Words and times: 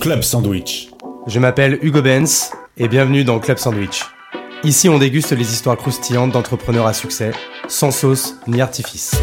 Club 0.00 0.22
Sandwich. 0.22 0.90
Je 1.26 1.40
m'appelle 1.40 1.78
Hugo 1.82 2.02
Benz 2.02 2.52
et 2.76 2.86
bienvenue 2.86 3.24
dans 3.24 3.40
Club 3.40 3.58
Sandwich. 3.58 4.04
Ici, 4.62 4.88
on 4.88 4.98
déguste 4.98 5.32
les 5.32 5.52
histoires 5.52 5.76
croustillantes 5.76 6.30
d'entrepreneurs 6.30 6.86
à 6.86 6.92
succès, 6.92 7.32
sans 7.66 7.90
sauce 7.90 8.36
ni 8.46 8.60
artifice. 8.60 9.16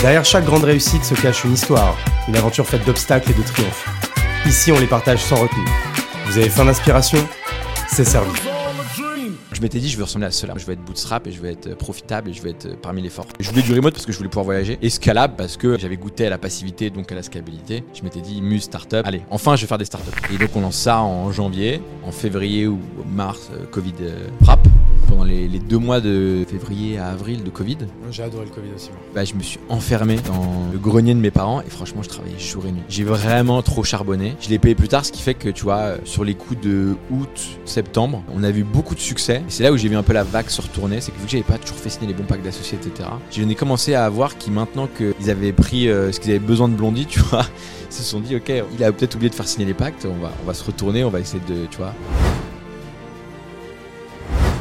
Derrière 0.00 0.24
chaque 0.24 0.44
grande 0.44 0.64
réussite 0.64 1.04
se 1.04 1.14
cache 1.14 1.44
une 1.44 1.54
histoire, 1.54 1.96
une 2.28 2.36
aventure 2.36 2.66
faite 2.66 2.84
d'obstacles 2.86 3.32
et 3.32 3.34
de 3.34 3.42
triomphes. 3.42 3.88
Ici, 4.46 4.70
on 4.70 4.78
les 4.78 4.86
partage 4.86 5.20
sans 5.20 5.36
retenue. 5.36 5.68
Vous 6.26 6.38
avez 6.38 6.48
faim 6.48 6.66
d'inspiration? 6.66 7.18
C'est 7.88 8.04
servi. 8.04 8.30
Je 9.62 9.66
m'étais 9.68 9.78
dit, 9.78 9.88
je 9.88 9.96
veux 9.96 10.02
ressembler 10.02 10.26
à 10.26 10.32
cela. 10.32 10.54
Je 10.56 10.66
veux 10.66 10.72
être 10.72 10.84
bootstrap 10.84 11.24
et 11.28 11.30
je 11.30 11.40
veux 11.40 11.48
être 11.48 11.76
profitable 11.76 12.30
et 12.30 12.32
je 12.32 12.42
veux 12.42 12.50
être 12.50 12.74
parmi 12.80 13.00
les 13.00 13.10
forts. 13.10 13.28
Je 13.38 13.48
voulais 13.48 13.62
du 13.62 13.72
remote 13.72 13.92
parce 13.92 14.04
que 14.04 14.10
je 14.10 14.16
voulais 14.16 14.28
pouvoir 14.28 14.44
voyager. 14.44 14.76
Et 14.82 14.90
scalable 14.90 15.34
parce 15.36 15.56
que 15.56 15.78
j'avais 15.78 15.96
goûté 15.96 16.26
à 16.26 16.30
la 16.30 16.38
passivité, 16.38 16.90
donc 16.90 17.12
à 17.12 17.14
la 17.14 17.22
scalabilité. 17.22 17.84
Je 17.94 18.02
m'étais 18.02 18.20
dit, 18.20 18.42
muse 18.42 18.64
startup. 18.64 19.06
Allez, 19.06 19.22
enfin, 19.30 19.54
je 19.54 19.60
vais 19.60 19.68
faire 19.68 19.78
des 19.78 19.84
startups. 19.84 20.10
Et 20.34 20.38
donc, 20.38 20.50
on 20.56 20.62
lance 20.62 20.74
ça 20.74 21.00
en 21.00 21.30
janvier. 21.30 21.80
En 22.04 22.10
février 22.10 22.66
ou 22.66 22.80
mars, 23.06 23.50
euh, 23.52 23.64
Covid 23.70 23.94
euh, 24.00 24.26
frappe. 24.42 24.66
Pendant 25.12 25.24
les, 25.24 25.46
les 25.46 25.58
deux 25.58 25.76
mois 25.76 26.00
de 26.00 26.42
février 26.48 26.96
à 26.96 27.08
avril 27.08 27.44
de 27.44 27.50
Covid, 27.50 27.76
J'ai 28.10 28.22
adoré 28.22 28.46
le 28.46 28.50
Covid 28.50 28.70
aussi. 28.74 28.88
bah, 29.14 29.26
je 29.26 29.34
me 29.34 29.42
suis 29.42 29.58
enfermé 29.68 30.16
dans 30.26 30.70
le 30.72 30.78
grenier 30.78 31.12
de 31.12 31.20
mes 31.20 31.30
parents 31.30 31.60
et 31.60 31.68
franchement, 31.68 32.02
je 32.02 32.08
travaillais 32.08 32.38
jour 32.38 32.64
et 32.66 32.72
nuit. 32.72 32.80
J'ai 32.88 33.04
vraiment 33.04 33.60
trop 33.60 33.84
charbonné. 33.84 34.34
Je 34.40 34.48
l'ai 34.48 34.58
payé 34.58 34.74
plus 34.74 34.88
tard, 34.88 35.04
ce 35.04 35.12
qui 35.12 35.20
fait 35.20 35.34
que, 35.34 35.50
tu 35.50 35.64
vois, 35.64 35.76
euh, 35.76 35.98
sur 36.04 36.24
les 36.24 36.34
coups 36.34 36.62
de 36.62 36.96
août, 37.10 37.58
septembre, 37.66 38.22
on 38.34 38.42
a 38.42 38.50
vu 38.50 38.64
beaucoup 38.64 38.94
de 38.94 39.00
succès. 39.00 39.42
C'est 39.48 39.62
là 39.64 39.70
où 39.70 39.76
j'ai 39.76 39.88
vu 39.90 39.96
un 39.96 40.02
peu 40.02 40.14
la 40.14 40.24
vague 40.24 40.48
se 40.48 40.62
retourner. 40.62 41.02
C'est 41.02 41.12
que 41.12 41.18
vu 41.18 41.26
que 41.26 41.30
j'avais 41.30 41.42
pas 41.42 41.58
toujours 41.58 41.76
fait 41.76 41.90
signer 41.90 42.06
les 42.06 42.14
bons 42.14 42.24
packs 42.24 42.42
d'associés, 42.42 42.78
etc., 42.82 43.10
j'ai 43.30 43.54
commencé 43.54 43.94
à 43.94 44.08
voir 44.08 44.38
qu'ils, 44.38 44.54
maintenant 44.54 44.88
qu'ils 44.88 45.30
avaient 45.30 45.52
pris 45.52 45.90
euh, 45.90 46.10
ce 46.10 46.20
qu'ils 46.20 46.30
avaient 46.30 46.38
besoin 46.38 46.70
de 46.70 46.74
Blondie, 46.74 47.04
tu 47.10 47.20
vois, 47.20 47.44
ils 47.90 47.94
se 47.94 48.02
sont 48.02 48.20
dit, 48.20 48.34
ok, 48.34 48.50
il 48.78 48.82
a 48.82 48.90
peut-être 48.92 49.14
oublié 49.16 49.28
de 49.28 49.34
faire 49.34 49.46
signer 49.46 49.66
les 49.66 49.74
pactes, 49.74 50.06
on 50.06 50.22
va, 50.22 50.32
on 50.42 50.46
va 50.46 50.54
se 50.54 50.64
retourner, 50.64 51.04
on 51.04 51.10
va 51.10 51.20
essayer 51.20 51.42
de, 51.46 51.66
tu 51.70 51.76
vois. 51.76 51.92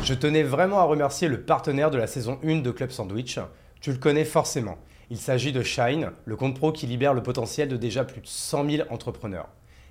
Je 0.04 0.16
tenais 0.16 0.42
vraiment 0.42 0.80
à 0.80 0.84
remercier 0.84 1.28
le 1.28 1.42
partenaire 1.42 1.92
de 1.92 1.98
la 1.98 2.08
saison 2.08 2.40
1 2.44 2.62
de 2.62 2.72
Club 2.72 2.90
Sandwich. 2.90 3.38
Tu 3.82 3.92
le 3.92 4.00
connais 4.00 4.26
forcément. 4.26 4.80
Il 5.12 5.18
s'agit 5.18 5.52
de 5.52 5.62
Shine, 5.62 6.12
le 6.26 6.36
compte 6.36 6.58
pro 6.58 6.72
qui 6.72 6.88
libère 6.88 7.14
le 7.14 7.22
potentiel 7.22 7.70
de 7.70 7.78
déjà 7.78 8.04
plus 8.04 8.22
de 8.22 8.28
100 8.28 8.70
000 8.70 8.88
entrepreneurs. 8.90 9.50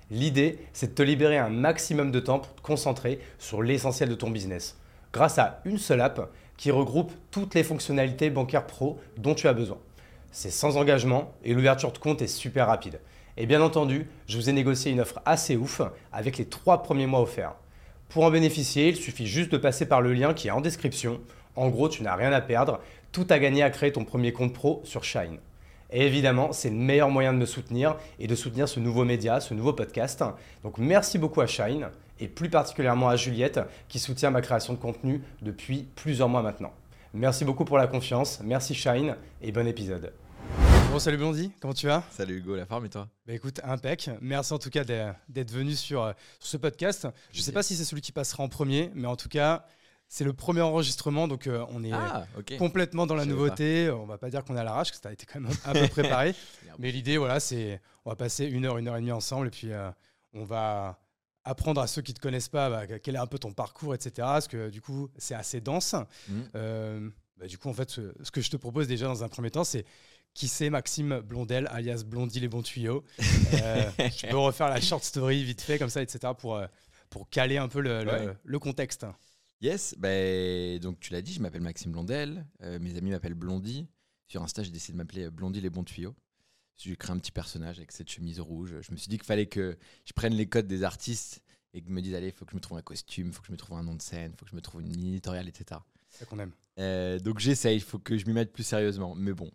L'idée, 0.09 0.59
c'est 0.73 0.87
de 0.87 0.95
te 0.95 1.01
libérer 1.01 1.37
un 1.37 1.47
maximum 1.49 2.11
de 2.11 2.19
temps 2.19 2.39
pour 2.39 2.53
te 2.53 2.61
concentrer 2.61 3.19
sur 3.39 3.63
l'essentiel 3.63 4.09
de 4.09 4.15
ton 4.15 4.29
business, 4.29 4.77
grâce 5.13 5.39
à 5.39 5.61
une 5.63 5.77
seule 5.77 6.01
app 6.01 6.29
qui 6.57 6.71
regroupe 6.71 7.13
toutes 7.31 7.55
les 7.55 7.63
fonctionnalités 7.63 8.29
bancaires 8.29 8.67
pro 8.67 8.99
dont 9.17 9.33
tu 9.33 9.47
as 9.47 9.53
besoin. 9.53 9.77
C'est 10.31 10.51
sans 10.51 10.75
engagement 10.75 11.33
et 11.45 11.53
l'ouverture 11.53 11.93
de 11.93 11.97
compte 11.97 12.21
est 12.21 12.27
super 12.27 12.67
rapide. 12.67 12.99
Et 13.37 13.45
bien 13.45 13.61
entendu, 13.61 14.09
je 14.27 14.37
vous 14.37 14.49
ai 14.49 14.53
négocié 14.53 14.91
une 14.91 14.99
offre 14.99 15.21
assez 15.23 15.55
ouf 15.55 15.81
avec 16.11 16.37
les 16.37 16.45
trois 16.45 16.83
premiers 16.83 17.07
mois 17.07 17.21
offerts. 17.21 17.55
Pour 18.11 18.25
en 18.25 18.31
bénéficier, 18.31 18.89
il 18.89 18.97
suffit 18.97 19.25
juste 19.25 19.53
de 19.53 19.57
passer 19.57 19.85
par 19.85 20.01
le 20.01 20.11
lien 20.11 20.33
qui 20.33 20.49
est 20.49 20.51
en 20.51 20.59
description. 20.59 21.21
En 21.55 21.69
gros, 21.69 21.87
tu 21.87 22.03
n'as 22.03 22.15
rien 22.15 22.33
à 22.33 22.41
perdre, 22.41 22.81
tout 23.13 23.25
à 23.29 23.39
gagner 23.39 23.63
à 23.63 23.69
créer 23.69 23.93
ton 23.93 24.03
premier 24.03 24.33
compte 24.33 24.53
pro 24.53 24.81
sur 24.83 25.05
Shine. 25.05 25.37
Et 25.91 26.05
évidemment, 26.05 26.51
c'est 26.51 26.69
le 26.69 26.75
meilleur 26.75 27.09
moyen 27.09 27.31
de 27.31 27.37
me 27.37 27.45
soutenir 27.45 27.95
et 28.19 28.27
de 28.27 28.35
soutenir 28.35 28.67
ce 28.67 28.81
nouveau 28.81 29.05
média, 29.05 29.39
ce 29.39 29.53
nouveau 29.53 29.71
podcast. 29.71 30.25
Donc 30.63 30.77
merci 30.77 31.19
beaucoup 31.19 31.39
à 31.39 31.47
Shine 31.47 31.87
et 32.19 32.27
plus 32.27 32.49
particulièrement 32.49 33.07
à 33.07 33.15
Juliette 33.15 33.61
qui 33.87 33.97
soutient 33.97 34.29
ma 34.29 34.41
création 34.41 34.73
de 34.73 34.79
contenu 34.79 35.21
depuis 35.41 35.87
plusieurs 35.95 36.27
mois 36.27 36.41
maintenant. 36.41 36.73
Merci 37.13 37.45
beaucoup 37.45 37.63
pour 37.63 37.77
la 37.77 37.87
confiance, 37.87 38.41
merci 38.43 38.75
Shine 38.75 39.15
et 39.41 39.53
bon 39.53 39.67
épisode. 39.67 40.11
Bon 40.91 40.99
salut 40.99 41.15
Blondie, 41.15 41.53
comment 41.61 41.73
tu 41.73 41.87
vas 41.87 42.03
Salut 42.11 42.39
Hugo, 42.39 42.53
la 42.53 42.65
forme 42.65 42.85
et 42.85 42.89
toi 42.89 43.07
bah 43.25 43.31
écoute, 43.31 43.61
impec. 43.63 44.09
Merci 44.19 44.51
en 44.51 44.59
tout 44.59 44.69
cas 44.69 44.83
d'être 44.83 45.51
venu 45.51 45.73
sur, 45.73 46.03
euh, 46.03 46.11
sur 46.37 46.49
ce 46.49 46.57
podcast. 46.57 47.07
Je 47.31 47.37
ne 47.37 47.43
sais 47.43 47.53
pas 47.53 47.63
si 47.63 47.77
c'est 47.77 47.85
celui 47.85 48.01
qui 48.01 48.11
passera 48.11 48.43
en 48.43 48.49
premier, 48.49 48.91
mais 48.93 49.07
en 49.07 49.15
tout 49.15 49.29
cas, 49.29 49.65
c'est 50.09 50.25
le 50.25 50.33
premier 50.33 50.59
enregistrement, 50.59 51.29
donc 51.29 51.47
euh, 51.47 51.65
on 51.69 51.81
est 51.85 51.93
Ah, 51.93 52.25
complètement 52.59 53.05
dans 53.07 53.15
la 53.15 53.23
Je 53.23 53.29
savais 53.29 53.39
nouveauté. 53.39 53.89
On 53.89 54.05
va 54.05 54.17
pas 54.17 54.29
dire 54.29 54.43
qu'on 54.43 54.57
est 54.57 54.59
à 54.59 54.65
l'arrache, 54.65 54.89
parce 54.89 54.97
que 54.99 55.03
ça 55.03 55.09
a 55.09 55.13
été 55.13 55.25
quand 55.25 55.39
même 55.39 55.53
un 55.63 55.71
peu 55.71 55.87
préparé. 55.87 56.35
mais 56.77 56.91
l'idée, 56.91 57.17
voilà, 57.17 57.39
c'est 57.39 57.79
on 58.03 58.09
va 58.09 58.17
passer 58.17 58.45
une 58.45 58.65
heure, 58.65 58.77
une 58.77 58.89
heure 58.89 58.97
et 58.97 58.99
demie 58.99 59.13
ensemble, 59.13 59.47
et 59.47 59.51
puis 59.51 59.71
euh, 59.71 59.89
on 60.33 60.43
va 60.43 60.99
apprendre 61.45 61.79
à 61.79 61.87
ceux 61.87 62.01
qui 62.01 62.13
te 62.13 62.19
connaissent 62.19 62.49
pas 62.49 62.69
bah, 62.69 62.99
quel 62.99 63.15
est 63.15 63.19
un 63.19 63.27
peu 63.27 63.39
ton 63.39 63.53
parcours, 63.53 63.95
etc. 63.95 64.11
Parce 64.17 64.49
que 64.49 64.69
du 64.69 64.81
coup, 64.81 65.09
c'est 65.17 65.35
assez 65.35 65.61
dense. 65.61 65.95
Euh, 66.53 67.09
bah, 67.37 67.47
du 67.47 67.57
coup, 67.57 67.69
en 67.69 67.73
fait, 67.73 67.89
ce, 67.89 68.13
ce 68.21 68.29
que 68.29 68.41
je 68.41 68.51
te 68.51 68.57
propose 68.57 68.87
déjà 68.87 69.07
dans 69.07 69.23
un 69.23 69.29
premier 69.29 69.49
temps, 69.51 69.63
c'est 69.63 69.85
qui 70.33 70.47
c'est 70.47 70.69
Maxime 70.69 71.19
Blondel, 71.21 71.67
alias 71.71 72.03
Blondie 72.05 72.39
les 72.39 72.47
bons 72.47 72.61
tuyaux. 72.63 73.03
Euh, 73.63 73.91
tu 74.17 74.27
peux 74.27 74.37
refaire 74.37 74.69
la 74.69 74.79
short 74.79 75.03
story 75.03 75.43
vite 75.43 75.61
fait, 75.61 75.77
comme 75.77 75.89
ça, 75.89 76.01
etc., 76.01 76.33
pour, 76.37 76.55
euh, 76.55 76.65
pour 77.09 77.29
caler 77.29 77.57
un 77.57 77.67
peu 77.67 77.81
le, 77.81 78.03
le- 78.05 78.09
Ouais. 78.11 78.33
le 78.43 78.59
contexte. 78.59 79.05
Yes, 79.61 79.93
ben, 79.97 80.79
donc 80.79 80.99
tu 81.01 81.11
l'as 81.11 81.21
dit, 81.21 81.33
je 81.33 81.41
m'appelle 81.41 81.61
Maxime 81.61 81.91
Blondel. 81.91 82.45
euh, 82.63 82.79
mes 82.79 82.97
amis 82.97 83.09
m'appellent 83.11 83.33
Blondie. 83.33 83.87
Sur 84.27 84.41
Insta, 84.41 84.63
j'ai 84.63 84.71
décidé 84.71 84.93
de 84.93 84.97
m'appeler 84.97 85.25
euh, 85.25 85.29
Blondie 85.31 85.59
les 85.59 85.69
bons 85.69 85.83
tuyaux. 85.83 86.15
J'ai 86.77 86.95
créé 86.95 87.11
un 87.13 87.19
petit 87.19 87.33
personnage 87.33 87.77
avec 87.77 87.91
cette 87.91 88.09
chemise 88.09 88.39
rouge. 88.39 88.73
Je 88.81 88.91
me 88.91 88.97
suis 88.97 89.09
dit 89.09 89.17
qu'il 89.17 89.25
fallait 89.27 89.45
que 89.47 89.77
je 90.05 90.13
prenne 90.13 90.33
les 90.33 90.47
codes 90.47 90.67
des 90.67 90.83
artistes 90.83 91.43
et 91.73 91.81
que 91.81 91.87
je 91.89 91.93
me 91.93 92.01
dise, 92.01 92.15
allez, 92.15 92.27
il 92.27 92.33
faut 92.33 92.45
que 92.45 92.51
je 92.51 92.55
me 92.55 92.61
trouve 92.61 92.77
un 92.77 92.81
costume, 92.81 93.27
il 93.27 93.33
faut 93.33 93.41
que 93.41 93.47
je 93.47 93.51
me 93.51 93.57
trouve 93.57 93.77
un 93.77 93.83
nom 93.83 93.95
de 93.95 94.01
scène, 94.01 94.31
il 94.33 94.39
faut 94.39 94.45
que 94.45 94.51
je 94.51 94.55
me 94.55 94.61
trouve 94.61 94.81
une 94.81 94.91
ligne 94.95 95.09
éditoriale, 95.09 95.47
etc. 95.49 95.79
C'est 96.09 96.19
ça 96.19 96.25
qu'on 96.25 96.39
aime. 96.39 96.51
Euh, 96.79 97.19
donc 97.19 97.39
j'essaye, 97.39 97.75
il 97.75 97.81
faut 97.83 97.99
que 97.99 98.17
je 98.17 98.25
m'y 98.25 98.33
mette 98.33 98.53
plus 98.53 98.63
sérieusement. 98.63 99.13
Mais 99.15 99.33
bon. 99.33 99.51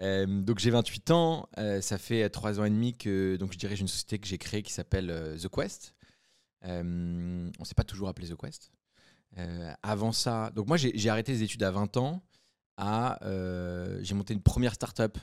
Euh, 0.00 0.26
donc 0.26 0.58
j'ai 0.58 0.70
28 0.70 1.10
ans, 1.12 1.48
euh, 1.58 1.80
ça 1.80 1.98
fait 1.98 2.28
3 2.28 2.60
ans 2.60 2.64
et 2.64 2.70
demi 2.70 2.96
que 2.96 3.36
donc, 3.36 3.52
je 3.52 3.58
dirige 3.58 3.80
une 3.80 3.88
société 3.88 4.18
que 4.18 4.26
j'ai 4.26 4.38
créée 4.38 4.62
qui 4.62 4.72
s'appelle 4.72 5.10
euh, 5.10 5.38
The 5.38 5.48
Quest. 5.48 5.94
On 6.62 6.82
ne 6.82 7.64
s'est 7.64 7.74
pas 7.74 7.84
toujours 7.84 8.08
appelé 8.08 8.28
The 8.28 8.36
Quest. 8.36 8.72
Avant 9.82 10.12
ça, 10.12 10.50
donc 10.54 10.68
moi 10.68 10.76
j'ai 10.76 11.08
arrêté 11.08 11.32
les 11.32 11.42
études 11.42 11.62
à 11.62 11.70
20 11.70 11.96
ans. 11.96 12.22
À, 12.76 13.18
j'ai 14.00 14.14
monté 14.14 14.32
une 14.32 14.42
première 14.42 14.74
start-up 14.74 15.18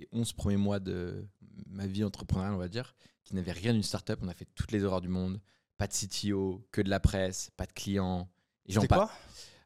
les 0.00 0.08
11 0.12 0.32
premiers 0.32 0.56
mois 0.56 0.80
de 0.80 1.26
ma 1.66 1.86
vie 1.86 2.02
entrepreneuriale, 2.02 2.54
on 2.54 2.58
va 2.58 2.68
dire, 2.68 2.94
qui 3.22 3.34
n'avait 3.34 3.52
rien 3.52 3.72
d'une 3.72 3.82
start-up. 3.82 4.18
On 4.22 4.28
a 4.28 4.34
fait 4.34 4.48
toutes 4.54 4.72
les 4.72 4.82
horreurs 4.82 5.00
du 5.00 5.08
monde. 5.08 5.40
Pas 5.78 5.86
de 5.86 5.92
CTO, 5.92 6.66
que 6.72 6.80
de 6.80 6.90
la 6.90 7.00
presse, 7.00 7.50
pas 7.56 7.66
de 7.66 7.72
clients. 7.72 8.28
C'était 8.68 8.86
quoi? 8.88 9.10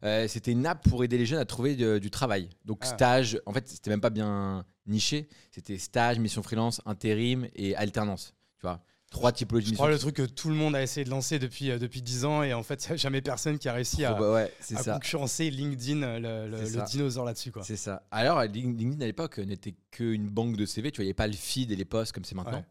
Euh, 0.04 0.28
c'était 0.28 0.52
une 0.52 0.66
app 0.66 0.86
pour 0.88 1.02
aider 1.04 1.16
les 1.18 1.26
jeunes 1.26 1.38
à 1.40 1.44
trouver 1.44 1.76
de- 1.76 1.98
du 1.98 2.10
travail. 2.10 2.50
Donc 2.64 2.80
Ah. 2.82 2.86
stage, 2.86 3.40
en 3.46 3.52
fait, 3.52 3.66
c'était 3.68 3.90
même 3.90 4.00
pas 4.02 4.10
bien 4.10 4.64
niché. 4.86 5.28
C'était 5.50 5.78
stage, 5.78 6.18
mission 6.18 6.42
freelance, 6.42 6.80
intérim 6.84 7.48
et 7.54 7.74
alternance. 7.74 8.34
Tu 8.58 8.66
vois, 8.66 8.82
trois 9.10 9.32
typologies 9.32 9.66
Je 9.68 9.70
de 9.72 9.76
crois 9.76 9.90
le 9.90 9.98
truc 9.98 10.16
que 10.16 10.22
tout 10.26 10.48
le 10.50 10.54
monde 10.56 10.74
a 10.76 10.82
essayé 10.82 11.04
de 11.04 11.10
lancer 11.10 11.38
depuis, 11.38 11.70
euh, 11.70 11.78
depuis 11.78 12.02
10 12.02 12.24
ans, 12.26 12.42
et 12.42 12.52
en 12.52 12.62
fait, 12.62 12.84
il 12.86 12.88
n'y 12.90 12.92
a 12.94 12.96
jamais 12.96 13.22
personne 13.22 13.58
qui 13.58 13.68
a 13.68 13.72
réussi 13.72 14.04
à, 14.04 14.10
Trop- 14.10 14.20
bah 14.20 14.32
ouais, 14.34 14.52
c'est 14.60 14.76
à 14.76 14.82
ça. 14.82 14.92
concurrencer 14.94 15.48
LinkedIn, 15.50 16.18
le, 16.18 16.48
le- 16.50 16.56
C'est 16.66 16.72
le 16.74 16.78
ça. 16.80 16.82
dinosaure 16.84 17.24
là-dessus. 17.24 17.50
quoi. 17.52 17.62
C'est 17.62 17.76
ça. 17.76 18.02
Alors, 18.10 18.40
Lin- 18.42 18.48
LinkedIn 18.76 19.00
à 19.00 19.06
l'époque 19.06 19.38
n'était 19.38 19.74
qu'une 19.90 20.28
banque 20.28 20.56
de 20.56 20.66
CV. 20.66 20.90
Tu 20.90 20.96
voyais 20.96 21.14
pas 21.14 21.28
le 21.28 21.32
feed 21.32 21.70
et 21.70 21.76
les 21.76 21.84
posts 21.86 22.12
comme 22.12 22.24
c'est 22.24 22.34
maintenant. 22.34 22.64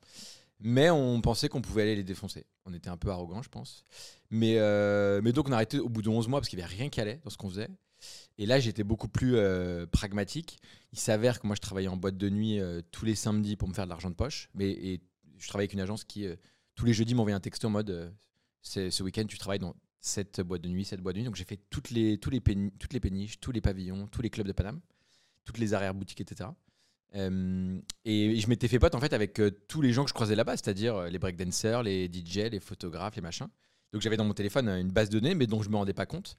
Mais 0.66 0.90
on 0.90 1.20
pensait 1.20 1.50
qu'on 1.50 1.62
pouvait 1.62 1.82
aller 1.82 1.96
les 1.96 2.06
défoncer. 2.06 2.46
On 2.66 2.74
était 2.74 2.90
un 2.90 2.96
peu 2.96 3.10
arrogant, 3.10 3.42
je 3.42 3.50
pense. 3.50 3.84
Mais, 4.30 4.58
euh, 4.60 5.20
mais 5.22 5.34
donc, 5.34 5.50
on 5.50 5.52
a 5.52 5.56
arrêté 5.56 5.78
au 5.78 5.90
bout 5.90 6.02
de 6.02 6.08
11 6.08 6.30
mois 6.30 6.40
parce 6.40 6.48
qu'il 6.48 6.58
n'y 6.58 6.64
avait 6.64 6.74
rien 6.74 6.90
qui 6.90 7.02
allait 7.02 7.20
dans 7.26 7.30
ce 7.30 7.38
qu'on 7.38 7.50
faisait. 7.50 7.68
Et 8.38 8.46
là, 8.46 8.62
j'étais 8.62 8.86
beaucoup 8.86 9.10
plus 9.10 9.36
euh, 9.36 9.86
pragmatique. 9.86 10.58
Il 10.94 11.00
s'avère 11.00 11.42
que 11.42 11.48
moi, 11.48 11.58
je 11.58 11.62
travaillais 11.62 11.90
en 11.90 11.98
boîte 11.98 12.18
de 12.18 12.30
nuit 12.30 12.62
euh, 12.62 12.82
tous 12.92 13.04
les 13.04 13.14
samedis 13.14 13.58
pour 13.58 13.68
me 13.68 13.74
faire 13.74 13.84
de 13.84 13.90
l'argent 13.90 14.10
de 14.10 14.16
poche. 14.16 14.50
Mais 14.54 14.72
et 14.72 15.02
je 15.38 15.48
travaillais 15.50 15.66
avec 15.66 15.74
une 15.74 15.82
agence 15.82 16.06
qui, 16.06 16.26
tous 16.76 16.86
les 16.86 16.94
jeudis, 16.94 17.14
m'envoyait 17.14 17.36
un 17.36 17.42
texto 17.42 17.68
en 17.68 17.72
mode 17.72 18.14
ce 18.62 19.04
week-end, 19.04 19.26
tu 19.28 19.38
travailles 19.38 19.60
dans 19.60 19.76
cette 20.00 20.40
boîte 20.40 20.62
de 20.62 20.70
nuit, 20.70 20.86
cette 20.86 21.02
boîte 21.02 21.16
de 21.16 21.20
nuit. 21.20 21.26
Donc, 21.26 21.36
j'ai 21.36 21.44
fait 21.44 21.60
toutes 21.70 21.90
les, 21.90 22.12
les 22.12 22.18
toutes 22.80 22.94
les 22.94 23.00
péniches, 23.02 23.38
tous 23.42 23.52
les 23.52 23.60
pavillons, 23.60 24.08
tous 24.08 24.22
les 24.22 24.30
clubs 24.30 24.48
de 24.48 24.54
Paname, 24.54 24.80
toutes 25.44 25.58
les 25.58 25.74
arrière-boutiques, 25.74 26.22
etc. 26.22 26.50
Et 27.14 28.40
je 28.40 28.48
m'étais 28.48 28.68
fait 28.68 28.80
pote 28.80 28.96
en 28.96 29.00
fait 29.00 29.14
avec 29.14 29.40
tous 29.68 29.82
les 29.82 29.94
gens 29.94 30.04
que 30.04 30.10
je 30.10 30.14
croisais 30.14 30.36
là-bas, 30.36 30.58
c'est-à-dire 30.58 31.04
les 31.04 31.20
breakdancers, 31.20 31.84
les 31.84 32.08
DJ, 32.12 32.50
les 32.52 32.60
photographes, 32.60 33.16
les 33.16 33.22
machins. 33.22 33.48
Donc 33.92 34.02
j'avais 34.02 34.18
dans 34.18 34.26
mon 34.26 34.34
téléphone 34.34 34.68
une 34.70 34.92
base 34.92 35.10
de 35.10 35.20
données, 35.20 35.36
mais 35.36 35.46
dont 35.46 35.62
je 35.62 35.70
me 35.70 35.76
rendais 35.76 35.94
pas 35.94 36.08
compte. 36.08 36.36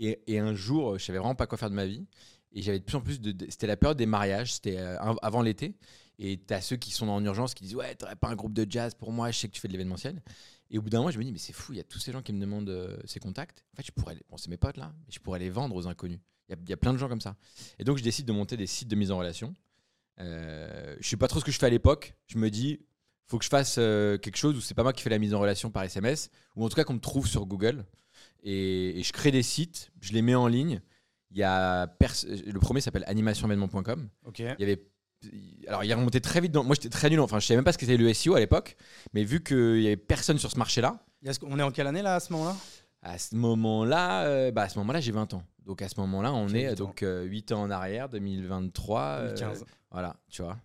Et, 0.00 0.38
un 0.38 0.54
jour, 0.54 0.98
je 0.98 1.04
savais 1.04 1.18
vraiment 1.18 1.34
pas 1.34 1.46
quoi 1.46 1.58
faire 1.58 1.68
de 1.70 1.74
ma 1.74 1.84
vie. 1.86 2.06
Et 2.52 2.62
j'avais 2.62 2.78
de 2.78 2.84
plus 2.84 2.96
en 2.96 3.00
plus 3.00 3.20
de. 3.20 3.34
C'était 3.50 3.66
la 3.66 3.76
période 3.76 3.98
des 3.98 4.06
mariages, 4.06 4.54
c'était 4.54 4.78
av- 4.78 5.18
avant 5.22 5.42
l'été. 5.42 5.74
Et 6.20 6.38
t'as 6.38 6.60
ceux 6.60 6.76
qui 6.76 6.92
sont 6.92 7.08
en 7.08 7.22
urgence 7.24 7.52
qui 7.52 7.64
disent 7.64 7.74
Ouais, 7.74 7.94
t'aurais 7.96 8.14
pas 8.16 8.28
un 8.28 8.36
groupe 8.36 8.54
de 8.54 8.64
jazz 8.70 8.94
pour 8.94 9.10
moi, 9.12 9.30
je 9.32 9.38
sais 9.38 9.48
que 9.48 9.52
tu 9.52 9.60
fais 9.60 9.66
de 9.68 9.72
l'événementiel. 9.72 10.22
Et 10.70 10.78
au 10.78 10.82
bout 10.82 10.88
d'un 10.88 10.98
moment, 10.98 11.10
je 11.10 11.18
me 11.18 11.24
dis 11.24 11.32
Mais 11.32 11.38
c'est 11.38 11.52
fou, 11.52 11.72
il 11.72 11.76
y 11.76 11.80
a 11.80 11.84
tous 11.84 11.98
ces 11.98 12.12
gens 12.12 12.22
qui 12.22 12.32
me 12.32 12.40
demandent 12.40 12.96
ces 13.06 13.18
contacts. 13.18 13.64
En 13.74 13.76
fait, 13.76 13.86
je 13.86 13.92
pourrais. 13.92 14.14
les- 14.14 14.22
Bon, 14.30 14.36
c'est 14.36 14.48
mes 14.48 14.56
potes 14.56 14.76
là, 14.76 14.94
je 15.10 15.18
pourrais 15.18 15.40
les 15.40 15.50
vendre 15.50 15.74
aux 15.74 15.86
inconnus. 15.88 16.20
Il 16.48 16.56
y 16.66 16.70
y 16.70 16.72
a 16.72 16.76
plein 16.76 16.92
de 16.92 16.98
gens 16.98 17.08
comme 17.08 17.20
ça. 17.20 17.36
Et 17.78 17.84
donc, 17.84 17.98
je 17.98 18.04
décide 18.04 18.24
de 18.26 18.32
monter 18.32 18.56
des 18.56 18.66
sites 18.68 18.88
de 18.88 18.94
mise 18.96 19.10
en 19.10 19.18
relation. 19.18 19.54
Euh, 20.20 20.96
je 21.00 21.08
sais 21.08 21.16
pas 21.16 21.28
trop 21.28 21.40
ce 21.40 21.44
que 21.44 21.50
je 21.52 21.58
fais 21.58 21.66
à 21.66 21.70
l'époque. 21.70 22.14
Je 22.26 22.38
me 22.38 22.50
dis, 22.50 22.80
faut 23.26 23.38
que 23.38 23.44
je 23.44 23.48
fasse 23.50 23.76
euh, 23.78 24.16
quelque 24.18 24.36
chose 24.36 24.56
où 24.56 24.60
c'est 24.60 24.74
pas 24.74 24.82
moi 24.82 24.92
qui 24.92 25.02
fais 25.02 25.10
la 25.10 25.18
mise 25.18 25.34
en 25.34 25.40
relation 25.40 25.70
par 25.70 25.82
SMS, 25.84 26.30
ou 26.56 26.64
en 26.64 26.68
tout 26.68 26.76
cas 26.76 26.84
qu'on 26.84 26.94
me 26.94 27.00
trouve 27.00 27.26
sur 27.26 27.46
Google. 27.46 27.84
Et, 28.42 28.98
et 29.00 29.02
je 29.02 29.12
crée 29.12 29.30
des 29.30 29.42
sites, 29.42 29.90
je 30.00 30.12
les 30.12 30.22
mets 30.22 30.34
en 30.34 30.46
ligne. 30.48 30.80
Il 31.30 31.38
y 31.38 31.42
a 31.42 31.86
le 32.46 32.58
premier 32.60 32.80
s'appelle 32.80 33.04
animationévénement.com. 33.08 34.08
Ok. 34.26 34.38
Il 34.38 34.54
y 34.58 34.62
avait 34.62 34.82
alors 35.68 35.82
il 35.82 35.90
est 35.90 35.94
remonté 35.94 36.20
très 36.20 36.40
vite. 36.42 36.52
Dans, 36.52 36.62
moi, 36.62 36.74
j'étais 36.76 36.90
très 36.90 37.08
nul. 37.08 37.18
Enfin, 37.20 37.40
je 37.40 37.46
savais 37.46 37.56
même 37.56 37.64
pas 37.64 37.72
ce 37.72 37.78
qu'était 37.78 37.96
le 37.96 38.12
SEO 38.12 38.34
à 38.34 38.40
l'époque. 38.40 38.76
Mais 39.14 39.24
vu 39.24 39.42
qu'il 39.42 39.80
y 39.80 39.86
avait 39.86 39.96
personne 39.96 40.38
sur 40.38 40.50
ce 40.50 40.58
marché-là, 40.58 41.02
Est-ce 41.24 41.40
qu'on 41.40 41.58
est 41.58 41.62
en 41.62 41.70
quelle 41.70 41.86
année 41.86 42.02
là 42.02 42.16
à 42.16 42.20
ce 42.20 42.30
moment-là? 42.34 42.54
À 43.02 43.18
ce 43.18 43.34
moment-là, 43.34 44.24
euh, 44.26 44.50
bah, 44.50 44.62
à 44.62 44.68
ce 44.68 44.78
moment-là, 44.78 45.00
j'ai 45.00 45.12
20 45.12 45.32
ans. 45.34 45.42
Donc 45.64 45.80
à 45.82 45.88
ce 45.88 45.98
moment-là, 46.00 46.32
on 46.34 46.46
Ok, 46.46 46.54
est 46.54 46.68
8 46.68 46.70
ans. 46.70 46.74
donc 46.84 47.02
euh, 47.02 47.24
8 47.24 47.52
ans 47.52 47.62
en 47.62 47.70
arrière, 47.70 48.08
2023. 48.10 49.00
euh, 49.00 49.26
2015. 49.34 49.64
Voilà, 49.94 50.16
tu 50.28 50.42
vois. 50.42 50.58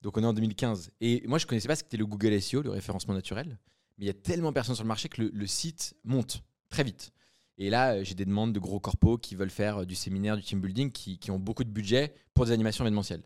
Donc 0.00 0.16
on 0.16 0.22
est 0.22 0.26
en 0.26 0.32
2015. 0.32 0.90
Et 1.02 1.22
moi, 1.26 1.38
je 1.38 1.46
connaissais 1.46 1.68
pas 1.68 1.76
ce 1.76 1.82
qu'était 1.84 1.98
le 1.98 2.06
Google 2.06 2.40
SEO, 2.40 2.62
le 2.62 2.70
référencement 2.70 3.12
naturel. 3.12 3.58
Mais 3.98 4.04
il 4.04 4.06
y 4.06 4.10
a 4.10 4.14
tellement 4.14 4.52
personne 4.52 4.74
sur 4.74 4.84
le 4.84 4.88
marché 4.88 5.08
que 5.10 5.20
le, 5.22 5.30
le 5.34 5.46
site 5.46 5.94
monte 6.04 6.42
très 6.70 6.82
vite. 6.84 7.12
Et 7.58 7.68
là, 7.68 7.92
euh, 7.96 8.04
j'ai 8.04 8.14
des 8.14 8.24
demandes 8.24 8.54
de 8.54 8.58
gros 8.58 8.80
corpos 8.80 9.18
qui 9.18 9.34
veulent 9.34 9.50
faire 9.50 9.82
euh, 9.82 9.84
du 9.84 9.94
séminaire, 9.94 10.36
du 10.38 10.42
team 10.42 10.60
building, 10.62 10.90
qui, 10.90 11.18
qui 11.18 11.30
ont 11.30 11.38
beaucoup 11.38 11.64
de 11.64 11.68
budget 11.68 12.14
pour 12.32 12.46
des 12.46 12.52
animations 12.52 12.84
événementielles. 12.84 13.22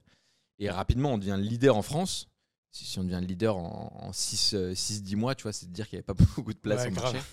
Et 0.59 0.69
rapidement, 0.69 1.13
on 1.13 1.19
devient 1.19 1.37
leader 1.39 1.77
en 1.77 1.83
France. 1.83 2.27
Si, 2.73 2.85
si 2.85 2.99
on 2.99 3.05
devient 3.05 3.21
leader 3.25 3.57
en, 3.57 3.93
en 4.09 4.11
6-10 4.11 5.15
mois, 5.15 5.37
tu 5.37 5.45
vois, 5.45 5.53
c'est 5.53 5.67
de 5.67 5.73
dire 5.73 5.89
qu'il 5.89 5.97
n'y 5.97 6.01
avait 6.01 6.15
pas 6.15 6.25
beaucoup 6.37 6.53
de 6.53 6.59
place 6.59 6.79
Ouais, 6.79 6.83
sur 6.87 6.91
le 6.91 6.97
grave. 6.97 7.13
marché. 7.15 7.29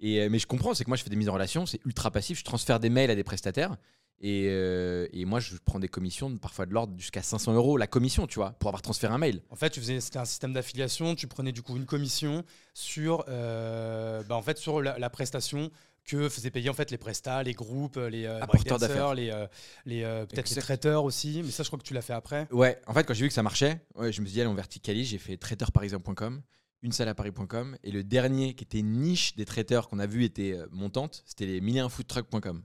Et, 0.00 0.20
euh, 0.20 0.28
mais 0.30 0.38
je 0.38 0.46
comprends, 0.46 0.74
c'est 0.74 0.84
que 0.84 0.90
moi, 0.90 0.96
je 0.98 1.02
fais 1.02 1.10
des 1.10 1.16
mises 1.16 1.30
en 1.30 1.32
relation, 1.34 1.64
c'est 1.64 1.80
ultra 1.86 2.10
passif. 2.10 2.38
Je 2.38 2.44
transfère 2.44 2.78
des 2.80 2.90
mails 2.90 3.10
à 3.10 3.14
des 3.14 3.24
prestataires. 3.24 3.76
Et, 4.20 4.46
euh, 4.48 5.06
et 5.12 5.24
moi, 5.24 5.38
je 5.38 5.54
prends 5.64 5.78
des 5.78 5.88
commissions, 5.88 6.36
parfois 6.38 6.66
de 6.66 6.72
l'ordre 6.72 6.94
jusqu'à 6.98 7.22
500 7.22 7.54
euros 7.54 7.76
la 7.76 7.86
commission, 7.86 8.26
tu 8.26 8.36
vois, 8.36 8.52
pour 8.58 8.68
avoir 8.68 8.82
transféré 8.82 9.14
un 9.14 9.18
mail. 9.18 9.42
En 9.50 9.56
fait, 9.56 9.70
tu 9.70 9.80
faisais, 9.80 10.00
c'était 10.00 10.18
un 10.18 10.24
système 10.24 10.52
d'affiliation. 10.52 11.14
Tu 11.14 11.28
prenais 11.28 11.52
du 11.52 11.62
coup 11.62 11.76
une 11.76 11.86
commission 11.86 12.44
sur, 12.74 13.24
euh, 13.28 14.22
bah, 14.24 14.34
en 14.34 14.42
fait, 14.42 14.58
sur 14.58 14.82
la, 14.82 14.98
la 14.98 15.10
prestation 15.10 15.70
que 16.04 16.28
faisaient 16.30 16.50
payer 16.50 16.70
en 16.70 16.74
fait 16.74 16.90
les 16.90 16.96
prestats, 16.96 17.42
les 17.42 17.52
groupes, 17.52 17.96
les 17.96 18.24
euh, 18.24 18.40
Apporteurs 18.40 18.78
d'affaires. 18.78 19.14
les, 19.14 19.30
euh, 19.30 19.46
les 19.84 20.02
peut-être 20.28 20.48
les 20.50 20.62
traiteurs 20.62 21.04
aussi. 21.04 21.42
Mais 21.44 21.50
ça, 21.50 21.62
je 21.62 21.68
crois 21.68 21.78
que 21.78 21.84
tu 21.84 21.94
l'as 21.94 22.02
fait 22.02 22.14
après. 22.14 22.48
Ouais, 22.50 22.80
en 22.86 22.94
fait, 22.94 23.04
quand 23.04 23.14
j'ai 23.14 23.22
vu 23.24 23.28
que 23.28 23.34
ça 23.34 23.42
marchait, 23.42 23.82
ouais, 23.94 24.10
je 24.10 24.20
me 24.20 24.26
suis 24.26 24.34
dit, 24.34 24.40
allez, 24.40 24.50
on 24.50 24.54
verticalise. 24.54 25.08
J'ai 25.08 25.18
fait 25.18 25.36
traiteurparisien.com, 25.36 26.40
une 26.82 26.92
salle 26.92 27.08
à 27.08 27.14
paris.com. 27.14 27.76
Et 27.84 27.92
le 27.92 28.02
dernier 28.02 28.54
qui 28.54 28.64
était 28.64 28.82
niche 28.82 29.36
des 29.36 29.44
traiteurs 29.44 29.86
qu'on 29.88 29.98
a 29.98 30.06
vu 30.06 30.24
était 30.24 30.56
montante, 30.72 31.22
c'était 31.26 31.46
les 31.46 31.60
millienfoodtruck.com. 31.60 32.62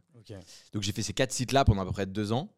Donc 0.73 0.83
j'ai 0.83 0.91
fait 0.91 1.03
ces 1.03 1.13
quatre 1.13 1.31
sites-là 1.31 1.65
pendant 1.65 1.81
à 1.81 1.85
peu 1.85 1.91
près 1.91 2.05
deux 2.05 2.31
ans. 2.31 2.49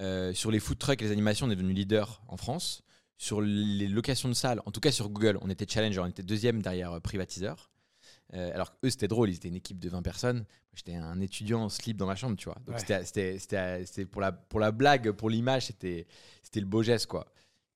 Euh, 0.00 0.32
sur 0.32 0.50
les 0.50 0.60
food 0.60 0.78
trucks 0.78 1.00
et 1.02 1.04
les 1.04 1.10
animations, 1.12 1.46
on 1.46 1.50
est 1.50 1.56
devenu 1.56 1.72
leader 1.72 2.22
en 2.28 2.36
France. 2.36 2.82
Sur 3.16 3.40
les 3.40 3.88
locations 3.88 4.28
de 4.28 4.34
salles, 4.34 4.60
en 4.64 4.70
tout 4.70 4.78
cas 4.80 4.92
sur 4.92 5.08
Google, 5.10 5.38
on 5.42 5.50
était 5.50 5.66
challenger, 5.68 5.98
on 6.00 6.06
était 6.06 6.22
deuxième 6.22 6.62
derrière 6.62 6.92
euh, 6.92 7.00
privatiseur. 7.00 7.70
Euh, 8.34 8.52
alors 8.54 8.74
eux, 8.84 8.90
c'était 8.90 9.08
drôle, 9.08 9.30
ils 9.30 9.34
étaient 9.36 9.48
une 9.48 9.56
équipe 9.56 9.78
de 9.80 9.88
20 9.88 10.02
personnes. 10.02 10.44
J'étais 10.74 10.94
un 10.94 11.20
étudiant 11.20 11.62
en 11.64 11.68
slip 11.68 11.96
dans 11.96 12.06
ma 12.06 12.14
chambre, 12.14 12.36
tu 12.36 12.44
vois. 12.44 12.58
Donc 12.66 12.76
Ouais. 12.76 13.02
c'était- 13.04 14.04
pour 14.06 14.20
la, 14.20 14.30
pour 14.32 14.60
la 14.60 14.70
blague, 14.70 15.10
pour 15.12 15.30
l'image, 15.30 15.66
c'était 15.66 16.06
c'était 16.42 16.60
le 16.60 16.66
beau 16.66 16.82
geste, 16.84 17.06
quoi. 17.06 17.26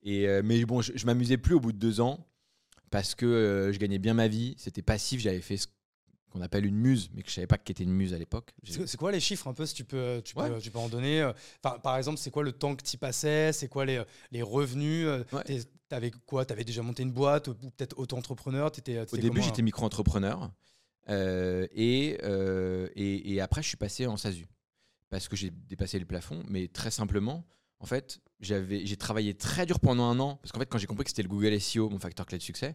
Et, 0.04 0.28
euh, 0.28 0.42
mais 0.44 0.64
bon, 0.64 0.80
je, 0.80 0.92
je 0.94 1.06
m'amusais 1.06 1.38
plus 1.38 1.54
au 1.54 1.60
bout 1.60 1.72
de 1.72 1.78
deux 1.78 2.00
ans 2.00 2.24
parce 2.90 3.14
que 3.14 3.26
euh, 3.26 3.72
je 3.72 3.78
gagnais 3.78 3.98
bien 3.98 4.14
ma 4.14 4.28
vie. 4.28 4.54
C'était 4.58 4.82
passif, 4.82 5.20
j'avais 5.20 5.40
fait 5.40 5.56
ce 5.56 5.66
qu'on 6.32 6.40
appelle 6.40 6.64
une 6.66 6.76
muse, 6.76 7.10
mais 7.14 7.22
que 7.22 7.28
je 7.28 7.34
savais 7.34 7.46
pas 7.46 7.58
qu'était 7.58 7.84
une 7.84 7.92
muse 7.92 8.14
à 8.14 8.18
l'époque. 8.18 8.52
C'est 8.64 8.96
quoi 8.96 9.12
les 9.12 9.20
chiffres 9.20 9.46
un 9.48 9.54
peu 9.54 9.66
si 9.66 9.74
tu 9.74 9.84
peux, 9.84 10.20
tu 10.24 10.34
peux, 10.34 10.40
Ouais. 10.42 10.58
tu 10.60 10.70
peux 10.70 10.78
en 10.78 10.88
donner 10.88 11.20
euh, 11.20 11.32
Enfin, 11.62 11.78
Par 11.78 11.96
exemple, 11.96 12.18
c'est 12.18 12.30
quoi 12.30 12.42
le 12.42 12.52
temps 12.52 12.74
que 12.74 12.82
tu 12.82 12.96
passais 12.98 13.52
C'est 13.52 13.68
quoi 13.68 13.84
les, 13.84 14.02
les 14.30 14.42
revenus 14.42 15.06
euh, 15.06 15.24
Ouais. 15.32 15.60
T'avais 15.88 16.10
quoi 16.10 16.44
T'avais 16.46 16.64
déjà 16.64 16.82
monté 16.82 17.02
une 17.02 17.12
boîte 17.12 17.48
ou 17.48 17.54
peut-être 17.54 17.98
auto-entrepreneur 17.98 18.70
Au 19.12 19.16
début, 19.18 19.42
j'étais 19.42 19.62
micro-entrepreneur. 19.62 20.50
euh, 21.08 21.66
et, 21.72 22.18
euh, 22.22 22.88
et, 22.96 23.32
et 23.34 23.40
après, 23.40 23.62
je 23.62 23.68
suis 23.68 23.76
passé 23.76 24.06
en 24.06 24.16
SASU. 24.16 24.46
Parce 25.10 25.28
que 25.28 25.36
j'ai 25.36 25.50
dépassé 25.50 25.98
le 25.98 26.06
plafond. 26.06 26.42
Mais 26.48 26.68
très 26.68 26.90
simplement, 26.90 27.44
en 27.80 27.86
fait, 27.86 28.20
j'ai 28.40 28.96
travaillé 28.96 29.34
très 29.34 29.66
dur 29.66 29.78
pendant 29.80 30.04
un 30.04 30.18
an. 30.20 30.36
Parce 30.36 30.52
qu'en 30.52 30.58
fait, 30.60 30.66
quand 30.66 30.78
j'ai 30.78 30.86
compris 30.86 31.04
que 31.04 31.10
c'était 31.10 31.22
le 31.22 31.28
Google 31.28 31.60
SEO, 31.60 31.90
mon 31.90 31.98
facteur 31.98 32.24
clé 32.24 32.38
de 32.38 32.42
succès, 32.42 32.74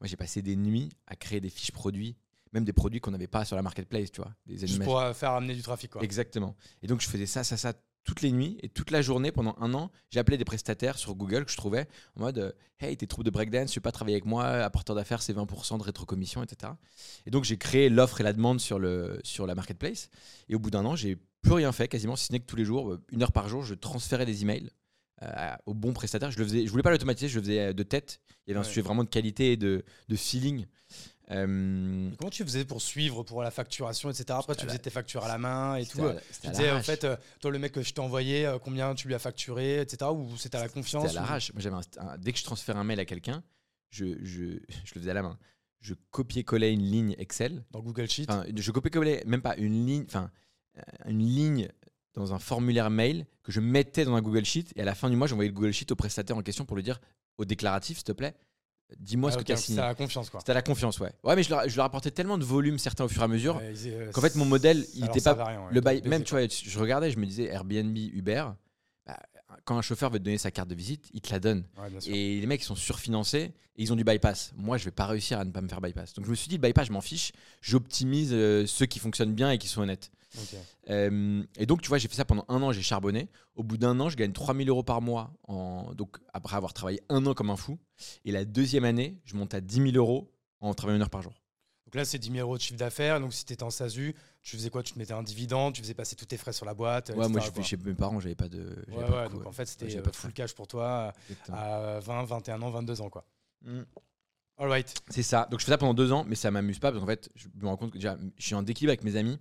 moi, 0.00 0.06
j'ai 0.06 0.16
passé 0.16 0.42
des 0.42 0.54
nuits 0.54 0.90
à 1.06 1.16
créer 1.16 1.40
des 1.40 1.48
fiches 1.50 1.72
produits. 1.72 2.16
Même 2.52 2.64
des 2.64 2.72
produits 2.72 3.00
qu'on 3.00 3.10
n'avait 3.10 3.26
pas 3.26 3.44
sur 3.44 3.56
la 3.56 3.62
marketplace, 3.62 4.10
tu 4.10 4.20
vois. 4.20 4.32
Des 4.46 4.66
Juste 4.66 4.82
pour 4.82 4.98
euh, 4.98 5.12
faire 5.12 5.32
amener 5.32 5.54
du 5.54 5.62
trafic. 5.62 5.90
Quoi. 5.90 6.02
Exactement. 6.02 6.56
Et 6.82 6.86
donc, 6.86 7.00
je 7.00 7.08
faisais 7.08 7.26
ça, 7.26 7.44
ça, 7.44 7.56
ça 7.56 7.72
toutes 8.04 8.22
les 8.22 8.32
nuits 8.32 8.56
et 8.62 8.70
toute 8.70 8.90
la 8.90 9.02
journée 9.02 9.32
pendant 9.32 9.54
un 9.60 9.74
an. 9.74 9.90
J'appelais 10.10 10.38
des 10.38 10.44
prestataires 10.46 10.96
sur 10.96 11.14
Google 11.14 11.44
que 11.44 11.50
je 11.50 11.58
trouvais 11.58 11.86
en 12.16 12.20
mode 12.20 12.38
euh, 12.38 12.52
Hey, 12.80 12.96
tes 12.96 13.06
troupes 13.06 13.24
de 13.24 13.30
breakdance, 13.30 13.70
tu 13.72 13.80
veux 13.80 13.82
pas 13.82 13.92
travailler 13.92 14.14
avec 14.14 14.24
moi 14.24 14.46
Apporteur 14.46 14.96
d'affaires, 14.96 15.20
c'est 15.20 15.34
20% 15.34 15.78
de 15.78 15.82
rétrocommission, 15.82 16.42
etc. 16.42 16.72
Et 17.26 17.30
donc, 17.30 17.44
j'ai 17.44 17.58
créé 17.58 17.90
l'offre 17.90 18.20
et 18.20 18.24
la 18.24 18.32
demande 18.32 18.60
sur, 18.60 18.78
le, 18.78 19.20
sur 19.24 19.46
la 19.46 19.54
marketplace. 19.54 20.08
Et 20.48 20.54
au 20.54 20.58
bout 20.58 20.70
d'un 20.70 20.84
an, 20.86 20.96
j'ai 20.96 21.18
plus 21.42 21.52
rien 21.52 21.70
fait 21.72 21.86
quasiment, 21.88 22.16
si 22.16 22.26
ce 22.26 22.32
n'est 22.32 22.40
que 22.40 22.46
tous 22.46 22.56
les 22.56 22.64
jours, 22.64 22.92
euh, 22.92 23.02
une 23.10 23.22
heure 23.22 23.32
par 23.32 23.48
jour, 23.48 23.62
je 23.62 23.74
transférais 23.74 24.24
des 24.26 24.42
emails. 24.42 24.70
euh, 25.22 25.54
au 25.66 25.74
bon 25.74 25.92
prestataire, 25.92 26.30
je 26.30 26.38
le 26.38 26.44
faisais, 26.44 26.64
je 26.64 26.70
voulais 26.70 26.82
pas 26.84 26.90
l'automatiser, 26.92 27.28
je 27.28 27.36
le 27.40 27.42
faisais 27.44 27.74
de 27.74 27.82
tête. 27.82 28.20
Il 28.46 28.50
y 28.50 28.52
avait 28.52 28.60
un 28.60 28.68
sujet 28.68 28.80
vraiment 28.80 29.04
de 29.04 29.08
qualité 29.10 29.52
et 29.52 29.56
de, 29.56 29.84
de 30.08 30.16
feeling. 30.16 30.66
Euh, 31.30 32.10
Comment 32.18 32.30
tu 32.30 32.42
faisais 32.44 32.64
pour 32.64 32.80
suivre 32.80 33.22
pour 33.22 33.42
la 33.42 33.50
facturation, 33.50 34.10
etc. 34.10 34.24
Après, 34.30 34.54
tu 34.56 34.64
faisais 34.66 34.78
tes 34.78 34.90
factures 34.90 35.24
à 35.24 35.28
la 35.28 35.38
main 35.38 35.76
et 35.76 35.84
tout. 35.86 36.00
euh, 36.02 36.18
Tu 36.42 36.48
disais, 36.50 36.70
en 36.70 36.82
fait, 36.82 37.04
euh, 37.04 37.16
toi, 37.40 37.50
le 37.50 37.58
mec 37.58 37.72
que 37.72 37.82
je 37.82 37.92
t'ai 37.92 38.00
envoyé, 38.00 38.50
combien 38.64 38.94
tu 38.94 39.08
lui 39.08 39.14
as 39.14 39.18
facturé, 39.18 39.80
etc. 39.80 40.10
Ou 40.10 40.36
c'était 40.38 40.56
à 40.56 40.62
la 40.62 40.68
confiance 40.68 41.04
C'était 41.06 41.18
à 41.18 41.20
ou- 41.20 41.24
l'arrache. 41.24 41.52
Moi, 41.52 41.60
j'avais 41.62 41.76
un- 41.76 42.18
dès 42.18 42.32
que 42.32 42.38
je 42.38 42.44
transférais 42.44 42.78
un 42.78 42.84
mail 42.84 42.98
à 43.00 43.04
quelqu'un, 43.04 43.42
je, 43.90 44.06
je, 44.22 44.44
je 44.84 44.94
le 44.94 45.00
faisais 45.00 45.10
à 45.10 45.14
la 45.14 45.22
main. 45.22 45.38
Je 45.80 45.94
copiais-collais 46.10 46.72
une 46.72 46.82
ligne 46.82 47.14
Excel. 47.18 47.62
dans 47.70 47.80
Google 47.80 48.08
Sheet. 48.08 48.26
Enfin, 48.28 48.44
je 48.54 48.70
copiais-collais 48.72 49.22
même 49.26 49.42
pas 49.42 49.56
une 49.56 49.86
ligne, 49.86 50.04
enfin, 50.08 50.30
une 51.06 51.20
ligne 51.24 51.68
dans 52.14 52.32
un 52.34 52.38
formulaire 52.40 52.90
mail 52.90 53.26
que 53.44 53.52
je 53.52 53.60
mettais 53.60 54.04
dans 54.04 54.14
un 54.16 54.22
Google 54.22 54.44
Sheet. 54.44 54.72
Et 54.76 54.82
à 54.82 54.84
la 54.84 54.94
fin 54.96 55.08
du 55.08 55.14
mois, 55.16 55.26
j'envoyais 55.28 55.50
le 55.50 55.54
Google 55.54 55.72
Sheet 55.72 55.92
au 55.92 55.96
prestataire 55.96 56.36
en 56.36 56.42
question 56.42 56.64
pour 56.64 56.76
lui 56.76 56.82
dire 56.82 57.00
au 57.36 57.44
déclaratif, 57.44 57.98
s'il 57.98 58.04
te 58.04 58.12
plaît, 58.12 58.34
dis-moi 58.98 59.30
Ah, 59.30 59.32
ce 59.34 59.38
que 59.38 59.42
tu 59.44 59.52
as 59.52 59.56
signé. 59.56 59.76
C'était 59.76 59.84
à 59.84 59.88
la 59.88 59.94
confiance, 59.94 60.30
quoi. 60.30 60.40
C'était 60.40 60.52
à 60.52 60.54
la 60.54 60.62
confiance, 60.62 60.98
ouais. 61.00 61.12
Ouais, 61.24 61.36
mais 61.36 61.42
je 61.42 61.50
leur, 61.50 61.68
je 61.68 61.76
leur 61.76 61.84
apportais 61.84 62.10
tellement 62.10 62.38
de 62.38 62.44
volume, 62.44 62.78
certains 62.78 63.04
au 63.04 63.08
fur 63.08 63.22
et 63.22 63.24
à 63.24 63.28
mesure, 63.28 63.56
Ouais, 63.56 63.72
euh, 63.86 64.10
qu'en 64.12 64.20
fait, 64.20 64.34
mon 64.36 64.44
modèle, 64.44 64.86
il 64.94 65.02
n'était 65.04 65.20
pas 65.20 65.32
rien, 65.44 65.60
ouais. 65.60 65.72
le 65.72 65.80
bail, 65.80 66.02
même, 66.04 66.22
tu 66.24 66.34
vois, 66.34 66.46
je 66.48 66.78
regardais, 66.78 67.10
je 67.10 67.18
me 67.18 67.26
disais 67.26 67.44
Airbnb, 67.44 67.96
Uber, 67.96 68.46
bah, 69.06 69.18
quand 69.64 69.76
un 69.78 69.82
chauffeur 69.82 70.10
veut 70.10 70.18
te 70.18 70.24
donner 70.24 70.38
sa 70.38 70.50
carte 70.50 70.68
de 70.68 70.74
visite, 70.74 71.08
il 71.12 71.20
te 71.20 71.30
la 71.32 71.40
donne. 71.40 71.64
Ouais. 71.78 71.88
Et 72.10 72.40
les 72.40 72.46
mecs 72.46 72.60
ils 72.62 72.64
sont 72.66 72.74
surfinancés 72.76 73.52
et 73.76 73.82
ils 73.82 73.92
ont 73.92 73.96
du 73.96 74.04
bypass. 74.04 74.52
Moi, 74.56 74.76
je 74.78 74.84
vais 74.84 74.90
pas 74.90 75.06
réussir 75.06 75.38
à 75.38 75.44
ne 75.44 75.50
pas 75.50 75.60
me 75.60 75.68
faire 75.68 75.80
bypass. 75.80 76.14
Donc 76.14 76.24
je 76.26 76.30
me 76.30 76.34
suis 76.34 76.48
dit, 76.48 76.56
le 76.56 76.62
bypass, 76.62 76.88
je 76.88 76.92
m'en 76.92 77.00
fiche. 77.00 77.32
J'optimise 77.62 78.30
euh, 78.32 78.66
ceux 78.66 78.86
qui 78.86 78.98
fonctionnent 78.98 79.34
bien 79.34 79.50
et 79.50 79.58
qui 79.58 79.68
sont 79.68 79.82
honnêtes. 79.82 80.10
Euh, 80.90 81.42
et 81.56 81.66
donc, 81.66 81.82
tu 81.82 81.88
vois, 81.88 81.98
j'ai 81.98 82.08
fait 82.08 82.16
ça 82.16 82.24
pendant 82.24 82.44
un 82.48 82.62
an, 82.62 82.72
j'ai 82.72 82.82
charbonné. 82.82 83.28
Au 83.54 83.62
bout 83.62 83.76
d'un 83.76 83.98
an, 84.00 84.08
je 84.08 84.16
gagne 84.16 84.32
3000 84.32 84.68
euros 84.68 84.82
par 84.82 85.00
mois. 85.00 85.32
En... 85.46 85.94
Donc, 85.94 86.18
après 86.32 86.56
avoir 86.56 86.72
travaillé 86.72 87.00
un 87.08 87.24
an 87.26 87.34
comme 87.34 87.50
un 87.50 87.56
fou. 87.56 87.78
Et 88.24 88.32
la 88.32 88.44
deuxième 88.44 88.84
année, 88.84 89.18
je 89.24 89.36
monte 89.36 89.54
à 89.54 89.60
10 89.60 89.92
000 89.92 89.96
euros 89.96 90.30
en 90.60 90.74
travaillant 90.74 90.96
une 90.96 91.02
heure 91.02 91.10
par 91.10 91.22
jour. 91.22 91.34
Donc 91.86 91.94
là, 91.94 92.04
c'est 92.04 92.18
10 92.18 92.32
000 92.32 92.40
euros 92.40 92.58
de 92.58 92.62
chiffre 92.62 92.78
d'affaires. 92.78 93.18
Donc 93.18 93.32
si 93.32 93.46
tu 93.46 93.54
étais 93.54 93.62
en 93.62 93.70
SASU, 93.70 94.14
tu 94.42 94.56
faisais 94.56 94.68
quoi? 94.68 94.82
Tu 94.82 94.92
te 94.92 94.98
mettais 94.98 95.14
un 95.14 95.22
dividende, 95.22 95.72
tu 95.72 95.80
faisais 95.80 95.94
passer 95.94 96.16
tous 96.16 96.26
tes 96.26 96.36
frais 96.36 96.52
sur 96.52 96.66
la 96.66 96.74
boîte. 96.74 97.08
Ouais, 97.16 97.28
moi, 97.28 97.40
je 97.40 97.62
chez 97.62 97.78
mes 97.78 97.94
parents, 97.94 98.20
j'avais 98.20 98.34
pas 98.34 98.50
de. 98.50 98.76
Ouais, 98.88 99.04
pas 99.04 99.06
de 99.06 99.12
ouais, 99.12 99.28
donc 99.30 99.46
en 99.46 99.52
fait, 99.52 99.64
c'était 99.64 99.96
euh, 99.96 100.02
pas 100.02 100.12
full 100.12 100.34
cash 100.34 100.52
pour 100.52 100.66
toi 100.66 101.14
Exactement. 101.30 101.56
à 101.56 101.98
20, 102.00 102.24
21 102.24 102.60
ans, 102.60 102.70
22 102.70 103.00
ans, 103.00 103.08
quoi. 103.08 103.24
Mm. 103.62 103.80
All 104.58 104.68
right. 104.68 104.92
C'est 105.08 105.22
ça. 105.22 105.46
Donc 105.50 105.60
je 105.60 105.64
fais 105.64 105.72
ça 105.72 105.78
pendant 105.78 105.94
deux 105.94 106.12
ans, 106.12 106.24
mais 106.28 106.34
ça 106.34 106.50
m'amuse 106.50 106.78
pas 106.78 106.90
parce 106.90 107.00
qu'en 107.00 107.06
fait, 107.06 107.30
je 107.34 107.46
me 107.54 107.68
rends 107.68 107.76
compte 107.76 107.92
que 107.92 107.98
déjà, 107.98 108.18
je 108.36 108.44
suis 108.44 108.54
en 108.54 108.62
déquilibre 108.62 108.90
avec 108.90 109.04
mes 109.04 109.16
amis. 109.16 109.38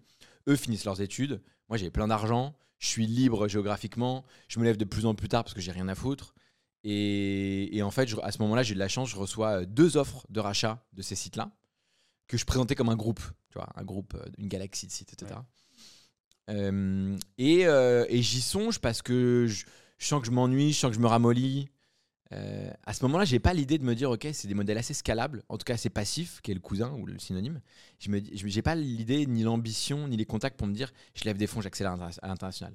Eux 0.48 0.56
finissent 0.56 0.86
leurs 0.86 1.02
études. 1.02 1.42
Moi, 1.70 1.78
j'ai 1.78 1.90
plein 1.92 2.08
d'argent. 2.08 2.56
Je 2.80 2.88
suis 2.88 3.08
libre 3.08 3.48
géographiquement. 3.48 4.24
Je 4.48 4.60
me 4.60 4.66
lève 4.66 4.78
de 4.78 4.86
plus 4.86 5.06
en 5.06 5.16
plus 5.16 5.28
tard 5.30 5.44
parce 5.44 5.54
que 5.54 5.62
j'ai 5.62 5.72
rien 5.72 5.88
à 5.88 5.96
foutre. 5.96 6.34
Et, 6.84 7.76
et 7.76 7.82
en 7.84 7.92
fait, 7.92 8.08
je- 8.08 8.16
à 8.22 8.32
ce 8.32 8.40
moment-là, 8.44 8.64
j'ai 8.64 8.74
de 8.74 8.80
la 8.80 8.88
chance. 8.88 9.10
Je 9.10 9.16
reçois 9.18 9.62
euh, 9.62 9.66
deux 9.66 9.98
offres 9.98 10.26
de 10.30 10.40
rachat 10.40 10.86
de 10.94 11.02
ces 11.02 11.16
sites-là 11.16 11.52
que 12.28 12.38
je 12.38 12.46
présentais 12.46 12.76
comme 12.76 12.90
un 12.90 12.96
groupe. 12.96 13.22
Tu 13.50 13.58
vois, 13.58 13.68
un 13.76 13.84
groupe, 13.84 14.14
euh, 14.16 14.26
une 14.38 14.48
galaxie 14.48 14.86
de 14.88 14.92
sites, 14.92 15.12
etc. 15.14 15.42
Euh, 16.50 17.18
et 17.38 17.68
euh, 17.68 18.06
et 18.08 18.22
j'y 18.22 18.42
songe 18.42 18.80
parce 18.80 19.02
que 19.02 19.48
je, 19.48 19.66
je 19.98 20.06
sens 20.06 20.22
que 20.22 20.28
je 20.28 20.32
m'ennuie, 20.32 20.72
je 20.72 20.80
sens 20.80 20.92
que 20.92 20.96
je 20.96 21.02
me 21.02 21.08
ramollis. 21.08 21.68
Euh, 22.34 22.70
à 22.86 22.94
ce 22.94 23.04
moment-là, 23.06 23.24
j'ai 23.26 23.40
pas 23.40 23.54
l'idée 23.54 23.78
de 23.78 23.84
me 23.84 23.96
dire, 23.96 24.12
ok, 24.12 24.28
c'est 24.34 24.48
des 24.48 24.54
modèles 24.54 24.78
assez 24.78 24.94
scalables, 24.94 25.44
en 25.50 25.58
tout 25.58 25.64
cas 25.64 25.76
assez 25.76 25.90
passifs, 25.90 26.42
qui 26.42 26.52
est 26.52 26.56
le 26.56 26.60
cousin 26.60 26.92
ou 26.94 27.06
le 27.06 27.18
synonyme. 27.20 27.62
Je 28.00 28.10
me, 28.10 28.22
j'ai 28.34 28.62
pas 28.62 28.76
l'idée 28.76 29.26
ni 29.26 29.44
l'ambition 29.44 30.08
ni 30.08 30.18
les 30.18 30.26
contacts 30.26 30.58
pour 30.58 30.68
me 30.68 30.74
dire, 30.74 30.92
je 31.16 31.24
lève 31.24 31.38
des 31.38 31.48
fonds, 31.48 31.62
j'accélère 31.62 31.94
à 31.94 31.98
l'inter- 31.98 32.20
à 32.22 32.28
l'international. 32.28 32.74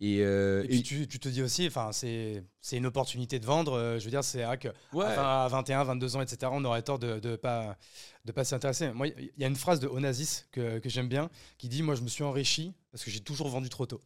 Et, 0.00 0.18
euh, 0.22 0.64
Et 0.64 0.68
puis 0.68 0.78
et- 0.80 0.82
tu, 0.82 1.06
tu 1.06 1.20
te 1.20 1.28
dis 1.28 1.42
aussi, 1.42 1.64
enfin, 1.68 1.92
c'est 1.92 2.42
c'est 2.60 2.76
une 2.76 2.86
opportunité 2.86 3.38
de 3.38 3.46
vendre. 3.46 3.74
euh, 3.74 3.98
je 4.00 4.04
veux 4.04 4.10
dire, 4.10 4.24
c'est 4.24 4.42
vrai 4.42 4.58
que 4.58 4.68
ouais, 4.92 5.04
à 5.06 5.46
21, 5.48 5.84
22 5.84 6.16
ans, 6.16 6.20
etc., 6.20 6.50
on 6.52 6.64
aurait 6.64 6.82
tort 6.82 6.98
de 6.98 7.20
ne 7.22 7.36
pas, 7.36 7.76
de 8.24 8.32
pas 8.32 8.42
s'y 8.42 8.54
intéresser. 8.54 8.90
Moi, 8.92 9.06
il 9.08 9.30
y 9.38 9.44
a 9.44 9.46
une 9.46 9.54
phrase 9.54 9.78
de 9.78 9.86
Onassis 9.86 10.44
que, 10.50 10.80
que 10.80 10.88
j'aime 10.88 11.08
bien 11.08 11.30
qui 11.56 11.68
dit 11.68 11.82
Moi, 11.84 11.94
je 11.94 12.02
me 12.02 12.08
suis 12.08 12.24
enrichi 12.24 12.72
parce 12.90 13.04
que 13.04 13.12
j'ai 13.12 13.20
toujours 13.20 13.48
vendu 13.48 13.68
trop 13.68 13.86
tôt. 13.86 14.00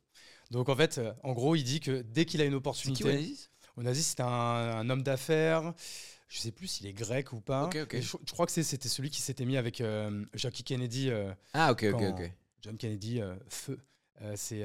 Donc, 0.50 0.68
en 0.68 0.76
fait, 0.76 1.00
en 1.22 1.32
gros, 1.32 1.54
il 1.56 1.64
dit 1.64 1.80
que 1.80 2.02
dès 2.02 2.26
qu'il 2.26 2.42
a 2.42 2.44
une 2.44 2.50
c'est 2.50 2.52
qui 2.52 2.56
opportunité. 2.58 3.02
Onassis, 3.76 4.02
c'était 4.02 4.22
un, 4.22 4.26
un 4.28 4.90
homme 4.90 5.02
d'affaires. 5.02 5.72
Je 6.28 6.38
sais 6.38 6.50
plus 6.50 6.66
s'il 6.66 6.86
est 6.86 6.92
grec 6.92 7.32
ou 7.32 7.40
pas. 7.40 7.70
Je, 7.72 8.00
je 8.00 8.32
crois 8.32 8.46
que 8.46 8.52
c'était 8.52 8.88
celui 8.88 9.10
qui 9.10 9.20
s'était 9.22 9.44
mis 9.44 9.56
avec 9.56 9.80
euh, 9.80 10.24
Jackie 10.34 10.64
Kennedy, 10.64 11.10
euh, 11.10 11.32
Ah, 11.52 11.70
ok, 11.72 11.86
ok, 11.92 12.02
ok. 12.02 12.32
John 12.62 12.76
Kennedy, 12.76 13.20
euh, 13.20 13.36
feu. 13.48 13.78
c'est, 14.34 14.64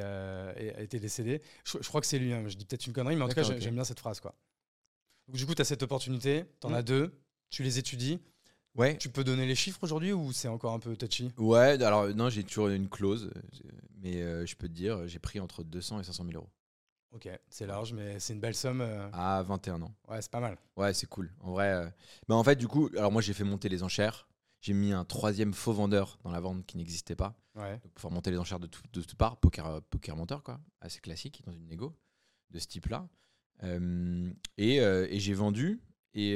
été 0.80 1.00
décédé. 1.00 1.42
Je, 1.66 1.78
je 1.82 1.88
crois 1.88 2.02
que 2.02 2.08
c'est 2.08 2.18
lui, 2.20 2.34
hein, 2.34 2.44
je 2.48 2.56
dis 2.56 2.66
peut-être 2.66 2.88
une 2.88 2.94
connerie, 2.94 3.16
mais 3.16 3.24
en 3.24 3.28
tout 3.30 3.36
cas, 3.36 3.44
j'aime 3.44 3.76
bien 3.76 3.84
cette 3.84 4.00
phrase. 4.00 4.20
Quoi. 4.20 4.34
Donc, 5.28 5.38
du 5.38 5.46
coup, 5.46 5.54
tu 5.54 5.62
as 5.62 5.66
cette 5.66 5.84
opportunité, 5.84 6.46
tu 6.60 6.68
en 6.68 6.72
Mm. 6.72 6.76
as 6.76 6.82
deux, 6.84 7.22
tu 7.50 7.62
les 7.64 7.78
étudies. 7.78 8.20
Ouais. 8.76 8.98
Tu 8.98 9.10
peux 9.10 9.24
donner 9.26 9.46
les 9.46 9.54
chiffres 9.56 9.84
aujourd'hui 9.84 10.14
ou 10.14 10.32
c'est 10.32 10.48
encore 10.48 10.74
un 10.74 10.80
peu 10.80 10.96
touchy? 10.96 11.30
Ouais, 11.38 11.84
alors 11.84 12.08
non, 12.16 12.30
j'ai 12.30 12.44
toujours 12.44 12.70
une 12.70 12.88
clause, 12.90 13.30
mais 14.02 14.22
euh, 14.22 14.46
je 14.46 14.56
peux 14.56 14.70
te 14.70 14.74
dire, 14.74 15.06
j'ai 15.10 15.20
pris 15.20 15.42
entre 15.42 15.64
200 15.64 16.00
et 16.00 16.04
500 16.06 16.24
000 16.24 16.38
euros. 16.38 16.50
Ok, 17.14 17.28
c'est 17.50 17.66
large, 17.68 17.92
mais 17.94 18.20
c'est 18.20 18.34
une 18.34 18.40
belle 18.40 18.56
somme. 18.56 18.82
euh, 18.82 19.10
À 19.12 19.44
21 19.44 19.82
ans. 19.82 19.94
Ouais, 20.08 20.22
c'est 20.22 20.32
pas 20.32 20.40
mal. 20.40 20.58
Ouais, 20.78 20.94
c'est 20.94 21.08
cool. 21.08 21.30
En 21.42 21.52
vrai, 21.52 21.72
euh, 21.74 21.88
bah, 22.28 22.36
en 22.36 22.44
fait, 22.44 22.56
du 22.56 22.68
coup, 22.68 22.90
alors 22.98 23.12
moi 23.12 23.22
j'ai 23.22 23.34
fait 23.34 23.44
monter 23.44 23.68
les 23.70 23.84
enchères. 23.84 24.28
J'ai 24.62 24.74
mis 24.74 24.94
un 24.94 25.04
troisième 25.06 25.54
faux 25.54 25.74
vendeur 25.74 26.20
dans 26.24 26.32
la 26.32 26.40
vente 26.40 26.66
qui 26.66 26.78
n'existait 26.78 27.16
pas. 27.16 27.36
Ouais. 27.56 27.74
Donc, 27.80 27.92
pour 27.94 28.02
faire 28.02 28.12
monter 28.12 28.32
les 28.32 28.38
enchères 28.38 28.60
de, 28.60 28.68
tout- 28.68 28.84
de 28.94 29.02
toutes 29.02 29.16
parts, 29.16 29.38
poker, 29.38 29.66
euh, 29.68 29.80
poker 29.90 30.16
menteur, 30.16 30.44
quoi. 30.44 30.60
Assez 30.80 31.00
classique 31.02 31.42
dans 31.46 31.52
une 31.52 31.68
négo 31.68 31.98
de 32.52 32.60
ce 32.60 32.68
type-là. 32.68 33.08
Euh, 33.64 34.32
et 34.58 34.80
euh, 34.82 35.08
et 35.10 35.20
j'ai 35.20 35.34
vendu. 35.34 35.82
Et 36.14 36.36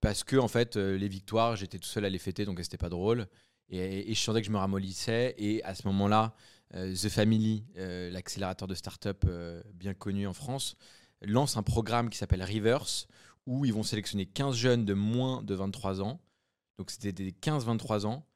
parce 0.00 0.24
que, 0.24 0.36
en 0.36 0.48
fait, 0.48 0.76
les 0.76 1.08
victoires, 1.08 1.56
j'étais 1.56 1.78
tout 1.78 1.88
seul 1.88 2.04
à 2.04 2.08
les 2.10 2.18
fêter, 2.18 2.44
donc 2.44 2.58
c'était 2.62 2.76
pas 2.78 2.88
drôle. 2.88 3.26
Et, 3.68 4.10
et 4.10 4.14
je 4.14 4.20
sentais 4.20 4.40
que 4.40 4.46
je 4.46 4.52
me 4.52 4.58
ramollissais. 4.58 5.34
Et 5.38 5.62
à 5.64 5.74
ce 5.74 5.86
moment-là, 5.88 6.34
The 6.74 7.08
Family, 7.08 7.64
euh, 7.78 8.10
l'accélérateur 8.10 8.68
de 8.68 8.74
start-up 8.74 9.24
euh, 9.26 9.62
bien 9.74 9.94
connu 9.94 10.26
en 10.26 10.34
France, 10.34 10.76
lance 11.22 11.56
un 11.56 11.62
programme 11.62 12.10
qui 12.10 12.18
s'appelle 12.18 12.42
Reverse, 12.42 13.06
où 13.46 13.64
ils 13.64 13.72
vont 13.72 13.82
sélectionner 13.82 14.26
15 14.26 14.54
jeunes 14.54 14.84
de 14.84 14.94
moins 14.94 15.42
de 15.42 15.54
23 15.54 16.02
ans. 16.02 16.20
Donc 16.78 16.90
c'était 16.90 17.12
des 17.12 17.32
15-23 17.32 18.06
ans, 18.06 18.26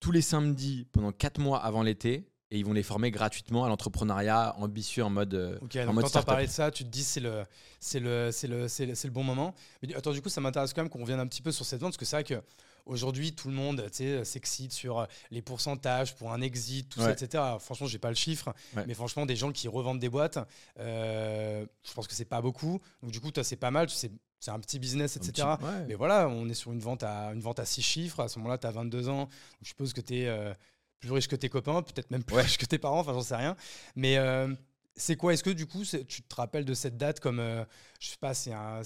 tous 0.00 0.12
les 0.12 0.22
samedis 0.22 0.86
pendant 0.92 1.12
4 1.12 1.38
mois 1.38 1.58
avant 1.58 1.82
l'été, 1.82 2.28
et 2.52 2.58
ils 2.58 2.66
vont 2.66 2.74
les 2.74 2.82
former 2.82 3.10
gratuitement 3.10 3.64
à 3.64 3.68
l'entrepreneuriat 3.68 4.54
ambitieux 4.58 5.02
en 5.02 5.10
mode, 5.10 5.34
euh, 5.34 5.58
Ok, 5.62 5.76
en 5.76 5.86
donc 5.86 5.94
mode 5.94 6.04
quand 6.04 6.20
tu 6.20 6.26
parlé 6.26 6.46
de 6.46 6.50
ça, 6.50 6.70
tu 6.70 6.84
te 6.84 6.88
dis 6.90 7.02
c'est 7.02 7.20
le, 7.20 7.44
c'est 7.80 7.98
le, 7.98 8.30
c'est 8.30 8.46
le, 8.46 8.68
c'est 8.68 8.84
le, 8.84 8.92
le 8.92 9.10
bon 9.10 9.24
moment. 9.24 9.54
Mais 9.82 9.94
attends, 9.94 10.12
du 10.12 10.20
coup, 10.20 10.28
ça 10.28 10.42
m'intéresse 10.42 10.74
quand 10.74 10.82
même 10.82 10.90
qu'on 10.90 11.00
revienne 11.00 11.18
un 11.18 11.26
petit 11.26 11.40
peu 11.40 11.50
sur 11.50 11.64
cette 11.64 11.80
vente, 11.80 11.92
parce 11.92 11.96
que 11.96 12.04
c'est 12.04 12.16
vrai 12.16 12.24
que 12.24 12.42
aujourd'hui, 12.86 13.34
tout 13.34 13.48
le 13.48 13.54
monde 13.54 13.86
s'excite 14.24 14.72
sur 14.72 15.00
euh, 15.00 15.06
les 15.30 15.42
pourcentages 15.42 16.14
pour 16.16 16.32
un 16.32 16.40
exit, 16.40 16.88
tout 16.88 17.00
ça, 17.00 17.12
etc. 17.12 17.42
Alors, 17.42 17.62
franchement, 17.62 17.86
j'ai 17.86 17.98
pas 17.98 18.08
le 18.10 18.14
chiffre, 18.14 18.54
Ouais. 18.76 18.84
mais 18.86 18.94
franchement, 18.94 19.26
des 19.26 19.36
gens 19.36 19.52
qui 19.52 19.68
revendent 19.68 19.98
des 20.00 20.08
boîtes, 20.08 20.38
euh, 20.78 21.64
je 21.84 21.92
pense 21.94 22.06
que 22.06 22.14
c'est 22.14 22.24
pas 22.24 22.40
beaucoup. 22.42 22.80
Donc, 23.02 23.10
du 23.12 23.20
coup, 23.20 23.30
toi, 23.30 23.44
c'est 23.44 23.56
pas 23.56 23.70
mal, 23.70 23.88
c'est, 23.90 24.10
c'est 24.40 24.50
un 24.50 24.58
petit 24.60 24.78
business, 24.78 25.16
etc. 25.16 25.32
petit- 25.56 25.64
ouais. 25.64 25.84
Mais 25.88 25.94
voilà, 25.94 26.28
on 26.28 26.48
est 26.48 26.54
sur 26.54 26.72
une 26.72 26.80
vente 26.80 27.02
à, 27.02 27.32
une 27.32 27.40
vente 27.40 27.58
à 27.58 27.64
6 27.64 27.82
chiffres. 27.82 28.20
À 28.20 28.28
ce 28.28 28.38
moment-là, 28.38 28.58
tu 28.58 28.66
as 28.66 28.70
22 28.72 29.08
ans. 29.08 29.28
Je 29.62 29.68
suppose 29.68 29.92
que 29.92 30.00
tu 30.00 30.20
es 30.20 30.54
plus 31.00 31.10
riche 31.12 31.28
que 31.28 31.36
tes 31.36 31.48
copains, 31.48 31.82
peut-être 31.82 32.10
même 32.10 32.22
plus 32.24 32.36
Ouais. 32.36 32.42
riche 32.42 32.58
que 32.58 32.66
tes 32.66 32.78
parents, 32.78 33.00
enfin, 33.00 33.12
j'en 33.12 33.22
sais 33.22 33.36
rien. 33.36 33.56
Mais 33.96 34.18
euh, 34.18 34.52
c'est 34.96 35.16
quoi? 35.16 35.32
Est-ce 35.34 35.42
que 35.42 35.50
du 35.50 35.66
coup, 35.66 35.82
tu 35.84 36.22
te 36.22 36.34
rappelles 36.34 36.64
de 36.64 36.74
cette 36.74 36.96
date 36.96 37.18
comme, 37.20 37.40
euh, 37.40 37.64
je 38.00 38.08
sais 38.08 38.16
pas, 38.20 38.34
c'est 38.34 38.52
un- 38.52 38.82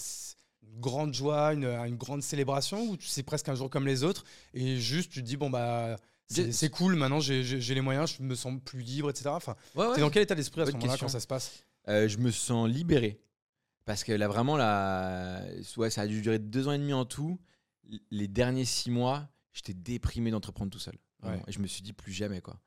grande 0.81 1.15
joie, 1.15 1.55
une, 1.55 1.65
une 1.65 1.97
grande 1.97 2.23
célébration 2.23 2.83
ou 2.91 2.97
c'est 3.01 3.23
presque 3.23 3.49
un 3.49 3.55
jour 3.55 3.71
comme 3.71 3.87
les 3.87 4.05
autres 4.05 4.25
et 4.55 4.77
juste 4.77 5.11
tu 5.13 5.21
te 5.23 5.27
dis, 5.27 5.37
bon, 5.37 5.51
bah. 5.51 5.97
C'est 6.29 6.71
cool, 6.71 6.97
maintenant 6.97 7.21
j'ai- 7.21 7.43
les 7.43 7.81
moyens, 7.81 8.17
je 8.19 8.23
me 8.25 8.35
sens 8.35 8.59
plus 8.65 8.81
libre, 8.81 9.11
etc. 9.11 9.29
Enfin, 9.31 9.55
Ouais, 9.77 9.87
ouais. 9.87 9.95
T'es 9.95 10.01
dans 10.01 10.11
quel 10.11 10.23
état 10.25 10.35
d'esprit 10.35 10.61
à 10.63 10.67
ce 10.67 10.73
moment-là 10.73 10.89
question. 10.93 11.07
quand 11.07 11.13
ça 11.13 11.21
se 11.21 11.27
passe? 11.29 11.63
Euh, 11.89 12.09
je 12.09 12.19
me 12.19 12.33
sens 12.33 12.69
libéré. 12.69 13.21
Parce 13.85 14.03
que 14.03 14.11
là, 14.11 14.27
vraiment, 14.27 14.57
là, 14.57 15.41
ouais, 15.77 15.91
ça 15.91 16.01
a 16.03 16.07
dû 16.09 16.21
durer 16.23 16.41
deux 16.41 16.67
ans 16.67 16.73
et 16.73 16.79
demi 16.79 16.93
en 16.93 17.05
tout. 17.05 17.39
Les 18.11 18.27
derniers 18.27 18.65
six 18.65 18.91
mois, 18.91 19.29
j'étais 19.53 19.75
déprimé 19.75 20.33
d'entreprendre 20.33 20.73
tout 20.73 20.81
seul. 20.81 20.97
Et 21.47 21.53
je 21.53 21.61
me 21.61 21.69
suis 21.69 21.83
dit 21.83 21.93
plus 21.93 22.13
jamais, 22.13 22.41
quoi. 22.41 22.59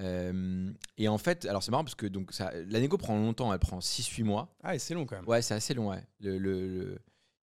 Euh, 0.00 0.72
et 0.96 1.08
en 1.08 1.18
fait, 1.18 1.44
alors 1.46 1.62
c'est 1.62 1.70
marrant 1.70 1.84
parce 1.84 1.94
que 1.96 2.06
donc 2.06 2.32
ça, 2.32 2.52
la 2.68 2.80
négo 2.80 2.96
prend 2.98 3.16
longtemps, 3.16 3.52
elle 3.52 3.58
prend 3.58 3.80
6-8 3.80 4.22
mois. 4.24 4.54
Ah, 4.62 4.74
et 4.74 4.78
c'est 4.78 4.94
long 4.94 5.06
quand 5.06 5.16
même. 5.16 5.26
Ouais, 5.28 5.42
c'est 5.42 5.54
assez 5.54 5.74
long, 5.74 5.90
ouais. 5.90 6.04
Le, 6.20 6.38
le- 6.38 6.68
le- 6.68 6.98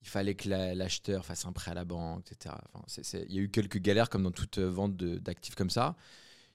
il 0.06 0.10
fallait 0.10 0.36
que 0.36 0.48
la- 0.48 0.76
l'acheteur 0.76 1.26
fasse 1.26 1.46
un 1.48 1.52
prêt 1.52 1.72
à 1.72 1.74
la 1.74 1.84
banque, 1.84 2.32
etc. 2.32 2.56
Il 3.28 3.34
y 3.36 3.40
a 3.40 3.42
eu 3.42 3.50
quelques 3.50 3.80
galères 3.80 4.10
comme 4.10 4.24
dans 4.24 4.32
toute 4.32 4.60
euh, 4.60 4.70
vente 4.70 4.96
d'actifs 4.96 5.56
comme 5.56 5.72
ça. 5.72 5.96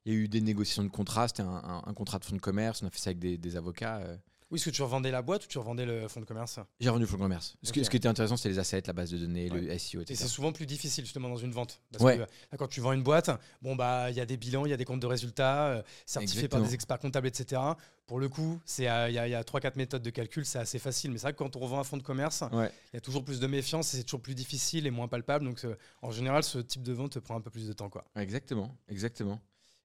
Il 0.06 0.12
y 0.12 0.16
a 0.16 0.18
eu 0.20 0.28
des 0.28 0.40
négociations 0.40 0.84
de 0.84 0.88
contrats, 0.88 1.28
c'était 1.28 1.42
un, 1.42 1.92
contrat 1.94 2.18
de 2.20 2.24
fonds 2.24 2.36
de 2.36 2.40
commerce, 2.40 2.82
on 2.82 2.86
a 2.86 2.90
fait 2.90 2.98
ça 2.98 3.10
avec 3.10 3.18
des, 3.18 3.36
des 3.38 3.56
avocats. 3.56 3.98
euh. 3.98 4.16
Oui, 4.50 4.56
est-ce 4.58 4.64
que 4.64 4.70
tu 4.74 4.82
revendais 4.82 5.12
la 5.12 5.22
boîte 5.22 5.44
ou 5.44 5.46
tu 5.46 5.58
revendais 5.58 5.86
le 5.86 6.08
fonds 6.08 6.18
de 6.20 6.24
commerce? 6.24 6.58
J'ai 6.80 6.88
revendu 6.88 7.04
le 7.04 7.08
fonds 7.08 7.16
de 7.18 7.22
commerce. 7.22 7.56
Ce, 7.62 7.72
que- 7.72 7.78
Ok. 7.78 7.84
ce 7.84 7.90
qui 7.90 7.96
était 7.98 8.08
intéressant, 8.08 8.36
c'était 8.36 8.48
les 8.48 8.58
assets, 8.58 8.82
la 8.84 8.92
base 8.92 9.10
de 9.12 9.18
données, 9.18 9.48
le 9.48 9.70
SEO, 9.78 10.00
Et 10.00 10.02
etc. 10.02 10.16
c'est 10.22 10.26
souvent 10.28 10.50
plus 10.52 10.66
difficile 10.66 11.04
justement 11.04 11.28
dans 11.28 11.36
une 11.36 11.52
vente. 11.52 11.80
Parce 11.92 12.02
Ouais. 12.02 12.16
que 12.16 12.20
là, 12.22 12.26
quand 12.58 12.66
tu 12.66 12.80
vends 12.80 12.92
une 12.92 13.04
boîte, 13.04 13.30
bon 13.62 13.76
bah 13.76 14.10
il 14.10 14.16
y 14.16 14.20
a 14.20 14.26
des 14.26 14.36
bilans, 14.36 14.66
il 14.66 14.70
y 14.70 14.72
a 14.72 14.76
des 14.76 14.84
comptes 14.84 14.98
de 15.00 15.06
résultats, 15.06 15.66
euh, 15.68 15.82
certifiés 16.04 16.48
par 16.48 16.60
des 16.60 16.74
experts 16.74 16.98
comptables, 16.98 17.28
etc. 17.28 17.60
Pour 18.08 18.18
le 18.18 18.28
coup, 18.28 18.60
euh, 18.80 19.06
il 19.08 19.14
y 19.14 19.18
a, 19.18 19.28
y 19.28 19.34
a 19.36 19.42
3-4 19.44 19.76
méthodes 19.76 20.02
de 20.02 20.10
calcul, 20.10 20.44
c'est 20.44 20.58
assez 20.58 20.80
facile. 20.80 21.12
Mais 21.12 21.18
c'est 21.18 21.26
vrai 21.26 21.32
que 21.32 21.38
quand 21.38 21.54
on 21.54 21.60
revend 21.60 21.78
un 21.78 21.84
fonds 21.84 21.96
de 21.96 22.02
commerce, 22.02 22.42
Ouais. 22.52 22.72
il 22.92 22.96
y 22.96 22.98
a 22.98 23.00
toujours 23.00 23.24
plus 23.24 23.38
de 23.38 23.46
méfiance 23.46 23.94
et 23.94 23.98
c'est 23.98 24.02
toujours 24.02 24.20
plus 24.20 24.34
difficile 24.34 24.84
et 24.88 24.90
moins 24.90 25.06
palpable. 25.06 25.44
Donc 25.44 25.64
euh, 25.64 25.76
en 26.02 26.10
général, 26.10 26.42
ce 26.42 26.58
type 26.58 26.82
de 26.82 26.92
vente 26.92 27.12
te 27.12 27.18
prend 27.20 27.36
un 27.36 27.40
peu 27.40 27.50
plus 27.50 27.68
de 27.68 27.72
temps. 27.72 27.88
Quoi. 27.88 28.04
Exactement, 28.16 28.76
exactement. 28.88 29.40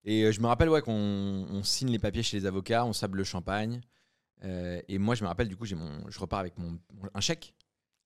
Et 0.06 0.32
je 0.32 0.42
me 0.42 0.48
rappelle 0.48 0.70
ouais, 0.70 0.82
qu'on 0.82 0.92
on 1.52 1.64
signe 1.64 1.90
les 1.92 2.00
papiers 2.00 2.24
chez 2.24 2.40
les 2.40 2.48
avocats, 2.48 2.84
on 2.84 2.94
sable 2.94 3.20
le 3.20 3.24
champagne. 3.24 3.82
Euh, 4.44 4.82
et 4.88 4.98
moi, 4.98 5.16
je 5.16 5.24
me 5.24 5.28
rappelle, 5.28 5.48
du 5.48 5.56
coup, 5.56 5.66
j'ai 5.66 5.76
mon, 5.76 6.10
je 6.10 6.20
repars 6.20 6.40
avec 6.40 6.58
mon, 6.58 6.78
un 7.14 7.20
chèque. 7.22 7.54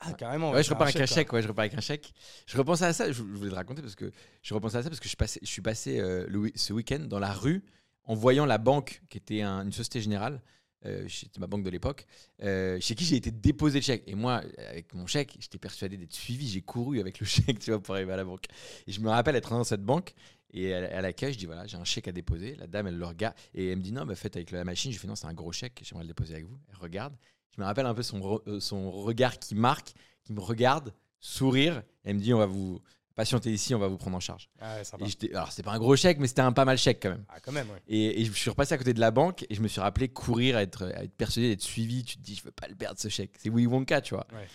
Ah, 0.02 0.14
carrément. 0.14 0.52
Ouais, 0.52 0.64
je 0.64 0.70
repars 0.70 0.84
avec 0.88 0.96
un 0.96 1.06
chèque. 1.06 1.34
Ouais, 1.34 1.42
je 1.42 1.48
repars 1.48 1.64
avec 1.64 1.74
un 1.74 1.82
chèque. 1.82 2.14
Je 2.48 2.58
repensais 2.58 2.86
à 2.86 2.94
ça. 2.94 3.08
Je, 3.08 3.14
je 3.18 3.22
voulais 3.24 3.50
te 3.50 3.56
raconter 3.56 3.82
parce 3.82 3.96
que 3.96 4.12
je 4.42 4.54
repensais 4.54 4.78
à 4.78 4.84
ça 4.84 4.90
parce 4.90 5.00
que 5.00 5.06
je, 5.06 5.10
suis 5.10 5.18
passé- 5.18 5.40
je 5.42 5.48
suis 5.48 5.62
passé 5.62 6.00
euh, 6.00 6.26
le 6.30 6.52
ce 6.56 6.72
week-end 6.72 7.00
dans 7.00 7.20
la 7.20 7.34
rue 7.34 7.64
en 8.06 8.16
voyant 8.16 8.46
la 8.46 8.58
banque 8.58 9.02
qui 9.10 9.18
était 9.18 9.42
un- 9.42 9.64
une 9.66 9.74
société 9.74 10.00
générale. 10.02 10.42
euh, 10.86 11.06
c'était 11.10 11.42
ma 11.42 11.48
banque 11.48 11.64
de 11.66 11.70
l'époque, 11.70 12.06
euh, 12.42 12.78
chez 12.80 12.96
qui 12.96 13.04
j'ai 13.04 13.18
été 13.18 13.32
déposer 13.32 13.80
le 13.80 13.84
chèque. 13.84 14.04
Et 14.08 14.16
moi, 14.16 14.42
avec 14.70 14.94
mon 14.94 15.06
chèque, 15.08 15.36
j'étais 15.38 15.58
persuadé 15.58 15.98
d'être 15.98 16.14
suivi. 16.14 16.48
J'ai 16.48 16.62
couru 16.62 17.02
avec 17.02 17.20
le 17.20 17.26
chèque, 17.26 17.60
tu 17.60 17.72
vois, 17.72 17.82
pour 17.84 17.96
arriver 17.96 18.14
à 18.14 18.16
la 18.16 18.24
banque. 18.24 18.46
Et 18.88 18.94
je 18.94 19.02
me 19.02 19.10
rappelle 19.10 19.36
être 19.36 19.50
dans 19.50 19.66
cette 19.66 19.84
banque 19.84 20.14
et 20.54 20.74
à, 20.74 20.98
à 20.98 21.02
l'accueil, 21.02 21.34
je 21.34 21.38
dis 21.38 21.46
voilà, 21.46 21.66
j'ai 21.68 21.78
un 21.78 21.84
chèque 21.84 22.08
à 22.08 22.12
déposer. 22.12 22.56
La 22.56 22.68
dame, 22.68 22.88
elle 22.88 22.98
le 22.98 23.06
regarde 23.06 23.36
et 23.54 23.70
elle 23.70 23.78
me 23.78 23.84
dit 23.84 23.92
non, 23.92 24.06
bah, 24.06 24.16
faites 24.16 24.36
avec 24.36 24.52
la 24.52 24.64
machine. 24.64 24.92
Je 24.92 24.98
fais 25.00 25.08
non, 25.08 25.16
c'est 25.16 25.28
un 25.28 25.34
gros 25.34 25.52
chèque, 25.52 25.82
j'aimerais 25.84 26.04
le 26.04 26.10
déposer 26.10 26.34
avec 26.34 26.46
vous. 26.46 26.58
Elle 26.70 26.78
regarde. 26.78 27.14
Je 27.56 27.62
me 27.62 27.66
rappelle 27.66 27.86
un 27.86 27.94
peu 27.94 28.04
son, 28.04 28.20
re- 28.20 28.42
euh, 28.48 28.60
son 28.60 28.90
regard 28.92 29.38
qui 29.40 29.56
marque, 29.56 29.94
qui 30.24 30.34
me 30.34 30.40
regarde, 30.40 30.94
sourire. 31.20 31.84
Elle 32.04 32.16
me 32.16 32.22
dit 32.22 32.34
on 32.34 32.38
va 32.38 32.46
vous 32.46 32.80
patienter 33.16 33.52
ici, 33.52 33.76
on 33.76 33.80
va 33.80 33.88
vous 33.90 33.98
prendre 33.98 34.16
en 34.16 34.22
charge. 34.22 34.50
Ah, 34.62 34.78
ouais. 34.78 35.08
Et 35.24 35.34
alors, 35.36 35.52
c'est 35.52 35.62
pas 35.64 35.74
un 35.74 35.78
gros 35.80 35.96
chèque, 35.98 36.20
mais 36.20 36.28
c'était 36.28 36.42
un 36.42 36.54
pas 36.54 36.64
mal 36.64 36.78
chèque 36.78 37.00
quand 37.04 37.10
même. 37.10 37.26
Ah, 37.28 37.40
quand 37.42 37.52
même, 37.52 37.70
ouais. 37.70 37.82
Et, 37.88 38.22
et 38.22 38.26
je 38.26 38.32
suis 38.32 38.50
repassé 38.50 38.74
à 38.74 38.78
côté 38.78 38.94
de 38.94 39.00
la 39.02 39.12
banque 39.12 39.46
et 39.50 39.56
je 39.56 39.62
me 39.62 39.68
suis 39.68 39.82
rappelé 39.82 40.08
courir, 40.08 40.56
à 40.56 40.62
être, 40.62 40.86
à 40.96 41.04
être 41.04 41.14
persuadé 41.16 41.50
d'être 41.50 41.62
suivi. 41.62 42.04
Tu 42.06 42.16
te 42.18 42.22
dis, 42.22 42.36
je 42.36 42.44
veux 42.44 42.52
pas 42.52 42.68
le 42.70 42.76
perdre 42.76 42.98
ce 42.98 43.10
chèque. 43.10 43.32
C'est 43.38 43.50
Willy 43.50 43.68
Wonka, 43.68 44.00
tu 44.00 44.14
vois. 44.14 44.26
Ouais. 44.32 44.48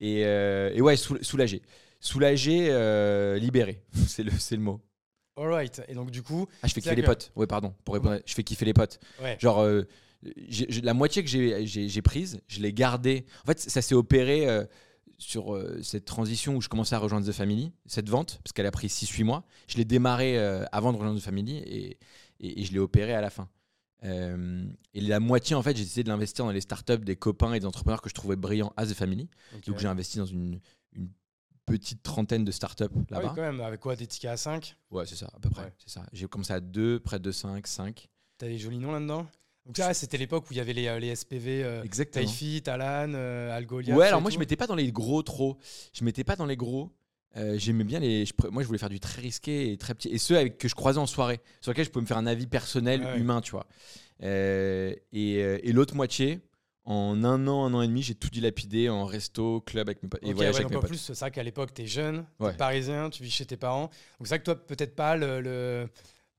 Et, 0.00 0.26
euh, 0.26 0.70
et 0.74 0.82
ouais, 0.82 0.96
soul- 0.96 1.24
soulagé. 1.24 1.62
Soulagé, 1.98 2.68
euh, 2.70 3.38
libéré. 3.38 3.82
C'est 4.06 4.22
le, 4.22 4.32
c'est 4.32 4.56
le 4.56 4.62
mot. 4.62 4.80
Alright. 5.40 5.82
Et 5.88 5.94
donc, 5.94 6.10
du 6.10 6.22
coup, 6.22 6.46
Ah, 6.62 6.66
je 6.68 6.72
fais 6.74 6.80
kiffer 6.80 6.94
les 6.96 7.02
potes. 7.02 7.32
Ouais, 7.36 7.46
pardon. 7.46 7.74
Pour 7.84 7.94
répondre, 7.94 8.18
je 8.26 8.34
fais 8.34 8.44
kiffer 8.44 8.64
les 8.64 8.74
potes. 8.74 8.98
ouais. 9.22 9.36
Genre, 9.40 9.60
euh, 9.62 9.82
la 10.82 10.94
moitié 10.94 11.22
que 11.24 11.28
j'ai- 11.30 12.02
prise, 12.02 12.40
je 12.48 12.60
l'ai 12.60 12.72
gardée. 12.72 13.24
En 13.42 13.46
fait, 13.46 13.58
ça 13.60 13.80
s'est 13.82 13.94
opéré 13.94 14.48
euh, 14.48 14.64
sur 15.18 15.54
euh, 15.54 15.80
cette 15.82 16.04
transition 16.04 16.56
où 16.56 16.60
je 16.60 16.68
commençais 16.68 16.94
à 16.94 16.98
rejoindre 16.98 17.26
The 17.26 17.32
Family, 17.32 17.72
cette 17.86 18.08
vente, 18.08 18.40
parce 18.44 18.52
qu'elle 18.52 18.66
a 18.66 18.70
pris 18.70 18.88
6-8 18.88 19.24
mois. 19.24 19.44
Je 19.68 19.76
l'ai 19.76 19.84
démarré 19.84 20.38
euh, 20.38 20.64
avant 20.72 20.92
de 20.92 20.98
rejoindre 20.98 21.18
The 21.18 21.22
Family 21.24 21.56
et, 21.58 21.98
et, 22.40 22.60
et 22.60 22.64
je 22.64 22.72
l'ai 22.72 22.78
opéré 22.78 23.14
à 23.14 23.20
la 23.20 23.30
fin. 23.30 23.48
Euh, 24.04 24.64
et 24.94 25.00
la 25.02 25.20
moitié, 25.20 25.54
en 25.56 25.62
fait, 25.62 25.76
j'ai 25.76 25.82
décidé 25.84 26.04
de 26.04 26.08
l'investir 26.08 26.44
dans 26.46 26.52
les 26.52 26.62
startups 26.62 26.98
des 27.04 27.16
copains 27.16 27.52
et 27.52 27.60
des 27.60 27.66
entrepreneurs 27.66 28.00
que 28.00 28.08
je 28.08 28.14
trouvais 28.14 28.36
brillants 28.36 28.72
à 28.76 28.86
The 28.86 28.94
Family. 28.94 29.28
Donc, 29.66 29.78
j'ai 29.78 29.88
investi 29.88 30.16
dans 30.18 30.24
une, 30.26 30.58
une 30.94 31.08
petite 31.78 32.02
trentaine 32.02 32.44
de 32.44 32.50
startups 32.52 32.84
Ah 32.84 32.96
oui, 32.96 33.04
là-bas. 33.10 33.32
quand 33.34 33.42
même, 33.42 33.60
avec 33.60 33.80
quoi 33.80 33.96
Des 33.96 34.06
tickets 34.06 34.30
à 34.30 34.36
5 34.36 34.76
ouais, 34.90 35.06
c'est 35.06 35.16
ça, 35.16 35.28
à 35.34 35.38
peu 35.40 35.50
près. 35.50 35.64
Ouais. 35.64 35.72
C'est 35.78 35.90
ça. 35.90 36.04
J'ai 36.12 36.26
commencé 36.26 36.52
à 36.52 36.60
2, 36.60 37.00
près 37.00 37.18
de 37.18 37.30
5, 37.32 37.66
5. 37.66 38.08
T'as 38.38 38.46
des 38.48 38.58
jolis 38.58 38.78
noms 38.78 38.92
là-dedans? 38.92 39.26
Donc, 39.66 39.76
ça, 39.76 39.92
c'était 39.94 40.16
l'époque 40.16 40.48
où 40.50 40.52
il 40.52 40.56
y 40.56 40.60
avait 40.60 40.72
les, 40.72 40.86
euh, 40.88 40.98
les 40.98 41.14
SPV. 41.14 41.62
Euh. 41.62 41.84
Taifi, 42.10 42.62
Talan, 42.62 43.12
euh, 43.14 43.54
Algolia. 43.56 43.94
Ouais, 43.94 44.04
tout 44.06 44.08
alors 44.08 44.20
moi 44.22 44.30
et 44.30 44.32
je 44.32 44.36
tout. 44.36 44.40
mettais 44.40 44.56
pas 44.56 44.66
dans 44.66 44.74
les 44.74 44.90
gros 44.90 45.22
trop. 45.22 45.58
Je 45.92 46.02
mettais 46.04 46.24
pas 46.24 46.34
dans 46.36 46.46
les 46.46 46.56
gros. 46.56 46.90
Euh, 47.36 47.56
J'aimais 47.58 47.84
bien 47.84 48.00
les. 48.00 48.24
je 48.26 48.32
moi 48.50 48.62
je 48.62 48.66
voulais 48.66 48.78
faire 48.80 48.88
du 48.88 48.98
très 48.98 49.20
risqué 49.20 49.70
et 49.70 49.76
très 49.76 49.94
petit. 49.94 50.08
Et 50.08 50.18
ceux 50.18 50.36
avec 50.36 50.58
que 50.58 50.66
je 50.66 50.74
croisais 50.74 50.98
en 50.98 51.06
soirée, 51.06 51.40
sur 51.60 51.70
lesquels 51.70 51.84
je 51.84 51.90
pouvais 51.90 52.02
me 52.02 52.06
faire 52.06 52.16
un 52.16 52.26
avis 52.26 52.46
personnel, 52.48 53.02
Ouais. 53.04 53.18
humain, 53.20 53.40
tu 53.40 53.52
vois. 53.52 53.66
Et 54.22 54.98
et 55.12 55.72
l'autre 55.72 55.94
moitié, 55.94 56.40
en 56.84 57.22
un 57.24 57.46
an, 57.46 57.64
un 57.66 57.74
an 57.74 57.82
et 57.82 57.86
demi, 57.88 58.02
j'ai 58.02 58.14
tout 58.14 58.30
dilapidé 58.30 58.88
en 58.88 59.04
resto, 59.04 59.60
club 59.60 59.88
avec 59.88 60.02
mes 60.02 60.08
potes. 60.08 60.22
Et 60.24 60.30
Ok, 60.30 60.34
voyage 60.36 60.54
ouais, 60.54 60.60
avec 60.60 60.70
mes 60.70 60.76
en 60.76 60.80
potes. 60.80 60.90
plus, 60.90 60.98
c'est 60.98 61.18
vrai 61.18 61.30
qu'à 61.30 61.42
l'époque, 61.42 61.72
t'es 61.74 61.86
jeune, 61.86 62.26
t'es 62.38 62.44
Ouais. 62.44 62.56
parisien, 62.56 63.10
tu 63.10 63.22
vis 63.22 63.30
chez 63.30 63.46
tes 63.46 63.56
parents. 63.56 63.84
Donc 64.18 64.26
c'est 64.26 64.28
vrai 64.28 64.38
que 64.40 64.44
toi, 64.44 64.54
peut-être 64.56 64.94
pas 64.96 65.16
le, 65.16 65.40
le- 65.40 65.88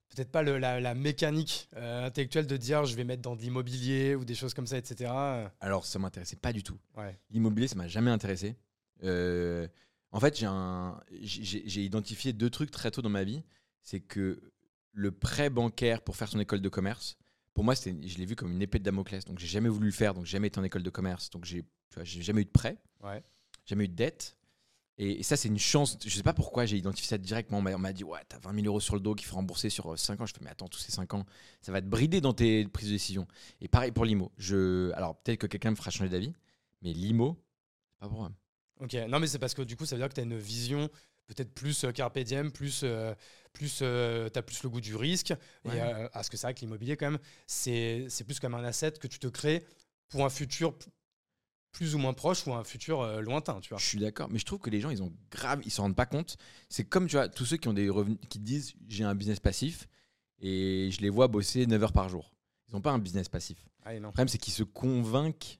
peut-être 0.09 0.31
pas 0.31 0.43
le- 0.43 0.57
la, 0.57 0.81
la 0.81 0.93
mécanique 0.95 1.69
euh, 1.77 2.07
intellectuelle 2.07 2.47
de 2.47 2.57
dire 2.57 2.85
je 2.85 2.95
vais 2.95 3.03
mettre 3.05 3.21
dans 3.21 3.35
de 3.35 3.41
l'immobilier 3.41 4.15
ou 4.15 4.25
des 4.25 4.35
choses 4.35 4.53
comme 4.53 4.67
ça, 4.67 4.77
etc. 4.77 5.11
Alors 5.61 5.85
ça 5.85 5.99
m'intéressait 5.99 6.35
pas 6.35 6.51
du 6.51 6.63
tout. 6.63 6.77
Ouais. 6.97 7.17
L'immobilier, 7.29 7.67
ça 7.67 7.75
m'a 7.75 7.87
jamais 7.87 8.11
intéressé. 8.11 8.57
Euh, 9.03 9.67
en 10.11 10.19
fait, 10.19 10.37
j'ai 10.37 10.47
un- 10.47 10.99
j'ai 11.21 11.63
j'ai 11.65 11.83
identifié 11.83 12.33
deux 12.33 12.49
trucs 12.49 12.71
très 12.71 12.91
tôt 12.91 13.01
dans 13.01 13.09
ma 13.09 13.23
vie. 13.23 13.43
C'est 13.83 14.01
que 14.01 14.41
le 14.93 15.11
prêt 15.11 15.49
bancaire 15.49 16.01
pour 16.01 16.17
faire 16.17 16.27
son 16.27 16.39
école 16.39 16.59
de 16.61 16.67
commerce, 16.69 17.17
pour 17.53 17.63
moi, 17.63 17.73
je 17.75 18.17
l'ai 18.17 18.25
vu 18.25 18.35
comme 18.35 18.51
une 18.51 18.61
épée 18.61 18.79
de 18.79 18.83
Damoclès. 18.83 19.25
Donc, 19.25 19.39
j'ai 19.39 19.47
jamais 19.47 19.69
voulu 19.69 19.87
le 19.87 19.91
faire. 19.93 20.13
Donc, 20.13 20.25
j'ai 20.25 20.31
jamais 20.31 20.47
été 20.47 20.59
en 20.59 20.63
école 20.63 20.83
de 20.83 20.89
commerce. 20.89 21.29
Donc, 21.29 21.45
j'ai 21.45 21.63
jamais 22.03 22.41
eu 22.41 22.45
de 22.45 22.49
prêt, 22.49 22.77
Ouais. 23.03 23.23
jamais 23.65 23.85
eu 23.85 23.89
de 23.89 23.95
dette. 23.95 24.37
Et, 24.97 25.19
et 25.19 25.23
ça, 25.23 25.35
c'est 25.35 25.47
une 25.47 25.57
chance. 25.57 25.97
Je 26.05 26.09
sais 26.15 26.21
pas 26.23 26.33
pourquoi 26.33 26.65
j'ai 26.65 26.77
identifié 26.77 27.07
ça 27.07 27.17
directement. 27.17 27.57
On 27.57 27.61
m'a- 27.61 27.73
on 27.73 27.79
m'a 27.79 27.91
dit, 27.93 28.03
ouais, 28.03 28.19
t'as 28.27 28.37
20 28.39 28.53
000 28.53 28.67
euros 28.67 28.79
sur 28.79 28.93
le 28.95 28.99
dos 29.01 29.15
qu'il 29.15 29.25
faut 29.25 29.35
rembourser 29.35 29.69
sur 29.69 29.97
5 29.97 30.21
ans. 30.21 30.25
Je 30.25 30.33
fais, 30.33 30.41
mais 30.43 30.49
attends, 30.51 30.67
tous 30.67 30.79
ces 30.79 30.91
5 30.91 31.13
ans, 31.13 31.25
ça 31.61 31.71
va 31.71 31.81
te 31.81 31.87
brider 31.87 32.21
dans 32.21 32.33
tes 32.33 32.67
prises 32.67 32.89
de 32.89 32.93
décision. 32.93 33.27
Et 33.61 33.67
pareil 33.67 33.91
pour 33.91 34.05
l'IMO. 34.05 34.31
Je... 34.37 34.91
Alors, 34.91 35.15
peut-être 35.17 35.39
que 35.39 35.47
quelqu'un 35.47 35.71
me 35.71 35.75
fera 35.75 35.89
changer 35.91 36.09
d'avis, 36.09 36.33
mais 36.83 36.93
l'IMO, 36.93 37.37
c'est 37.93 37.99
pas 37.99 38.09
pour 38.09 38.19
moi. 38.19 38.31
Ok, 38.79 38.93
non 39.09 39.19
mais 39.19 39.27
c'est 39.27 39.37
parce 39.39 39.53
que 39.53 39.61
du 39.61 39.75
coup 39.75 39.85
ça 39.85 39.95
veut 39.95 40.01
dire 40.01 40.09
que 40.09 40.15
tu 40.15 40.21
as 40.21 40.23
une 40.23 40.37
vision 40.39 40.89
peut-être 41.33 41.53
plus 41.53 41.83
euh, 41.83 41.91
carpe 41.91 42.19
diem, 42.19 42.51
plus, 42.51 42.81
euh, 42.83 43.13
plus 43.53 43.79
euh, 43.81 44.29
tu 44.29 44.39
as 44.39 44.41
plus 44.41 44.63
le 44.63 44.69
goût 44.69 44.81
du 44.81 44.95
risque. 44.95 45.33
Ouais. 45.65 45.77
Et 45.77 45.81
euh, 45.81 46.07
parce 46.13 46.29
que 46.29 46.37
c'est 46.37 46.47
vrai 46.47 46.53
que 46.53 46.61
l'immobilier 46.61 46.97
quand 46.97 47.11
même, 47.11 47.19
c'est 47.47 48.07
plus 48.25 48.39
comme 48.39 48.53
un 48.53 48.63
asset 48.63 48.93
que 48.93 49.07
tu 49.07 49.19
te 49.19 49.27
crées 49.27 49.65
pour 50.09 50.25
un 50.25 50.29
futur 50.29 50.73
plus 51.71 51.95
ou 51.95 51.99
moins 51.99 52.13
proche 52.13 52.45
ou 52.47 52.53
un 52.53 52.63
futur 52.63 53.01
euh, 53.01 53.21
lointain, 53.21 53.61
tu 53.61 53.69
vois. 53.69 53.77
Je 53.77 53.85
suis 53.85 53.99
d'accord, 53.99 54.29
mais 54.29 54.39
je 54.39 54.45
trouve 54.45 54.59
que 54.59 54.69
les 54.69 54.81
gens, 54.81 54.89
ils 54.89 55.01
ont 55.01 55.13
grave, 55.31 55.61
ils 55.65 55.71
s'en 55.71 55.83
rendent 55.83 55.95
pas 55.95 56.05
compte. 56.05 56.37
C'est 56.69 56.83
comme, 56.83 57.07
tu 57.07 57.15
vois, 57.15 57.29
tous 57.29 57.45
ceux 57.45 57.57
qui 57.57 57.67
ont 57.69 57.73
des 57.73 57.89
revenus, 57.89 58.17
qui 58.29 58.39
disent 58.39 58.73
j'ai 58.87 59.05
un 59.05 59.15
business 59.15 59.39
passif 59.39 59.87
et 60.39 60.89
je 60.91 60.99
les 61.01 61.09
vois 61.09 61.27
bosser 61.27 61.65
9 61.65 61.81
heures 61.83 61.93
par 61.93 62.09
jour. 62.09 62.33
Ils 62.67 62.73
n'ont 62.75 62.81
pas 62.81 62.91
un 62.91 62.99
business 62.99 63.29
passif. 63.29 63.65
Ah, 63.83 63.93
non. 63.93 63.99
Le 63.99 64.11
problème, 64.11 64.27
c'est 64.27 64.37
qu'ils 64.37 64.53
se 64.53 64.63
convainquent 64.63 65.59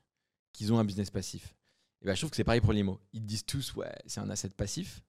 qu'ils 0.54 0.74
ont 0.74 0.80
un 0.80 0.86
business 0.86 1.10
passif. 1.10 1.56
Et 2.02 2.06
ben, 2.06 2.14
je 2.16 2.22
trouve 2.22 2.32
que 2.32 2.36
c'est 2.36 2.44
pareil 2.44 2.62
pour 2.62 2.74
l'IMO. 2.74 3.00
Ils 3.14 3.26
disent 3.26 3.46
tous, 3.46 3.74
ouais, 3.76 3.92
c'est 4.06 4.20
un 4.20 4.30
asset 4.30 4.50
passif. 4.50 5.02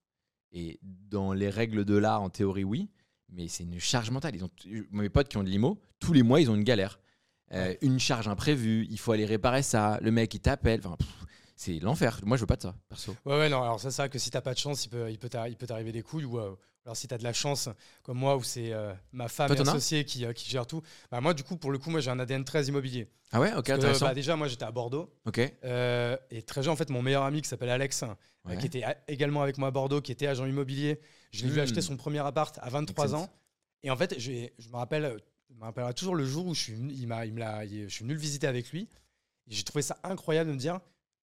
Et 0.52 0.78
dans 0.82 1.32
les 1.32 1.48
règles 1.48 1.84
de 1.84 1.96
l'art, 1.96 2.22
en 2.22 2.30
théorie, 2.30 2.64
oui. 2.64 2.90
Mais 3.30 3.48
c'est 3.48 3.64
une 3.64 3.80
charge 3.80 4.10
mentale. 4.10 4.36
Ils 4.36 4.44
ont, 4.44 4.50
mes 4.90 5.08
potes 5.08 5.28
qui 5.28 5.38
ont 5.38 5.42
de 5.42 5.48
l'IMO, 5.48 5.78
tous 5.98 6.12
les 6.12 6.22
mois, 6.22 6.40
ils 6.40 6.50
ont 6.50 6.54
une 6.54 6.64
galère. 6.64 7.00
Euh, 7.52 7.74
Une 7.82 7.98
charge 7.98 8.28
imprévue, 8.28 8.86
il 8.90 8.98
faut 8.98 9.12
aller 9.12 9.26
réparer 9.26 9.62
ça. 9.62 9.98
Le 10.02 10.10
mec, 10.10 10.32
il 10.34 10.40
t'appelle. 10.40 10.80
Enfin, 10.84 10.96
c'est 11.56 11.78
l'enfer. 11.80 12.20
Moi, 12.24 12.36
je 12.36 12.42
veux 12.42 12.46
pas 12.46 12.56
de 12.56 12.62
ça, 12.62 12.74
perso. 12.88 13.14
Ouais, 13.24 13.38
ouais, 13.38 13.48
non, 13.48 13.62
alors 13.62 13.78
ça, 13.80 13.90
c'est 13.90 14.02
vrai 14.02 14.08
que 14.08 14.18
si 14.18 14.30
t'as 14.30 14.40
pas 14.40 14.54
de 14.54 14.58
chance, 14.58 14.84
il 14.84 14.88
peut, 14.88 15.10
il 15.10 15.18
peut 15.18 15.28
t'arriver 15.28 15.92
des 15.92 16.02
couilles. 16.02 16.24
Ou 16.24 16.38
euh, 16.38 16.54
alors 16.84 16.96
si 16.96 17.06
t'as 17.06 17.18
de 17.18 17.22
la 17.22 17.32
chance, 17.32 17.68
comme 18.02 18.18
moi, 18.18 18.36
où 18.36 18.42
c'est 18.42 18.72
euh, 18.72 18.92
ma 19.12 19.28
femme 19.28 19.52
et 19.52 19.58
as 19.58 19.62
associée 19.62 20.04
qui, 20.04 20.24
euh, 20.26 20.32
qui 20.32 20.50
gère 20.50 20.66
tout, 20.66 20.82
bah, 21.10 21.20
moi, 21.20 21.32
du 21.32 21.44
coup, 21.44 21.56
pour 21.56 21.70
le 21.70 21.78
coup, 21.78 21.90
moi, 21.90 22.00
j'ai 22.00 22.10
un 22.10 22.18
ADN 22.18 22.44
très 22.44 22.64
immobilier. 22.66 23.08
Ah 23.30 23.40
ouais, 23.40 23.48
ok, 23.50 23.54
Parce 23.54 23.66
que, 23.68 23.72
intéressant. 23.74 24.06
bah, 24.06 24.14
déjà, 24.14 24.34
moi, 24.34 24.48
j'étais 24.48 24.64
à 24.64 24.72
Bordeaux. 24.72 25.12
ok. 25.24 25.40
Euh, 25.64 26.16
et 26.30 26.42
très 26.42 26.62
jeune, 26.62 26.72
en 26.72 26.76
fait, 26.76 26.90
mon 26.90 27.00
meilleur 27.00 27.22
ami 27.22 27.40
qui 27.40 27.48
s'appelle 27.48 27.70
Alex, 27.70 28.04
Ouais. 28.44 28.58
qui 28.58 28.66
était 28.66 28.82
également 29.06 29.42
avec 29.42 29.56
moi 29.58 29.68
à 29.68 29.70
Bordeaux, 29.70 30.00
qui 30.00 30.10
était 30.10 30.26
agent 30.26 30.44
immobilier, 30.44 30.98
je 31.30 31.44
l'ai 31.44 31.50
vu 31.50 31.60
Hmm. 31.60 31.62
acheter 31.62 31.80
son 31.80 31.96
premier 31.96 32.18
appart 32.18 32.58
à 32.60 32.68
23 32.68 33.04
Excellent. 33.04 33.22
ans. 33.22 33.30
Et 33.84 33.90
en 33.90 33.96
fait, 33.96 34.18
je 34.18 34.30
me 34.68 34.76
rappelle, 34.76 35.16
je 35.48 35.54
me 35.54 35.62
rappellerai 35.62 35.94
toujours 35.94 36.16
le 36.16 36.24
jour 36.24 36.46
où 36.46 36.54
je 36.54 36.60
suis 36.60 36.72
il 36.72 37.06
m'a, 37.06 37.24
il 37.26 37.32
me 37.34 37.40
il- 37.66 37.88
je 37.88 37.94
suis 37.94 38.02
venu 38.02 38.14
le 38.14 38.20
visiter 38.20 38.48
avec 38.48 38.70
lui. 38.72 38.88
Et 39.48 39.54
j'ai 39.54 39.62
trouvé 39.62 39.82
ça 39.82 39.96
incroyable 40.02 40.50
de 40.50 40.54
me 40.54 40.58
dire, 40.58 40.80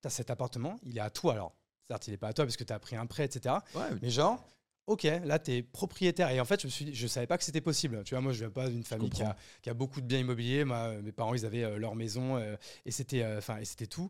cet 0.08 0.30
appartement, 0.30 0.80
il 0.84 0.98
est 0.98 1.02
à 1.02 1.10
toi 1.10 1.34
alors. 1.34 1.54
Certes, 1.90 2.08
il 2.08 2.12
n'est 2.12 2.18
pas 2.18 2.30
à 2.30 2.34
toi 2.34 2.46
parce 2.46 2.56
que 2.56 2.64
tu 2.64 2.72
as 2.72 2.80
pris 2.80 2.96
un 2.96 3.06
prêt, 3.06 3.26
etc. 3.26 3.56
Ouais, 3.76 3.82
Mais 4.02 4.10
genre, 4.10 4.42
ok, 4.90 5.04
là, 5.04 5.38
tu 5.38 5.52
es 5.52 5.62
propriétaire. 5.64 6.30
Et 6.32 6.40
en 6.40 6.46
fait, 6.46 6.68
je 6.68 6.92
je 6.92 7.08
savais 7.08 7.28
pas 7.28 7.38
que 7.38 7.44
c'était 7.44 7.62
possible. 7.62 8.04
Tu 8.04 8.16
vois, 8.16 8.22
moi, 8.22 8.34
je 8.34 8.40
viens 8.40 8.50
pas 8.50 8.68
d'une 8.68 8.84
famille 8.84 9.10
qui 9.12 9.22
a, 9.22 9.28
comprends. 9.28 9.42
qui 9.62 9.70
a 9.70 9.74
beaucoup 9.74 10.02
de 10.02 10.08
biens 10.08 10.20
immobiliers. 10.20 10.66
Moi, 10.66 10.94
mes 11.04 11.12
parents, 11.12 11.36
ils 11.36 11.46
avaient 11.46 11.64
euh, 11.64 11.78
leur 11.78 11.96
maison 11.96 12.38
euh, 12.38 12.56
et 12.86 12.92
c'était 12.92 13.22
euh, 13.22 13.40
c'était 13.64 13.86
tout. 13.88 14.10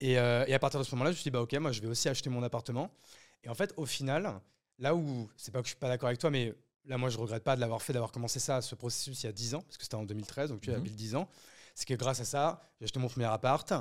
Et, 0.00 0.12
et 0.12 0.18
à 0.18 0.58
partir 0.58 0.78
de 0.78 0.84
ce 0.84 0.94
moment-là, 0.94 1.10
je 1.10 1.16
me 1.16 1.20
suis 1.20 1.30
dit, 1.30 1.30
bah, 1.30 1.40
ok, 1.40 1.54
moi, 1.54 1.72
je 1.72 1.80
vais 1.80 1.86
aussi 1.86 2.08
acheter 2.08 2.28
mon 2.28 2.42
appartement. 2.42 2.90
Et 3.44 3.48
en 3.48 3.54
fait, 3.54 3.72
au 3.78 3.86
final, 3.86 4.40
là 4.78 4.94
où, 4.94 5.30
c'est 5.38 5.52
pas 5.52 5.60
que 5.60 5.64
je 5.64 5.70
suis 5.70 5.78
pas 5.78 5.88
d'accord 5.88 6.08
avec 6.08 6.18
toi, 6.18 6.30
mais 6.30 6.52
là, 6.84 6.98
moi, 6.98 7.08
je 7.08 7.16
regrette 7.16 7.44
pas 7.44 7.56
de 7.56 7.62
l'avoir 7.62 7.80
fait, 7.80 7.94
d'avoir 7.94 8.12
commencé 8.12 8.38
ça, 8.38 8.60
ce 8.60 8.74
processus 8.74 9.22
il 9.22 9.26
y 9.26 9.28
a 9.30 9.32
10 9.32 9.54
ans, 9.54 9.62
parce 9.62 9.78
que 9.78 9.84
c'était 9.84 9.94
en 9.94 10.04
2013, 10.04 10.50
donc 10.50 10.60
tu 10.60 10.70
as 10.70 10.78
pile 10.78 10.94
10 10.94 11.14
ans. 11.14 11.28
C'est 11.74 11.86
que 11.86 11.94
grâce 11.94 12.20
à 12.20 12.26
ça, 12.26 12.60
j'ai 12.78 12.84
acheté 12.84 12.98
mon 12.98 13.08
premier 13.08 13.24
appart. 13.26 13.72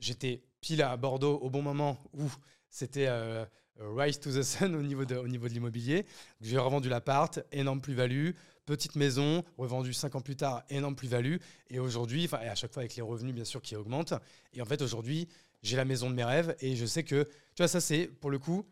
J'étais 0.00 0.42
pile 0.60 0.82
à 0.82 0.96
Bordeaux 0.96 1.38
au 1.38 1.48
bon 1.48 1.62
moment 1.62 1.96
où 2.12 2.28
c'était 2.70 3.06
euh, 3.08 3.44
rise 3.80 4.18
to 4.20 4.30
the 4.30 4.42
sun 4.42 4.74
au 4.76 4.82
niveau 4.82 5.04
de, 5.04 5.16
au 5.16 5.28
niveau 5.28 5.48
de 5.48 5.52
l'immobilier. 5.52 6.06
J'ai 6.40 6.58
revendu 6.58 6.88
l'appart, 6.88 7.40
énorme 7.52 7.80
plus-value, 7.80 8.30
petite 8.66 8.94
maison, 8.96 9.42
revendu 9.58 9.92
5 9.92 10.14
ans 10.16 10.20
plus 10.20 10.36
tard, 10.36 10.62
énorme 10.70 10.94
plus-value. 10.96 11.36
Et 11.70 11.78
aujourd'hui, 11.78 12.24
enfin, 12.26 12.38
à 12.38 12.54
chaque 12.54 12.72
fois 12.72 12.82
avec 12.82 12.94
les 12.96 13.02
revenus 13.02 13.34
bien 13.34 13.44
sûr 13.44 13.60
qui 13.62 13.74
augmentent. 13.76 14.14
Et 14.52 14.62
en 14.62 14.64
fait, 14.64 14.82
aujourd'hui, 14.82 15.28
j'ai 15.62 15.76
la 15.76 15.84
maison 15.84 16.08
de 16.10 16.14
mes 16.14 16.24
rêves 16.24 16.54
et 16.60 16.76
je 16.76 16.86
sais 16.86 17.02
que, 17.04 17.24
tu 17.24 17.30
vois, 17.58 17.68
ça 17.68 17.80
c'est 17.80 18.06
pour 18.06 18.30
le 18.30 18.38
coup, 18.38 18.64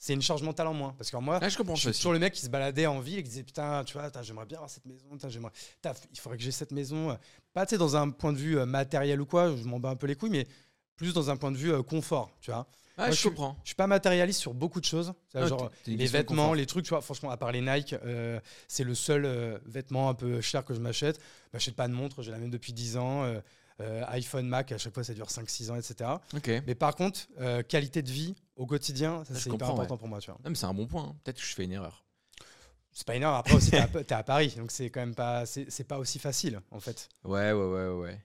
c'est 0.00 0.12
une 0.14 0.22
charge 0.22 0.42
mentale 0.42 0.66
en 0.68 0.74
moins. 0.74 0.92
Parce 0.96 1.10
que 1.10 1.16
moi, 1.16 1.38
Ah, 1.42 1.48
je 1.48 1.56
comprends 1.56 1.74
je 1.74 1.80
suis 1.80 1.88
aussi. 1.90 1.98
toujours 2.00 2.12
le 2.12 2.18
mec 2.20 2.32
qui 2.32 2.42
se 2.42 2.50
baladait 2.50 2.86
en 2.86 3.00
ville 3.00 3.18
et 3.18 3.22
qui 3.22 3.30
disait 3.30 3.42
putain, 3.42 3.82
tu 3.84 3.94
vois, 3.94 4.10
j'aimerais 4.22 4.46
bien 4.46 4.58
avoir 4.58 4.70
cette 4.70 4.86
maison, 4.86 5.06
j'aimerais, 5.28 5.52
il 6.12 6.18
faudrait 6.20 6.36
que 6.38 6.44
j'ai 6.44 6.52
cette 6.52 6.70
maison. 6.72 7.16
Pas 7.52 7.66
tu 7.66 7.70
sais, 7.70 7.78
dans 7.78 7.96
un 7.96 8.10
point 8.10 8.32
de 8.32 8.38
vue 8.38 8.58
euh, 8.58 8.66
matériel 8.66 9.20
ou 9.20 9.26
quoi, 9.26 9.56
je 9.56 9.64
m'en 9.64 9.80
bats 9.80 9.90
un 9.90 9.96
peu 9.96 10.06
les 10.06 10.14
couilles, 10.14 10.30
mais 10.30 10.46
plus 10.96 11.12
dans 11.14 11.30
un 11.30 11.36
point 11.36 11.50
de 11.50 11.56
vue 11.56 11.72
euh, 11.72 11.82
confort, 11.82 12.30
tu 12.40 12.50
vois. 12.50 12.68
Ah, 12.98 13.06
Moi, 13.06 13.10
je 13.12 13.20
je 13.22 13.28
comprends. 13.28 13.56
Je 13.62 13.68
suis 13.68 13.74
pas 13.76 13.86
matérialiste 13.86 14.40
sur 14.40 14.52
beaucoup 14.54 14.80
de 14.80 14.84
choses. 14.84 15.12
Ah, 15.34 15.46
genre 15.46 15.70
une 15.86 15.96
les 15.98 16.06
vêtements, 16.06 16.52
les 16.52 16.66
trucs, 16.66 16.84
tu 16.84 16.90
vois, 16.90 17.00
franchement, 17.00 17.30
à 17.30 17.36
part 17.36 17.52
les 17.52 17.60
Nike, 17.60 17.94
euh, 18.04 18.40
c'est 18.66 18.84
le 18.84 18.94
seul 18.94 19.24
euh, 19.24 19.58
vêtement 19.66 20.08
un 20.10 20.14
peu 20.14 20.40
cher 20.40 20.64
que 20.64 20.74
je 20.74 20.80
m'achète. 20.80 21.18
Je 21.18 21.50
m'achète 21.56 21.76
pas 21.76 21.86
de 21.88 21.92
montre, 21.94 22.22
j'ai 22.22 22.32
la 22.32 22.38
même 22.38 22.50
depuis 22.50 22.72
10 22.72 22.96
ans. 22.96 23.22
euh, 23.22 23.40
iPhone, 24.08 24.48
Mac, 24.48 24.72
à 24.72 24.78
chaque 24.78 24.92
fois 24.92 25.04
ça 25.04 25.14
dure 25.14 25.28
5-6 25.28 25.70
ans, 25.70 25.76
etc. 25.76 26.10
Mais 26.66 26.74
par 26.74 26.96
contre, 26.96 27.20
qualité 27.68 28.02
de 28.02 28.10
vie 28.10 28.34
au 28.56 28.66
quotidien, 28.66 29.22
ça 29.24 29.34
Ah, 29.36 29.38
c'est 29.38 29.50
hyper 29.50 29.68
important 29.70 29.94
ouais. 29.94 29.98
pour 29.98 30.08
moi, 30.08 30.18
tu 30.18 30.30
vois. 30.32 30.40
Non, 30.42 30.50
mais 30.50 30.56
c'est 30.56 30.66
un 30.66 30.74
bon 30.74 30.88
point. 30.88 31.04
hein. 31.04 31.16
Peut-être 31.22 31.36
que 31.36 31.46
je 31.46 31.54
fais 31.54 31.62
une 31.64 31.72
erreur. 31.72 32.04
C'est 32.90 33.06
pas 33.06 33.14
énorme. 33.14 33.36
Après 33.36 33.54
aussi, 33.54 33.70
t'es 33.70 34.12
à, 34.12 34.18
à 34.18 34.22
Paris, 34.24 34.52
donc 34.56 34.72
c'est 34.72 34.90
quand 34.90 34.98
même 34.98 35.14
pas, 35.14 35.46
c'est 35.46 35.86
pas 35.86 35.98
aussi 36.00 36.18
facile 36.18 36.60
en 36.72 36.80
fait. 36.80 37.08
Ouais, 37.22 37.52
ouais, 37.52 37.64
ouais, 37.66 37.88
ouais, 37.90 38.20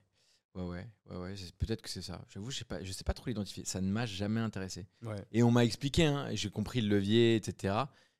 ouais. 0.54 0.86
Ouais, 1.10 1.16
ouais, 1.16 1.16
ouais, 1.18 1.34
Peut-être 1.58 1.82
que 1.82 1.90
c'est 1.90 2.02
ça. 2.02 2.24
J'avoue, 2.28 2.50
je 2.50 2.58
sais 2.58 2.64
pas, 2.64 2.82
je 2.82 2.92
sais 2.92 3.04
pas 3.04 3.14
trop 3.14 3.26
l'identifier. 3.28 3.64
Ça 3.64 3.80
ne 3.80 3.90
m'a 3.90 4.06
jamais 4.06 4.40
intéressé. 4.40 4.86
Ouais. 5.02 5.22
Et 5.32 5.42
on 5.42 5.50
m'a 5.50 5.64
expliqué, 5.64 6.04
hein, 6.04 6.28
j'ai 6.32 6.50
compris 6.50 6.80
le 6.80 6.88
levier, 6.88 7.36
etc. 7.36 7.74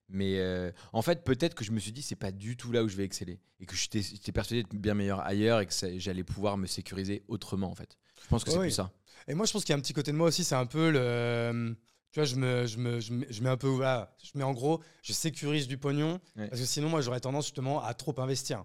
Mais 0.09 0.39
euh, 0.39 0.71
en 0.93 1.03
fait, 1.03 1.25
peut-être 1.25 1.55
que 1.55 1.65
je 1.65 1.73
me 1.73 1.81
suis 1.81 1.93
dit, 1.93 2.03
c'est 2.03 2.17
pas 2.17 2.33
du 2.33 2.57
tout 2.57 2.73
là 2.73 2.83
où 2.83 2.89
je 2.89 2.97
vais 2.97 3.05
exceller. 3.05 3.41
Et 3.61 3.67
que 3.67 3.75
j'étais 3.75 4.33
persuadé 4.33 4.63
d'être 4.63 4.75
bien 4.75 4.95
meilleur 4.95 5.21
ailleurs 5.21 5.61
et 5.61 5.67
que 5.67 5.73
j'allais 5.99 6.25
pouvoir 6.25 6.57
me 6.57 6.67
sécuriser 6.67 7.25
autrement, 7.29 7.71
en 7.71 7.75
fait. 7.75 7.97
Je 8.23 8.29
pense 8.29 8.45
que 8.45 8.51
c'est 8.51 8.59
plus 8.59 8.71
ça. 8.71 8.93
Et 9.29 9.35
moi, 9.35 9.47
je 9.47 9.53
pense 9.53 9.65
qu'il 9.65 9.73
y 9.73 9.77
a 9.77 9.79
un 9.79 9.81
petit 9.81 9.93
côté 9.95 10.13
de 10.13 10.17
moi 10.17 10.29
aussi, 10.29 10.45
c'est 10.45 10.55
un 10.55 10.67
peu 10.67 10.91
le. 10.91 11.77
Tu 12.13 12.21
vois, 12.21 12.27
je 12.27 12.37
me, 12.37 12.67
je 12.67 12.79
me, 12.79 13.01
je 13.01 13.13
me, 13.13 13.27
je 13.29 13.43
mets 13.43 13.49
un 13.49 13.57
peu. 13.57 13.69
Voilà, 13.69 14.15
je 14.23 14.39
mets 14.39 14.45
en 14.45 14.53
gros, 14.53 14.81
je 15.03 15.13
sécurise 15.13 15.67
du 15.67 15.79
pognon. 15.79 16.21
Ouais. 16.37 16.49
Parce 16.49 16.61
que 16.61 16.67
sinon, 16.67 16.89
moi, 16.89 17.01
j'aurais 17.01 17.21
tendance 17.21 17.47
justement 17.47 17.83
à 17.83 17.95
trop 17.95 18.15
investir. 18.21 18.65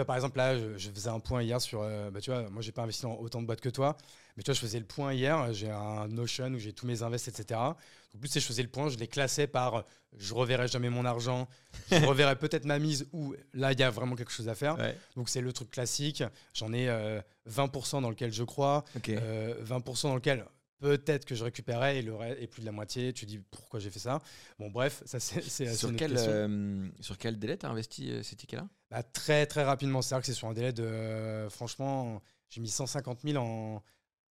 Tu 0.00 0.02
vois, 0.02 0.06
par 0.06 0.16
exemple, 0.16 0.38
là, 0.38 0.56
je, 0.56 0.78
je 0.78 0.90
faisais 0.90 1.10
un 1.10 1.20
point 1.20 1.42
hier 1.42 1.60
sur. 1.60 1.82
euh, 1.82 2.10
bah, 2.10 2.22
tu 2.22 2.30
vois, 2.30 2.48
moi, 2.48 2.62
j'ai 2.62 2.72
pas 2.72 2.80
investi 2.82 3.02
dans 3.02 3.16
autant 3.16 3.42
de 3.42 3.46
boîtes 3.46 3.60
que 3.60 3.68
toi. 3.68 3.98
Mais 4.34 4.42
tu 4.42 4.50
vois, 4.50 4.54
je 4.54 4.60
faisais 4.60 4.78
le 4.78 4.86
point 4.86 5.12
hier. 5.12 5.52
J'ai 5.52 5.70
un 5.70 6.08
Notion 6.08 6.46
où 6.54 6.58
j'ai 6.58 6.72
tous 6.72 6.86
mes 6.86 7.02
invests, 7.02 7.28
etc. 7.28 7.60
En 7.60 8.18
plus, 8.18 8.32
je 8.32 8.40
faisais 8.40 8.62
le 8.62 8.70
point, 8.70 8.88
je 8.88 8.96
les 8.96 9.08
classais 9.08 9.46
par 9.46 9.74
euh, 9.74 9.82
je 10.16 10.32
reverrai 10.32 10.68
jamais 10.68 10.88
mon 10.88 11.04
argent, 11.04 11.48
je 11.90 11.96
reverrai 12.06 12.36
peut-être 12.36 12.64
ma 12.64 12.78
mise 12.78 13.06
ou 13.12 13.34
là, 13.52 13.72
il 13.72 13.78
y 13.78 13.82
a 13.82 13.90
vraiment 13.90 14.16
quelque 14.16 14.32
chose 14.32 14.48
à 14.48 14.54
faire. 14.54 14.78
Ouais. 14.78 14.96
Donc, 15.16 15.28
c'est 15.28 15.42
le 15.42 15.52
truc 15.52 15.70
classique. 15.70 16.24
J'en 16.54 16.72
ai 16.72 16.88
euh, 16.88 17.20
20% 17.50 18.00
dans 18.00 18.08
lequel 18.08 18.32
je 18.32 18.44
crois. 18.44 18.84
Ok. 18.96 19.10
Euh, 19.10 19.54
20% 19.62 20.04
dans 20.04 20.14
lequel 20.14 20.46
peut-être 20.80 21.24
que 21.24 21.34
je 21.34 21.44
récupérais 21.44 21.98
et, 21.98 22.02
le 22.02 22.14
reste, 22.14 22.40
et 22.40 22.46
plus 22.46 22.60
de 22.62 22.66
la 22.66 22.72
moitié. 22.72 23.12
Tu 23.12 23.26
dis 23.26 23.38
pourquoi 23.38 23.78
j'ai 23.80 23.90
fait 23.90 23.98
ça. 24.00 24.20
Bon, 24.58 24.68
bref, 24.70 25.02
ça 25.06 25.20
c'est 25.20 25.40
sur, 25.74 25.94
quel, 25.94 26.14
euh, 26.16 26.88
sur 27.00 27.16
quel 27.18 27.38
délai 27.38 27.56
t'as 27.56 27.68
investi 27.68 28.10
euh, 28.10 28.22
ces 28.22 28.34
tickets-là? 28.36 28.66
Bah, 28.90 29.02
très 29.02 29.46
très 29.46 29.62
rapidement. 29.62 30.02
C'est 30.02 30.14
vrai 30.14 30.20
que 30.22 30.26
c'est 30.26 30.34
sur 30.34 30.48
un 30.48 30.52
délai 30.54 30.72
de. 30.72 30.82
euh, 30.82 31.48
franchement, 31.50 32.20
j'ai 32.48 32.60
mis 32.60 32.68
150 32.68 33.20
000 33.22 33.42
en. 33.42 33.82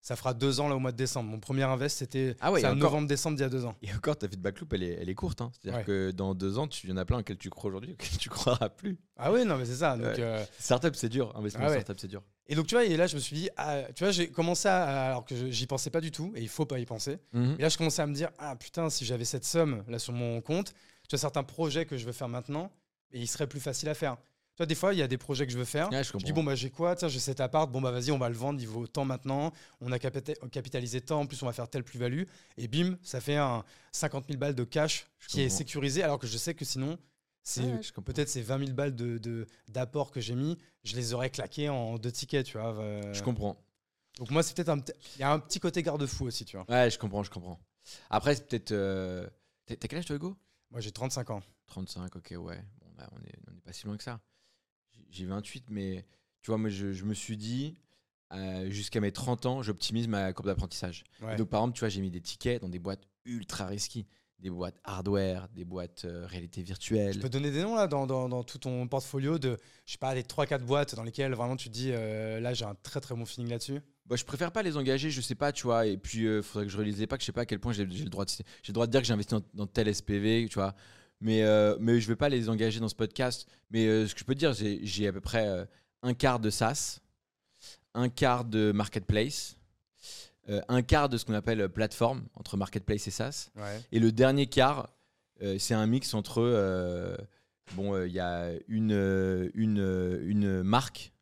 Ça 0.01 0.15
fera 0.15 0.33
deux 0.33 0.61
ans 0.61 0.69
là 0.69 0.77
au 0.77 0.79
mois 0.79 0.93
de 0.93 0.97
décembre. 0.97 1.29
Mon 1.29 1.41
premier 1.41 1.63
invest, 1.63 1.97
c'était 1.97 2.37
Ah 2.39 2.53
ouais, 2.53 2.61
novembre-décembre 2.73 3.35
d'il 3.35 3.43
y 3.43 3.45
a 3.45 3.49
deux 3.49 3.65
ans. 3.65 3.75
Et 3.81 3.93
encore, 3.93 4.17
ta 4.17 4.27
vie 4.27 4.37
de 4.37 4.41
backloop, 4.41 4.71
elle 4.71 4.83
est, 4.83 4.93
elle 5.01 5.09
est 5.09 5.13
courte. 5.13 5.41
hein. 5.41 5.51
C'est-à-dire 5.51 5.79
Ouais. 5.79 5.83
que 5.85 6.11
dans 6.11 6.33
deux 6.35 6.57
ans, 6.57 6.69
tu 6.69 6.87
y 6.87 6.91
en 6.93 6.95
a 6.97 7.03
plein 7.03 7.19
auxquels 7.19 7.37
tu 7.37 7.49
crois 7.49 7.67
aujourd'hui, 7.67 7.91
auxquels 7.91 8.17
tu 8.17 8.29
croiras 8.29 8.69
plus. 8.69 8.97
Ah 9.17 9.29
oui, 9.33 9.43
non, 9.43 9.57
mais 9.57 9.65
c'est 9.65 9.75
ça. 9.75 9.97
Donc, 9.97 10.17
euh, 10.17 10.41
Startup, 10.57 10.95
c'est 10.95 11.09
dur. 11.09 11.35
Investissement 11.35 11.65
Ah 11.67 11.71
ouais. 11.71 11.81
startup, 11.81 11.99
c'est 11.99 12.07
dur. 12.07 12.23
Et 12.51 12.55
donc, 12.55 12.67
tu 12.67 12.75
vois, 12.75 12.83
et 12.83 12.97
là, 12.97 13.07
je 13.07 13.15
me 13.15 13.19
suis 13.21 13.35
dit, 13.35 13.49
ah, 13.55 13.83
tu 13.95 14.03
vois, 14.03 14.11
j'ai 14.11 14.29
commencé 14.29 14.67
à. 14.67 15.05
Alors 15.05 15.23
que 15.23 15.49
j'y 15.51 15.67
pensais 15.67 15.89
pas 15.91 16.01
du 16.01 16.11
tout, 16.11 16.33
et 16.35 16.41
il 16.41 16.49
faut 16.49 16.65
pas 16.65 16.79
y 16.79 16.85
penser. 16.85 17.19
Mhm. 17.33 17.55
Et 17.59 17.61
là, 17.61 17.69
je 17.69 17.77
commençais 17.77 18.01
à 18.01 18.07
me 18.07 18.13
dire, 18.13 18.29
ah 18.39 18.55
putain, 18.55 18.89
si 18.89 19.05
j'avais 19.05 19.23
cette 19.25 19.45
somme 19.45 19.83
là 19.87 19.99
sur 19.99 20.13
mon 20.13 20.41
compte, 20.41 20.73
tu 21.07 21.11
vois, 21.11 21.19
certains 21.19 21.43
projets 21.43 21.85
que 21.85 21.95
je 21.97 22.05
veux 22.05 22.11
faire 22.11 22.27
maintenant, 22.27 22.71
et 23.11 23.19
ils 23.19 23.27
seraient 23.27 23.47
plus 23.47 23.59
faciles 23.59 23.87
à 23.89 23.93
faire. 23.93 24.17
Tu 24.17 24.63
vois, 24.63 24.65
des 24.65 24.75
fois, 24.75 24.93
il 24.93 24.99
y 24.99 25.01
a 25.01 25.07
des 25.07 25.17
projets 25.17 25.45
que 25.47 25.53
je 25.53 25.57
veux 25.57 25.63
faire. 25.63 25.89
Ouais, 25.89 26.03
je 26.03 26.11
Je 26.11 26.17
dis, 26.25 26.33
bon, 26.33 26.43
bah, 26.43 26.53
j'ai 26.55 26.69
quoi? 26.69 26.93
Tiens, 26.95 27.07
j'ai 27.07 27.19
cet 27.19 27.39
appart. 27.39 27.71
Bon, 27.71 27.79
bah, 27.79 27.91
vas-y, 27.91 28.11
on 28.11 28.17
va 28.17 28.27
le 28.27 28.35
vendre. 28.35 28.59
Il 28.59 28.67
vaut 28.67 28.87
tant 28.87 29.05
maintenant. 29.05 29.53
On 29.79 29.91
a 29.93 29.97
capita- 29.99 30.33
capitalisé 30.51 30.99
tant. 30.99 31.21
En 31.21 31.25
plus, 31.27 31.41
on 31.43 31.45
va 31.45 31.53
faire 31.53 31.69
telle 31.69 31.83
plus-value. 31.85 32.23
Et 32.57 32.67
bim, 32.67 32.97
ça 33.01 33.21
fait 33.21 33.37
un 33.37 33.63
50 33.93 34.25
000 34.27 34.37
balles 34.37 34.55
de 34.55 34.63
cash 34.65 35.05
Je 35.19 35.27
qui 35.29 35.41
est 35.41 35.49
sécurisé. 35.49 36.03
Alors 36.03 36.19
que 36.19 36.27
je 36.27 36.37
sais 36.37 36.55
que 36.55 36.65
sinon, 36.65 36.97
c'est 37.43 37.61
Ouais, 37.61 37.81
je 37.81 37.91
comprends. 37.93 38.13
peut-être 38.13 38.29
ces 38.29 38.41
20 38.41 38.59
000 38.59 38.71
balles 38.73 38.95
d'apport 38.95 39.19
de, 39.19 39.47
d'apport 39.67 40.11
que 40.11 40.21
j'ai 40.21 40.35
mis, 40.35 40.57
je 40.83 40.95
les 40.95 41.13
aurais 41.13 41.29
claqués 41.29 41.69
en 41.69 41.97
deux 41.97 42.11
tickets, 42.11 42.45
tu 42.45 42.57
vois. 42.57 42.75
euh. 42.79 43.13
Je 43.13 43.23
comprends. 43.23 43.57
Donc, 44.17 44.31
moi, 44.31 44.43
c'est 44.43 44.53
peut-être 44.55 44.69
un. 44.69 44.79
petit- 44.79 44.93
Il 45.15 45.21
y 45.21 45.23
a 45.23 45.31
un 45.31 45.39
petit 45.39 45.59
côté 45.59 45.81
garde-fou 45.81 46.25
aussi, 46.25 46.43
tu 46.45 46.57
vois. 46.57 46.65
Ouais, 46.69 46.89
je 46.89 46.99
comprends, 46.99 47.23
je 47.23 47.29
comprends. 47.31 47.59
Après, 48.09 48.35
c'est 48.35 48.47
peut-être. 48.47 48.71
euh, 48.71 49.27
T'as 49.65 49.75
quel 49.75 49.99
âge, 49.99 50.05
toi, 50.05 50.15
Hugo? 50.15 50.35
Moi, 50.71 50.81
j'ai 50.81 50.91
35 50.91 51.29
ans. 51.29 51.41
35, 51.67 52.15
ok, 52.15 52.33
ouais. 52.39 52.61
Bon, 52.81 52.87
bah, 52.97 53.07
on 53.13 53.19
est, 53.25 53.35
on 53.51 53.55
est 53.55 53.61
pas 53.61 53.71
si 53.71 53.85
loin 53.85 53.95
que 53.97 54.03
ça. 54.03 54.19
J'ai- 54.91 55.05
J'ai 55.11 55.25
28, 55.25 55.65
mais 55.69 56.05
tu 56.41 56.51
vois, 56.51 56.57
moi, 56.57 56.69
je, 56.69 56.91
je 56.91 57.05
me 57.05 57.13
suis 57.13 57.37
dit, 57.37 57.75
euh, 58.33 58.69
jusqu'à 58.71 58.99
mes 58.99 59.11
30 59.11 59.45
ans, 59.45 59.61
j'optimise 59.61 60.07
ma 60.07 60.33
courbe 60.33 60.47
d'apprentissage. 60.47 61.03
Ouais. 61.21 61.35
Donc, 61.35 61.49
par 61.49 61.61
exemple, 61.61 61.75
tu 61.75 61.79
vois, 61.81 61.89
j'ai 61.89 62.01
mis 62.01 62.09
des 62.11 62.21
tickets 62.21 62.61
dans 62.61 62.69
des 62.69 62.79
boîtes 62.79 63.07
ultra 63.25 63.67
risquées, 63.67 64.05
des 64.39 64.49
boîtes 64.49 64.79
hardware, 64.83 65.47
des 65.49 65.65
boîtes 65.65 66.05
euh, 66.05 66.25
réalité 66.25 66.61
virtuelle. 66.61 67.13
Tu 67.13 67.19
peux 67.19 67.29
donner 67.29 67.51
des 67.51 67.61
noms 67.61 67.75
là 67.75 67.87
dans, 67.87 68.07
dans- 68.07 68.29
dans 68.29 68.43
tout 68.43 68.57
ton 68.57 68.87
portfolio 68.87 69.37
de, 69.37 69.57
je 69.85 69.91
sais 69.93 69.97
pas, 69.97 70.13
les 70.15 70.23
3-4 70.23 70.59
boîtes 70.63 70.95
dans 70.95 71.03
lesquelles 71.03 71.33
vraiment 71.33 71.55
tu 71.57 71.69
te 71.69 71.73
dis 71.73 71.89
euh, 71.91 72.39
là 72.39 72.53
j'ai 72.53 72.65
un 72.65 72.75
très 72.75 73.01
très 73.01 73.15
bon 73.15 73.25
feeling 73.25 73.49
là-dessus 73.49 73.79
Bah, 74.05 74.15
je 74.15 74.23
préfère 74.25 74.51
pas 74.51 74.63
les 74.63 74.77
engager, 74.77 75.11
je 75.11 75.21
sais 75.21 75.35
pas, 75.35 75.51
tu 75.51 75.63
vois. 75.63 75.85
Et 75.85 75.97
puis, 75.97 76.23
il 76.25 76.41
faudrait 76.41 76.65
que 76.65 76.71
je 76.71 76.77
relise 76.77 76.99
les 76.99 77.05
packs. 77.07 77.21
Je 77.21 77.25
sais 77.25 77.31
pas 77.31 77.41
à 77.41 77.45
quel 77.45 77.59
point 77.59 77.73
j'ai 77.73 77.85
le 77.85 78.05
droit 78.09 78.25
de, 78.25 78.31
le 78.67 78.73
droit 78.73 78.87
de 78.87 78.91
dire 78.91 79.01
que 79.01 79.07
j'ai 79.07 79.13
investi 79.13 79.35
dans, 79.35 79.41
dans 79.53 79.67
tel 79.67 79.93
SPV, 79.93 80.47
tu 80.49 80.55
vois. 80.55 80.73
Mais, 81.21 81.43
euh, 81.43 81.75
mais 81.81 81.99
je 81.99 82.07
vais 82.07 82.15
pas 82.15 82.29
les 82.29 82.47
engager 82.49 82.79
dans 82.79 82.87
ce 82.87 82.95
podcast. 82.95 83.45
Mais 83.69 83.85
euh, 83.87 84.07
ce 84.07 84.13
que 84.13 84.21
je 84.21 84.25
peux 84.25 84.33
te 84.33 84.39
dire, 84.39 84.53
j'ai 84.53 84.79
j'ai 84.85 85.07
à 85.07 85.11
peu 85.13 85.19
près 85.21 85.47
euh, 85.47 85.65
un 86.01 86.13
quart 86.13 86.39
de 86.39 86.49
SaaS, 86.49 87.01
un 87.93 88.07
quart 88.09 88.45
de 88.45 88.71
marketplace, 88.71 89.57
euh, 90.49 90.61
un 90.67 90.81
quart 90.81 91.09
de 91.09 91.17
ce 91.17 91.25
qu'on 91.25 91.33
appelle 91.33 91.61
euh, 91.61 91.67
plateforme 91.69 92.25
entre 92.33 92.57
marketplace 92.57 93.07
et 93.07 93.11
SaaS. 93.11 93.49
Ouais. 93.55 93.81
Et 93.91 93.99
le 93.99 94.11
dernier 94.11 94.47
quart, 94.47 94.89
euh, 95.41 95.57
c'est 95.59 95.73
un 95.73 95.85
mix 95.87 96.13
entre. 96.13 96.41
euh, 96.41 97.15
bon, 97.75 98.01
il 98.03 98.11
y 98.11 98.19
a 98.19 98.51
une, 98.67 99.51
une, 99.53 100.19
une 100.23 100.63
marque, 100.63 101.13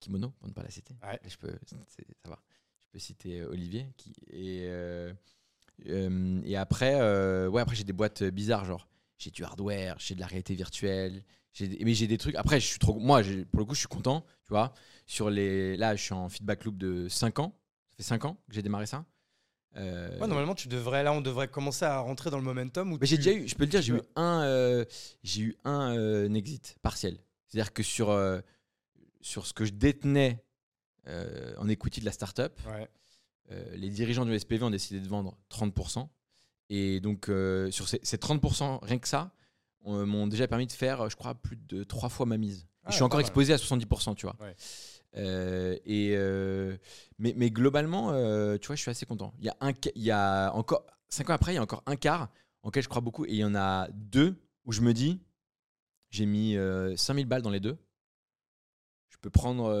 Kimono, 0.00 0.30
pour 0.38 0.48
ne 0.48 0.52
pas 0.54 0.62
la 0.62 0.70
citer. 0.70 0.94
Ouais. 1.02 1.18
Je 1.28 1.36
peux, 1.36 1.52
ça 1.66 2.28
va. 2.28 2.38
Je 2.86 2.92
peux 2.92 2.98
citer 2.98 3.44
Olivier. 3.44 3.86
Qui, 3.96 4.12
et, 4.30 4.68
et 5.84 6.56
après, 6.56 6.94
ouais, 7.48 7.60
après 7.60 7.76
j'ai 7.76 7.84
des 7.84 7.92
boîtes 7.92 8.22
bizarres, 8.22 8.64
genre 8.64 8.88
j'ai 9.18 9.30
du 9.30 9.44
hardware, 9.44 9.96
j'ai 9.98 10.14
de 10.14 10.20
la 10.20 10.26
réalité 10.26 10.54
virtuelle. 10.54 11.24
Mais 11.80 11.92
j'ai 11.94 12.06
des 12.06 12.18
trucs. 12.18 12.36
Après, 12.36 12.60
je 12.60 12.66
suis 12.66 12.78
trop. 12.78 13.00
Moi, 13.00 13.22
pour 13.50 13.58
le 13.58 13.64
coup, 13.64 13.74
je 13.74 13.80
suis 13.80 13.88
content. 13.88 14.24
Tu 14.44 14.50
vois, 14.50 14.72
sur 15.06 15.28
les. 15.28 15.76
Là, 15.76 15.96
je 15.96 16.02
suis 16.04 16.12
en 16.14 16.28
feedback 16.28 16.64
loop 16.64 16.76
de 16.78 17.08
5 17.08 17.40
ans. 17.40 17.58
Fait 17.98 18.04
5 18.04 18.24
ans 18.24 18.34
que 18.48 18.54
j'ai 18.54 18.62
démarré 18.62 18.86
ça. 18.86 19.04
Euh, 19.76 20.18
Ouais, 20.18 20.26
normalement 20.26 20.54
tu 20.54 20.66
devrais 20.68 21.02
là 21.02 21.12
on 21.12 21.20
devrait 21.20 21.48
commencer 21.48 21.84
à 21.84 21.98
rentrer 21.98 22.30
dans 22.30 22.38
le 22.38 22.42
momentum 22.42 22.92
où 22.92 22.98
mais 22.98 23.06
j'ai 23.06 23.18
déjà 23.18 23.32
eu, 23.32 23.46
je 23.46 23.54
peux 23.54 23.64
le 23.64 23.70
dire, 23.70 23.82
j'ai 23.82 23.92
eu 23.92 24.00
un, 24.16 24.42
euh, 24.44 24.84
j'ai 25.22 25.42
eu 25.42 25.56
un 25.64 25.94
euh, 25.96 26.32
exit 26.32 26.76
partiel. 26.80 27.18
C'est-à-dire 27.48 27.72
que 27.74 27.82
sur, 27.82 28.16
sur 29.20 29.46
ce 29.46 29.52
que 29.52 29.64
je 29.64 29.72
détenais 29.72 30.42
en 31.58 31.68
equity 31.68 32.00
de 32.00 32.04
la 32.04 32.12
startup, 32.12 32.52
Ouais. 32.66 32.88
les 33.74 33.88
dirigeants 33.88 34.26
du 34.26 34.38
SPV 34.38 34.62
ont 34.64 34.70
décidé 34.70 35.00
de 35.00 35.08
vendre 35.08 35.36
30%. 35.50 36.08
Et 36.70 37.00
donc, 37.00 37.30
sur 37.70 37.88
ces, 37.88 38.00
ces 38.02 38.18
30%, 38.18 38.78
rien 38.84 38.98
que 38.98 39.08
ça, 39.08 39.32
on- 39.80 40.04
m'ont 40.04 40.26
déjà 40.26 40.46
permis 40.46 40.66
de 40.66 40.72
faire, 40.72 41.08
je 41.08 41.16
crois, 41.16 41.34
plus 41.34 41.56
de 41.56 41.84
trois 41.84 42.10
fois 42.10 42.26
ma 42.26 42.36
mise. 42.36 42.66
Ah, 42.84 42.90
je 42.90 42.96
suis 42.96 43.02
encore 43.04 43.20
exposé 43.20 43.54
à 43.54 43.56
70%, 43.56 44.14
tu 44.14 44.26
vois. 44.26 44.36
Ouais. 44.40 44.54
Euh, 45.16 45.76
et, 45.84 46.12
euh, 46.16 46.76
mais, 47.18 47.32
mais 47.36 47.50
globalement, 47.50 48.10
euh, 48.12 48.58
tu 48.58 48.66
vois, 48.66 48.76
je 48.76 48.82
suis 48.82 48.90
assez 48.90 49.06
content. 49.06 49.32
Il 49.38 49.46
y 49.46 49.48
a, 49.48 49.56
un, 49.60 49.72
ca- 49.72 49.90
il 49.94 50.02
y 50.02 50.10
a 50.10 50.50
encore, 50.54 50.84
cinq 51.08 51.30
ans 51.30 51.34
après, 51.34 51.52
il 51.52 51.56
y 51.56 51.58
a 51.58 51.62
encore 51.62 51.82
un 51.86 51.96
quart 51.96 52.28
en 52.62 52.68
lequel 52.68 52.82
je 52.82 52.88
crois 52.88 53.00
beaucoup. 53.00 53.24
Et 53.24 53.30
il 53.30 53.36
y 53.38 53.44
en 53.44 53.54
a 53.54 53.88
deux 53.92 54.36
où 54.64 54.72
je 54.72 54.80
me 54.82 54.92
dis, 54.92 55.20
j'ai 56.10 56.26
mis 56.26 56.56
euh, 56.56 56.94
5000 56.96 57.26
balles 57.26 57.42
dans 57.42 57.50
les 57.50 57.60
deux. 57.60 57.76
Je 59.08 59.16
peux 59.20 59.30
prendre. 59.30 59.72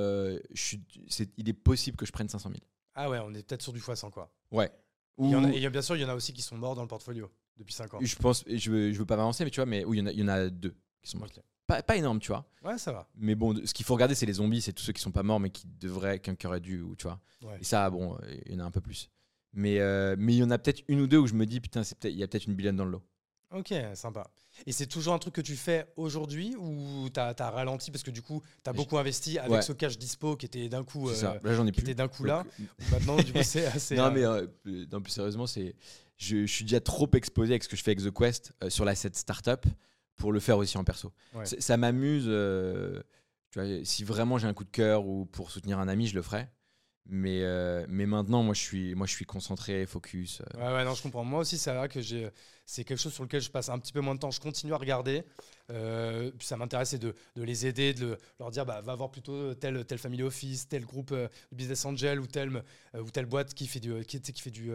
je 0.50 0.60
suis, 0.62 0.80
c'est- 1.08 1.30
il 1.36 1.48
est 1.48 1.52
possible 1.54 1.96
que 1.96 2.06
je 2.06 2.12
prenne 2.12 2.28
500 2.28 2.48
000. 2.50 2.60
Ah 2.94 3.08
ouais, 3.10 3.18
on 3.22 3.32
est 3.34 3.42
peut-être 3.46 3.62
sur 3.62 3.72
du 3.72 3.80
x100 3.80 4.10
quoi. 4.10 4.32
Ouais. 4.50 4.70
Il 5.18 5.30
y 5.30 5.34
en 5.34 5.44
a- 5.44 5.52
et 5.52 5.68
bien 5.68 5.82
sûr, 5.82 5.96
il 5.96 6.00
y 6.02 6.04
en 6.04 6.08
a 6.08 6.14
aussi 6.14 6.32
qui 6.32 6.42
sont 6.42 6.56
morts 6.56 6.74
dans 6.74 6.82
le 6.82 6.88
portfolio 6.88 7.30
depuis 7.56 7.74
5 7.74 7.92
ans. 7.94 7.98
Je 8.00 8.16
pense, 8.16 8.44
je 8.48 8.70
veux, 8.70 8.92
je 8.92 8.98
veux 8.98 9.06
pas 9.06 9.16
m'avancer, 9.16 9.44
mais 9.44 9.50
tu 9.50 9.56
vois, 9.56 9.66
mais 9.66 9.84
oui, 9.84 9.98
il 9.98 10.00
y 10.00 10.02
en 10.02 10.06
a, 10.06 10.12
il 10.12 10.18
y 10.20 10.22
en 10.22 10.28
a 10.28 10.48
deux 10.48 10.74
qui 11.02 11.10
sont 11.10 11.18
morts. 11.18 11.28
Ok. 11.36 11.42
Pas, 11.66 11.82
pas 11.82 11.96
énorme, 11.96 12.18
tu 12.18 12.28
vois. 12.28 12.46
Ouais, 12.64 12.78
ça 12.78 12.92
va. 12.92 13.06
Mais 13.16 13.34
bon, 13.34 13.54
ce 13.66 13.74
qu'il 13.74 13.84
faut 13.84 13.92
regarder, 13.94 14.14
c'est 14.14 14.24
les 14.26 14.32
zombies, 14.34 14.62
c'est 14.62 14.72
tous 14.72 14.82
ceux 14.84 14.92
qui 14.94 15.02
sont 15.02 15.12
pas 15.12 15.22
morts, 15.22 15.38
mais 15.38 15.50
qui 15.50 15.66
devraient, 15.66 16.18
qu'un 16.18 16.34
qui 16.34 16.46
aurait 16.46 16.60
dû, 16.60 16.80
ou 16.80 16.96
tu 16.96 17.02
vois. 17.04 17.20
Ouais. 17.42 17.58
Et 17.60 17.64
ça, 17.64 17.90
bon, 17.90 18.14
euh, 18.22 18.36
il 18.46 18.52
y 18.52 18.56
en 18.56 18.60
a 18.60 18.64
un 18.64 18.70
peu 18.70 18.80
plus. 18.80 19.10
Mais 19.52 19.78
euh, 19.80 20.16
mais 20.18 20.34
il 20.34 20.38
y 20.38 20.42
en 20.42 20.50
a 20.50 20.58
peut-être 20.58 20.82
une 20.88 21.00
ou 21.00 21.06
deux 21.06 21.18
où 21.18 21.26
je 21.26 21.34
me 21.34 21.44
dis, 21.46 21.60
putain, 21.60 21.82
il 22.04 22.10
y 22.16 22.22
a 22.22 22.28
peut-être 22.28 22.46
une 22.46 22.54
billonne 22.54 22.76
dans 22.76 22.84
le 22.86 22.92
lot. 22.92 23.02
Ok, 23.50 23.72
sympa. 23.94 24.30
Et 24.66 24.72
c'est 24.72 24.86
toujours 24.86 25.14
un 25.14 25.18
truc 25.18 25.34
que 25.34 25.40
tu 25.40 25.56
fais 25.56 25.86
aujourd'hui 25.96 26.54
ou 26.58 27.08
t'as 27.10 27.34
as 27.38 27.50
ralenti 27.50 27.90
parce 27.90 28.02
que 28.02 28.10
du 28.10 28.20
coup 28.20 28.42
t'as 28.62 28.74
beaucoup 28.74 28.98
investi 28.98 29.38
avec 29.38 29.50
Ouais. 29.52 29.62
ce 29.62 29.72
cash 29.72 29.96
dispo 29.96 30.36
qui 30.36 30.44
était 30.44 30.68
d'un 30.68 30.84
coup, 30.84 31.08
euh. 31.08 31.38
Là, 31.42 31.54
j'en 31.54 31.66
ai 31.66 31.72
qui 31.72 31.80
était 31.80 31.94
d'un 31.94 32.08
coup 32.08 32.24
là. 32.24 32.44
Donc, 32.58 32.68
Maintenant, 32.90 33.16
du 33.16 33.32
coup, 33.32 33.38
c'est 33.42 33.64
assez. 33.66 33.96
non, 33.96 34.04
euh, 34.04 34.10
mais 34.10 34.24
euh, 34.24 34.46
euh, 34.66 34.86
non, 34.92 35.00
plus 35.00 35.12
sérieusement, 35.12 35.46
c'est, 35.46 35.74
je, 36.18 36.42
je 36.44 36.52
suis 36.52 36.64
déjà 36.64 36.80
trop 36.80 37.08
exposé 37.14 37.52
avec 37.52 37.64
ce 37.64 37.70
que 37.70 37.76
je 37.76 37.82
fais 37.82 37.92
avec 37.92 38.04
The 38.04 38.12
Quest 38.14 38.52
euh, 38.62 38.68
sur 38.68 38.84
la 38.84 38.94
cette 38.94 39.16
startup 39.16 39.64
pour 40.18 40.32
le 40.32 40.40
faire 40.40 40.58
aussi 40.58 40.76
en 40.76 40.84
perso. 40.84 41.12
Ouais. 41.34 41.46
Ça 41.46 41.76
m'amuse. 41.78 42.26
euh, 42.28 43.00
si 43.84 44.04
vraiment 44.04 44.36
j'ai 44.36 44.46
un 44.46 44.52
coup 44.54 44.64
de 44.64 44.70
cœur 44.70 45.06
ou 45.06 45.24
pour 45.24 45.50
soutenir 45.50 45.78
un 45.78 45.88
ami, 45.88 46.06
je 46.06 46.14
le 46.14 46.22
ferai. 46.22 46.48
Mais, 47.10 47.40
euh, 47.42 47.86
mais 47.88 48.04
maintenant, 48.04 48.42
moi, 48.42 48.52
je 48.54 48.60
suis, 48.60 48.94
moi, 48.94 49.06
je 49.06 49.12
suis 49.12 49.24
concentré, 49.24 49.86
focus. 49.86 50.42
euh. 50.54 50.58
Ouais, 50.58 50.74
ouais, 50.76 50.84
non, 50.84 50.94
je 50.94 51.02
comprends. 51.02 51.24
Moi 51.24 51.40
aussi, 51.40 51.56
c'est 51.56 51.72
vrai 51.72 51.88
que 51.88 52.02
j'ai, 52.02 52.28
c'est 52.66 52.84
quelque 52.84 52.98
chose 53.00 53.14
sur 53.14 53.22
lequel 53.22 53.40
je 53.40 53.50
passe 53.50 53.70
un 53.70 53.78
petit 53.78 53.94
peu 53.94 54.00
moins 54.00 54.14
de 54.14 54.20
temps. 54.20 54.30
Je 54.30 54.40
continue 54.40 54.74
à 54.74 54.76
regarder. 54.76 55.24
Euh, 55.70 56.30
puis 56.38 56.46
ça 56.46 56.56
m'intéresse 56.56 56.90
c'est 56.90 56.98
de, 56.98 57.14
de 57.36 57.42
les 57.42 57.66
aider, 57.66 57.92
de 57.94 58.00
le- 58.06 58.18
leur 58.40 58.50
dire, 58.50 58.64
bah, 58.66 58.80
va 58.82 58.94
voir 58.94 59.10
plutôt 59.10 59.54
tel, 59.54 59.84
tel 59.84 59.98
family 59.98 60.22
office, 60.22 60.66
tel 60.68 60.84
groupe 60.86 61.12
euh, 61.12 61.28
de 61.52 61.56
business 61.56 61.84
angel 61.84 62.20
ou 62.20 62.26
telle, 62.26 62.62
euh, 62.94 63.00
ou 63.02 63.10
telle 63.10 63.26
boîte 63.26 63.52
qui 63.54 63.66
fait 63.66 63.80
du, 63.80 64.02
qui, 64.06 64.20
qui 64.20 64.40
fait 64.42 64.50
du, 64.50 64.70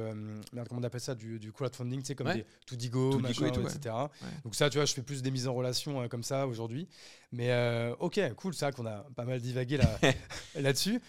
merde, 0.53 0.67
comment 0.69 0.81
on 0.81 0.83
appelle 0.83 1.01
ça, 1.01 1.15
du, 1.15 1.39
du 1.39 1.51
crowdfunding, 1.51 2.01
tu 2.01 2.07
sais, 2.07 2.15
comme 2.15 2.27
Ouais. 2.27 2.37
des 2.37 2.45
Toodigo, 2.65 3.11
Toodigo 3.11 3.21
machin, 3.21 3.45
et 3.47 3.51
tout, 3.51 3.61
ouais. 3.61 3.71
etc. 3.75 3.95
Donc 4.43 4.55
ça, 4.55 4.69
tu 4.69 4.77
vois, 4.77 4.85
je 4.85 4.93
fais 4.93 5.01
plus 5.03 5.21
des 5.21 5.31
mises 5.31 5.47
en 5.47 5.53
relation 5.53 6.07
comme 6.09 6.23
ça 6.23 6.47
aujourd'hui. 6.47 6.87
Mais 7.31 7.51
ok, 7.99 8.19
cool, 8.35 8.53
c'est 8.53 8.65
vrai 8.65 8.73
qu'on 8.73 8.85
a 8.85 9.05
pas 9.15 9.25
mal 9.25 9.39
divagué 9.41 9.77
là, 9.77 9.99
là-dessus. 10.55 10.99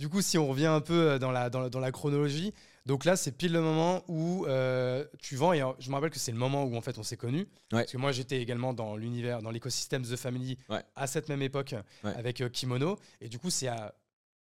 Du 0.00 0.08
coup, 0.08 0.22
si 0.22 0.38
on 0.38 0.48
revient 0.48 0.64
un 0.66 0.80
peu 0.80 1.10
euh, 1.10 1.18
dans 1.18 1.30
la, 1.30 1.50
dans 1.50 1.60
la, 1.60 1.68
dans 1.68 1.78
la 1.78 1.92
chronologie, 1.92 2.54
donc 2.86 3.04
là, 3.04 3.16
c'est 3.16 3.32
pile 3.32 3.52
le 3.52 3.60
moment 3.60 4.02
où 4.08 4.46
euh, 4.46 5.04
tu 5.18 5.36
vends. 5.36 5.52
Et 5.52 5.62
je 5.78 5.90
me 5.90 5.94
rappelle 5.94 6.08
que 6.08 6.18
c'est 6.18 6.32
le 6.32 6.38
moment 6.38 6.64
où 6.64 6.74
en 6.74 6.80
fait 6.80 6.96
on 6.96 7.02
s'est 7.02 7.18
connus. 7.18 7.46
Parce 7.68 7.92
que 7.92 7.98
moi, 7.98 8.10
j'étais 8.10 8.40
également 8.40 8.72
dans 8.72 8.96
l'univers, 8.96 9.42
dans 9.42 9.50
l'écosystème 9.50 10.02
The 10.02 10.16
Family 10.16 10.56
Ouais. 10.70 10.82
à 10.96 11.06
cette 11.06 11.28
même 11.28 11.42
époque 11.42 11.74
Ouais. 12.02 12.14
avec 12.16 12.40
euh, 12.40 12.48
Kimono. 12.48 12.98
Et 13.20 13.28
du 13.28 13.38
coup, 13.38 13.50
c'est 13.50 13.68
à 13.68 13.94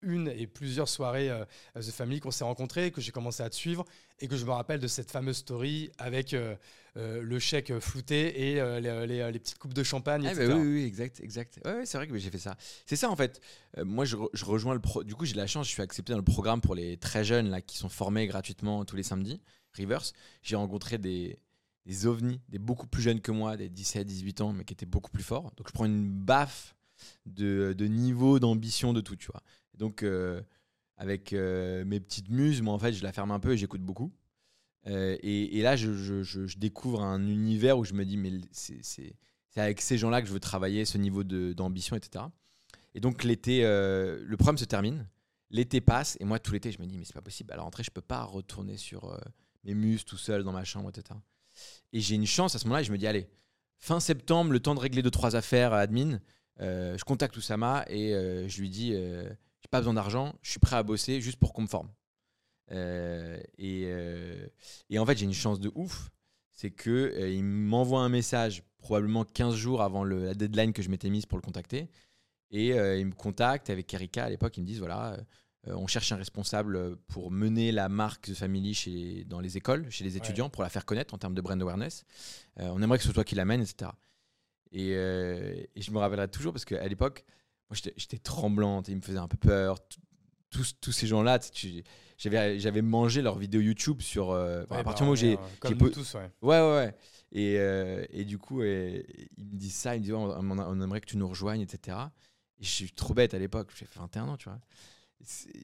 une 0.02 0.28
et 0.28 0.46
plusieurs 0.46 0.88
soirées 0.88 1.30
euh, 1.30 1.44
The 1.76 1.90
Family 1.90 2.20
qu'on 2.20 2.30
s'est 2.30 2.44
rencontrés, 2.44 2.90
que 2.90 3.00
j'ai 3.00 3.12
commencé 3.12 3.42
à 3.42 3.50
te 3.50 3.54
suivre 3.54 3.84
et 4.20 4.28
que 4.28 4.36
je 4.36 4.44
me 4.44 4.50
rappelle 4.50 4.80
de 4.80 4.86
cette 4.88 5.10
fameuse 5.10 5.38
story 5.38 5.90
avec 5.98 6.34
euh, 6.34 6.54
euh, 6.96 7.22
le 7.22 7.38
chèque 7.38 7.78
flouté 7.80 8.50
et 8.50 8.54
les, 8.80 9.06
les- 9.06 9.32
les 9.32 9.38
petites 9.38 9.58
coupes 9.58 9.74
de 9.74 9.82
champagne, 9.82 10.22
Ah, 10.26 10.34
bah 10.34 10.42
etc. 10.44 10.54
oui, 10.58 10.66
oui, 10.66 10.74
oui, 10.74 10.84
exact, 10.84 11.20
exact. 11.20 11.60
Ouais, 11.64 11.74
ouais, 11.74 11.86
c'est 11.86 11.96
vrai 11.98 12.06
que 12.06 12.16
j'ai 12.18 12.30
fait 12.30 12.38
ça. 12.38 12.56
C'est 12.86 12.96
ça 12.96 13.10
en 13.10 13.16
fait. 13.16 13.40
Moi, 13.82 14.04
je, 14.04 14.16
re- 14.16 14.28
je 14.34 14.44
rejoins 14.44 14.74
le 14.74 14.80
pro. 14.80 15.02
Du 15.04 15.14
coup, 15.14 15.24
j'ai 15.24 15.32
de 15.32 15.38
la 15.38 15.46
chance, 15.46 15.66
je 15.66 15.72
suis 15.72 15.82
accepté 15.82 16.12
dans 16.12 16.18
le 16.18 16.24
programme 16.24 16.60
pour 16.60 16.74
les 16.74 16.96
très 16.98 17.24
jeunes 17.24 17.48
là 17.50 17.60
qui 17.62 17.78
sont 17.78 17.88
formés 17.88 18.26
gratuitement 18.26 18.84
tous 18.84 18.96
les 18.96 19.02
samedis. 19.02 19.40
Reverse. 19.78 20.12
J'ai 20.42 20.54
rencontré 20.56 20.98
des, 20.98 21.38
des 21.86 22.06
ovnis, 22.06 22.40
des 22.50 22.58
beaucoup 22.58 22.86
plus 22.86 23.00
jeunes 23.02 23.20
que 23.22 23.32
moi, 23.32 23.56
des 23.56 23.70
17, 23.70 24.06
18 24.06 24.40
ans, 24.42 24.52
mais 24.52 24.64
qui 24.64 24.74
étaient 24.74 24.84
beaucoup 24.86 25.10
plus 25.10 25.22
forts. 25.24 25.50
Donc, 25.56 25.68
je 25.68 25.72
prends 25.72 25.86
une 25.86 26.06
baffe 26.10 26.76
de, 27.26 27.74
de 27.76 27.86
niveau, 27.86 28.38
d'ambition, 28.38 28.92
de 28.92 29.00
tout, 29.00 29.16
tu 29.16 29.28
vois. 29.32 29.42
Donc, 29.74 30.02
euh, 30.02 30.40
avec 30.96 31.32
euh, 31.32 31.84
mes 31.84 32.00
petites 32.00 32.28
muses, 32.28 32.62
moi, 32.62 32.74
en 32.74 32.78
fait, 32.78 32.92
je 32.92 33.02
la 33.02 33.12
ferme 33.12 33.30
un 33.30 33.40
peu 33.40 33.52
et 33.52 33.56
j'écoute 33.56 33.82
beaucoup. 33.82 34.12
Euh, 34.86 35.16
et, 35.22 35.62
là, 35.62 35.76
je, 35.76 36.58
découvre 36.58 37.02
un 37.02 37.26
univers 37.26 37.78
où 37.78 37.84
je 37.84 37.94
me 37.94 38.04
dis, 38.04 38.16
mais 38.16 38.32
c'est 38.50 39.14
avec 39.56 39.80
ces 39.80 39.98
gens-là 39.98 40.22
que 40.22 40.28
je 40.28 40.32
veux 40.32 40.40
travailler, 40.40 40.84
ce 40.84 40.98
niveau 40.98 41.24
d'ambition, 41.24 41.96
etc. 41.96 42.24
Et 42.94 43.00
donc, 43.00 43.24
l'été, 43.24 43.62
le 43.62 44.34
programme 44.36 44.58
se 44.58 44.64
termine, 44.64 45.06
l'été 45.50 45.80
passe, 45.80 46.16
et 46.20 46.24
moi, 46.24 46.38
tout 46.38 46.52
l'été, 46.52 46.72
je 46.72 46.80
me 46.80 46.86
dis, 46.86 46.98
mais 46.98 47.04
c'est 47.04 47.14
pas 47.14 47.22
possible, 47.22 47.52
à 47.52 47.56
la 47.56 47.62
rentrée, 47.62 47.82
je 47.82 47.90
peux 47.90 48.00
pas 48.00 48.22
retourner 48.24 48.76
sur 48.76 49.18
mes 49.64 49.74
muses 49.74 50.04
tout 50.04 50.16
seul 50.16 50.42
dans 50.42 50.52
ma 50.52 50.64
chambre, 50.64 50.90
etc. 50.90 51.18
Et 51.92 52.00
j'ai 52.00 52.16
une 52.16 52.26
chance 52.26 52.54
à 52.54 52.58
ce 52.58 52.64
moment-là, 52.64 52.82
et 52.82 52.84
je 52.84 52.92
me 52.92 52.98
dis, 52.98 53.06
allez, 53.06 53.28
fin 53.78 54.00
septembre, 54.00 54.52
le 54.52 54.60
temps 54.60 54.74
de 54.74 54.80
régler 54.80 55.02
deux, 55.02 55.10
trois 55.10 55.36
affaires 55.36 55.72
admin, 55.72 56.20
je 56.58 57.04
contacte 57.04 57.36
Oussama 57.36 57.84
et 57.88 58.10
je 58.48 58.60
lui 58.60 58.68
dis, 58.68 58.94
pas 59.72 59.80
besoin 59.80 59.94
d'argent, 59.94 60.34
je 60.42 60.50
suis 60.52 60.60
prêt 60.60 60.76
à 60.76 60.82
bosser 60.84 61.20
juste 61.20 61.38
pour 61.40 61.52
qu'on 61.52 61.62
me 61.62 61.66
forme. 61.66 61.90
Euh, 62.70 63.38
et, 63.58 63.84
euh, 63.86 64.46
et 64.88 64.98
en 64.98 65.04
fait, 65.06 65.18
j'ai 65.18 65.24
une 65.24 65.32
chance 65.34 65.58
de 65.60 65.72
ouf. 65.74 66.10
C'est 66.52 66.70
que 66.70 66.90
euh, 66.90 67.28
il 67.30 67.42
m'envoie 67.42 68.00
un 68.02 68.08
message 68.08 68.62
probablement 68.78 69.24
15 69.24 69.54
jours 69.56 69.82
avant 69.82 70.04
le- 70.04 70.26
la 70.26 70.34
deadline 70.34 70.72
que 70.72 70.82
je 70.82 70.90
m'étais 70.90 71.10
mise 71.10 71.26
pour 71.26 71.38
le 71.38 71.42
contacter. 71.42 71.88
Et 72.50 72.68
il 72.68 73.06
me 73.06 73.12
contacte 73.14 73.70
avec 73.70 73.92
Erika 73.94 74.24
à 74.24 74.28
l'époque. 74.30 74.58
Ils 74.58 74.60
me 74.60 74.66
disent 74.66 74.78
voilà, 74.78 75.16
on 75.68 75.86
cherche 75.86 76.12
un 76.12 76.16
responsable 76.16 76.96
pour 77.06 77.30
mener 77.30 77.72
la 77.72 77.88
marque 77.88 78.26
The 78.26 78.34
Family 78.34 78.74
chez, 78.74 79.24
dans 79.24 79.40
les 79.40 79.56
écoles, 79.56 79.90
chez 79.90 80.04
les 80.04 80.18
étudiants, 80.18 80.50
pour 80.50 80.62
la 80.62 80.68
faire 80.68 80.84
connaître 80.84 81.14
en 81.14 81.18
termes 81.18 81.32
de 81.34 81.40
brand 81.40 81.60
awareness. 81.62 82.04
On 82.58 82.82
aimerait 82.82 82.98
que 82.98 83.04
ce 83.04 83.08
soit 83.08 83.14
toi 83.14 83.24
qui 83.24 83.36
l'amène, 83.36 83.62
etc. 83.62 83.90
Et, 84.70 84.90
et 84.90 85.80
je 85.80 85.90
me 85.92 85.98
rappellerai 85.98 86.28
toujours 86.28 86.52
parce 86.52 86.66
qu'à 86.66 86.86
l'époque, 86.86 87.24
moi 87.72 87.92
j'étais- 87.96 88.18
tremblante, 88.18 88.88
il 88.88 88.96
me 88.96 89.00
faisait 89.00 89.18
un 89.18 89.28
peu 89.28 89.38
peur. 89.38 89.78
Tous, 90.50 90.74
tous 90.80 90.92
ces 90.92 91.06
gens-là, 91.06 91.40
j'avais 92.18 92.58
j'avais 92.58 92.82
mangé 92.82 93.22
leurs 93.22 93.38
vidéos 93.38 93.62
YouTube 93.62 94.02
sur. 94.02 94.30
euh, 94.30 94.64
Ouais, 94.64 94.76
à 94.76 94.76
bah, 94.76 94.84
partir 94.84 95.06
du 95.06 95.10
moment 95.10 95.12
où 95.12 95.16
j'ai. 95.16 95.38
Comme 95.60 95.78
nous 95.78 95.88
tous, 95.88 96.14
ouais. 96.14 96.30
Ouais, 96.42 96.60
ouais, 96.60 96.74
ouais. 96.74 96.94
Et, 97.32 97.56
euh, 97.58 98.04
et 98.10 98.26
du 98.26 98.36
coup, 98.36 98.60
euh, 98.60 99.02
il 99.38 99.46
me 99.46 99.56
dit 99.56 99.70
ça, 99.70 99.96
il 99.96 100.02
me 100.02 100.14
ouais, 100.14 100.34
on, 100.38 100.80
aimerait 100.82 101.00
que 101.00 101.06
tu 101.06 101.16
nous 101.16 101.26
rejoignes, 101.26 101.62
etc. 101.62 101.96
je 102.60 102.68
suis 102.68 102.92
trop 102.92 103.14
bête 103.14 103.32
à 103.32 103.38
l'époque, 103.38 103.70
j'ai 103.74 103.86
fait 103.86 103.98
21 103.98 104.28
ans, 104.28 104.36
tu 104.36 104.50
vois. 104.50 104.60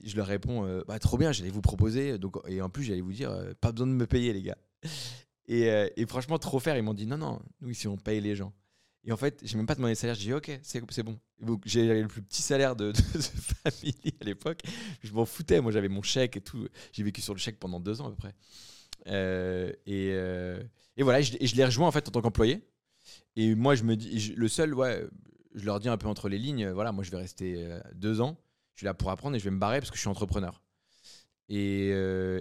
Je 0.05 0.16
leur 0.16 0.27
réponds, 0.27 0.64
euh, 0.64 0.83
bah, 0.88 0.99
trop 0.99 1.18
bien, 1.18 1.33
j'allais 1.33 1.51
vous 1.51 1.61
proposer. 1.61 2.16
Donc, 2.16 2.38
et 2.47 2.62
en 2.62 2.71
plus, 2.71 2.85
j'allais 2.85 3.03
vous 3.03 3.12
dire, 3.12 3.37
pas 3.61 3.73
besoin 3.73 3.87
de 3.88 3.92
me 3.92 4.07
payer, 4.07 4.33
les 4.33 4.42
gars. 4.42 4.59
Et, 5.47 5.68
et 5.97 6.07
franchement, 6.07 6.38
trop 6.38 6.59
faire, 6.61 6.77
ils 6.79 6.83
m'ont 6.83 6.94
dit, 6.94 7.07
non, 7.07 7.18
non, 7.18 7.40
nous 7.61 7.71
ici, 7.71 7.87
on 7.88 7.97
paye 7.99 8.21
les 8.23 8.37
gens. 8.37 8.53
Et 9.05 9.13
en 9.13 9.17
fait, 9.17 9.41
j'ai 9.43 9.57
même 9.57 9.67
pas 9.67 9.75
demandé 9.75 9.95
de 9.95 9.99
salaire. 9.99 10.17
J'ai 10.17 10.27
dit, 10.27 10.35
ok, 10.35 10.61
c'est 10.63 11.03
bon. 11.03 11.19
J'avais 11.65 12.03
le 12.03 12.09
plus 12.09 12.23
petit 12.23 12.43
salaire 12.43 12.77
de, 12.77 12.93
famille 13.65 13.95
à 14.21 14.25
l'époque. 14.25 14.61
Je 15.03 15.13
m'en 15.13 15.25
foutais. 15.25 15.61
Moi, 15.61 15.73
j'avais 15.73 15.89
mon 15.89 16.03
chèque 16.03 16.37
et 16.37 16.41
tout. 16.41 16.69
J'ai 16.93 17.03
vécu 17.03 17.21
sur 17.21 17.35
le 17.35 17.39
chèque 17.39 17.59
pendant 17.59 17.81
deux 17.81 18.01
ans 18.01 18.09
à 18.09 18.11
peu 18.11 18.17
près. 18.17 18.35
Euh, 19.07 19.73
et, 19.87 20.11
euh, 20.13 20.63
et, 20.97 21.03
voilà, 21.03 21.21
je, 21.21 21.33
je 21.41 21.55
l'ai 21.55 21.65
rejoint 21.65 21.87
en 21.87 21.93
fait 21.93 22.07
en 22.09 22.11
tant 22.11 22.21
qu'employé. 22.21 22.69
Et 23.37 23.55
moi, 23.55 23.75
je 23.75 23.85
me 23.85 23.97
dis, 23.97 24.35
le 24.37 24.49
seul, 24.49 24.75
ouais, 24.75 25.07
je 25.55 25.65
leur 25.65 25.79
dis 25.81 25.89
un 25.89 25.97
peu 25.97 26.09
entre 26.09 26.29
les 26.29 26.39
lignes, 26.39 26.69
voilà, 26.71 26.93
moi, 26.93 27.05
je 27.05 27.11
vais 27.11 27.17
rester 27.17 27.55
euh, 27.57 27.81
deux 27.95 28.21
ans. 28.21 28.37
Je 28.75 28.81
suis 28.81 28.85
là 28.85 28.95
pour 28.95 29.11
apprendre 29.11 29.37
et 29.37 29.39
je 29.39 29.45
vais 29.45 29.51
me 29.51 29.59
barrer 29.59 29.79
parce 29.79 29.91
que 29.91 29.97
je 29.97 30.01
suis 30.01 30.09
entrepreneur. 30.09 30.61
Et, 31.49 31.89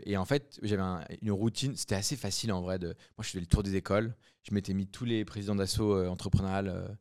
et, 0.06 0.18
en 0.18 0.26
fait, 0.26 0.60
j'avais 0.64 0.84
une 1.22 1.32
routine. 1.32 1.78
C'était 1.78 1.96
assez 1.96 2.18
facile 2.18 2.52
en 2.52 2.62
vrai. 2.62 2.78
De, 2.78 2.88
moi, 2.88 3.24
je 3.24 3.30
faisais 3.30 3.40
le 3.40 3.46
tour 3.46 3.64
des 3.64 3.76
écoles. 3.76 4.14
Je 4.48 4.54
m'étais 4.54 4.74
mis 4.74 4.88
tous 4.88 5.06
les 5.06 5.26
présidents 5.26 5.56
d'assaut 5.56 6.06
entrepreneurial 6.08 6.98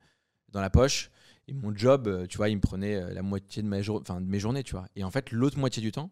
dans 0.48 0.61
la 0.61 0.70
poche. 0.70 1.11
Et 1.48 1.54
mon 1.54 1.74
job, 1.74 2.26
tu 2.28 2.37
vois, 2.38 2.48
il 2.48 2.56
me 2.56 2.61
prenait 2.61 3.14
la 3.14 3.22
moitié 3.22 3.62
de, 3.62 3.68
mes 3.68 4.38
journées, 4.40 4.64
tu 4.64 4.72
vois. 4.72 4.88
Et 4.96 5.04
en 5.04 5.11
fait, 5.11 5.30
l'autre 5.30 5.59
moitié 5.59 5.80
du 5.80 5.92
temps, 5.92 6.11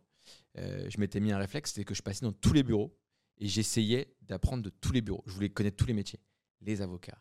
je 0.57 1.01
m'étais 1.01 1.19
mis 1.21 1.33
un 1.33 1.39
réflexe, 1.39 1.73
c'était 1.73 1.85
que 1.85 1.95
je 1.95 2.03
passais 2.03 2.25
dans 2.25 2.33
tous 2.33 2.53
les 2.53 2.63
bureaux 2.63 2.97
et 3.39 3.49
j'essayais 3.49 4.15
d'apprendre 4.23 4.63
de 4.63 4.71
tous 4.71 4.93
les 4.93 5.01
bureaux. 5.01 5.23
Je 5.27 5.33
voulais 5.33 5.49
connaître 5.49 5.77
tous 5.77 5.87
les 5.87 5.95
métiers. 5.95 6.21
Les 6.61 6.81
avocats, 6.83 7.21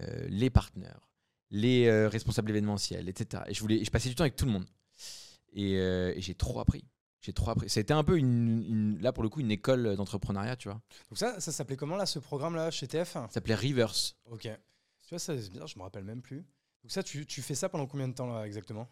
euh, 0.00 0.26
les 0.28 0.50
partenaires, 0.50 1.08
les 1.50 1.86
euh, 1.86 2.08
responsables 2.08 2.50
événementiels, 2.50 3.08
etc. 3.08 3.42
Et 3.48 3.54
je, 3.54 3.60
voulais, 3.60 3.84
je 3.84 3.90
passais 3.90 4.08
du 4.08 4.14
temps 4.14 4.24
avec 4.24 4.36
tout 4.36 4.44
le 4.44 4.52
monde. 4.52 4.66
Et, 5.52 5.78
euh, 5.78 6.12
j'ai 6.18 6.34
trop 6.34 6.60
appris. 6.60 6.84
J'ai 7.22 7.32
trop 7.32 7.50
appris. 7.50 7.70
C'était 7.70 7.94
un 7.94 8.04
peu 8.04 8.18
une, 8.18 8.98
là 9.00 9.12
pour 9.12 9.22
le 9.22 9.28
coup 9.28 9.40
une 9.40 9.50
école 9.50 9.96
d'entrepreneuriat, 9.96 10.56
tu 10.56 10.68
vois. 10.68 10.80
Donc 11.08 11.18
ça, 11.18 11.40
ça 11.40 11.52
s'appelait 11.52 11.76
comment 11.76 11.96
là 11.96 12.04
ce 12.04 12.18
programme 12.18 12.56
là 12.56 12.70
chez 12.70 12.88
TF 12.88 13.12
Ça 13.12 13.28
s'appelait 13.30 13.54
Rivers. 13.54 13.94
Ok. 14.26 14.42
Tu 14.42 15.08
vois 15.10 15.18
ça, 15.18 15.38
c'est 15.38 15.50
bien, 15.50 15.64
je 15.66 15.78
me 15.78 15.82
rappelle 15.84 16.04
même 16.04 16.20
plus. 16.20 16.38
Donc 16.82 16.90
ça, 16.90 17.02
tu, 17.02 17.24
tu 17.24 17.40
fais 17.40 17.54
ça 17.54 17.68
pendant 17.68 17.86
combien 17.86 18.08
de 18.08 18.14
temps 18.14 18.26
là 18.26 18.44
exactement? 18.44 18.88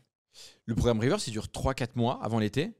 Le 0.67 0.75
programme 0.75 1.01
Rivers, 1.01 1.19
il 1.27 1.33
dure 1.33 1.47
3-4 1.47 1.91
mois 1.97 2.23
avant 2.23 2.39
l'été. 2.39 2.73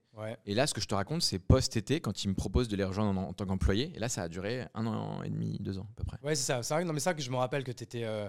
Et 0.45 0.55
là, 0.55 0.67
ce 0.67 0.75
que 0.75 0.81
je 0.83 0.87
te 0.87 0.95
raconte, 0.95 1.23
c'est 1.23 1.39
post-été, 1.39 2.01
quand 2.01 2.25
ils 2.25 2.29
me 2.29 2.35
proposent 2.35 2.69
de 2.69 2.77
les 2.77 2.85
rejoindre 2.85 3.19
en, 3.19 3.33
tant 3.33 3.47
qu'employé. 3.47 3.91
Et 3.95 3.99
là, 3.99 4.11
ça 4.11 4.23
a 4.23 4.29
duré 4.29 4.67
un 4.75 4.87
an 4.87 5.23
et 5.23 5.31
demi, 5.31 5.57
deux 5.61 5.79
ans 5.79 5.87
à 5.91 5.95
peu 5.97 6.05
près. 6.05 6.19
Ouais, 6.23 6.35
c'est 6.35 6.45
ça. 6.45 6.63
C'est 6.63 6.75
vrai, 6.75 6.85
non, 6.85 6.93
mais 6.93 7.01
ça 7.01 7.15
que 7.15 7.23
je 7.23 7.31
me 7.31 7.37
rappelle 7.37 7.65
que 7.65 7.73
tu 7.73 7.85
étais, 7.85 8.05
euh, 8.05 8.29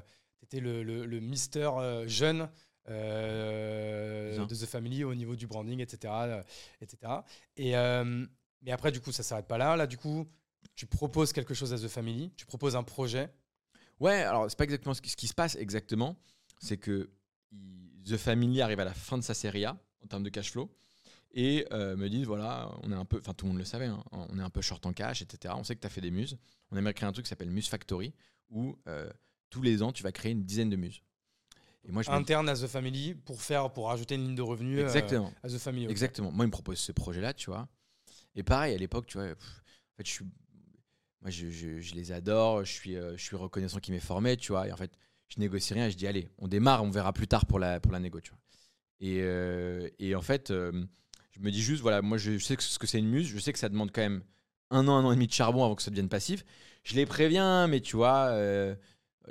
le, 0.53 0.83
le, 0.83 1.05
le, 1.05 1.19
Mister 1.19 1.69
euh, 1.77 2.07
jeune 2.07 2.49
euh, 2.89 4.45
de 4.45 4.55
The 4.55 4.65
Family 4.65 5.03
au 5.03 5.15
niveau 5.15 5.35
du 5.35 5.47
branding, 5.47 5.79
etc. 5.79 6.13
etc. 6.81 7.13
Et, 7.57 7.73
mais 8.63 8.71
après, 8.71 8.91
du 8.91 9.01
coup, 9.01 9.11
ça 9.11 9.23
s'arrête 9.23 9.47
pas 9.47 9.57
là. 9.57 9.75
Là, 9.75 9.87
du 9.87 9.97
coup, 9.97 10.27
tu 10.75 10.85
proposes 10.85 11.33
quelque 11.33 11.53
chose 11.53 11.73
à 11.73 11.77
The 11.77 11.87
Family, 11.87 12.31
tu 12.35 12.45
proposes 12.45 12.75
un 12.75 12.83
projet. 12.83 13.29
Ouais, 13.99 14.21
alors 14.21 14.49
c'est 14.49 14.57
pas 14.57 14.63
exactement 14.63 14.93
ce 14.93 15.01
qui, 15.01 15.09
ce 15.09 15.15
qui 15.15 15.27
se 15.27 15.33
passe 15.33 15.55
exactement. 15.55 16.17
C'est 16.59 16.77
que 16.77 17.11
The 18.05 18.17
Family 18.17 18.61
arrive 18.61 18.79
à 18.79 18.85
la 18.85 18.93
fin 18.93 19.17
de 19.17 19.23
sa 19.23 19.33
série 19.33 19.65
A 19.65 19.77
en 20.03 20.07
termes 20.07 20.23
de 20.23 20.29
cash 20.29 20.51
flow 20.51 20.71
et 21.33 21.65
euh, 21.71 21.95
me 21.95 22.09
disent 22.09 22.25
voilà, 22.25 22.71
on 22.83 22.91
est 22.91 22.95
un 22.95 23.05
peu, 23.05 23.19
enfin 23.19 23.33
tout 23.33 23.45
le 23.45 23.51
monde 23.51 23.59
le 23.59 23.65
savait, 23.65 23.85
hein, 23.85 24.03
on 24.11 24.37
est 24.37 24.41
un 24.43 24.49
peu 24.49 24.61
short 24.61 24.85
en 24.85 24.93
cash, 24.93 25.21
etc. 25.21 25.53
On 25.57 25.63
sait 25.63 25.75
que 25.75 25.81
tu 25.81 25.87
as 25.87 25.89
fait 25.89 26.01
des 26.01 26.11
muses. 26.11 26.37
On 26.71 26.77
aimerait 26.77 26.93
créer 26.93 27.07
un 27.07 27.11
truc 27.11 27.25
qui 27.25 27.29
s'appelle 27.29 27.51
Muse 27.51 27.67
Factory 27.67 28.13
où 28.49 28.77
euh, 28.87 29.09
tous 29.49 29.61
les 29.61 29.81
ans 29.81 29.91
tu 29.91 30.03
vas 30.03 30.11
créer 30.11 30.31
une 30.31 30.43
dizaine 30.43 30.69
de 30.69 30.75
muses. 30.75 31.01
Et 31.87 31.91
moi, 31.91 32.03
je 32.03 32.11
Interne 32.11 32.47
à 32.49 32.55
The 32.55 32.67
Family 32.67 33.15
pour 33.15 33.41
faire, 33.41 33.71
pour 33.71 33.87
rajouter 33.87 34.15
une 34.15 34.25
ligne 34.25 34.35
de 34.35 34.41
revenus 34.41 34.79
euh, 34.79 34.83
Exactement. 34.83 35.33
à 35.43 35.49
The 35.49 35.57
Family. 35.57 35.87
Exactement. 35.89 36.31
Moi, 36.31 36.45
il 36.45 36.47
me 36.47 36.51
propose 36.51 36.77
ce 36.77 36.91
projet-là, 36.91 37.33
tu 37.33 37.49
vois. 37.49 37.67
Et 38.35 38.43
pareil, 38.43 38.75
à 38.75 38.77
l'époque, 38.77 39.07
tu 39.07 39.17
vois, 39.17 39.27
en 39.27 39.95
fait, 39.97 40.05
je 40.05 40.11
suis, 40.11 40.25
moi, 41.21 41.31
je, 41.31 41.49
je, 41.49 41.95
les 41.95 42.11
adore, 42.11 42.63
je 42.63 42.71
suis, 42.71 42.93
je 42.93 43.21
suis 43.21 43.35
reconnaissant 43.35 43.79
qu'ils 43.79 43.93
m'aient 43.93 43.99
formé, 43.99 44.37
tu 44.37 44.51
vois. 44.51 44.67
Et 44.67 44.71
en 44.71 44.77
fait, 44.77 44.91
je 45.27 45.39
négocie 45.39 45.73
rien 45.73 45.87
et 45.87 45.91
je 45.91 45.97
dis, 45.97 46.07
allez, 46.07 46.29
on 46.37 46.47
démarre, 46.47 46.83
on 46.83 46.91
verra 46.91 47.13
plus 47.13 47.27
tard 47.27 47.45
pour 47.45 47.59
la, 47.59 47.79
pour 47.79 47.91
la 47.91 47.99
négo, 47.99 48.21
tu 48.21 48.31
vois. 48.31 48.39
Et, 48.99 49.23
et 49.99 50.15
en 50.15 50.21
fait, 50.21 50.53
je 51.31 51.39
me 51.39 51.51
dis 51.51 51.61
juste, 51.61 51.81
voilà, 51.81 52.01
moi 52.01 52.17
je 52.17 52.37
sais 52.37 52.55
ce 52.59 52.77
que 52.77 52.87
c'est 52.87 52.99
une 52.99 53.09
muse, 53.09 53.27
je 53.27 53.39
sais 53.39 53.53
que 53.53 53.59
ça 53.59 53.69
demande 53.69 53.91
quand 53.91 54.01
même 54.01 54.21
un 54.69 54.87
an, 54.87 54.97
un 54.97 55.05
an 55.05 55.11
et 55.11 55.15
demi 55.15 55.27
de 55.27 55.33
charbon 55.33 55.63
avant 55.63 55.75
que 55.75 55.81
ça 55.81 55.91
devienne 55.91 56.09
passif. 56.09 56.45
Je 56.83 56.95
les 56.95 57.05
préviens, 57.05 57.67
mais 57.67 57.79
tu 57.79 57.95
vois, 57.95 58.27
euh, 58.29 58.75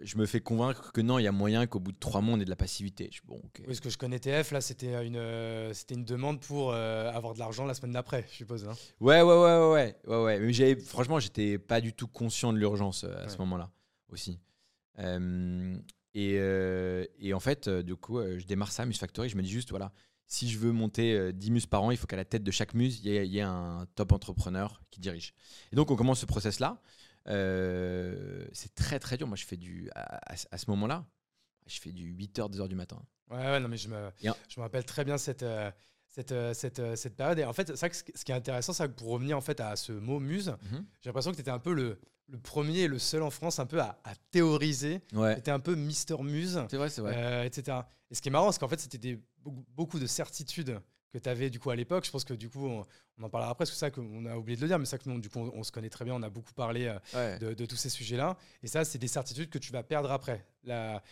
je 0.03 0.17
me 0.17 0.27
fais 0.27 0.41
convaincre 0.41 0.93
que 0.93 1.01
non, 1.01 1.19
il 1.19 1.25
y 1.25 1.27
a 1.27 1.33
moyen 1.33 1.67
qu'au 1.67 1.81
bout 1.81 1.93
de 1.93 1.99
trois 1.99 2.21
mois, 2.21 2.37
on 2.37 2.41
ait 2.41 2.45
de 2.45 2.51
la 2.51 2.57
passivité. 2.57 3.11
Je, 3.13 3.21
bon, 3.25 3.41
Oui, 3.67 3.75
ce 3.75 3.81
que 3.81 3.91
je 3.91 3.99
connais 3.99 4.19
TF, 4.19 4.53
là, 4.53 4.61
c'était 4.61 5.05
une, 5.07 5.17
euh, 5.17 5.73
c'était 5.73 5.95
une 5.95 6.05
demande 6.05 6.41
pour 6.41 6.73
euh, 6.73 7.11
avoir 7.13 7.35
de 7.35 7.39
l'argent 7.39 7.65
la 7.65 7.75
semaine 7.75 7.93
d'après, 7.93 8.25
je 8.31 8.37
suppose. 8.37 8.67
Hein. 8.67 8.75
Ouais, 9.01 9.23
ouais, 9.23 9.35
ouais, 9.35 9.73
ouais, 9.73 9.97
ouais, 10.07 10.23
ouais. 10.25 10.41
Mais 10.41 10.77
franchement, 10.77 11.19
j'étais 11.19 11.59
pas 11.59 11.81
du 11.81 11.93
tout 11.93 12.07
conscient 12.07 12.53
de 12.53 12.59
l'urgence 12.59 13.05
à 13.05 13.29
ce 13.29 13.39
moment-là 13.39 13.71
aussi. 14.09 14.39
Et, 16.15 16.35
et, 16.35 17.35
en 17.35 17.41
fait, 17.41 17.69
du 17.69 17.97
coup, 17.97 18.21
je 18.21 18.45
démarre 18.47 18.73
ça, 18.73 18.85
Muse 18.87 18.99
Factory. 18.99 19.29
Je 19.29 19.37
me 19.37 19.43
dis 19.43 19.51
juste, 19.51 19.71
voilà, 19.71 19.93
si 20.31 20.49
je 20.49 20.59
veux 20.59 20.71
monter 20.71 21.33
10 21.33 21.49
euh, 21.49 21.53
muses 21.53 21.67
par 21.67 21.83
an, 21.83 21.91
il 21.91 21.97
faut 21.97 22.07
qu'à 22.07 22.17
la 22.17 22.25
tête 22.25 22.45
de 22.45 22.51
chaque 22.53 22.73
muse, 22.75 23.01
il 23.05 23.11
y, 23.11 23.39
ait 23.39 23.43
un 23.43 23.85
top 23.97 24.13
entrepreneur 24.13 24.81
qui 24.93 25.01
dirige. 25.01 25.35
Et 25.73 25.77
donc, 25.77 25.91
on 25.91 25.97
commence 25.97 26.21
ce 26.21 26.27
process-là. 26.27 26.81
Euh, 27.29 28.47
c'est 28.53 28.75
très, 28.75 28.99
très 28.99 29.17
dur. 29.17 29.27
Moi, 29.27 29.37
je 29.37 29.45
fais 29.45 29.57
du. 29.57 29.91
À, 29.95 30.37
ce 30.37 30.71
moment-là, 30.71 31.05
je 31.67 31.79
fais 31.81 31.93
du 31.93 32.15
8h, 32.15 32.53
2h 32.53 32.69
du 32.69 32.75
matin. 32.75 33.03
Ouais, 33.31 33.39
ouais, 33.39 33.61
non, 33.61 33.69
mais 33.69 33.77
je 33.77 33.89
me, 33.89 34.11
je 34.21 34.29
me 34.29 34.63
rappelle 34.63 34.85
très 34.85 35.05
bien 35.05 35.19
cette. 35.19 35.43
Euh, 35.43 35.71
cette, 36.13 36.35
cette, 36.55 36.97
cette, 36.97 37.15
période. 37.15 37.39
Et 37.39 37.45
en 37.45 37.53
fait, 37.53 37.77
ça, 37.77 37.87
ce 37.93 38.03
qui 38.03 38.33
est 38.33 38.35
intéressant, 38.35 38.73
c'est 38.73 38.85
que 38.89 38.95
pour 38.95 39.11
revenir 39.11 39.39
en 39.39 39.41
fait 39.41 39.61
à 39.61 39.77
ce 39.77 39.93
mot 39.93 40.19
muse, 40.19 40.49
mhm. 40.49 40.85
j'ai 41.01 41.09
l'impression 41.09 41.31
que 41.31 41.37
tu 41.37 41.43
étais 41.43 41.53
un 41.53 41.61
peu 41.61 41.73
le, 41.73 42.01
le 42.27 42.37
premier 42.37 42.81
et 42.81 42.89
le 42.89 42.99
seul 42.99 43.23
en 43.23 43.31
France 43.31 43.61
un 43.61 43.67
peu 43.67 43.81
à, 43.81 43.97
théoriser. 44.33 45.03
Ouais. 45.13 45.37
C'était 45.37 45.53
un 45.53 45.61
peu 45.61 45.77
Mister 45.77 46.17
Muse. 46.21 46.65
C'est 46.69 46.79
vrai, 46.79 46.91
c'est 46.91 47.01
vrai. 47.01 47.47
etc. 47.47 47.83
Et 48.11 48.17
ce 48.17 48.23
qui 48.23 48.29
est 48.29 48.33
marrant, 48.33 48.51
c'est 48.51 48.59
qu'en 48.59 48.67
fait, 48.67 48.81
c'était 48.81 49.21
beaucoup 49.45 50.01
de 50.01 50.07
certitudes 50.09 50.81
que 51.13 51.19
tu 51.19 51.29
avais 51.29 51.51
du 51.51 51.59
coup 51.59 51.71
à 51.71 51.77
l'époque. 51.77 52.05
Je 52.05 52.11
pense 52.11 52.25
que 52.25 52.35
du 52.35 52.49
coup, 52.49 52.67
on, 52.67 52.85
en 53.23 53.29
parlera 53.29 53.51
après, 53.51 53.63
parce 53.63 53.71
que 53.71 53.77
ça 53.77 53.91
qu'on 53.91 54.25
a 54.27 54.37
oublié 54.37 54.57
de 54.57 54.63
le 54.63 54.69
dire, 54.69 54.79
mais 54.79 54.85
ça 54.85 54.99
que 54.99 55.09
nous, 55.09 55.21
du 55.21 55.29
coup, 55.29 55.39
on, 55.39 55.63
se 55.63 55.73
connaît 55.73 55.91
très 55.91 56.05
bien, 56.05 56.15
on 56.15 56.23
a 56.23 56.31
beaucoup 56.31 56.53
parlé 56.53 56.95
euh, 57.15 57.39
de, 57.39 57.67
tous 57.67 57.77
ces 57.77 57.91
sujets-là. 57.91 58.37
Et 58.63 58.67
ça, 58.67 58.85
c'est 58.85 58.99
des 58.99 59.09
certitudes 59.09 59.51
que 59.51 59.59
tu 59.59 59.73
vas 59.73 59.83
perdre 59.83 60.11
après. 60.11 60.45
La, 60.65 61.03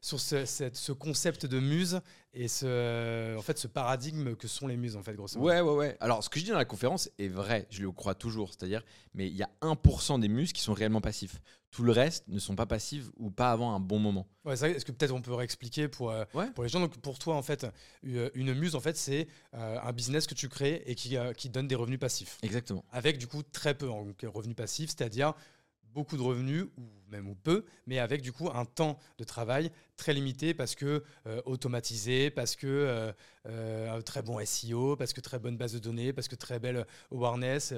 sur, 0.00 0.20
ce, 0.20 0.44
ce, 0.44 0.92
concept 0.92 1.46
de 1.46 1.60
muse 1.60 2.00
et 2.32 2.48
ce, 2.48 3.36
en 3.36 3.42
fait, 3.42 3.58
ce 3.58 3.68
paradigme 3.68 4.34
que 4.36 4.48
sont 4.48 4.66
les 4.66 4.76
muses, 4.76 4.96
en 4.96 5.02
fait, 5.02 5.14
grosso 5.14 5.38
modo. 5.38 5.50
Ouais, 5.50 5.60
ouais, 5.60 5.74
ouais. 5.74 5.96
Alors, 6.00 6.22
ce 6.22 6.28
que 6.28 6.38
je 6.38 6.44
dis 6.44 6.50
dans 6.50 6.58
la 6.58 6.64
conférence 6.64 7.10
est 7.18 7.28
vrai, 7.28 7.66
je 7.70 7.82
le 7.82 7.90
crois 7.90 8.14
toujours. 8.14 8.50
C'est-à-dire, 8.50 8.82
mais 9.14 9.28
il 9.28 9.36
y 9.36 9.42
a 9.42 9.50
1% 9.62 10.20
des 10.20 10.28
muses 10.28 10.52
qui 10.52 10.60
sont 10.60 10.74
réellement 10.74 11.00
passifs. 11.00 11.40
Tout 11.74 11.82
le 11.82 11.90
reste 11.90 12.28
ne 12.28 12.38
sont 12.38 12.54
pas 12.54 12.66
passifs 12.66 13.06
ou 13.16 13.32
pas 13.32 13.50
avant 13.50 13.74
un 13.74 13.80
bon 13.80 13.98
moment. 13.98 14.28
Ouais, 14.44 14.52
Est-ce 14.52 14.84
que 14.84 14.92
peut-être 14.92 15.10
on 15.10 15.20
peut 15.20 15.34
réexpliquer 15.34 15.88
pour, 15.88 16.12
euh, 16.12 16.24
pour 16.54 16.62
les 16.62 16.70
gens? 16.70 16.78
Donc, 16.78 16.96
pour 16.98 17.18
toi, 17.18 17.34
en 17.34 17.42
fait, 17.42 17.66
une 18.04 18.54
muse, 18.54 18.76
en 18.76 18.80
fait, 18.80 18.96
c'est 18.96 19.26
euh, 19.54 19.80
un 19.82 19.92
business 19.92 20.28
que 20.28 20.34
tu 20.34 20.48
crées 20.48 20.84
et 20.86 20.94
qui, 20.94 21.16
euh, 21.16 21.32
qui 21.32 21.50
donne 21.50 21.66
des 21.66 21.74
revenus 21.74 21.98
passifs. 21.98 22.38
Exactement. 22.42 22.84
Avec, 22.92 23.18
du 23.18 23.26
coup, 23.26 23.42
très 23.42 23.74
peu 23.74 23.90
en 23.90 24.06
revenus 24.32 24.54
passifs, 24.54 24.90
c'est-à-dire 24.90 25.34
beaucoup 25.94 26.16
de 26.16 26.22
revenus, 26.22 26.64
ou 26.76 26.82
même 27.08 27.28
ou 27.28 27.34
peu, 27.34 27.64
mais 27.86 27.98
avec 27.98 28.20
du 28.20 28.32
coup 28.32 28.50
un 28.52 28.64
temps 28.64 28.98
de 29.18 29.24
travail 29.24 29.70
très 29.96 30.12
limité 30.12 30.52
parce 30.52 30.74
que 30.74 31.04
euh, 31.26 31.40
automatisé, 31.46 32.30
parce 32.30 32.56
que 32.56 32.66
euh, 32.66 33.12
euh, 33.46 34.00
très 34.02 34.22
bon 34.22 34.44
SEO, 34.44 34.96
parce 34.96 35.12
que 35.12 35.20
très 35.20 35.38
bonne 35.38 35.56
base 35.56 35.72
de 35.72 35.78
données, 35.78 36.12
parce 36.12 36.28
que 36.28 36.34
très 36.34 36.58
belle 36.58 36.84
awareness, 37.12 37.72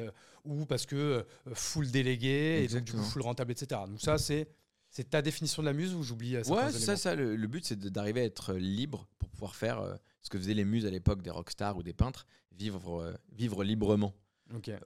ou 0.44 0.64
parce 0.64 0.86
que 0.86 1.24
full 1.52 1.90
délégué, 1.90 2.64
et 2.64 2.68
donc 2.68 2.84
du 2.84 2.92
coup 2.92 3.02
full 3.02 3.22
rentable, 3.22 3.52
etc. 3.52 3.82
Donc 3.86 4.00
ça, 4.00 4.18
c'est 4.18 4.48
c'est 4.88 5.10
ta 5.10 5.20
définition 5.20 5.62
de 5.62 5.66
la 5.66 5.74
muse 5.74 5.94
ou 5.94 6.02
j'oublie 6.02 6.38
Ouais, 6.38 6.72
ça, 6.72 6.96
ça. 6.96 7.14
Le, 7.14 7.46
but, 7.46 7.66
c'est 7.66 7.78
d'arriver 7.78 8.22
à 8.22 8.24
être 8.24 8.54
libre 8.54 9.06
pour 9.18 9.28
pouvoir 9.28 9.54
faire 9.54 9.98
ce 10.22 10.30
que 10.30 10.38
faisaient 10.38 10.54
les 10.54 10.64
muses 10.64 10.86
à 10.86 10.90
l'époque 10.90 11.20
des 11.20 11.28
rockstars 11.28 11.76
ou 11.76 11.82
des 11.82 11.92
peintres, 11.92 12.26
vivre, 12.52 13.14
vivre 13.32 13.62
librement. 13.62 14.14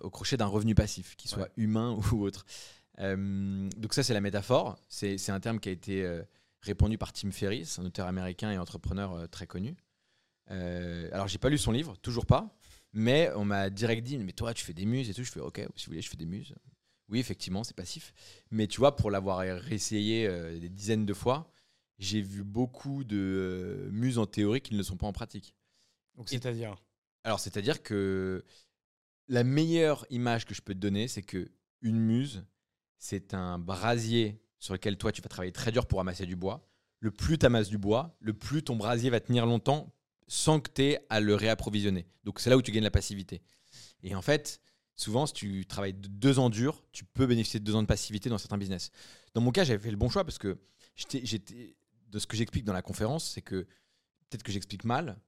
Au 0.00 0.10
crochet 0.10 0.36
d'un 0.36 0.46
revenu 0.46 0.74
passif, 0.74 1.16
qu'il 1.16 1.30
soit 1.30 1.50
humain 1.56 1.98
ou 2.12 2.22
autre. 2.22 2.44
Euh, 3.00 3.68
donc 3.76 3.94
ça, 3.94 4.02
c'est 4.02 4.14
la 4.14 4.20
métaphore. 4.20 4.78
C'est 4.88 5.30
un 5.30 5.40
terme 5.40 5.58
qui 5.58 5.68
a 5.68 5.72
été 5.72 6.04
euh, 6.04 6.22
répandu 6.60 6.98
par 6.98 7.12
Tim 7.12 7.30
Ferriss, 7.30 7.78
un 7.78 7.84
auteur 7.84 8.06
américain 8.06 8.50
et 8.50 8.58
entrepreneur 8.58 9.12
euh, 9.12 9.26
très 9.26 9.46
connu. 9.46 9.76
alors, 10.48 11.28
j'ai 11.28 11.38
pas 11.38 11.48
lu 11.48 11.58
son 11.58 11.72
livre, 11.72 11.96
toujours 11.98 12.26
pas, 12.26 12.58
mais 12.92 13.30
on 13.36 13.44
m'a 13.44 13.70
direct 13.70 14.02
dit, 14.02 14.18
mais 14.18 14.32
toi, 14.32 14.52
tu 14.52 14.64
fais 14.64 14.74
des 14.74 14.86
muses 14.86 15.08
et 15.08 15.14
tout. 15.14 15.22
Je 15.22 15.30
fais, 15.30 15.40
ok, 15.40 15.60
si 15.76 15.86
vous 15.86 15.92
voulez, 15.92 16.02
je 16.02 16.08
fais 16.08 16.16
des 16.16 16.26
muses. 16.26 16.54
Oui, 17.08 17.18
effectivement, 17.18 17.64
c'est 17.64 17.76
passif. 17.76 18.12
Mais 18.50 18.66
tu 18.66 18.78
vois, 18.78 18.96
pour 18.96 19.10
l'avoir 19.10 19.38
réessayé 19.38 20.28
des 20.60 20.68
dizaines 20.68 21.06
de 21.06 21.14
fois, 21.14 21.50
j'ai 21.98 22.20
vu 22.20 22.42
beaucoup 22.44 23.04
de 23.04 23.88
muses 23.92 24.18
en 24.18 24.26
théorie 24.26 24.60
qui 24.60 24.72
ne 24.72 24.78
le 24.78 24.84
sont 24.84 24.96
pas 24.96 25.06
en 25.06 25.12
pratique. 25.12 25.54
Donc, 26.16 26.28
c'est-à-dire? 26.28 26.76
Alors, 27.24 27.38
c'est-à-dire 27.38 27.82
que 27.82 28.44
la 29.28 29.44
meilleure 29.44 30.04
image 30.10 30.46
que 30.46 30.54
je 30.54 30.62
peux 30.62 30.74
te 30.74 30.78
donner, 30.78 31.06
c'est 31.06 31.22
que 31.22 31.50
une 31.82 31.98
muse, 31.98 32.44
c'est 33.00 33.34
un 33.34 33.58
brasier 33.58 34.40
sur 34.60 34.74
lequel 34.74 34.96
toi 34.96 35.10
tu 35.10 35.22
vas 35.22 35.28
travailler 35.28 35.52
très 35.52 35.72
dur 35.72 35.86
pour 35.86 36.00
amasser 36.00 36.26
du 36.26 36.36
bois. 36.36 36.68
le 37.00 37.10
plus 37.10 37.38
tu 37.38 37.46
amasses 37.46 37.70
du 37.70 37.78
bois, 37.78 38.14
le 38.20 38.34
plus 38.34 38.62
ton 38.62 38.76
brasier 38.76 39.08
va 39.08 39.20
tenir 39.20 39.46
longtemps 39.46 39.90
sans 40.28 40.60
que 40.60 40.70
tu 40.70 40.82
aies 40.82 41.06
à 41.08 41.18
le 41.18 41.34
réapprovisionner. 41.34 42.06
Donc 42.24 42.40
c'est 42.40 42.50
là 42.50 42.58
où 42.58 42.62
tu 42.62 42.70
gagnes 42.70 42.84
la 42.84 42.90
passivité. 42.90 43.42
Et 44.02 44.14
en 44.14 44.20
fait, 44.20 44.60
souvent, 44.96 45.24
si 45.24 45.32
tu 45.32 45.64
travailles 45.66 45.94
deux 45.94 46.38
ans 46.38 46.50
dur, 46.50 46.84
tu 46.92 47.04
peux 47.06 47.26
bénéficier 47.26 47.58
de 47.58 47.64
deux 47.64 47.74
ans 47.74 47.82
de 47.82 47.86
passivité 47.86 48.28
dans 48.28 48.36
certains 48.36 48.58
business. 48.58 48.90
Dans 49.32 49.40
mon 49.40 49.50
cas, 49.50 49.64
j'avais 49.64 49.82
fait 49.82 49.90
le 49.90 49.96
bon 49.96 50.10
choix 50.10 50.24
parce 50.24 50.38
que 50.38 50.58
j'étais, 50.94 51.74
de 52.08 52.18
ce 52.18 52.26
que 52.26 52.36
j'explique 52.36 52.64
dans 52.64 52.74
la 52.74 52.82
conférence, 52.82 53.30
c'est 53.30 53.42
que 53.42 53.66
peut-être 54.28 54.42
que 54.42 54.52
j'explique 54.52 54.84
mal, 54.84 55.18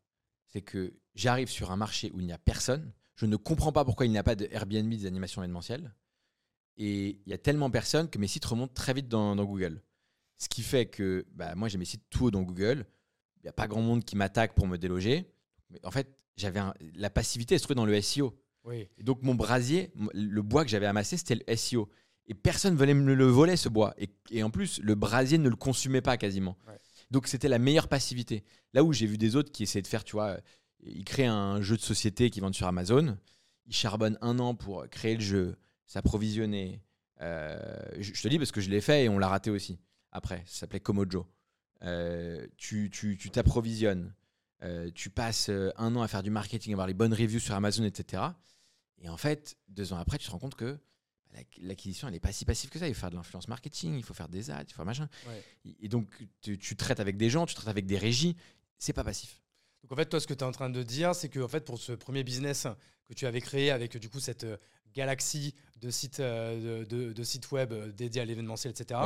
c'est 0.46 0.62
que 0.62 0.94
j'arrive 1.14 1.48
sur 1.48 1.70
un 1.70 1.76
marché 1.76 2.10
où 2.12 2.20
il 2.20 2.26
n'y 2.26 2.32
a 2.32 2.38
personne. 2.38 2.92
Je 3.16 3.24
ne 3.24 3.36
comprends 3.36 3.72
pas 3.72 3.86
pourquoi 3.86 4.04
il 4.04 4.12
n'y 4.12 4.18
a 4.18 4.22
pas 4.22 4.34
de 4.34 4.46
Airbnb 4.50 4.90
des 4.90 5.06
animations 5.06 5.42
événementielles. 5.42 5.94
Et 6.76 7.20
il 7.26 7.30
y 7.30 7.32
a 7.32 7.38
tellement 7.38 7.70
personne 7.70 8.08
que 8.08 8.18
mes 8.18 8.26
sites 8.26 8.44
remontent 8.44 8.72
très 8.74 8.94
vite 8.94 9.08
dans, 9.08 9.36
Google. 9.44 9.82
Ce 10.38 10.48
qui 10.48 10.62
fait 10.62 10.86
que 10.86 11.26
bah, 11.32 11.54
moi, 11.54 11.68
j'ai 11.68 11.78
mes 11.78 11.84
sites 11.84 12.04
tout 12.10 12.26
haut 12.26 12.30
dans 12.30 12.42
Google. 12.42 12.86
Il 13.38 13.46
n'y 13.46 13.50
a 13.50 13.52
pas 13.52 13.68
grand 13.68 13.82
monde 13.82 14.04
qui 14.04 14.16
m'attaque 14.16 14.54
pour 14.54 14.66
me 14.66 14.78
déloger. 14.78 15.30
Mais 15.70 15.80
en 15.84 15.90
fait, 15.90 16.08
j'avais 16.36 16.60
la 16.94 17.10
passivité 17.10 17.58
se 17.58 17.64
trouvait 17.64 17.74
dans 17.74 17.86
le 17.86 18.00
SEO. 18.00 18.36
Oui. 18.64 18.88
Et 18.96 19.02
donc, 19.02 19.22
mon 19.22 19.34
brasier, 19.34 19.92
le 20.14 20.42
bois 20.42 20.64
que 20.64 20.70
j'avais 20.70 20.86
amassé, 20.86 21.16
c'était 21.16 21.38
le 21.46 21.56
SEO. 21.56 21.88
Et 22.26 22.34
personne 22.34 22.76
venait 22.76 22.94
me 22.94 23.14
le 23.14 23.26
voler, 23.26 23.56
ce 23.56 23.68
bois. 23.68 23.94
Et, 24.30 24.42
en 24.42 24.50
plus, 24.50 24.80
le 24.80 24.94
brasier 24.94 25.38
ne 25.38 25.48
le 25.48 25.56
consumait 25.56 26.00
pas 26.00 26.16
quasiment. 26.16 26.56
Donc, 27.10 27.26
c'était 27.26 27.48
la 27.48 27.58
meilleure 27.58 27.88
passivité. 27.88 28.44
Là 28.72 28.84
où 28.84 28.92
j'ai 28.92 29.06
vu 29.06 29.18
des 29.18 29.36
autres 29.36 29.50
qui 29.50 29.64
essaient 29.64 29.82
de 29.82 29.86
faire, 29.86 30.04
tu 30.04 30.12
vois, 30.12 30.38
ils 30.82 31.04
créent 31.04 31.26
un 31.26 31.60
jeu 31.60 31.76
de 31.76 31.82
société 31.82 32.30
qui 32.30 32.40
vendent 32.40 32.54
sur 32.54 32.66
Amazon. 32.66 33.18
Ils 33.66 33.74
charbonnent 33.74 34.18
un 34.20 34.38
an 34.38 34.54
pour 34.54 34.88
créer 34.88 35.14
le 35.14 35.20
jeu, 35.20 35.56
s'approvisionner. 35.92 36.80
Euh, 37.20 37.58
je, 37.98 38.22
te 38.22 38.28
dis 38.28 38.38
parce 38.38 38.50
que 38.50 38.62
je 38.62 38.70
l'ai 38.70 38.80
fait 38.80 39.04
et 39.04 39.08
on 39.10 39.18
l'a 39.18 39.28
raté 39.28 39.50
aussi. 39.50 39.78
Après, 40.10 40.42
ça 40.46 40.60
s'appelait 40.60 40.80
Komojo. 40.80 41.26
Euh, 41.82 42.46
tu 42.56 42.90
t'approvisionnes. 43.30 44.14
Euh, 44.62 44.90
tu 44.94 45.10
passes 45.10 45.50
un 45.50 45.96
an 45.96 46.02
à 46.02 46.08
faire 46.08 46.22
du 46.22 46.30
marketing, 46.30 46.72
avoir 46.72 46.86
les 46.86 46.94
bonnes 46.94 47.12
reviews 47.12 47.40
sur 47.40 47.54
Amazon, 47.54 47.84
etc. 47.84 48.22
Et 49.02 49.08
en 49.10 49.18
fait, 49.18 49.58
deux 49.68 49.92
ans 49.92 49.98
après, 49.98 50.16
tu 50.16 50.26
te 50.26 50.30
rends 50.30 50.38
compte 50.38 50.54
que 50.54 50.78
l'acquisition, 51.58 52.08
elle 52.08 52.14
n'est 52.14 52.20
pas 52.20 52.32
si 52.32 52.46
passive 52.46 52.70
que 52.70 52.78
ça. 52.78 52.88
Il 52.88 52.94
faut 52.94 53.00
faire 53.00 53.10
de 53.10 53.16
l'influence 53.16 53.48
marketing, 53.48 53.94
il 53.96 54.04
faut 54.04 54.14
faire 54.14 54.28
des 54.28 54.50
ads, 54.50 54.62
il 54.62 54.70
faut 54.70 54.76
faire 54.76 54.86
machin. 54.86 55.08
Et 55.80 55.88
donc, 55.88 56.08
tu, 56.40 56.76
traites 56.76 57.00
avec 57.00 57.18
des 57.18 57.28
gens, 57.28 57.44
tu 57.44 57.54
traites 57.54 57.68
avec 57.68 57.84
des 57.84 57.98
régies. 57.98 58.36
C'est 58.78 58.92
pas 58.94 59.04
passif. 59.04 59.42
Donc, 59.82 59.92
en 59.92 59.96
fait, 59.96 60.06
toi, 60.06 60.20
ce 60.20 60.26
que 60.26 60.34
tu 60.34 60.40
es 60.40 60.46
en 60.46 60.52
train 60.52 60.70
de 60.70 60.82
dire, 60.82 61.14
c'est 61.14 61.28
que 61.28 61.40
en 61.40 61.48
fait, 61.48 61.64
pour 61.64 61.78
ce 61.78 61.92
premier 61.92 62.22
business 62.24 62.66
que 63.04 63.14
tu 63.14 63.26
avais 63.26 63.40
créé 63.40 63.70
avec 63.70 63.96
du 63.98 64.08
coup 64.08 64.20
cette 64.20 64.46
galaxie 64.94 65.54
de 65.80 65.90
sites, 65.90 66.20
euh, 66.20 66.84
de, 66.84 67.22
sites 67.22 67.50
web 67.50 67.72
euh, 67.72 67.92
dédiés 67.92 68.22
à 68.22 68.24
l'événementiel, 68.24 68.72
etc., 68.72 69.00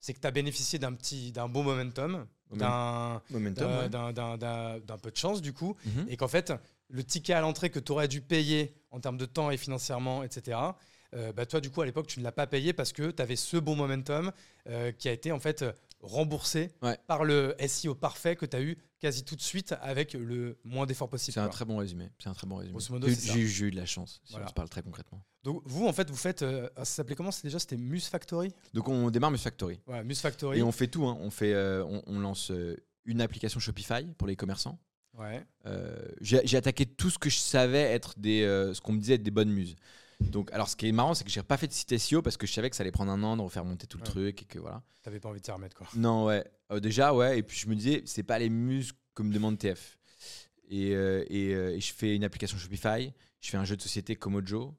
c'est 0.00 0.14
que 0.14 0.20
tu 0.20 0.26
as 0.26 0.30
bénéficié 0.30 0.78
d'un 0.78 0.92
petit 0.92 1.32
d'un 1.32 1.48
bon 1.48 1.64
momentum, 1.64 2.24
d'un 2.52 3.20
d'un 3.32 4.98
peu 5.02 5.10
de 5.10 5.16
chance 5.16 5.42
du 5.42 5.52
coup, 5.52 5.76
mhm. 5.84 6.06
et 6.08 6.16
qu'en 6.16 6.28
fait, 6.28 6.52
le 6.88 7.02
ticket 7.02 7.32
à 7.32 7.40
l'entrée 7.40 7.70
que 7.70 7.80
tu 7.80 7.90
aurais 7.90 8.06
dû 8.06 8.20
payer 8.20 8.74
en 8.92 9.00
termes 9.00 9.18
de 9.18 9.26
temps 9.26 9.50
et 9.50 9.56
financièrement, 9.56 10.22
etc., 10.22 10.56
euh, 11.14 11.32
bah, 11.32 11.46
toi, 11.46 11.60
du 11.60 11.70
coup, 11.70 11.80
à 11.80 11.86
l'époque, 11.86 12.06
tu 12.06 12.18
ne 12.18 12.24
l'as 12.24 12.32
pas 12.32 12.46
payé 12.46 12.72
parce 12.72 12.92
que 12.92 13.10
tu 13.10 13.22
avais 13.22 13.36
ce 13.36 13.56
bon 13.56 13.74
momentum 13.76 14.32
euh, 14.68 14.92
qui 14.92 15.08
a 15.08 15.12
été 15.12 15.32
en 15.32 15.40
fait 15.40 15.64
remboursé 16.00 16.70
par 17.06 17.24
le 17.24 17.54
SEO 17.66 17.94
parfait 17.94 18.36
que 18.36 18.46
tu 18.46 18.56
as 18.56 18.62
eu 18.62 18.78
quasi 19.00 19.24
tout 19.24 19.36
de 19.36 19.40
suite 19.40 19.74
avec 19.80 20.14
le 20.14 20.58
moins 20.64 20.86
d'efforts 20.86 21.08
possible. 21.08 21.34
C'est 21.34 21.40
un 21.40 21.48
très 21.48 21.64
bon 21.64 21.76
résumé. 21.76 22.10
C'est 22.18 22.28
un 22.28 22.34
très 22.34 22.46
bon 22.46 22.56
résumé. 22.56 22.78
J'ai 23.08 23.66
eu 23.66 23.70
de 23.70 23.76
la 23.76 23.86
chance, 23.86 24.20
si 24.24 24.36
on 24.36 24.46
se 24.46 24.52
parle 24.52 24.68
très 24.68 24.82
concrètement. 24.82 25.22
Donc 25.44 25.62
vous, 25.64 25.86
en 25.86 25.92
fait, 25.92 26.10
vous 26.10 26.16
faites, 26.16 26.42
euh, 26.42 26.68
ça 26.78 26.84
s'appelait 26.84 27.14
comment? 27.14 27.30
Déjà 27.42 27.58
C'était 27.58 27.76
Muse 27.76 28.06
Factory? 28.06 28.52
Donc 28.74 28.88
on 28.88 29.10
démarre 29.10 29.30
Muse 29.30 29.42
Factory. 29.42 29.80
Ouais, 29.86 30.02
Muse 30.04 30.20
Factory. 30.20 30.58
Et 30.58 30.62
on 30.62 30.72
fait 30.72 30.88
tout. 30.88 31.06
Hein. 31.06 31.16
On, 31.20 31.30
fait, 31.30 31.54
on, 32.06 32.18
lance 32.18 32.52
une 33.04 33.20
application 33.20 33.60
Shopify 33.60 34.04
pour 34.18 34.26
les 34.26 34.36
commerçants. 34.36 34.78
Ouais. 35.14 35.44
J'ai 36.20 36.56
attaqué 36.56 36.86
tout 36.86 37.10
ce 37.10 37.18
que 37.18 37.30
je 37.30 37.38
savais 37.38 37.80
être 37.82 38.18
des, 38.18 38.42
ce 38.74 38.80
qu'on 38.80 38.92
me 38.92 38.98
disait 38.98 39.14
être 39.14 39.22
des 39.22 39.30
bonnes 39.30 39.50
muses. 39.50 39.76
Donc, 40.20 40.52
alors, 40.52 40.68
ce 40.68 40.76
qui 40.76 40.88
est 40.88 40.92
marrant, 40.92 41.14
c'est 41.14 41.24
que 41.24 41.30
j'ai 41.30 41.42
pas 41.42 41.56
fait 41.56 41.68
de 41.68 41.72
site 41.72 41.96
SEO 41.96 42.22
parce 42.22 42.36
que 42.36 42.46
je 42.46 42.52
savais 42.52 42.70
que 42.70 42.76
ça 42.76 42.82
allait 42.82 42.90
prendre 42.90 43.12
un 43.12 43.22
an 43.22 43.36
de 43.36 43.42
refaire 43.42 43.64
monter 43.64 43.86
tout 43.86 43.98
le 43.98 44.04
truc 44.04 44.42
et 44.42 44.44
que 44.44 44.58
voilà. 44.58 44.82
T'avais 45.02 45.20
pas 45.20 45.28
envie 45.28 45.40
de 45.40 45.44
s'y 45.44 45.52
remettre, 45.52 45.76
quoi. 45.76 45.86
Non, 45.94 46.26
ouais. 46.26 46.44
Euh, 46.72 46.80
déjà, 46.80 47.14
ouais. 47.14 47.38
Et 47.38 47.42
puis, 47.42 47.56
je 47.58 47.68
me 47.68 47.74
disais, 47.74 48.02
c'est 48.04 48.24
pas 48.24 48.38
les 48.38 48.48
muses 48.48 48.92
que 49.14 49.22
me 49.22 49.32
demande 49.32 49.58
TF. 49.58 49.98
Et, 50.70 50.94
euh, 50.94 51.24
euh, 51.30 51.70
et, 51.70 51.80
je 51.80 51.94
fais 51.94 52.14
une 52.16 52.24
application 52.24 52.58
Shopify. 52.58 53.12
Je 53.40 53.50
fais 53.50 53.56
un 53.56 53.64
jeu 53.64 53.76
de 53.76 53.82
société 53.82 54.16
Komojo. 54.16 54.74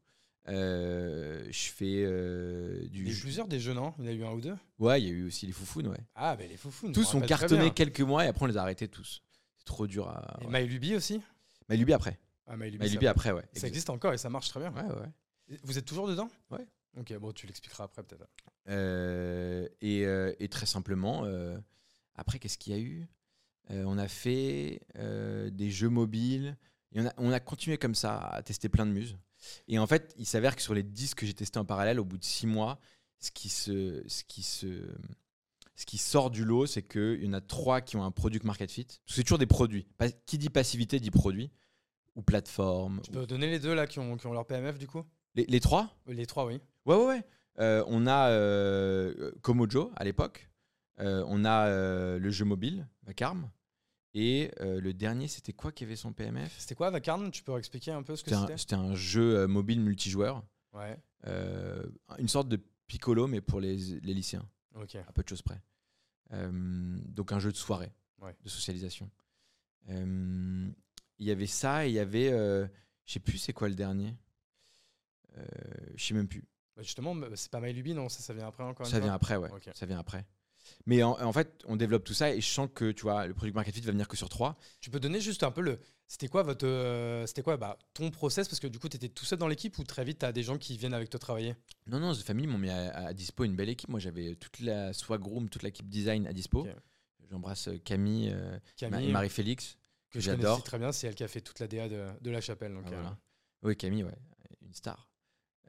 je 0.46 1.50
fais 1.52 2.04
du. 2.90 3.04
Il 3.04 3.08
y 3.08 3.10
a 3.10 3.14
eu 3.14 3.20
plusieurs 3.20 3.48
des 3.48 3.60
jeux, 3.60 3.74
non? 3.74 3.94
Il 3.98 4.06
y 4.06 4.08
en 4.08 4.12
a 4.12 4.14
eu 4.14 4.24
un 4.26 4.32
ou 4.32 4.42
deux? 4.42 4.58
Ouais, 4.78 5.02
il 5.02 5.08
y 5.08 5.10
a 5.10 5.14
eu 5.14 5.28
aussi 5.28 5.46
les 5.46 5.54
Foufounes, 5.54 5.88
ouais. 5.88 6.06
Ah, 6.16 6.36
ben 6.36 6.50
les 6.50 6.58
Foufounes. 6.58 6.92
Tous 6.92 7.14
ont 7.16 7.22
cartonné 7.22 7.72
quelques 7.72 8.02
mois 8.02 8.26
et 8.26 8.28
après 8.28 8.44
on 8.44 8.48
les 8.48 8.58
a 8.58 8.62
arrêtés 8.62 8.90
tous. 8.90 9.24
C'est 9.58 9.66
trop 9.66 9.88
dur 9.88 10.10
à. 10.10 10.38
Et 10.42 10.46
ouais. 10.46 10.64
MyLuby 10.64 10.96
aussi? 10.96 11.22
MyLuby 11.70 11.94
après. 11.94 12.20
Ah, 12.50 12.58
MyLuby, 12.58 13.08
après, 13.08 13.32
ouais. 13.32 13.46
Ça 13.54 13.68
existe 13.68 13.92
encore 13.92 14.14
et 14.14 14.18
ça 14.18 14.30
marche 14.30 14.50
très 14.50 14.60
bien. 14.60 14.72
Ouais, 14.74 14.82
ouais. 14.82 15.10
Vous 15.64 15.78
êtes 15.78 15.86
toujours 15.86 16.08
dedans? 16.08 16.30
Ouais. 16.52 16.66
Ok, 16.98 17.14
bon, 17.18 17.32
tu 17.32 17.48
l'expliqueras 17.48 17.86
après 17.86 18.04
peut-être. 18.04 18.28
Euh, 18.68 19.68
euh, 19.84 20.34
et, 20.40 20.50
très 20.50 20.66
simplement, 20.66 21.26
euh, 21.26 21.58
après, 22.16 22.40
qu'est-ce 22.40 22.58
qu'il 22.58 22.74
y 22.74 22.76
a 22.76 22.80
eu? 22.80 23.08
On 23.72 24.00
a 24.00 24.08
fait 24.08 24.82
des 24.96 25.70
jeux 25.70 25.90
mobiles. 25.90 26.58
Et 26.92 27.02
on, 27.02 27.06
a, 27.06 27.14
on 27.18 27.32
a 27.32 27.40
continué 27.40 27.78
comme 27.78 27.94
ça 27.94 28.18
à 28.18 28.42
tester 28.42 28.68
plein 28.68 28.88
de 28.88 28.92
muses. 28.92 29.16
Et 29.68 29.78
en 29.78 29.86
fait, 29.86 30.16
il 30.18 30.26
s'avère 30.26 30.56
que 30.56 30.62
sur 30.64 30.74
les 30.74 30.82
10 30.82 31.14
que 31.14 31.28
j'ai 31.28 31.36
testés 31.36 31.60
en 31.60 31.66
parallèle, 31.66 32.00
au 32.00 32.04
bout 32.04 32.18
de 32.18 32.24
6 32.24 32.48
mois, 32.48 32.80
ce 33.20 33.30
qui, 33.30 33.48
se, 33.48 34.04
ce 34.08 34.24
qui, 34.24 34.42
se, 34.42 34.90
ce 35.76 35.86
qui 35.86 36.00
sort 36.00 36.32
du 36.32 36.46
lot, 36.46 36.66
c'est 36.66 36.82
qu'il 36.82 37.24
y 37.24 37.28
en 37.28 37.34
a 37.34 37.42
3 37.42 37.82
qui 37.82 37.96
ont 37.96 38.04
un 38.04 38.10
product 38.10 38.44
market 38.44 38.72
fit. 38.72 38.88
C'est 39.06 39.22
toujours 39.22 39.38
des 39.38 39.46
produits. 39.46 39.86
Qui 40.26 40.40
dit 40.40 40.50
passivité 40.50 41.00
dit 41.00 41.12
produit 41.12 41.52
ou 42.16 42.24
plateforme. 42.24 43.02
Tu 43.04 43.12
peux 43.12 43.28
donner 43.28 43.52
les 43.52 43.60
deux 43.60 43.76
là 43.76 43.86
qui 43.86 44.00
ont, 44.00 44.18
qui 44.18 44.26
ont 44.26 44.34
leur 44.34 44.48
PMF 44.48 44.80
du 44.80 44.88
coup? 44.88 45.06
Les, 45.48 45.60
trois 45.60 45.96
Les 46.08 46.26
trois, 46.26 46.46
oui. 46.46 46.60
Ouais, 46.86 46.96
ouais, 46.96 47.06
ouais. 47.06 47.24
Euh, 47.60 47.84
on 47.88 48.08
a 48.08 48.30
euh, 48.30 49.32
Komojo 49.42 49.92
à 49.96 50.04
l'époque. 50.04 50.50
Euh, 51.00 51.24
on 51.28 51.46
a 51.46 51.70
le 52.18 52.30
jeu 52.30 52.46
mobile, 52.46 52.88
Vacarme. 53.04 53.50
Et 54.14 54.52
le 54.60 54.92
dernier, 54.92 55.28
c'était 55.28 55.54
quoi 55.54 55.72
qui 55.72 55.84
avait 55.84 55.96
son 55.96 56.14
PMF 56.14 56.54
C'était 56.58 56.76
quoi 56.76 56.90
Vacarme? 56.90 57.32
Tu 57.32 57.44
peux 57.44 57.58
expliquer 57.58 57.92
un 57.92 58.04
peu 58.04 58.16
ce 58.16 58.24
que 58.24 58.36
c'était 58.36 58.58
C'était? 58.58 58.76
un 58.76 58.96
jeu 58.96 59.46
mobile 59.48 59.82
multijoueur. 59.82 60.44
Ouais. 60.74 60.98
une 62.18 62.28
sorte 62.28 62.50
de 62.50 62.60
Piccolo, 62.88 63.28
mais 63.28 63.42
pour 63.42 63.60
les, 63.60 63.78
les 64.02 64.14
lycéens. 64.14 64.48
Ok. 64.76 64.96
À 64.96 65.12
peu 65.14 65.24
de 65.24 65.28
choses 65.30 65.42
près. 65.42 65.62
donc 66.32 67.32
un 67.32 67.40
jeu 67.40 67.52
de 67.52 67.58
soirée, 67.58 67.92
de 68.44 68.50
socialisation. 68.50 69.10
Il 69.88 70.74
y 71.20 71.32
avait 71.32 71.48
ça 71.48 71.86
et 71.86 71.90
il 71.90 71.94
y 71.94 72.00
avait. 72.00 72.30
je 72.30 73.14
sais 73.14 73.20
plus 73.20 73.38
c'est 73.38 73.54
quoi 73.54 73.70
le 73.70 73.76
dernier. 73.76 74.16
Euh, 75.38 75.44
je 75.96 76.06
sais 76.06 76.14
même 76.14 76.28
plus. 76.28 76.44
Bah, 76.76 76.84
justement, 76.84 77.16
c'est 77.36 77.52
pas 77.52 77.60
MyLuby, 77.60 77.94
non 77.94 78.10
ça, 78.10 78.22
ça 78.22 78.34
vient 78.34 78.48
après 78.48 78.64
encore 78.64 78.88
Ça 78.88 79.00
vient 79.00 79.14
après, 79.14 79.36
ouais. 79.36 79.50
Ça 79.74 79.86
vient 79.86 80.00
après. 80.00 80.26
Mais 80.86 81.04
en, 81.04 81.34
fait, 81.34 81.64
on 81.68 81.76
développe 81.76 82.04
tout 82.04 82.14
ça 82.14 82.34
et 82.34 82.42
je 82.42 82.48
sens 82.48 82.70
que 82.74 82.92
tu 82.92 83.04
vois, 83.04 83.28
le 83.28 83.34
product 83.34 83.56
market 83.56 83.74
fit 83.74 83.82
va 83.82 83.92
venir 83.92 84.08
que 84.08 84.18
sur 84.18 84.30
trois. 84.30 84.58
Tu 84.82 84.90
peux 84.90 85.00
donner 85.00 85.22
juste 85.22 85.44
un 85.44 85.52
peu 85.52 85.62
le. 85.62 85.80
C'était 86.08 86.28
quoi 86.28 86.42
votre, 86.42 86.66
euh, 86.66 87.28
c'était 87.28 87.44
quoi 87.44 87.58
bah, 87.58 87.78
ton 87.94 88.10
process? 88.10 88.48
Parce 88.48 88.60
que 88.60 88.68
du 88.68 88.80
coup, 88.80 88.90
tu 88.90 88.98
étais 88.98 89.10
tout 89.10 89.26
seul 89.26 89.38
dans 89.38 89.48
l'équipe 89.48 89.78
ou 89.78 89.84
très 89.84 90.04
vite, 90.04 90.20
tu 90.20 90.26
as 90.26 90.32
des 90.32 90.42
gens 90.42 90.58
qui 90.58 90.76
viennent 90.76 90.96
avec 90.96 91.10
toi 91.10 91.20
travailler? 91.20 91.56
Non, 91.86 92.00
non, 92.00 92.14
The 92.14 92.24
Family 92.24 92.48
m'ont 92.48 92.58
mis 92.58 92.70
à, 92.70 93.14
dispo 93.14 93.44
une 93.44 93.56
belle 93.56 93.70
équipe. 93.70 93.90
Moi, 93.90 94.00
j'avais 94.00 94.36
toute 94.36 94.60
la 94.60 94.92
swag 94.94 95.24
room, 95.24 95.50
toute 95.50 95.62
l'équipe 95.62 95.88
design 95.88 96.26
à 96.26 96.34
dispo. 96.34 96.68
J'embrasse 97.30 97.68
euh, 97.68 97.78
Camille, 97.78 98.36
et 98.82 98.90
Marie-Félix, 98.90 99.78
que, 100.10 100.20
j'adore. 100.20 100.64
très 100.64 100.80
bien. 100.80 100.92
C'est 100.92 101.06
elle 101.06 101.14
qui 101.14 101.24
a 101.24 101.28
fait 101.28 101.42
toute 101.42 101.60
la 101.60 101.68
DA 101.68 101.88
de, 101.88 102.32
la 102.32 102.42
chapelle. 102.42 102.74
Donc, 102.74 102.86
ah, 102.92 103.16
Oui, 103.62 103.78
Camille, 103.78 104.04
ouais, 104.04 104.18
une 104.64 104.74
star. 104.74 105.09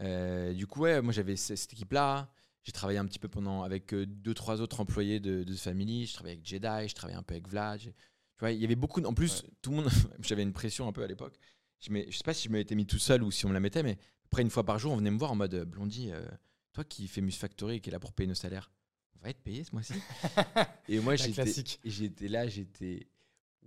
Euh, 0.01 0.53
du 0.53 0.67
coup, 0.67 0.81
ouais, 0.81 1.01
moi 1.03 1.13
j'avais 1.13 1.37
cette 1.37 1.73
équipe-là. 1.73 2.33
J'ai 2.63 2.73
travaillé 2.73 2.99
un 2.99 3.07
petit 3.07 3.19
peu 3.19 3.29
pendant 3.29 3.63
avec 3.63 3.95
euh, 3.95 4.05
deux, 4.07 4.35
trois 4.35 4.61
autres 4.61 4.81
employés 4.81 5.21
de, 5.21 5.45
de 5.45 5.55
Family. 5.55 6.07
Je 6.07 6.15
travaillais 6.15 6.37
avec 6.37 6.47
Jedi, 6.47 6.89
je 6.89 6.95
travaillais 6.95 7.19
un 7.19 7.23
peu 7.23 7.35
avec 7.35 7.49
Vlad. 7.49 7.81
Tu 7.81 7.93
vois, 8.39 8.53
il 8.53 8.61
y 8.61 8.65
avait 8.65 8.77
beaucoup. 8.77 9.03
En 9.03 9.15
plus, 9.15 9.45
tout 9.63 9.71
le 9.71 9.77
monde. 9.77 9.89
j'avais 10.21 10.43
une 10.43 10.53
pression 10.53 10.89
un 10.89 10.93
peu 10.93 11.03
à 11.03 11.07
l'époque. 11.07 11.39
Je, 11.81 11.91
ne 11.91 12.11
sais 12.11 12.25
pas 12.25 12.35
si 12.35 12.49
je 12.49 12.53
m'étais 12.53 12.75
mis 12.75 12.87
tout 12.87 12.99
seul 12.99 13.23
ou 13.23 13.31
si 13.31 13.47
on 13.47 13.49
me 13.49 13.55
la 13.55 13.61
mettait, 13.61 13.83
mais 13.83 13.99
après, 14.27 14.43
une 14.43 14.51
fois 14.51 14.65
par 14.65 14.79
jour, 14.79 14.93
on 14.93 14.97
venait 14.97 15.11
me 15.11 15.19
voir 15.19 15.33
en 15.33 15.37
mode 15.37 15.65
Blondie, 15.65 16.11
euh, 16.13 16.23
toi 16.73 16.85
qui 16.85 17.09
fais 17.09 17.23
Mus 17.23 17.33
Factory 17.33 17.77
et 17.77 17.81
qui 17.81 17.89
est 17.89 17.93
là 17.93 17.99
pour 17.99 18.13
payer 18.13 18.29
nos 18.29 18.35
salaires, 18.35 18.71
on 19.17 19.25
va 19.25 19.31
être 19.31 19.43
payé 19.43 19.65
ce 19.65 19.73
mois-ci. 19.73 19.95
et 20.89 21.01
moi, 21.01 21.17
j'étais 21.85 22.29
là, 22.29 22.47
j'étais. 22.47 23.09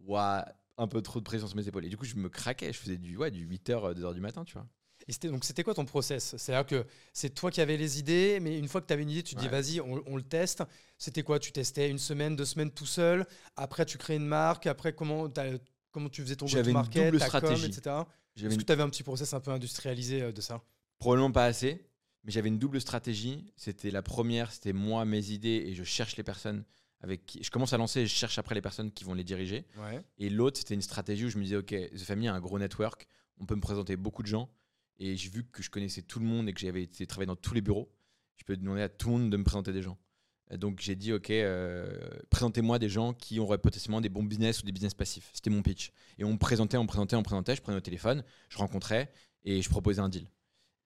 Waouh, 0.06 0.44
un 0.78 0.88
peu 0.88 1.02
trop 1.02 1.20
de 1.20 1.24
pression 1.24 1.48
sur 1.48 1.56
mes 1.56 1.68
épaules. 1.68 1.86
Et 1.86 1.90
du 1.90 1.98
coup, 1.98 2.06
je 2.06 2.16
me 2.16 2.30
craquais. 2.30 2.72
Je 2.72 2.78
faisais 2.78 2.98
du, 2.98 3.18
ouais, 3.18 3.32
du 3.32 3.48
8h, 3.48 3.96
2h 3.96 4.14
du 4.14 4.22
matin, 4.22 4.44
tu 4.44 4.54
vois. 4.54 4.68
Et 5.08 5.28
donc 5.28 5.44
c'était 5.44 5.64
quoi 5.64 5.74
ton 5.74 5.86
process? 5.86 6.36
C'est-à-dire 6.38 6.66
que 6.66 6.86
c'est 7.12 7.30
toi 7.30 7.52
qui 7.52 7.62
avais 7.62 7.78
les 7.78 8.00
idées, 8.00 8.40
mais 8.42 8.58
une 8.58 8.68
fois 8.68 8.82
que 8.82 8.88
tu 8.88 8.94
avais 8.94 9.04
une 9.04 9.10
idée, 9.10 9.24
tu 9.24 9.36
te 9.36 9.40
dis 9.40 9.48
vas-y, 9.48 9.82
on, 9.82 10.16
le 10.16 10.24
teste. 10.24 10.64
C'était 10.98 11.24
quoi? 11.24 11.40
Tu 11.40 11.52
testais 11.52 11.90
une 11.90 12.00
semaine, 12.00 12.36
deux 12.36 12.46
semaines 12.46 12.72
tout 12.72 12.86
seul? 12.86 13.26
Après, 13.56 13.86
tu 13.86 13.98
crées 13.98 14.16
une 14.16 14.26
marque? 14.26 14.68
Après, 14.68 14.94
comment, 14.94 15.28
comment 15.92 16.10
tu 16.10 16.22
faisais 16.22 16.36
ton 16.36 16.46
go-to-market, 16.46 17.18
ta 17.18 17.26
stratégie. 17.26 17.66
etc. 17.66 17.96
Est-ce 18.38 18.58
que 18.58 18.64
tu 18.64 18.72
avais 18.72 18.84
un 18.84 18.90
petit 18.90 19.04
process 19.04 19.34
un 19.34 19.40
peu 19.40 19.52
industrialisé 19.52 20.22
euh, 20.22 20.32
de 20.32 20.42
ça? 20.42 20.62
Probablement 20.98 21.32
pas 21.32 21.46
assez, 21.46 21.86
mais 22.24 22.32
j'avais 22.32 22.48
une 22.48 22.60
double 22.60 22.82
stratégie. 22.82 23.46
C'était 23.56 23.92
la 23.92 24.02
première, 24.02 24.52
c'était 24.52 24.74
moi, 24.74 25.06
mes 25.06 25.32
idées, 25.32 25.66
et 25.68 25.76
je 25.76 25.84
cherche 25.84 26.16
les 26.18 26.24
personnes 26.24 26.64
avec 27.02 27.26
qui 27.26 27.44
je 27.44 27.52
commence 27.52 27.74
à 27.74 27.78
lancer 27.78 28.00
et 28.00 28.08
je 28.08 28.14
cherche 28.14 28.40
après 28.40 28.56
les 28.56 28.62
personnes 28.62 28.92
qui 28.92 29.04
vont 29.04 29.14
les 29.14 29.26
diriger. 29.26 29.66
Ouais. 29.78 30.02
Et 30.18 30.30
l'autre, 30.30 30.58
c'était 30.58 30.74
une 30.74 30.82
stratégie 30.82 31.26
où 31.26 31.30
je 31.30 31.38
me 31.38 31.44
disais, 31.44 31.58
OK, 31.58 31.76
The 31.76 32.00
Family 32.00 32.30
a 32.30 32.34
un 32.34 32.40
gros 32.40 32.58
network, 32.58 33.06
on 33.40 33.46
peut 33.46 33.56
me 33.56 33.62
présenter 33.62 33.98
beaucoup 33.98 34.24
de 34.24 34.28
gens. 34.28 34.50
Et 35.00 35.16
j'ai 35.16 35.30
vu 35.30 35.44
que 35.44 35.64
je 35.64 35.70
connaissais 35.70 36.02
tout 36.02 36.20
le 36.20 36.26
monde 36.26 36.48
et 36.48 36.54
que 36.54 36.60
j'avais 36.60 36.84
été 36.84 37.06
travailler 37.08 37.28
dans 37.28 37.36
tous 37.36 37.54
les 37.54 37.62
bureaux. 37.62 37.92
Je 38.38 38.44
peux 38.44 38.56
demander 38.58 38.82
à 38.82 38.90
tout 38.90 39.08
le 39.10 39.14
monde 39.18 39.30
de 39.30 39.38
me 39.38 39.44
présenter 39.44 39.74
des 39.74 39.82
gens. 39.82 39.98
Donc 40.52 40.82
j'ai 40.82 40.96
dit, 40.96 41.14
OK, 41.14 41.30
euh, 41.32 41.98
présentez-moi 42.30 42.78
des 42.78 42.90
gens 42.90 43.14
qui 43.14 43.40
auraient 43.40 43.58
potentiellement 43.58 44.02
des 44.02 44.10
bons 44.10 44.24
business 44.24 44.62
ou 44.62 44.66
des 44.66 44.72
business 44.72 44.94
passifs. 44.94 45.30
C'était 45.34 45.50
mon 45.50 45.62
pitch. 45.62 45.92
Et 46.20 46.24
on 46.24 46.34
me 46.34 46.38
présentait, 46.38 46.78
on 46.78 46.84
me 46.84 46.88
présentait, 46.88 47.16
on 47.16 47.20
me 47.20 47.24
présentait. 47.24 47.56
Je 47.56 47.62
prenais 47.62 47.78
au 47.78 47.82
téléphone, 47.82 48.24
je 48.50 48.58
rencontrais 48.58 49.12
et 49.46 49.62
je 49.62 49.70
proposais 49.70 50.02
un 50.02 50.10
deal. 50.10 50.28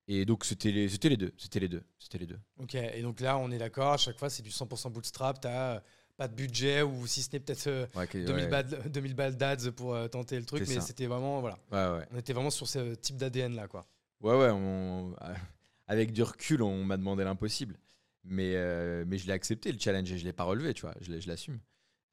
Et 0.06 0.24
donc 0.24 0.44
c'était 0.46 0.70
les, 0.70 0.88
c'était 0.88 1.10
les 1.10 1.18
deux. 1.18 1.32
C'était 1.36 1.60
les 1.60 1.68
deux. 1.68 1.82
C'était 1.98 2.18
les 2.18 2.26
deux. 2.26 2.38
Ok, 2.58 2.74
et 2.74 3.02
donc 3.02 3.20
là, 3.20 3.36
on 3.36 3.50
est 3.50 3.58
d'accord, 3.58 3.92
à 3.92 3.96
chaque 3.98 4.18
fois, 4.18 4.30
c'est 4.30 4.42
du 4.42 4.50
100% 4.50 4.90
bootstrap, 4.90 5.38
t'as 5.40 5.76
euh, 5.76 5.80
pas 6.16 6.28
de 6.28 6.34
budget, 6.34 6.80
ou 6.80 7.06
si 7.06 7.22
ce 7.22 7.28
n'est 7.32 7.40
peut-être 7.40 7.66
euh, 7.66 7.86
Ouais, 7.94 8.04
ok, 8.04 8.12
2000, 8.12 8.32
ouais. 8.32 8.46
balles, 8.48 8.90
2000 8.90 9.14
balles 9.14 9.36
d'ads 9.36 9.70
pour 9.76 9.94
euh, 9.94 10.08
tenter 10.08 10.38
le 10.38 10.46
truc, 10.46 10.66
mais 10.66 10.80
c'était 10.80 11.06
vraiment, 11.06 11.40
voilà, 11.40 11.58
ouais. 11.70 12.06
on 12.10 12.16
était 12.16 12.32
vraiment 12.32 12.50
sur 12.50 12.66
ce 12.66 12.94
type 12.94 13.18
d'ADN 13.18 13.54
là, 13.54 13.68
quoi. 13.68 13.86
Ouais, 14.20 14.34
ouais, 14.36 14.50
avec 15.86 16.12
du 16.12 16.22
recul, 16.22 16.62
on 16.62 16.84
m'a 16.84 16.96
demandé 16.96 17.24
l'impossible. 17.24 17.78
Mais, 18.24 18.54
euh, 18.56 19.04
mais 19.06 19.16
je 19.18 19.26
l'ai 19.26 19.32
accepté, 19.32 19.72
le 19.72 19.78
challenge, 19.78 20.12
et 20.12 20.18
je 20.18 20.22
ne 20.22 20.28
l'ai 20.28 20.32
pas 20.32 20.44
relevé, 20.44 20.74
tu 20.74 20.82
vois, 20.82 20.94
je 21.00 21.28
l'assume. 21.28 21.60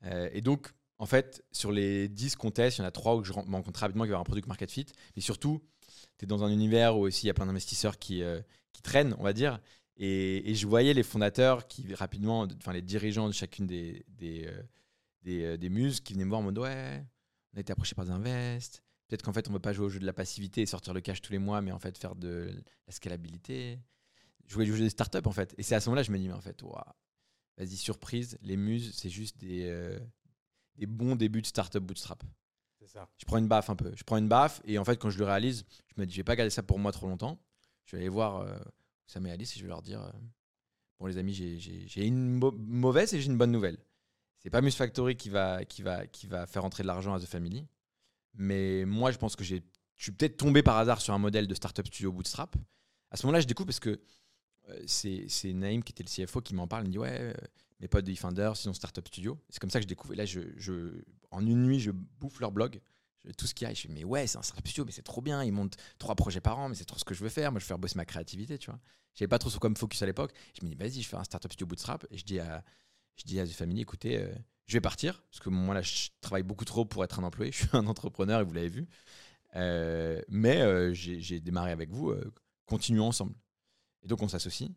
Euh, 0.05 0.29
et 0.31 0.41
donc, 0.41 0.71
en 0.97 1.05
fait, 1.05 1.43
sur 1.51 1.71
les 1.71 2.07
10 2.07 2.35
contests, 2.35 2.77
il 2.77 2.81
y 2.81 2.83
en 2.83 2.87
a 2.87 2.91
3 2.91 3.15
où 3.15 3.23
je 3.23 3.33
rencontre 3.33 3.79
rapidement 3.79 4.03
qui 4.05 4.09
va 4.09 4.15
avoir 4.15 4.21
un 4.21 4.23
produit 4.23 4.43
market 4.47 4.71
fit. 4.71 4.85
Mais 5.15 5.21
surtout, 5.21 5.61
tu 6.17 6.25
es 6.25 6.27
dans 6.27 6.43
un 6.43 6.49
univers 6.49 6.97
où 6.97 7.01
aussi 7.01 7.25
il 7.25 7.27
y 7.27 7.31
a 7.31 7.33
plein 7.33 7.47
d'investisseurs 7.47 7.99
qui, 7.99 8.23
euh, 8.23 8.39
qui 8.71 8.81
traînent, 8.81 9.15
on 9.19 9.23
va 9.23 9.33
dire. 9.33 9.59
Et, 9.97 10.49
et 10.49 10.55
je 10.55 10.67
voyais 10.67 10.93
les 10.93 11.03
fondateurs, 11.03 11.67
qui 11.67 11.93
rapidement, 11.95 12.47
enfin 12.57 12.71
les 12.71 12.81
dirigeants 12.81 13.27
de 13.27 13.33
chacune 13.33 13.65
des, 13.67 14.05
des, 14.09 15.57
des 15.57 15.69
muses 15.69 15.99
qui 16.01 16.13
venaient 16.13 16.25
me 16.25 16.29
voir 16.29 16.41
en 16.41 16.43
mode 16.43 16.59
Ouais, 16.59 17.03
on 17.53 17.57
a 17.57 17.61
été 17.61 17.71
approché 17.73 17.95
par 17.95 18.05
des 18.05 18.11
invests. 18.11 18.84
Peut-être 19.15 19.23
qu'en 19.23 19.31
fait, 19.33 19.47
on 19.47 19.51
ne 19.51 19.55
veut 19.55 19.61
pas 19.61 19.71
jouer 19.71 19.85
au 19.85 19.89
jeu 19.89 19.99
de 20.01 20.05
la 20.05 20.11
passivité 20.11 20.61
et 20.61 20.65
sortir 20.65 20.93
le 20.93 20.99
cash 20.99 21.21
tous 21.21 21.31
les 21.31 21.39
mois, 21.39 21.61
mais 21.61 21.71
en 21.71 21.79
fait, 21.79 21.97
faire 21.97 22.15
de 22.15 22.53
la 22.85 22.91
scalabilité. 22.93 23.79
Jouer 24.45 24.69
au 24.69 24.75
jeu 24.75 24.83
des 24.83 24.89
startups, 24.89 25.19
en 25.25 25.31
fait. 25.31 25.55
Et 25.57 25.63
c'est 25.63 25.73
à 25.73 25.79
ce 25.79 25.87
moment-là 25.89 26.01
que 26.01 26.07
je 26.07 26.11
me 26.11 26.17
dis 26.17 26.27
Mais 26.27 26.33
en 26.33 26.41
fait, 26.41 26.61
ouah, 26.63 26.97
vas-y, 27.57 27.77
surprise, 27.77 28.37
les 28.41 28.57
muses, 28.57 28.93
c'est 28.93 29.09
juste 29.09 29.37
des, 29.37 29.69
euh, 29.69 29.97
des 30.75 30.85
bons 30.85 31.15
débuts 31.15 31.41
de 31.41 31.47
startup 31.47 31.81
bootstrap. 31.81 32.23
Ça. 32.87 33.09
Je 33.17 33.25
prends 33.25 33.37
une 33.37 33.47
baffe 33.47 33.69
un 33.69 33.75
peu. 33.77 33.93
Je 33.95 34.03
prends 34.03 34.17
une 34.17 34.27
baffe 34.27 34.61
et 34.65 34.77
en 34.77 34.83
fait, 34.83 34.97
quand 34.97 35.09
je 35.09 35.17
le 35.17 35.23
réalise, 35.25 35.65
je 35.95 36.01
me 36.01 36.05
dis, 36.05 36.11
je 36.13 36.17
vais 36.19 36.23
pas 36.25 36.35
garder 36.35 36.49
ça 36.49 36.61
pour 36.61 36.77
moi 36.77 36.91
trop 36.91 37.07
longtemps. 37.07 37.39
Je 37.85 37.95
vais 37.95 38.01
aller 38.01 38.09
voir 38.09 38.41
euh, 38.41 38.57
Sam 39.07 39.25
et 39.27 39.31
Alice 39.31 39.55
et 39.55 39.59
je 39.59 39.63
vais 39.63 39.69
leur 39.69 39.81
dire, 39.81 40.01
euh, 40.03 40.11
bon 40.99 41.05
les 41.07 41.17
amis, 41.17 41.33
j'ai- 41.33 42.05
une 42.05 42.33
mau- 42.37 42.51
mauvaise 42.51 43.13
et 43.13 43.21
j'ai 43.21 43.27
une 43.27 43.37
bonne 43.37 43.51
nouvelle. 43.51 43.77
C'est 44.39 44.49
pas 44.51 44.61
Muse 44.61 44.75
Factory 44.75 45.15
qui 45.15 45.29
va, 45.29 45.63
qui, 45.65 45.81
va, 45.81 46.05
qui 46.05 46.27
va 46.27 46.45
faire 46.45 46.63
entrer 46.65 46.83
de 46.83 46.87
l'argent 46.87 47.13
à 47.15 47.19
The 47.19 47.25
Family. 47.25 47.65
Mais 48.37 48.85
moi, 48.85 49.11
je 49.11 49.17
pense 49.17 49.35
que 49.35 49.43
je 49.43 49.57
suis 49.95 50.11
peut-être 50.11 50.37
tombé 50.37 50.63
par 50.63 50.77
hasard 50.77 51.01
sur 51.01 51.13
un 51.13 51.17
modèle 51.19 51.47
de 51.47 51.55
startup 51.55 51.87
studio 51.87 52.11
bootstrap. 52.11 52.55
À 53.11 53.17
ce 53.17 53.25
moment-là, 53.25 53.41
je 53.41 53.47
découvre 53.47 53.67
parce 53.67 53.79
que 53.79 54.01
euh, 54.69 54.83
c'est 54.87 55.25
c'est 55.29 55.53
Naïm 55.53 55.83
qui 55.83 55.91
était 55.91 56.03
le 56.03 56.25
CFO 56.25 56.41
qui 56.41 56.55
m'en 56.55 56.67
parle. 56.67 56.83
Il 56.85 56.87
me 56.87 56.91
dit, 56.91 56.97
ouais, 56.97 57.17
euh, 57.19 57.33
mes 57.79 57.87
potes 57.87 58.05
de 58.05 58.11
eFounder, 58.11 58.51
sinon 58.55 58.73
startup 58.73 59.07
studio. 59.07 59.39
C'est 59.49 59.59
comme 59.59 59.69
ça 59.69 59.79
que 59.79 59.83
je 59.83 59.87
découvre. 59.87 60.13
Et 60.13 60.17
là, 60.17 60.25
je, 60.25 60.41
je, 60.57 61.03
en 61.31 61.45
une 61.45 61.63
nuit, 61.63 61.79
je 61.79 61.91
bouffe 61.91 62.39
leur 62.39 62.51
blog. 62.51 62.81
Tout 63.37 63.47
ce 63.47 63.55
qu'il 63.55 63.67
y 63.67 63.71
a. 63.71 63.73
Je 63.73 63.81
fais, 63.81 63.89
mais 63.89 64.03
ouais, 64.03 64.27
c'est 64.27 64.37
un 64.37 64.43
startup 64.43 64.67
studio, 64.67 64.85
mais 64.85 64.91
c'est 64.91 65.01
trop 65.01 65.21
bien. 65.21 65.43
Ils 65.43 65.51
montent 65.51 65.77
trois 65.97 66.13
projets 66.13 66.41
par 66.41 66.59
an, 66.59 66.69
mais 66.69 66.75
c'est 66.75 66.85
trop 66.85 66.99
ce 66.99 67.05
que 67.05 67.15
je 67.15 67.23
veux 67.23 67.29
faire. 67.29 67.51
Moi, 67.51 67.59
je 67.59 67.65
veux 67.65 67.69
faire 67.69 67.79
bosser 67.79 67.95
ma 67.95 68.05
créativité, 68.05 68.59
tu 68.59 68.69
vois. 68.69 68.79
J'avais 69.15 69.29
pas 69.29 69.39
trop 69.39 69.49
sur 69.49 69.59
quoi 69.59 69.69
me 69.69 69.75
focus 69.75 70.01
à 70.01 70.05
l'époque. 70.05 70.31
Je 70.59 70.63
me 70.63 70.69
dis, 70.69 70.75
vas-y, 70.75 71.01
je 71.01 71.07
fais 71.07 71.15
un 71.15 71.23
startup 71.23 71.51
studio 71.51 71.65
bootstrap. 71.65 72.05
Et 72.11 72.17
je 72.17 72.23
dis 72.23 72.39
à, 72.39 72.63
je 73.15 73.23
dis 73.23 73.39
à 73.39 73.47
The 73.47 73.51
Family, 73.51 73.81
écoutez, 73.81 74.17
euh, 74.21 74.31
je 74.67 74.73
vais 74.73 74.81
partir. 74.81 75.23
Parce 75.29 75.39
que 75.39 75.49
moi, 75.49 75.73
là, 75.75 75.81
je 75.81 76.09
travaille 76.21 76.43
beaucoup 76.43 76.65
trop 76.65 76.85
pour 76.85 77.03
être 77.03 77.19
un 77.19 77.23
employé. 77.23 77.51
Je 77.53 77.57
suis 77.59 77.67
un 77.73 77.87
entrepreneur 77.87 78.41
et 78.41 78.43
vous 78.43 78.53
l'avez 78.53 78.69
vu. 78.69 78.87
Euh, 79.55 80.21
mais 80.27 80.61
euh, 80.61 80.93
j'ai 80.93 81.39
démarré 81.39 81.71
avec 81.71 81.89
vous. 81.91 82.09
euh, 82.09 82.33
continuons 82.65 83.07
ensemble. 83.07 83.33
Et 84.03 84.07
donc, 84.07 84.21
on 84.21 84.27
s'associe. 84.27 84.69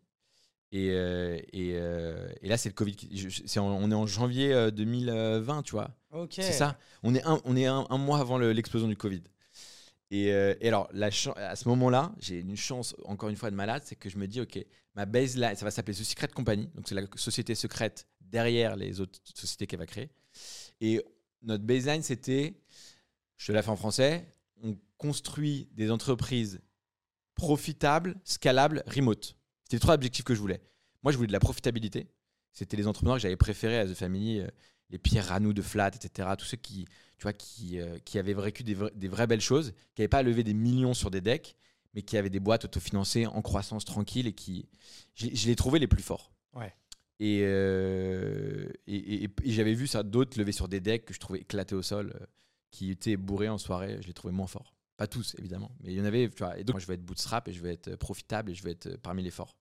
Et, 0.71 0.87
et, 0.89 1.69
et 1.71 2.47
là, 2.47 2.55
c'est 2.57 2.69
le 2.69 2.75
Covid. 2.75 2.95
qui- 2.95 3.17
je- 3.17 3.29
je- 3.29 3.41
c'est 3.45 3.59
en- 3.59 3.65
on 3.67 3.89
est 3.89 3.95
en 3.95 4.05
janvier 4.05 4.53
euh, 4.53 4.69
2020, 4.71 5.63
tu 5.63 5.71
vois. 5.71 5.89
Ok. 6.11 6.33
C'est 6.35 6.51
ça. 6.53 6.77
On 7.03 7.15
est 7.15 7.23
un, 7.25 7.39
on 7.43 7.55
est 7.55 7.65
un, 7.65 7.85
un 7.89 7.97
mois 7.97 8.19
avant 8.19 8.37
le- 8.37 8.51
l'explosion 8.53 8.87
du 8.87 8.95
Covid. 8.95 9.23
Et, 10.11 10.27
et 10.27 10.67
alors, 10.67 10.87
la 10.93 11.07
à 11.35 11.55
ce 11.55 11.67
moment-là, 11.69 12.11
j'ai 12.19 12.39
une 12.39 12.55
chance, 12.57 12.95
encore 13.05 13.29
une 13.29 13.35
fois, 13.35 13.51
de 13.51 13.55
malade, 13.55 13.83
c'est 13.85 13.95
que 13.95 14.09
je 14.09 14.17
me 14.17 14.27
dis, 14.27 14.41
OK, 14.41 14.57
ma 14.95 15.05
baseline, 15.05 15.55
ça 15.55 15.65
va 15.65 15.71
s'appeler 15.71 15.95
The 15.97 16.03
Secret 16.03 16.29
Company. 16.29 16.67
Donc, 16.75 16.87
c'est 16.87 16.95
la 16.95 17.03
société 17.15 17.53
secrète 17.55 18.07
derrière 18.29 18.75
les 18.75 18.99
autres 19.01 19.19
sociétés 19.35 19.67
qu'elle 19.67 19.79
va 19.79 19.85
créer. 19.85 20.09
Et 20.81 21.03
notre 21.41 21.63
baseline, 21.63 22.03
c'était, 22.03 22.61
je 23.37 23.47
te 23.47 23.51
la 23.51 23.61
fais 23.61 23.69
en 23.69 23.75
français, 23.75 24.25
on 24.63 24.77
construit 24.97 25.67
des 25.73 25.89
entreprises 25.91 26.59
profitables, 27.35 28.15
scalables, 28.23 28.83
remote. 28.87 29.35
C'était 29.63 29.77
les 29.77 29.81
trois 29.81 29.93
objectifs 29.95 30.25
que 30.25 30.35
je 30.35 30.39
voulais. 30.39 30.61
Moi, 31.03 31.11
je 31.11 31.17
voulais 31.17 31.27
de 31.27 31.33
la 31.33 31.39
profitabilité. 31.39 32.07
C'était 32.51 32.75
les 32.77 32.87
entrepreneurs 32.87 33.17
que 33.17 33.21
j'avais 33.21 33.37
préférés 33.37 33.77
à 33.79 33.85
The 33.87 33.93
Family, 33.93 34.39
euh, 34.39 34.47
les 34.89 34.97
Pierre 34.97 35.27
Ranou 35.27 35.53
de 35.53 35.61
Flat, 35.61 35.91
etc. 35.95 36.27
Tous 36.37 36.45
ceux 36.45 36.57
qui, 36.57 36.85
tu 37.17 37.23
vois, 37.23 37.33
qui, 37.33 37.79
euh, 37.79 37.99
qui 37.99 38.17
avaient 38.19 38.33
vécu 38.33 38.63
des, 38.63 38.75
vra- 38.75 38.91
des 38.93 39.07
vraies 39.07 39.27
belles 39.27 39.39
choses, 39.41 39.71
qui 39.95 40.01
n'avaient 40.01 40.09
pas 40.09 40.23
levé 40.23 40.43
des 40.43 40.53
millions 40.55 40.93
sur 40.93 41.11
des 41.11 41.21
decks, 41.21 41.55
mais 41.93 42.01
qui 42.01 42.17
avaient 42.17 42.29
des 42.29 42.39
boîtes 42.39 42.65
autofinancées 42.65 43.25
en 43.27 43.41
croissance 43.41 43.85
tranquille 43.85 44.27
et 44.27 44.33
qui, 44.33 44.67
je, 45.13 45.27
je 45.31 45.47
les 45.47 45.55
trouvais 45.55 45.79
les 45.79 45.87
plus 45.87 46.03
forts. 46.03 46.31
Ouais. 46.53 46.73
Et, 47.19 47.41
euh, 47.43 48.69
et, 48.87 48.95
et- 48.95 49.23
et- 49.25 49.29
et 49.43 49.51
j'avais 49.51 49.73
vu 49.73 49.87
ça 49.87 50.03
d'autres 50.03 50.37
lever 50.39 50.51
sur 50.53 50.67
des 50.67 50.79
decks 50.79 51.05
que 51.05 51.13
je 51.13 51.19
trouvais 51.19 51.39
éclatés 51.39 51.75
au 51.75 51.81
sol, 51.81 52.13
euh, 52.15 52.25
qui 52.71 52.91
étaient 52.91 53.17
bourrés 53.17 53.49
en 53.49 53.57
soirée. 53.57 53.97
Je 54.01 54.07
les 54.07 54.13
trouvais 54.13 54.33
moins 54.33 54.47
forts. 54.47 54.73
Pas 54.97 55.07
tous, 55.07 55.35
évidemment, 55.39 55.71
mais 55.81 55.91
il 55.93 55.97
y 55.97 56.01
en 56.01 56.05
avait. 56.05 56.29
Tu 56.29 56.37
vois, 56.43 56.57
et 56.57 56.63
donc, 56.63 56.75
moi, 56.75 56.79
je 56.81 56.87
vais 56.87 56.93
être 56.95 57.05
bootstrap 57.05 57.47
et 57.47 57.53
je 57.53 57.61
vais 57.61 57.73
être 57.73 57.95
profitable 57.95 58.51
et 58.51 58.55
je 58.55 58.63
vais 58.63 58.71
être 58.71 58.97
parmi 58.97 59.23
les 59.23 59.31
forts. 59.31 59.55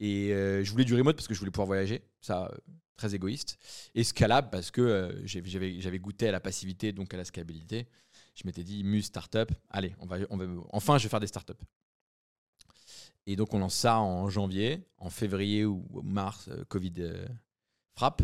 Et 0.00 0.32
euh, 0.32 0.62
je 0.64 0.70
voulais 0.70 0.84
du 0.84 0.94
remote 0.94 1.16
parce 1.16 1.26
que 1.28 1.34
je 1.34 1.38
voulais 1.38 1.50
pouvoir 1.50 1.66
voyager, 1.66 2.02
ça, 2.20 2.46
euh, 2.46 2.56
très 2.96 3.14
égoïste. 3.14 3.58
Et 3.94 4.04
scalable 4.04 4.48
parce 4.50 4.70
que 4.70 4.80
euh, 4.80 5.26
j'avais 5.26 5.98
goûté 5.98 6.28
à 6.28 6.32
la 6.32 6.40
passivité, 6.40 6.92
donc 6.92 7.12
à 7.14 7.16
la 7.16 7.24
scalabilité. 7.24 7.86
Je 8.34 8.42
m'étais 8.46 8.62
dit, 8.62 8.84
muse 8.84 9.06
startup, 9.06 9.50
allez, 9.70 9.94
on 9.98 10.06
va, 10.06 10.18
on 10.30 10.36
va, 10.36 10.46
enfin, 10.70 10.96
je 10.98 11.04
vais 11.04 11.08
faire 11.08 11.20
des 11.20 11.26
startups. 11.26 11.54
Et 13.30 13.36
donc, 13.36 13.52
on 13.52 13.58
lance 13.58 13.74
ça 13.74 13.98
en 14.00 14.30
janvier, 14.30 14.82
en 14.96 15.10
février 15.10 15.66
ou 15.66 15.84
mars, 16.02 16.48
euh, 16.48 16.64
Covid 16.64 16.94
euh, 17.00 17.26
frappe. 17.94 18.22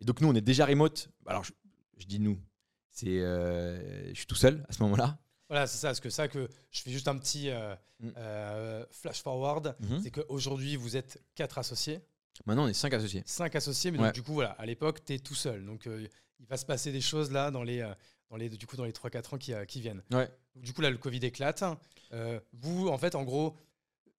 Et 0.00 0.04
donc, 0.04 0.20
nous, 0.20 0.28
on 0.28 0.34
est 0.34 0.42
déjà 0.42 0.66
remote. 0.66 1.08
Alors, 1.26 1.44
je, 1.44 1.52
je 1.96 2.04
dis 2.06 2.20
nous, 2.20 2.38
c'est, 2.90 3.20
euh, 3.20 4.08
je 4.10 4.14
suis 4.14 4.26
tout 4.26 4.34
seul 4.34 4.66
à 4.68 4.72
ce 4.74 4.82
moment-là. 4.82 5.18
Voilà, 5.48 5.66
c'est 5.66 5.78
ça. 5.78 5.88
Parce 5.88 6.00
que 6.00 6.10
ça, 6.10 6.28
que 6.28 6.46
je 6.70 6.82
fais 6.82 6.90
juste 6.90 7.08
un 7.08 7.16
petit 7.16 7.50
Mm. 8.00 8.10
flash 8.92 9.22
forward. 9.22 9.74
Mhm. 9.80 10.00
C'est 10.02 10.10
qu'aujourd'hui, 10.12 10.76
vous 10.76 10.96
êtes 10.96 11.20
quatre 11.34 11.58
associés, 11.58 12.00
Maintenant, 12.46 12.66
on 12.66 12.68
est 12.68 12.72
cinq 12.74 12.92
associés. 12.94 13.24
cinq 13.26 13.56
associés, 13.56 13.90
mais 13.90 13.98
Ouais. 13.98 14.04
donc 14.04 14.14
du 14.14 14.22
coup, 14.22 14.34
voilà, 14.34 14.50
à 14.52 14.66
l'époque, 14.66 15.04
tu 15.04 15.14
es 15.14 15.18
tout 15.18 15.34
seul. 15.34 15.64
Donc, 15.66 15.86
il 15.86 16.46
va 16.46 16.56
se 16.56 16.64
passer 16.64 16.92
des 16.92 17.00
choses 17.00 17.32
là 17.32 17.50
dans 17.50 17.64
les, 17.64 17.80
dans 18.30 18.36
les, 18.36 18.48
du 18.50 18.64
coup, 18.68 18.76
dans 18.76 18.84
les 18.84 18.92
3-4 18.92 19.34
ans 19.34 19.38
qui, 19.38 19.52
qui 19.66 19.80
viennent. 19.80 20.02
Ouais. 20.12 20.30
Du 20.54 20.72
coup, 20.72 20.80
là, 20.82 20.90
le 20.90 20.98
Covid 20.98 21.18
éclate. 21.24 21.64
Euh, 22.12 22.38
vous, 22.52 22.86
en 22.88 22.98
fait, 22.98 23.16
en 23.16 23.24
gros, 23.24 23.56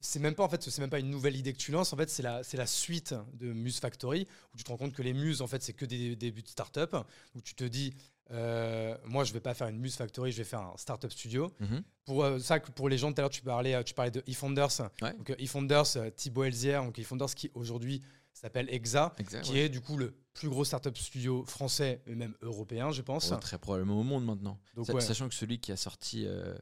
c'est 0.01 0.19
même 0.19 0.35
pas 0.35 0.43
en 0.43 0.49
fait, 0.49 0.61
c'est 0.63 0.79
même 0.81 0.89
pas 0.89 0.99
une 0.99 1.09
nouvelle 1.09 1.35
idée 1.35 1.51
que 1.53 1.57
tu 1.57 1.71
lances. 1.71 1.91
En 1.93 1.97
fait, 1.97 2.09
c'est 2.09 2.23
la, 2.23 2.43
c'est 2.43 2.57
la 2.57 2.65
suite 2.67 3.13
de 3.33 3.51
Muse 3.51 3.79
Factory 3.79 4.27
où 4.53 4.57
tu 4.57 4.63
te 4.63 4.69
rends 4.69 4.77
compte 4.77 4.93
que 4.93 5.01
les 5.01 5.13
muses, 5.13 5.41
en 5.41 5.47
fait, 5.47 5.61
c'est 5.61 5.73
que 5.73 5.85
des 5.85 6.15
débuts 6.15 6.41
de 6.43 6.47
start-up. 6.47 6.95
Où 7.35 7.41
tu 7.41 7.53
te 7.53 7.63
dis, 7.65 7.93
euh, 8.31 8.95
moi, 9.05 9.23
je 9.23 9.33
vais 9.33 9.39
pas 9.41 9.53
faire 9.53 9.67
une 9.67 9.77
Muse 9.79 9.95
Factory, 9.95 10.31
je 10.31 10.37
vais 10.37 10.43
faire 10.43 10.61
un 10.61 10.77
start-up 10.77 11.11
studio. 11.11 11.51
Mhm. 11.59 11.83
Pour 12.05 12.23
euh, 12.23 12.39
ça, 12.39 12.59
pour 12.59 12.87
les 12.89 12.97
gens, 12.97 13.11
tout 13.11 13.19
à 13.19 13.23
l'heure, 13.23 13.29
tu 13.29 13.41
parlais, 13.41 13.75
euh, 13.75 13.83
tu 13.83 13.93
parlais 13.93 14.11
de 14.11 14.23
eFounders. 14.27 14.69
Ouais. 15.01 15.13
Donc, 15.17 15.29
euh, 15.31 15.35
eFounders, 15.39 16.13
Thibaut 16.15 16.43
Elzière, 16.43 16.83
donc 16.83 16.97
eFounders 16.97 17.33
qui 17.35 17.51
aujourd'hui 17.53 18.01
s'appelle 18.31 18.69
Exa, 18.73 19.13
Exact, 19.17 19.43
qui 19.43 19.53
ouais. 19.53 19.59
est 19.65 19.69
du 19.69 19.81
coup 19.81 19.97
le 19.97 20.15
plus 20.33 20.47
gros 20.47 20.63
startup 20.63 20.97
studio 20.97 21.43
français 21.45 22.01
et 22.07 22.15
même 22.15 22.35
européen, 22.41 22.91
je 22.91 23.01
pense. 23.01 23.31
Ouais, 23.31 23.39
très 23.39 23.57
probablement 23.57 23.99
au 23.99 24.03
monde 24.03 24.23
maintenant. 24.25 24.57
Donc, 24.75 24.85
Sa- 24.85 24.93
ouais. 24.93 25.01
Sachant 25.01 25.27
que 25.27 25.35
celui 25.35 25.59
qui 25.59 25.73
a 25.73 25.75
sorti 25.75 26.25
euh, 26.25 26.55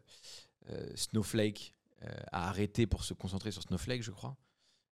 euh, 0.71 0.89
Snowflake 0.95 1.75
a 2.31 2.47
arrêté 2.49 2.85
pour 2.87 3.03
se 3.03 3.13
concentrer 3.13 3.51
sur 3.51 3.61
Snowflake, 3.63 4.03
je 4.03 4.11
crois. 4.11 4.35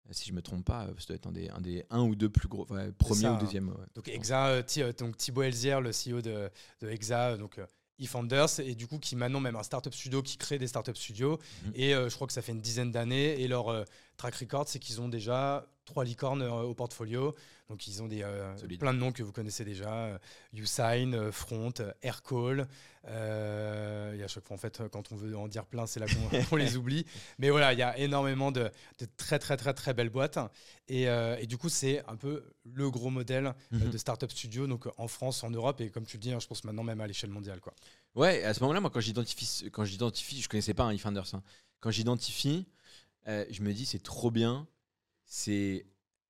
Euh, 0.08 0.12
Si 0.12 0.28
je 0.28 0.32
me 0.34 0.42
trompe 0.42 0.64
pas, 0.64 0.86
euh, 0.86 0.94
ça 0.98 1.06
doit 1.08 1.16
être 1.16 1.26
un 1.26 1.32
des, 1.32 1.48
un 1.50 1.60
des 1.60 1.84
un 1.90 2.02
ou 2.02 2.14
deux 2.14 2.28
plus 2.28 2.48
gros, 2.48 2.66
ouais, 2.72 2.90
premier 2.92 3.22
ça, 3.22 3.32
ou 3.32 3.34
hein. 3.36 3.38
deuxième. 3.38 3.68
ouais. 3.68 3.86
Donc 3.94 4.08
Exa, 4.08 4.46
euh, 4.48 4.62
euh, 4.78 4.92
donc 4.92 5.16
Thibaut 5.16 5.42
Elzière, 5.42 5.80
le 5.80 5.90
CEO 5.90 6.20
de, 6.22 6.50
de 6.80 6.88
Exa, 6.88 7.30
euh, 7.30 7.36
donc 7.36 7.58
euh, 7.58 7.66
eFounders, 7.98 8.58
et 8.60 8.74
du 8.74 8.86
coup 8.88 8.98
qui 8.98 9.14
maintenant 9.16 9.38
même 9.40 9.54
un 9.56 9.62
startup 9.62 9.94
studio 9.94 10.22
qui 10.22 10.36
crée 10.36 10.58
des 10.58 10.66
startup 10.66 10.96
studios. 10.96 11.38
Mhm. 11.66 11.72
Et 11.74 11.94
euh, 11.94 12.08
je 12.08 12.14
crois 12.14 12.26
que 12.26 12.32
ça 12.32 12.42
fait 12.42 12.52
une 12.52 12.60
dizaine 12.60 12.90
d'années. 12.90 13.40
Et 13.40 13.46
leur 13.48 13.68
euh, 13.68 13.84
track 14.16 14.34
record, 14.36 14.68
c'est 14.68 14.78
qu'ils 14.80 15.00
ont 15.00 15.08
déjà 15.08 15.66
trois 15.84 16.04
licornes 16.04 16.42
euh, 16.42 16.62
au 16.62 16.74
portfolio. 16.74 17.34
Donc 17.68 17.86
ils 17.86 18.02
ont 18.02 18.08
des, 18.08 18.22
euh, 18.22 18.54
plein 18.78 18.92
de 18.94 18.98
noms 18.98 19.12
que 19.12 19.22
vous 19.22 19.32
connaissez 19.32 19.64
déjà. 19.64 19.92
euh, 20.06 20.18
Usign, 20.52 21.14
euh, 21.14 21.32
Front, 21.32 21.72
Aircall. 22.02 22.68
Euh, 23.08 24.14
et 24.14 24.22
à 24.22 24.28
chaque 24.28 24.44
fois, 24.44 24.54
en 24.54 24.58
fait, 24.58 24.82
quand 24.92 25.10
on 25.12 25.16
veut 25.16 25.36
en 25.36 25.48
dire 25.48 25.64
plein, 25.66 25.86
c'est 25.86 26.00
là 26.00 26.06
qu'on 26.06 26.12
on 26.52 26.56
les 26.56 26.76
oublie. 26.76 27.04
Mais 27.38 27.50
voilà, 27.50 27.72
il 27.72 27.78
y 27.78 27.82
a 27.82 27.96
énormément 27.98 28.52
de, 28.52 28.70
de 28.98 29.06
très, 29.16 29.38
très, 29.38 29.56
très, 29.56 29.74
très 29.74 29.94
belles 29.94 30.10
boîtes. 30.10 30.38
Et, 30.88 31.08
euh, 31.08 31.36
et 31.40 31.46
du 31.46 31.56
coup, 31.56 31.68
c'est 31.68 32.04
un 32.08 32.16
peu 32.16 32.44
le 32.64 32.90
gros 32.90 33.10
modèle 33.10 33.46
euh, 33.46 33.52
Mhm. 33.78 33.90
de 33.90 33.98
startup 33.98 34.30
studio, 34.30 34.66
donc 34.66 34.86
en 34.98 35.08
France, 35.08 35.42
en 35.44 35.50
Europe, 35.50 35.80
et 35.80 35.90
comme 35.90 36.04
tu 36.06 36.16
le 36.16 36.20
dis, 36.22 36.32
hein, 36.32 36.38
je 36.40 36.46
pense 36.46 36.62
maintenant 36.64 36.84
même 36.84 37.00
à 37.00 37.06
l'échelle 37.06 37.30
mondiale. 37.30 37.60
Quoi. 37.60 37.74
Ouais, 38.14 38.44
à 38.44 38.52
ce 38.54 38.60
moment-là, 38.60 38.80
moi, 38.80 38.90
quand 38.90 39.00
j'identifie, 39.00 39.70
quand 39.72 39.84
j'identifie, 39.84 40.40
je 40.42 40.48
connaissais 40.48 40.74
pas 40.74 40.84
un 40.84 40.90
eFounders. 40.92 41.34
hein. 41.34 41.42
Quand 41.80 41.90
j'identifie, 41.90 42.66
je 43.26 43.62
me 43.62 43.72
dis 43.72 43.86
c'est 43.86 44.02
trop 44.02 44.30
bien. 44.30 44.66
C'est 45.34 45.86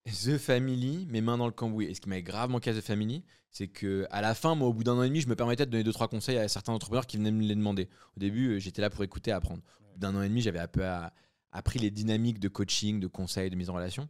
The 0.06 0.38
Family, 0.38 1.06
mes 1.10 1.20
mains 1.20 1.36
dans 1.36 1.46
le 1.46 1.52
cambouis. 1.52 1.86
Et 1.86 1.94
ce 1.94 2.00
qui 2.00 2.08
m'avait 2.08 2.22
grave 2.22 2.50
manqué 2.50 2.70
à 2.70 2.72
The 2.72 2.80
Family, 2.80 3.24
c'est 3.50 3.66
que 3.66 4.06
à 4.12 4.20
la 4.20 4.32
fin, 4.36 4.54
moi, 4.54 4.68
au 4.68 4.72
bout 4.72 4.84
d'un 4.84 4.92
an 4.92 5.02
et 5.02 5.08
demi, 5.08 5.20
je 5.20 5.26
me 5.28 5.34
permettais 5.34 5.66
de 5.66 5.72
donner 5.72 5.82
deux 5.82 5.92
trois 5.92 6.06
conseils 6.06 6.38
à 6.38 6.46
certains 6.46 6.72
entrepreneurs 6.72 7.08
qui 7.08 7.16
venaient 7.16 7.32
me 7.32 7.42
les 7.42 7.56
demander. 7.56 7.88
Au 8.16 8.20
début, 8.20 8.50
euh, 8.50 8.58
j'étais 8.60 8.80
là 8.80 8.90
pour 8.90 9.02
écouter, 9.02 9.32
apprendre. 9.32 9.60
Au 9.80 9.92
bout 9.94 9.98
d'un 9.98 10.14
an 10.14 10.22
et 10.22 10.28
demi, 10.28 10.40
j'avais 10.40 10.60
un 10.60 10.68
peu 10.68 10.84
à- 10.86 11.12
appris 11.50 11.80
les 11.80 11.90
dynamiques 11.90 12.38
de 12.38 12.46
coaching, 12.46 13.00
de 13.00 13.08
conseils, 13.08 13.50
de 13.50 13.56
mise 13.56 13.70
en 13.70 13.74
relation. 13.74 14.08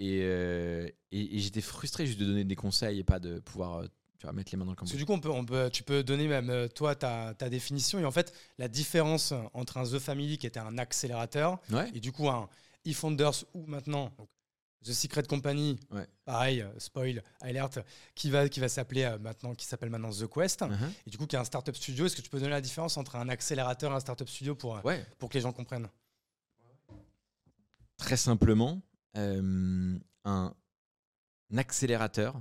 Et, 0.00 0.18
euh, 0.24 0.88
et- 1.12 1.36
et 1.36 1.38
j'étais 1.38 1.60
frustré 1.60 2.04
juste 2.04 2.18
de 2.18 2.24
donner 2.24 2.42
des 2.44 2.56
conseils 2.56 2.98
et 2.98 3.04
pas 3.04 3.20
de 3.20 3.38
pouvoir 3.38 3.82
euh, 3.82 3.86
tu 4.18 4.26
mettre 4.32 4.50
les 4.52 4.58
mains 4.58 4.64
dans 4.64 4.72
le 4.72 4.76
Parce 4.76 4.90
cambouis. 4.90 4.92
que 4.94 4.98
du 4.98 5.06
coup, 5.06 5.12
on 5.12 5.20
peut, 5.20 5.30
on 5.30 5.44
peut- 5.46 5.70
tu 5.72 5.84
peux 5.84 6.02
donner 6.02 6.26
même 6.26 6.50
euh, 6.50 6.66
toi 6.66 6.96
ta, 6.96 7.34
ta 7.34 7.48
définition. 7.48 8.00
Et 8.00 8.04
en 8.04 8.10
fait, 8.10 8.32
la 8.58 8.66
différence 8.66 9.32
entre 9.54 9.76
un 9.76 9.84
The 9.84 10.00
Family 10.00 10.38
qui 10.38 10.46
était 10.48 10.58
un 10.58 10.76
accélérateur 10.76 11.60
Ouais. 11.70 11.88
et 11.94 12.00
du 12.00 12.10
coup 12.10 12.28
un 12.28 12.48
eFounders 12.88 13.44
ou 13.54 13.66
maintenant 13.66 14.12
donc, 14.18 14.28
The 14.84 14.92
Secret 14.92 15.24
Company, 15.24 15.76
Ouais. 15.90 16.06
pareil, 16.24 16.60
euh, 16.62 16.78
spoil, 16.78 17.22
alert, 17.40 17.80
qui 18.14 18.30
va, 18.30 18.48
qui 18.48 18.60
va 18.60 18.68
s'appeler 18.68 19.02
euh, 19.02 19.18
maintenant, 19.18 19.54
qui 19.54 19.66
s'appelle 19.66 19.90
maintenant 19.90 20.10
The 20.10 20.28
Quest. 20.28 20.62
Mhm. 20.62 20.92
Et 21.06 21.10
du 21.10 21.18
coup, 21.18 21.26
qui 21.26 21.34
est 21.34 21.38
un 21.38 21.44
startup 21.44 21.74
studio. 21.74 22.06
Est-ce 22.06 22.14
que 22.16 22.22
tu 22.22 22.30
peux 22.30 22.38
donner 22.38 22.50
la 22.52 22.60
différence 22.60 22.96
entre 22.96 23.16
un 23.16 23.28
accélérateur 23.28 23.90
et 23.90 23.94
un 23.96 24.00
startup 24.00 24.28
studio 24.28 24.54
pour, 24.54 24.76
euh, 24.76 24.80
Ouais. 24.84 25.04
pour 25.18 25.28
que 25.30 25.34
les 25.34 25.40
gens 25.40 25.52
comprennent? 25.52 25.88
Très 27.96 28.16
simplement, 28.16 28.80
euh, 29.16 29.98
un 30.24 30.54
accélérateur 31.56 32.40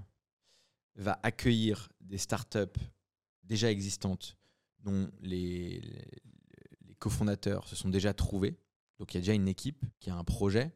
va 0.96 1.20
accueillir 1.24 1.90
des 2.02 2.18
startups 2.20 2.80
déjà 3.44 3.72
existantes 3.72 4.38
dont 4.80 5.10
les, 5.22 5.80
les, 5.80 6.22
les 6.86 6.96
cofondateurs 6.96 7.68
se 7.68 7.76
sont 7.76 7.90
déjà 7.90 8.14
trouvés. 8.14 8.56
Donc 9.00 9.14
il 9.14 9.18
y 9.18 9.20
a 9.20 9.22
déjà 9.22 9.34
une 9.34 9.48
équipe 9.48 9.86
qui 10.00 10.10
a 10.10 10.16
un 10.16 10.24
projet, 10.24 10.72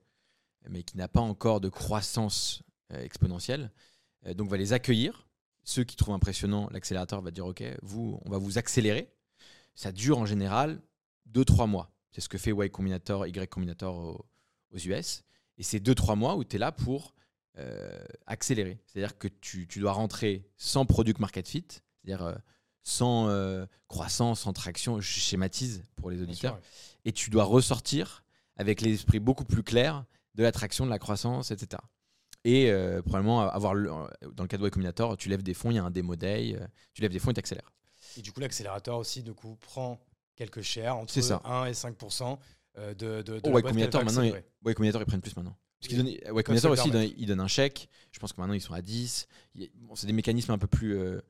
mais 0.70 0.84
qui 0.84 0.98
n'a 0.98 1.08
pas 1.08 1.22
encore 1.22 1.62
de 1.62 1.70
croissance 1.70 2.62
euh, 2.94 3.04
exponentielle. 3.04 3.72
Euh, 4.26 4.34
donc 4.34 4.50
va 4.50 4.58
les 4.58 4.74
accueillir. 4.74 5.28
Ceux 5.64 5.84
qui 5.84 5.96
trouvent 5.96 6.14
impressionnant, 6.16 6.68
l'accélérateur 6.72 7.22
va 7.22 7.32
dire 7.32 7.46
OK, 7.46 7.64
vous, 7.82 8.20
on 8.26 8.30
va 8.30 8.38
vous 8.38 8.58
accélérer. 8.58 9.12
Ça 9.76 9.92
dure 9.92 10.18
en 10.18 10.26
général 10.26 10.82
2-3 11.32 11.68
mois. 11.68 11.92
C'est 12.12 12.22
ce 12.22 12.30
que 12.30 12.38
fait 12.38 12.52
Y 12.52 12.70
Combinator, 12.72 13.26
Y 13.28 13.48
Combinator 13.48 13.96
au- 13.96 14.26
aux 14.72 14.78
US. 14.78 15.24
Et 15.58 15.64
c'est 15.64 15.80
2-3 15.80 16.16
mois 16.16 16.36
où 16.36 16.44
tu 16.44 16.56
es 16.56 16.60
là 16.60 16.72
pour 16.72 17.14
euh, 17.58 18.04
accélérer. 18.26 18.80
C'est-à-dire 18.86 19.18
que 19.18 19.28
tu, 19.28 19.68
dois 19.80 19.92
rentrer 19.94 20.50
sans 20.58 20.86
product 20.86 21.20
market 21.20 21.48
fit, 21.48 21.66
c'est-à-dire 21.70 22.38
sans 22.84 23.28
euh, 23.30 23.66
croissance, 23.88 24.42
sans 24.42 24.54
traction, 24.54 25.00
je 25.00 25.08
schématise 25.20 25.84
pour 25.96 26.10
les 26.10 26.22
auditeurs, 26.22 26.54
sûr, 26.56 26.62
et 27.06 27.12
tu 27.12 27.30
dois 27.30 27.44
ressortir 27.44 28.24
avec 28.58 28.82
l'esprit 28.82 29.20
beaucoup 29.20 29.46
plus 29.46 29.64
clair 29.64 30.06
de 30.36 30.44
l'attraction, 30.44 30.86
de 30.86 30.90
la 30.90 31.00
croissance, 31.00 31.52
etc. 31.52 31.82
Et 32.44 32.72
euh, 32.72 33.02
probablement 33.02 33.42
avoir, 33.42 33.74
le- 33.76 33.90
dans 34.34 34.44
le 34.44 34.48
cas 34.48 34.58
de 34.58 34.66
Y 34.66 34.72
Combinator, 34.72 35.16
tu 35.18 35.30
lèves 35.30 35.44
des 35.44 35.54
fonds, 35.54 35.70
il 35.72 35.76
y 35.76 35.80
a 35.80 35.84
un 35.84 35.92
démo 35.92 36.16
day, 36.16 36.56
euh, 36.60 36.66
tu 36.94 37.02
lèves 37.02 37.12
des 37.12 37.20
fonds 37.20 37.32
et 37.32 37.34
tu 37.36 37.40
accélères. 37.40 37.72
Et 38.18 38.22
du 38.22 38.32
coup, 38.32 38.40
l'accélérateur 38.40 38.98
aussi, 38.98 39.22
du 39.22 39.34
coup, 39.34 39.56
prend 39.58 40.00
quelques 40.36 40.62
shares 40.62 40.98
entre 40.98 41.14
ça. 41.22 41.42
1 41.46 41.66
et 41.66 41.74
5 41.74 41.96
euh, 42.78 42.94
de, 42.96 43.22
de, 43.22 43.22
de 43.22 43.42
Oh, 43.44 43.48
la 43.48 43.52
boîte 43.52 43.66
Combinator, 43.66 44.04
maintenant, 44.04 44.24
ils, 44.24 44.74
Combinator, 44.74 45.06
prennent 45.06 45.22
plus 45.22 45.36
maintenant. 45.36 45.56
Parce 45.80 45.88
qu'ils 45.90 45.98
donnent- 45.98 46.44
Combinator 46.44 46.72
aussi, 46.72 46.88
ils 46.88 46.92
donnent, 46.92 47.02
permettre. 47.02 47.16
ils 47.20 47.26
donnent 47.28 47.40
un 47.42 47.48
chèque. 47.48 47.90
Je 48.12 48.20
pense 48.20 48.34
que 48.34 48.40
maintenant, 48.42 48.54
ils 48.56 48.62
sont 48.62 48.74
à 48.74 48.82
10. 48.82 49.28
Il 49.56 49.62
y 49.62 49.66
a- 49.66 49.70
bon, 49.76 49.96
c'est 49.96 50.08
des 50.08 50.14
mécanismes 50.14 50.52
un 50.52 50.58
peu 50.58 50.68
plus, 50.68 50.98
euh, 50.98 51.22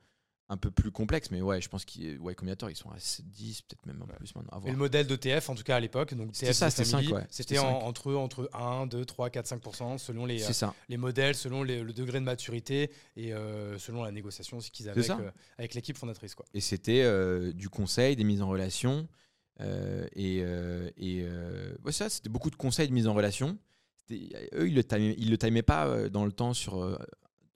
un 0.52 0.58
peu 0.58 0.70
plus 0.70 0.92
complexes, 0.92 1.32
mais 1.32 1.42
ouais, 1.42 1.62
je 1.62 1.70
pense 1.70 1.86
qu'Y 1.86 2.18
Combinator, 2.36 2.70
ils 2.70 2.76
sont 2.76 2.90
à 2.90 2.98
10, 3.24 3.62
peut-être 3.62 3.86
même 3.86 4.02
un 4.02 4.06
peu 4.06 4.12
Ouais. 4.12 4.18
plus 4.18 4.36
maintenant. 4.36 4.52
à 4.52 4.58
Et 4.58 4.62
voir. 4.62 4.72
le 4.74 4.78
modèle 4.78 5.08
d'ETF, 5.08 5.50
en 5.50 5.56
tout 5.56 5.64
cas 5.64 5.78
à 5.78 5.80
l'époque, 5.80 6.14
donc 6.14 6.32
C'était 6.34 6.48
TF 6.48 6.56
ça, 6.58 6.68
The 6.68 6.72
c'était 6.72 6.90
Family, 6.90 7.08
5, 7.08 7.16
ouais. 7.16 7.22
C'était 7.30 7.56
C'était 7.56 7.60
en- 7.60 7.80
5. 7.80 7.86
entre, 7.88 8.14
entre 8.16 8.50
1, 8.54 8.86
2, 8.86 9.06
3, 9.06 9.30
4, 9.30 9.48
5% 9.48 9.98
selon 9.98 10.26
les, 10.26 10.44
euh, 10.44 10.68
les 10.90 10.98
modèles, 10.98 11.36
selon 11.36 11.64
les- 11.64 11.82
le 11.84 11.94
degré 11.94 12.20
de 12.20 12.26
maturité 12.26 12.92
et 13.16 13.34
euh, 13.34 13.78
selon 13.80 14.04
la 14.04 14.12
négociation 14.12 14.58
qu'ils 14.60 14.90
avaient 14.90 15.10
avec, 15.10 15.26
euh, 15.26 15.32
avec 15.58 15.74
l'équipe 15.74 15.96
fondatrice. 15.98 16.36
Quoi. 16.36 16.46
Et 16.54 16.60
c'était 16.60 17.02
euh, 17.04 17.54
du 17.54 17.70
conseil, 17.70 18.18
des 18.18 18.26
mises 18.26 18.42
en 18.42 18.50
relation. 18.50 19.08
euh, 19.62 20.06
et 20.18 20.42
euh, 20.44 20.90
et 20.98 21.24
ouais, 21.86 21.92
ça, 21.94 22.10
c'était 22.10 22.30
beaucoup 22.30 22.50
de 22.50 22.56
conseils 22.58 22.90
de 22.90 22.94
mise 22.94 23.08
en 23.08 23.14
relation. 23.14 23.58
Eux, 24.12 24.68
ils 24.68 24.76
le 24.76 24.84
timaient, 24.84 25.16
ils 25.18 25.30
le 25.30 25.38
timaient 25.38 25.62
pas 25.62 26.10
dans 26.10 26.26
le 26.26 26.34
temps 26.34 26.54
sur 26.54 27.00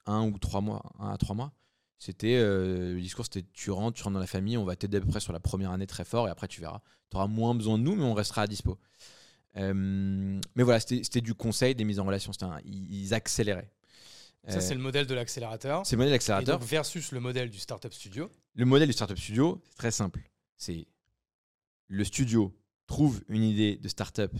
un 0.06 0.26
ou 0.28 0.38
trois 0.40 0.62
mois, 0.62 0.84
un 1.00 1.10
à 1.12 1.18
trois 1.18 1.36
mois. 1.36 1.52
C'était 1.98 2.36
euh, 2.36 2.94
le 2.94 3.02
discours, 3.02 3.26
c'était 3.26 3.46
tu 3.54 3.72
rentres, 3.72 3.98
tu 3.98 4.04
rentres 4.04 4.16
dans 4.16 4.20
la 4.20 4.28
famille, 4.28 4.58
on 4.58 4.66
va 4.66 4.76
t'aider 4.76 4.98
à 4.98 5.02
peu 5.02 5.08
près 5.08 5.20
sur 5.22 5.34
la 5.34 5.40
première 5.40 5.72
année 5.72 5.88
très 5.88 6.04
fort 6.06 6.28
et 6.28 6.32
après 6.32 6.48
tu 6.48 6.60
verras. 6.62 6.82
Tu 7.10 7.18
auras 7.18 7.28
moins 7.28 7.56
besoin 7.56 7.78
de 7.78 7.84
nous, 7.84 7.96
mais 7.96 8.04
on 8.04 8.14
restera 8.14 8.42
à 8.44 8.48
dispo. 8.48 8.78
Euh, 9.58 9.74
mais 10.56 10.64
voilà, 10.64 10.80
c'était 10.82 11.22
du 11.22 11.34
conseil, 11.34 11.74
des 11.76 11.86
mises 11.86 12.00
en 12.00 12.06
relation. 12.06 12.32
Un- 12.42 12.60
ils, 12.66 13.14
accéléraient. 13.14 13.72
Ça, 14.48 14.58
Euh, 14.58 14.60
c'est 14.60 14.76
le 14.76 14.82
modèle 14.82 15.08
de 15.08 15.14
l'accélérateur. 15.16 15.86
c'est 15.86 15.96
le 15.96 16.00
modèle 16.00 16.14
Et 16.14 16.16
accélérateur. 16.16 16.60
donc, 16.60 16.68
versus 16.68 17.12
le 17.14 17.20
modèle 17.22 17.50
du 17.50 17.58
startup 17.58 17.94
studio. 17.94 18.30
Le 18.56 18.66
modèle 18.66 18.88
du 18.88 18.94
startup 18.94 19.18
studio, 19.18 19.62
c'est 19.70 19.78
très 19.78 19.92
simple. 19.92 20.22
C'est 20.58 20.88
le 21.88 22.04
studio 22.04 22.54
trouve 22.88 23.24
une 23.30 23.44
idée 23.44 23.78
de 23.78 23.88
startup 23.88 24.32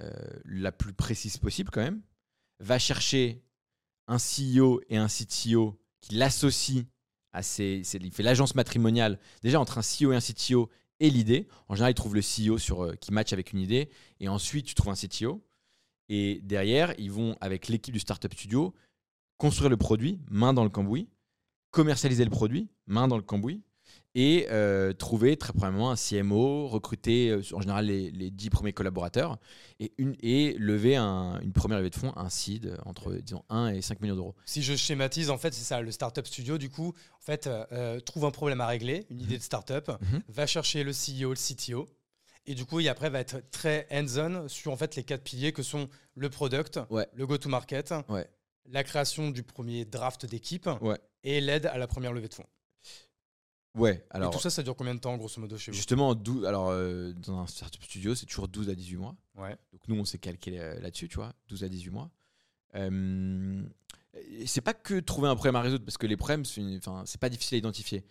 euh, 0.00 0.10
la 0.44 0.72
plus 0.72 0.92
précise 0.94 1.36
possible 1.36 1.70
quand 1.70 1.82
même, 1.82 2.00
va 2.60 2.78
chercher 2.78 3.42
un 4.06 4.16
CEO 4.18 4.80
et 4.88 4.96
un 4.96 5.08
CTO 5.08 5.79
qui 6.00 6.14
l'associent 6.14 6.84
à 7.32 7.42
ses, 7.42 7.82
il 7.94 8.12
fait 8.12 8.22
l'agence 8.22 8.54
matrimoniale 8.54 9.18
déjà 9.42 9.60
entre 9.60 9.78
un 9.78 9.82
CEO 9.82 10.12
et 10.12 10.16
un 10.16 10.20
CTO 10.20 10.68
et 10.98 11.10
l'idée. 11.10 11.48
En 11.68 11.74
général, 11.74 11.92
il 11.92 11.94
trouve 11.94 12.14
le 12.14 12.20
CEO 12.20 12.58
sur, 12.58 12.84
euh, 12.84 12.94
qui 12.94 13.12
match 13.12 13.32
avec 13.32 13.52
une 13.52 13.60
idée 13.60 13.90
et 14.18 14.28
ensuite 14.28 14.66
tu 14.66 14.74
trouves 14.74 14.92
un 14.92 14.96
CTO. 14.96 15.42
Et 16.08 16.40
derrière, 16.42 16.92
ils 16.98 17.10
vont 17.10 17.36
avec 17.40 17.68
l'équipe 17.68 17.92
du 17.92 18.00
startup 18.00 18.32
studio 18.34 18.74
construire 19.38 19.70
le 19.70 19.76
produit, 19.76 20.20
main 20.28 20.52
dans 20.52 20.64
le 20.64 20.70
cambouis, 20.70 21.08
commercialiser 21.70 22.24
le 22.24 22.30
produit, 22.30 22.68
main 22.86 23.08
dans 23.08 23.16
le 23.16 23.22
cambouis, 23.22 23.62
et 24.16 24.48
euh, 24.50 24.92
trouver 24.92 25.36
très 25.36 25.52
probablement 25.52 25.90
un 25.92 25.96
CMO, 25.96 26.66
recruter 26.68 27.30
euh, 27.30 27.42
en 27.52 27.60
général 27.60 27.86
les, 27.86 28.10
les 28.10 28.30
10 28.30 28.50
premiers 28.50 28.72
collaborateurs, 28.72 29.38
et, 29.78 29.92
une, 29.98 30.16
et 30.20 30.54
lever 30.58 30.96
un- 30.96 31.38
une 31.40 31.52
première 31.52 31.78
levée 31.78 31.90
de 31.90 31.94
fonds, 31.96 32.12
un 32.16 32.28
seed, 32.28 32.76
entre 32.86 33.12
disons 33.14 33.44
1 33.50 33.68
et 33.74 33.82
5 33.82 34.00
millions 34.00 34.16
d'euros. 34.16 34.34
Si 34.46 34.62
je 34.62 34.74
schématise, 34.74 35.30
en 35.30 35.38
fait, 35.38 35.54
c'est 35.54 35.62
ça, 35.64 35.80
le 35.80 35.92
startup 35.92 36.26
studio, 36.26 36.58
du 36.58 36.70
coup, 36.70 36.88
en 37.18 37.20
fait, 37.20 37.46
euh, 37.46 38.00
trouve 38.00 38.24
un 38.24 38.30
problème 38.32 38.60
à 38.60 38.66
régler, 38.66 39.06
une 39.10 39.20
idée 39.20 39.38
de 39.38 39.42
startup, 39.42 39.88
Mhm. 40.00 40.22
va 40.28 40.46
chercher 40.46 40.82
le 40.82 40.92
CEO, 40.92 41.30
le 41.30 41.36
CTO, 41.36 41.88
et 42.46 42.54
du 42.54 42.64
coup, 42.64 42.80
il 42.80 42.88
après 42.88 43.10
va 43.10 43.20
être 43.20 43.42
très 43.52 43.86
hands-on 43.92 44.48
sur 44.48 44.72
en 44.72 44.76
fait 44.76 44.96
les 44.96 45.04
quatre 45.04 45.22
piliers 45.22 45.52
que 45.52 45.62
sont 45.62 45.88
le 46.16 46.30
product, 46.30 46.80
Ouais. 46.90 47.06
le 47.14 47.26
go-to-market, 47.26 47.94
Ouais. 48.08 48.26
la 48.68 48.82
création 48.82 49.30
du 49.30 49.42
premier 49.44 49.84
draft 49.84 50.26
d'équipe 50.26 50.68
Ouais. 50.80 50.98
et 51.22 51.40
l'aide 51.40 51.66
à 51.66 51.78
la 51.78 51.86
première 51.86 52.12
levée 52.12 52.28
de 52.28 52.34
fonds. 52.34 52.46
Ouais, 53.76 54.04
Alors, 54.10 54.32
et 54.32 54.36
tout 54.36 54.42
ça, 54.42 54.50
ça 54.50 54.62
dure 54.64 54.74
combien 54.74 54.94
de 54.96 55.00
temps, 55.00 55.16
grosso 55.16 55.40
modo, 55.40 55.56
chez 55.56 55.70
vous 55.70 55.76
justement, 55.76 56.14
12 56.16 56.44
alors, 56.44 56.70
euh, 56.70 57.12
dans 57.12 57.38
un 57.38 57.46
startup 57.46 57.82
studio, 57.84 58.14
c'est 58.16 58.26
toujours 58.26 58.48
12 58.48 58.68
à 58.68 58.74
18 58.74 58.96
mois. 58.96 59.16
Ouais. 59.36 59.56
Donc 59.72 59.80
nous, 59.86 59.94
on 59.94 60.04
s'est 60.04 60.18
calqué 60.18 60.58
euh, 60.58 60.80
là-dessus, 60.80 61.08
tu 61.08 61.16
vois, 61.16 61.32
12 61.48 61.62
à 61.64 61.68
18 61.68 61.90
mois. 61.90 62.10
Euh, 62.74 63.62
c'est 64.46 64.60
pas 64.60 64.74
que 64.74 64.98
trouver 64.98 65.28
un 65.28 65.34
problème 65.36 65.54
à 65.56 65.60
résoudre, 65.60 65.84
parce 65.84 65.98
que 65.98 66.06
les 66.08 66.16
problèmes, 66.16 66.44
c'est 66.44 67.20
pas 67.20 67.28
difficile 67.28 67.56
à 67.56 67.58
identifier. 67.58 68.04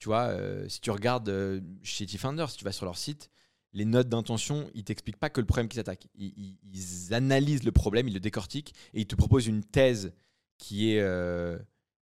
Tu 0.00 0.08
vois, 0.08 0.22
euh, 0.24 0.68
si 0.68 0.80
tu 0.80 0.90
regardes 0.90 1.62
chez 1.82 2.06
T-Finder, 2.06 2.46
si 2.48 2.56
tu 2.56 2.64
vas 2.64 2.72
sur 2.72 2.84
leur 2.84 2.98
site, 2.98 3.30
les 3.72 3.84
notes 3.84 4.08
d'intention, 4.08 4.68
ils 4.74 4.84
t'expliquent 4.84 5.16
pas 5.18 5.30
que 5.30 5.40
le 5.40 5.46
problème 5.46 5.68
qui 5.68 5.76
s'attaque. 5.76 6.08
Ils, 6.16 7.14
analysent 7.14 7.62
le 7.64 7.72
problème, 7.72 8.08
ils 8.08 8.14
le 8.14 8.20
décortiquent, 8.20 8.74
et 8.94 9.02
ils 9.02 9.06
te 9.06 9.14
proposent 9.14 9.46
une 9.46 9.62
thèse 9.62 10.12
qui 10.58 10.90
est 10.90 11.04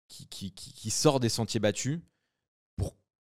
qui, 0.08 0.28
qui- 0.28 0.52
qui- 0.52 0.74
qui 0.74 0.90
sort 0.90 1.20
des 1.22 1.30
sentiers 1.30 1.60
battus 1.62 2.00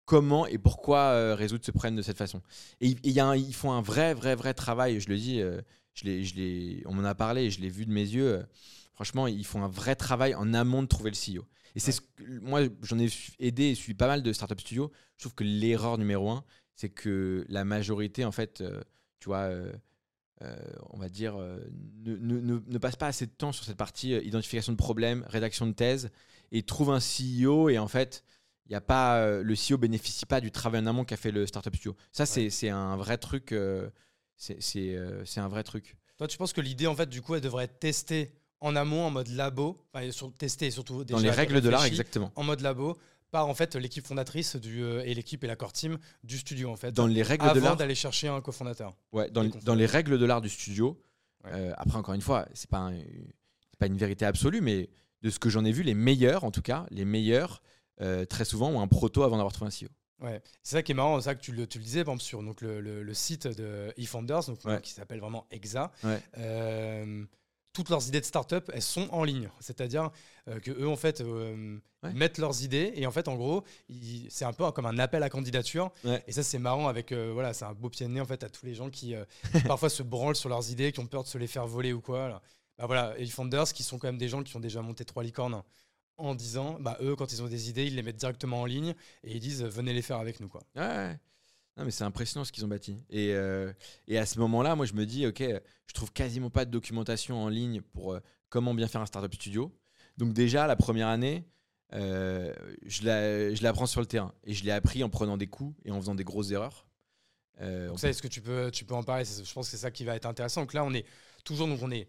comment 0.05 0.45
et 0.47 0.57
pourquoi 0.57 0.99
euh, 1.11 1.35
résoudre 1.35 1.65
ce 1.65 1.71
problème 1.71 1.95
de 1.95 2.01
cette 2.01 2.17
façon. 2.17 2.41
Et 2.81 2.87
il- 2.89 2.99
il 3.03 3.11
y 3.11 3.19
a 3.19 3.25
un- 3.27 3.35
ils 3.35 3.53
font 3.53 3.71
un 3.71 3.81
vrai, 3.81 4.13
vrai, 4.13 4.35
vrai 4.35 4.53
travail. 4.53 4.99
Je 4.99 5.09
le 5.09 5.17
dis, 5.17 5.41
euh, 5.41 5.61
je 5.93 6.05
l'ai, 6.05 6.23
je 6.23 6.35
l'ai, 6.35 6.83
on 6.85 6.93
m'en 6.93 7.03
a 7.03 7.15
parlé, 7.15 7.49
je 7.51 7.59
l'ai 7.61 7.69
vu 7.69 7.85
de 7.85 7.91
mes 7.91 8.01
yeux. 8.07 8.27
euh, 8.39 8.43
franchement, 8.93 9.27
ils 9.27 9.45
font 9.45 9.63
un 9.63 9.67
vrai 9.67 9.95
travail 9.95 10.35
en 10.35 10.53
amont 10.53 10.81
de 10.83 10.87
trouver 10.87 11.09
le 11.11 11.15
CEO. 11.15 11.45
Et 11.75 11.79
c'est 11.79 11.87
Ouais. 11.87 11.91
ce 11.91 12.01
que- 12.23 12.39
moi, 12.39 12.61
j'en 12.83 12.97
ai 12.99 13.09
aidé 13.39 13.65
et 13.65 13.75
suivi 13.75 13.93
pas 13.93 14.07
mal 14.07 14.23
de 14.23 14.31
startup 14.31 14.59
studios. 14.61 14.91
Je 15.17 15.23
trouve 15.23 15.35
que 15.35 15.43
l'erreur 15.43 15.97
numéro 15.97 16.29
un, 16.29 16.45
c'est 16.75 16.89
que 16.89 17.45
la 17.49 17.65
majorité, 17.65 18.23
en 18.25 18.31
fait, 18.31 18.61
euh, 18.61 18.81
tu 19.19 19.25
vois, 19.27 19.49
on 20.91 20.97
va 20.99 21.09
dire, 21.09 21.35
ne, 21.37 22.15
ne- 22.17 22.39
ne- 22.39 22.59
ne 22.67 22.77
passe 22.77 22.95
pas 22.95 23.07
assez 23.07 23.25
de 23.25 23.31
temps 23.31 23.51
sur 23.51 23.65
cette 23.65 23.77
partie 23.77 24.11
identification 24.13 24.71
de 24.73 24.77
problèmes, 24.77 25.25
rédaction 25.27 25.65
de 25.65 25.71
thèse, 25.73 26.09
et 26.51 26.61
trouve 26.63 26.91
un 26.91 26.99
CEO 26.99 27.69
et 27.69 27.79
en 27.79 27.87
fait, 27.87 28.23
il 28.67 28.71
y 28.71 28.75
a 28.75 28.81
pas, 28.81 29.17
euh, 29.17 29.43
le 29.43 29.53
CEO 29.55 29.77
bénéficie 29.77 30.25
pas 30.25 30.41
du 30.41 30.51
travail 30.51 30.81
en 30.81 30.87
amont 30.87 31.05
qu'a 31.05 31.17
fait 31.17 31.31
le 31.31 31.45
startup 31.45 31.75
studio. 31.75 31.95
Ça, 32.11 32.25
c'est 32.25 32.49
c'est 32.49 32.69
un 32.69 32.95
vrai 32.97 33.17
truc. 33.17 33.51
euh, 33.51 33.89
c'est 34.37 34.57
euh, 34.95 35.23
c'est 35.25 35.39
un 35.39 35.47
vrai 35.47 35.63
truc. 35.63 35.95
Toi, 36.17 36.27
tu 36.27 36.37
penses 36.37 36.53
que 36.53 36.61
l'idée, 36.61 36.87
en 36.87 36.95
fait, 36.95 37.09
du 37.09 37.21
coup, 37.21 37.35
elle 37.35 37.41
devrait 37.41 37.65
être 37.65 37.79
testée 37.79 38.33
en 38.61 38.75
amont, 38.75 39.05
en 39.05 39.11
mode 39.11 39.27
labo, 39.29 39.85
enfin, 39.93 40.09
sur, 40.11 40.33
testée 40.33 40.71
surtout 40.71 41.03
Dans 41.03 41.17
déjà 41.17 41.29
les 41.29 41.35
règles 41.35 41.61
de 41.61 41.69
l'art, 41.69 41.85
exactement. 41.85 42.31
En 42.35 42.43
mode 42.43 42.61
labo, 42.61 42.97
par 43.31 43.47
en 43.47 43.53
fait 43.53 43.75
l'équipe 43.75 44.05
fondatrice 44.07 44.55
du, 44.55 44.81
euh, 44.81 45.03
et 45.05 45.13
l'équipe 45.13 45.43
et 45.43 45.47
la 45.47 45.55
core 45.57 45.73
team 45.73 45.97
du 46.23 46.37
studio, 46.37 46.69
en 46.69 46.75
fait. 46.77 46.91
Dans 46.93 47.05
les 47.07 47.21
règles 47.21 47.43
de 47.45 47.49
avant 47.49 47.59
l'art, 47.61 47.75
d'aller 47.77 47.95
chercher 47.95 48.29
un 48.29 48.39
cofondateur. 48.41 48.95
Ouais, 49.11 49.29
dans, 49.29 49.43
dans 49.63 49.75
les 49.75 49.85
règles 49.85 50.17
de 50.17 50.25
l'art 50.25 50.41
du 50.41 50.49
studio, 50.49 50.99
Ouais. 51.43 51.71
après 51.77 51.97
encore 51.97 52.15
une 52.15 52.21
fois, 52.21 52.47
c'est 52.55 52.69
pas, 52.69 52.79
un- 52.79 52.97
pas 53.77 53.85
une 53.85 53.97
vérité 53.97 54.25
absolue, 54.25 54.61
mais 54.61 54.89
de 55.21 55.29
ce 55.29 55.37
que 55.37 55.49
j'en 55.49 55.63
ai 55.65 55.71
vu, 55.71 55.83
les 55.83 55.93
meilleurs 55.93 56.43
en 56.43 56.49
tout 56.51 56.61
cas, 56.63 56.87
les 56.89 57.05
meilleurs, 57.05 57.61
euh, 58.01 58.25
très 58.25 58.45
souvent 58.45 58.69
ont 58.69 58.81
un 58.81 58.87
proto 58.87 59.23
avant 59.23 59.37
d'avoir 59.37 59.53
trouvé 59.53 59.69
un 59.69 59.85
CEO. 59.85 59.89
Ouais. 60.21 60.41
C'est 60.63 60.77
ça 60.77 60.83
qui 60.83 60.93
est 60.93 60.95
marrant, 60.95 61.19
c'est 61.19 61.25
ça 61.25 61.35
que 61.35 61.41
tu 61.41 61.51
le, 61.51 61.67
tu 61.67 61.77
le 61.77 61.83
disais, 61.83 62.03
par 62.05 62.13
exemple, 62.13 62.23
sur 62.23 62.41
donc, 62.41 62.61
le, 62.61 62.79
le- 62.79 63.03
le 63.03 63.13
site 63.13 63.47
de 63.47 63.93
eFounders, 63.97 64.45
donc, 64.45 64.63
Ouais. 64.65 64.79
qui 64.81 64.91
s'appelle 64.91 65.19
vraiment 65.19 65.45
EXA. 65.51 65.91
Ouais. 66.03 66.21
euh, 66.37 67.25
toutes 67.73 67.89
leurs 67.89 68.07
idées 68.07 68.21
de 68.21 68.25
start-up, 68.25 68.71
elles 68.73 68.81
sont 68.81 69.09
en 69.11 69.25
ligne. 69.25 69.49
C'est-à-dire 69.59 70.09
euh, 70.47 70.61
que 70.61 70.71
eux, 70.71 70.87
en 70.87 70.95
fait, 70.95 71.19
euh, 71.21 71.77
Ouais. 72.03 72.13
mettent 72.13 72.37
leurs 72.37 72.63
idées 72.63 72.93
et 72.95 73.05
en 73.07 73.11
fait, 73.11 73.27
en 73.27 73.35
gros, 73.35 73.63
c'est 74.29 74.45
un 74.45 74.53
peu 74.53 74.69
comme 74.71 74.85
un 74.85 74.99
appel 74.99 75.23
à 75.23 75.29
candidature. 75.29 75.91
Ouais. 76.05 76.23
Et 76.27 76.31
ça, 76.31 76.43
c'est 76.43 76.59
marrant 76.59 76.87
avec, 76.87 77.11
euh, 77.11 77.31
voilà, 77.33 77.51
c'est 77.53 77.65
un 77.65 77.73
beau 77.73 77.89
pied 77.89 78.05
de 78.05 78.11
nez 78.11 78.21
en 78.21 78.25
fait 78.25 78.43
à 78.43 78.49
tous 78.49 78.65
les 78.65 78.75
gens 78.75 78.89
qui 78.91 79.15
qui 79.51 79.61
parfois 79.77 79.89
se 79.89 80.03
branlent 80.03 80.35
sur 80.35 80.47
leurs 80.47 80.69
idées, 80.71 80.91
qui 80.93 80.99
ont 81.01 81.07
peur 81.07 81.23
de 81.23 81.27
se 81.27 81.37
les 81.37 81.47
faire 81.47 81.65
voler 81.67 81.91
ou 81.93 81.99
quoi. 82.01 82.29
là. 82.29 82.41
Bah 82.77 82.85
voilà, 82.85 83.13
et 83.17 83.25
Founders, 83.25 83.73
qui 83.73 83.83
sont 83.83 83.97
quand 83.97 84.07
même 84.07 84.17
des 84.19 84.27
gens 84.29 84.43
qui 84.43 84.55
ont 84.55 84.59
déjà 84.59 84.81
monté 84.81 85.03
trois 85.03 85.23
licornes 85.23 85.61
en 86.17 86.35
disant, 86.35 86.77
bah 86.79 86.97
eux, 87.01 87.15
quand 87.15 87.31
ils 87.33 87.41
ont 87.43 87.47
des 87.47 87.69
idées, 87.69 87.85
ils 87.85 87.95
les 87.95 88.01
mettent 88.03 88.15
directement 88.15 88.61
en 88.61 88.65
ligne 88.65 88.95
et 89.23 89.33
ils 89.33 89.39
disent, 89.39 89.63
venez 89.63 89.93
les 89.93 90.01
faire 90.01 90.17
avec 90.17 90.39
nous, 90.39 90.47
quoi. 90.47 90.63
Ouais. 90.75 91.17
Non, 91.77 91.83
mais 91.83 91.91
c'est 91.91 92.05
impressionnant 92.05 92.45
ce 92.45 92.53
qu'ils 92.53 92.63
ont 92.63 92.69
bâti. 92.69 92.97
Et, 93.09 93.33
euh, 93.33 93.73
et 94.07 94.17
à 94.17 94.25
ce 94.25 94.39
moment-là, 94.39 94.75
moi, 94.75 94.85
je 94.85 94.93
me 94.93 95.05
dis, 95.05 95.27
OK, 95.27 95.41
je 95.41 95.93
trouve 95.93 96.13
quasiment 96.13 96.49
pas 96.49 96.63
de 96.63 96.71
documentation 96.71 97.43
en 97.43 97.49
ligne 97.49 97.81
pour 97.81 98.13
euh, 98.13 98.21
comment 98.47 98.73
bien 98.73 98.87
faire 98.87 99.01
un 99.01 99.05
startup 99.05 99.33
studio. 99.35 99.77
Donc, 100.15 100.31
déjà, 100.31 100.67
la 100.67 100.77
première 100.77 101.09
année, 101.09 101.43
euh, 101.93 102.53
je 102.85 103.03
la- 103.03 103.53
je 103.53 103.61
l'apprends 103.61 103.87
sur 103.87 103.99
le 103.99 104.07
terrain. 104.07 104.33
Et 104.45 104.53
je 104.53 104.63
l'ai 104.63 104.71
appris 104.71 105.03
en 105.03 105.09
prenant 105.09 105.35
des 105.35 105.47
coups 105.47 105.75
et 105.83 105.91
en 105.91 105.99
faisant 105.99 106.15
des 106.15 106.23
grosses 106.23 106.51
erreurs. 106.51 106.87
Donc 107.59 107.99
ça, 107.99 108.09
est-ce 108.09 108.21
que 108.21 108.27
tu 108.29 108.41
peux, 108.41 108.71
tu 108.71 108.85
peux 108.85 108.95
en 108.95 109.03
parler? 109.03 109.25
Je 109.25 109.53
pense 109.53 109.67
que 109.67 109.71
c'est 109.71 109.77
ça 109.77 109.91
qui 109.91 110.03
va 110.05 110.15
être 110.15 110.25
intéressant. 110.25 110.61
Donc 110.61 110.73
là, 110.73 110.83
on 110.85 110.93
est 110.93 111.05
toujours, 111.43 111.67
donc 111.67 111.79
on 111.81 111.91
est 111.91 112.07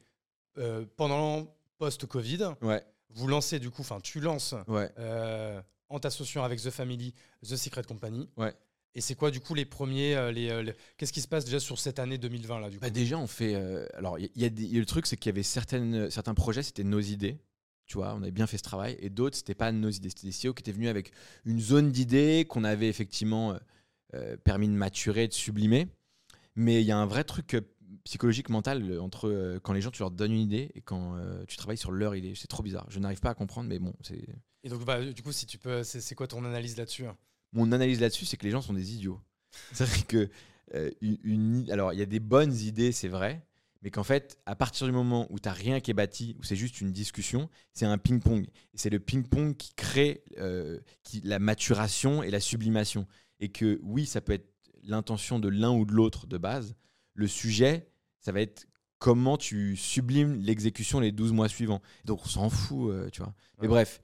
pendant 0.97 1.47
post-Covid. 1.79 2.55
ouais, 2.63 2.85
Vous 3.11 3.27
lancez 3.29 3.59
du 3.59 3.71
coup, 3.71 3.83
enfin, 3.83 4.01
tu 4.01 4.21
lances 4.21 4.55
ouais. 4.69 4.91
euh, 4.99 5.61
en 5.89 5.99
t'associant 5.99 6.43
avec 6.45 6.61
The 6.61 6.71
Family, 6.71 7.15
The 7.43 7.57
Secret 7.57 7.85
Company. 7.85 8.29
Ouais. 8.37 8.55
Et 8.95 9.01
c'est 9.01 9.15
quoi 9.15 9.31
du 9.31 9.41
coup 9.41 9.55
les 9.55 9.65
premiers, 9.67 10.17
euh, 10.17 10.33
les, 10.33 10.49
euh, 10.51 10.63
les- 10.63 10.75
qu'est-ce 10.97 11.13
qui 11.13 11.21
se 11.21 11.29
passe 11.29 11.45
déjà 11.45 11.61
sur 11.61 11.79
cette 11.79 11.99
année 11.99 12.17
2020 12.19 12.61
là 12.61 12.71
du 12.71 12.77
coup? 12.79 12.83
Bah 12.83 12.91
déjà, 12.91 13.19
on 13.19 13.27
fait. 13.27 13.55
alors, 13.95 14.19
il 14.19 14.31
y, 14.35 14.45
a 14.45 14.49
des- 14.49 14.65
il 14.65 14.73
y 14.73 14.77
a 14.77 14.81
le 14.81 14.87
truc, 14.87 15.07
c'est 15.07 15.17
qu'il 15.17 15.29
y 15.31 15.35
avait 15.35 15.43
certaines, 15.43 16.11
certains 16.11 16.35
projets, 16.35 16.63
c'était 16.63 16.85
nos 16.85 17.01
idées. 17.01 17.39
Tu 17.87 17.99
vois, 17.99 18.15
on 18.15 18.23
avait 18.23 18.33
bien 18.33 18.47
fait 18.47 18.59
ce 18.59 18.63
travail. 18.65 18.97
Et 19.01 19.11
d'autres, 19.11 19.37
c'était 19.37 19.55
pas 19.55 19.71
nos 19.71 19.91
idées. 19.91 20.09
C'était 20.09 20.27
des 20.27 20.33
CEO 20.33 20.55
qui 20.55 20.63
étaient 20.63 20.73
venus 20.73 20.89
avec 20.89 21.13
une 21.45 21.61
zone 21.61 21.93
d'idées 21.93 22.45
qu'on 22.49 22.65
avait 22.65 22.89
effectivement 22.89 23.57
permis 24.45 24.67
de 24.69 24.73
maturer, 24.73 25.29
de 25.29 25.33
sublimer. 25.35 25.87
Mais 26.57 26.81
il 26.81 26.87
y 26.87 26.91
a 26.91 26.97
un 26.97 27.07
vrai 27.07 27.23
truc 27.23 27.57
psychologique, 28.07 28.49
mental 28.51 28.89
euh, 28.89 29.03
entre 29.03 29.29
euh, 29.29 29.59
quand 29.61 29.73
les 29.73 29.81
gens, 29.81 29.91
tu 29.91 30.01
leur 30.01 30.13
donnes 30.13 30.33
une 30.33 30.41
idée 30.41 30.71
et 30.75 30.81
quand 30.81 31.17
euh, 31.17 31.45
tu 31.47 31.57
travailles 31.57 31.77
sur 31.77 31.91
leur 31.91 32.15
idée. 32.15 32.35
C'est 32.37 32.47
trop 32.47 32.63
bizarre. 32.63 32.87
Je 32.89 33.01
n'arrive 33.01 33.21
pas 33.21 33.31
à 33.31 33.35
comprendre, 33.35 33.69
mais 33.69 33.79
bon, 33.79 33.93
c'est. 34.01 34.25
Et 34.63 34.69
donc 34.69 34.85
bah, 34.85 35.05
du 35.05 35.23
coup, 35.23 35.33
si 35.33 35.45
tu 35.47 35.59
peux, 35.59 35.83
c'est 35.83 36.01
c'est 36.01 36.15
quoi 36.15 36.27
ton 36.27 36.45
analyse 36.45 36.77
là-dessus 36.77 37.07
hein? 37.07 37.17
Mon 37.53 37.73
analyse 37.73 38.01
là-dessus, 38.01 38.25
c'est 38.25 38.37
que 38.37 38.45
les 38.45 38.51
gens 38.51 38.63
sont 38.63 38.75
des 38.75 38.95
idiots. 38.95 39.21
C'est-à-dire 39.73 40.07
que 40.07 40.31
euh, 40.75 40.91
une, 41.01 41.69
alors 41.71 41.93
il 41.93 41.99
y 41.99 42.03
a 42.03 42.07
des 42.07 42.21
bonnes 42.21 42.55
idées, 42.55 42.93
c'est 42.93 43.09
vrai, 43.09 43.45
mais 43.83 43.91
qu'en 43.91 44.05
fait, 44.05 44.39
à 44.47 44.55
partir 44.55 44.87
du 44.87 44.93
moment 44.93 45.27
où 45.31 45.41
tu 45.41 45.49
n'as 45.49 45.55
rien 45.55 45.81
qui 45.81 45.91
est 45.91 45.95
bâti, 45.95 46.37
où 46.39 46.45
c'est 46.45 46.57
juste 46.57 46.81
une 46.81 46.93
discussion, 46.93 47.49
c'est 47.73 47.87
un 47.87 47.99
ping-pong. 47.99 48.47
Et 48.47 48.79
c'est 48.79 48.91
le 48.91 49.01
ping-pong 49.01 49.57
qui 49.57 49.75
crée 49.75 50.23
qui, 51.03 51.21
la 51.23 51.39
maturation 51.41 52.23
et 52.23 52.31
la 52.31 52.41
sublimation. 52.41 53.07
Et 53.41 53.49
que 53.49 53.81
oui, 53.83 54.07
ça 54.07 54.21
peut 54.21 54.33
être 54.33 54.49
l'intention 54.85 55.39
de 55.39 55.49
l'un 55.49 55.73
ou 55.73 55.85
de 55.85 55.93
l'autre 55.93 56.27
de 56.27 56.39
base. 56.39 56.77
Le 57.15 57.27
sujet, 57.27 57.89
ça 58.27 58.33
va 58.33 58.41
être 58.41 58.67
comment 58.99 59.37
tu 59.37 59.77
sublimes 59.77 60.41
l'exécution 60.43 60.99
les 60.99 61.13
12 61.13 61.31
mois 61.31 61.49
suivants. 61.49 61.81
Donc 62.05 62.23
on 62.25 62.29
s'en 62.29 62.51
fout, 62.51 62.91
euh, 62.91 63.09
tu 63.11 63.23
vois. 63.23 63.33
Mais 63.59 63.69
Ouais. 63.69 63.69
bref, 63.69 64.01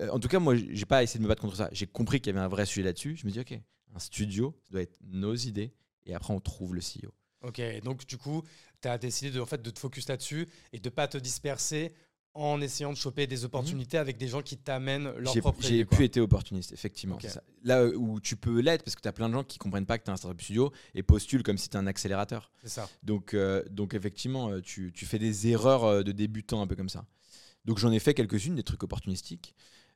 euh, 0.00 0.08
en 0.08 0.18
tout 0.18 0.28
cas, 0.28 0.38
moi, 0.38 0.54
j'ai 0.56 0.86
pas 0.86 1.02
essayé 1.02 1.18
de 1.18 1.24
me 1.24 1.28
battre 1.28 1.42
contre 1.42 1.56
ça. 1.56 1.68
J'ai 1.72 1.86
compris 1.86 2.20
qu'il 2.22 2.32
y 2.32 2.36
avait 2.38 2.42
un 2.42 2.48
vrai 2.48 2.64
sujet 2.64 2.84
là-dessus. 2.84 3.16
Je 3.16 3.26
me 3.26 3.30
dis, 3.30 3.38
ok, 3.38 3.52
un 3.94 3.98
studio, 3.98 4.56
ça 4.64 4.70
doit 4.72 4.80
être 4.80 4.98
nos 5.04 5.34
idées. 5.34 5.74
Et 6.06 6.14
après, 6.14 6.32
on 6.32 6.40
trouve 6.40 6.74
le 6.74 6.80
CEO. 6.80 7.12
Ok, 7.42 7.60
donc 7.84 8.06
du 8.06 8.16
coup, 8.16 8.42
tu 8.80 8.88
as 8.88 8.96
décidé 8.96 9.30
de, 9.30 9.40
en 9.40 9.46
fait, 9.46 9.60
de 9.60 9.68
te 9.70 9.78
focus 9.78 10.08
là-dessus 10.08 10.48
et 10.72 10.80
de 10.80 10.88
pas 10.88 11.06
te 11.06 11.18
disperser 11.18 11.92
en 12.36 12.60
essayant 12.60 12.92
de 12.92 12.96
choper 12.96 13.26
des 13.26 13.44
opportunités 13.44 13.98
avec 13.98 14.18
des 14.18 14.28
gens 14.28 14.42
qui 14.42 14.56
t'amènent 14.56 15.10
leur 15.18 15.34
Mhm. 15.34 15.40
Propre 15.40 15.62
j'ai 15.62 15.84
pu 15.84 16.04
être 16.04 16.18
opportuniste, 16.18 16.72
effectivement. 16.72 17.18
Ça. 17.20 17.42
Là 17.62 17.86
où 17.86 18.20
tu 18.20 18.36
peux 18.36 18.60
l'être, 18.60 18.84
parce 18.84 18.94
que 18.94 19.00
tu 19.00 19.08
as 19.08 19.12
plein 19.12 19.28
de 19.28 19.34
gens 19.34 19.44
qui 19.44 19.58
comprennent 19.58 19.86
pas 19.86 19.98
que 19.98 20.04
tu 20.04 20.10
es 20.10 20.12
un 20.12 20.16
startup 20.16 20.40
studio 20.40 20.72
et 20.94 21.02
postulent 21.02 21.42
comme 21.42 21.58
si 21.58 21.68
tu 21.68 21.76
un 21.76 21.86
accélérateur. 21.86 22.52
C'est 22.62 22.68
ça. 22.68 22.88
Donc, 23.02 23.34
euh, 23.34 23.64
donc 23.70 23.94
effectivement, 23.94 24.50
euh, 24.50 24.60
tu, 24.60 24.92
tu 24.92 25.06
fais 25.06 25.18
des 25.18 25.48
erreurs 25.48 25.84
euh, 25.84 26.02
de 26.02 26.12
débutant 26.12 26.60
un 26.62 26.66
peu 26.66 26.76
comme 26.76 26.88
ça. 26.88 27.06
Donc 27.64 27.78
j'en 27.78 27.90
ai 27.90 27.98
fait 27.98 28.14
quelques-unes, 28.14 28.54
des 28.54 28.62
trucs 28.62 28.82
opportunistiques. 28.82 29.54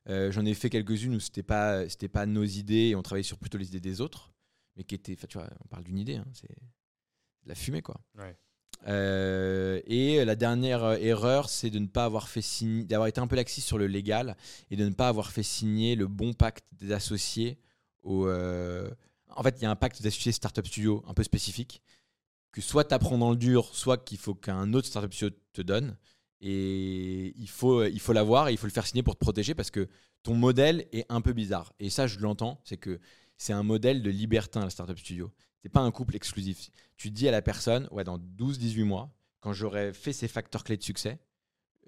Euh, 0.09 0.31
j'en 0.31 0.45
ai 0.45 0.53
fait 0.53 0.69
quelques-unes 0.69 1.15
où 1.15 1.19
c'était 1.19 1.43
pas, 1.43 1.87
c'était 1.87 2.09
pas 2.09 2.25
nos 2.25 2.43
idées 2.43 2.89
et 2.89 2.95
on 2.95 3.01
travaillait 3.03 3.23
sur 3.23 3.37
plutôt 3.37 3.57
les 3.57 3.67
idées 3.67 3.79
des 3.79 4.01
autres, 4.01 4.33
mais 4.75 4.83
qui 4.83 4.95
étaient, 4.95 5.13
enfin, 5.13 5.27
tu 5.29 5.37
vois, 5.37 5.47
on 5.63 5.67
parle 5.67 5.83
d'une 5.83 5.99
idée, 5.99 6.15
hein, 6.15 6.25
c'est 6.33 6.49
de 6.49 7.49
la 7.49 7.55
fumée 7.55 7.81
quoi. 7.81 8.01
Ouais. 8.17 8.35
Euh, 8.87 9.79
et 9.85 10.25
la 10.25 10.35
dernière 10.35 10.83
euh, 10.83 10.97
erreur, 10.97 11.49
c'est 11.49 11.69
de 11.69 11.79
ne 11.79 11.87
pas 11.87 12.05
avoir 12.05 12.27
fait 12.27 12.41
signer, 12.41 12.83
d'avoir 12.83 13.07
été 13.07 13.21
un 13.21 13.27
peu 13.27 13.35
laxiste 13.35 13.67
sur 13.67 13.77
le 13.77 13.87
légal 13.87 14.35
et 14.71 14.75
de 14.75 14.85
ne 14.85 14.93
pas 14.93 15.07
avoir 15.07 15.31
fait 15.31 15.43
signer 15.43 15.95
le 15.95 16.07
bon 16.07 16.33
pacte 16.33 16.65
des 16.73 16.91
associés. 16.91 17.59
Euh, 18.05 18.89
En 19.29 19.43
fait, 19.43 19.55
il 19.59 19.63
y 19.63 19.65
a 19.65 19.71
un 19.71 19.75
pacte 19.75 20.01
d'associés 20.01 20.31
startup 20.31 20.65
studio 20.67 21.03
un 21.07 21.13
peu 21.13 21.23
spécifique 21.23 21.81
que 22.51 22.61
soit 22.61 22.83
tu 22.85 22.93
apprends 22.93 23.17
dans 23.17 23.31
le 23.31 23.37
dur, 23.37 23.69
soit 23.73 23.97
qu'il 23.97 24.17
faut 24.17 24.35
qu'un 24.35 24.73
autre 24.73 24.87
startup 24.87 25.13
studio 25.13 25.35
te 25.53 25.61
donne. 25.61 25.95
Et 26.41 27.33
il 27.37 27.49
faut, 27.49 27.83
il 27.85 27.99
faut 27.99 28.13
l'avoir 28.13 28.49
et 28.49 28.51
il 28.53 28.57
faut 28.57 28.67
le 28.67 28.71
faire 28.71 28.87
signer 28.87 29.03
pour 29.03 29.15
te 29.15 29.19
protéger 29.19 29.53
parce 29.53 29.71
que 29.71 29.87
ton 30.23 30.33
modèle 30.33 30.87
est 30.91 31.05
un 31.09 31.21
peu 31.21 31.33
bizarre. 31.33 31.71
Et 31.79 31.89
ça, 31.89 32.07
je 32.07 32.19
l'entends, 32.19 32.59
c'est 32.65 32.77
que 32.77 32.99
c'est 33.37 33.53
un 33.53 33.63
modèle 33.63 34.01
de 34.01 34.09
libertin, 34.09 34.61
la 34.61 34.69
startup 34.69 34.97
studio. 34.97 35.31
C'est 35.61 35.69
pas 35.69 35.81
un 35.81 35.91
couple 35.91 36.15
exclusif. 36.15 36.71
Tu 36.97 37.11
dis 37.11 37.27
à 37.27 37.31
la 37.31 37.41
personne, 37.41 37.87
ouais, 37.91 38.03
dans 38.03 38.17
12-18 38.17 38.83
mois, 38.83 39.13
quand 39.39 39.53
j'aurai 39.53 39.93
fait 39.93 40.13
ces 40.13 40.27
facteurs 40.27 40.63
clés 40.63 40.77
de 40.77 40.83
succès, 40.83 41.19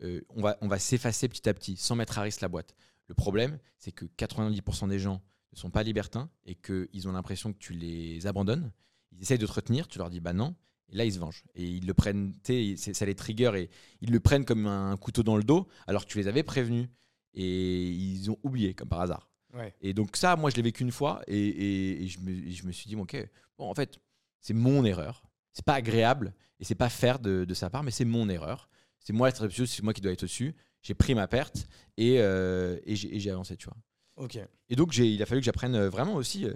euh, 0.04 0.22
on 0.30 0.68
va, 0.68 0.80
s'effacer 0.80 1.30
petit 1.30 1.48
à 1.48 1.54
petit 1.54 1.78
sans 1.78 1.96
mettre 1.96 2.18
à 2.18 2.22
risque 2.22 2.42
la 2.42 2.50
boîte. 2.50 2.76
Le 3.08 3.16
problème, 3.16 3.60
c'est 3.78 3.92
que 3.92 4.06
90% 4.06 4.90
des 4.90 5.00
gens 5.00 5.22
ne 5.54 5.58
sont 5.58 5.70
pas 5.70 5.84
libertins 5.84 6.30
et 6.46 6.56
qu'ils 6.56 7.08
ont 7.08 7.12
l'impression 7.12 7.54
que 7.54 7.58
tu 7.58 7.74
les 7.74 8.26
abandonnes. 8.28 8.72
Ils 9.12 9.22
essayent 9.22 9.38
de 9.38 9.46
te 9.46 9.52
retenir, 9.52 9.88
tu 9.88 10.00
leur 10.00 10.10
dis 10.10 10.20
bah 10.20 10.34
non, 10.34 10.56
et 10.90 10.96
là 10.96 11.06
ils 11.06 11.14
se 11.14 11.20
vengent. 11.20 11.44
Et 11.56 11.68
ils 11.68 11.86
le 11.86 11.94
prennent, 11.94 12.34
ça 12.44 13.06
les 13.06 13.16
trigger 13.16 13.52
et 13.56 13.70
ils 14.02 14.12
le 14.12 14.20
prennent 14.20 14.46
comme 14.46 14.66
un 14.66 14.98
couteau 14.98 15.22
dans 15.22 15.38
le 15.38 15.44
dos 15.44 15.68
alors 15.86 16.06
que 16.06 16.12
tu 16.12 16.18
les 16.18 16.28
avais 16.28 16.44
prévenus 16.44 16.90
et 17.36 17.90
ils 17.92 18.32
ont 18.32 18.38
oublié 18.44 18.74
comme 18.74 18.90
par 18.90 19.02
hasard. 19.02 19.30
Ouais. 19.54 19.74
Et 19.82 19.94
donc 19.94 20.16
ça, 20.18 20.36
moi, 20.36 20.50
je 20.50 20.56
l'ai 20.56 20.62
vécu 20.64 20.84
une 20.84 20.92
fois 20.92 21.22
et, 21.28 21.38
et- 21.38 22.04
et 22.04 22.08
je, 22.08 22.20
me, 22.20 22.32
et 22.32 22.52
je 22.52 22.66
me 22.66 22.72
suis 22.72 22.88
dit, 22.88 22.96
bon, 22.96 23.04
ok, 23.04 23.16
bon, 23.58 23.70
en 23.70 23.76
fait, 23.76 24.00
c'est 24.42 24.54
mon 24.54 24.84
erreur. 24.84 25.24
C'est 25.54 25.64
pas 25.66 25.76
agréable 25.76 26.34
et 26.60 26.66
c'est 26.66 26.76
pas 26.76 26.90
faire 26.90 27.20
de, 27.20 27.46
de 27.46 27.54
sa 27.54 27.70
part, 27.70 27.84
mais 27.84 27.92
c'est 27.92 28.06
mon 28.06 28.28
erreur. 28.30 28.70
C'est 29.00 29.14
moi 29.14 29.30
c'est 29.32 29.82
moi 29.84 29.94
qui 29.94 30.02
dois 30.02 30.12
être 30.12 30.24
au-dessus. 30.24 30.56
J'ai 30.82 30.94
pris 30.96 31.14
ma 31.16 31.28
perte 31.28 31.68
et, 31.98 32.20
euh, 32.20 32.78
et 32.86 32.96
j'ai 32.96 33.30
avancé, 33.32 33.56
tu 33.56 33.66
vois. 33.66 33.78
Ok. 34.16 34.38
Et 34.70 34.76
donc, 34.76 34.96
il 34.98 35.22
a 35.22 35.26
fallu 35.26 35.42
que 35.42 35.46
j'apprenne 35.46 35.76
euh, 35.76 35.90
vraiment 35.90 36.16
aussi 36.16 36.46
euh, 36.46 36.54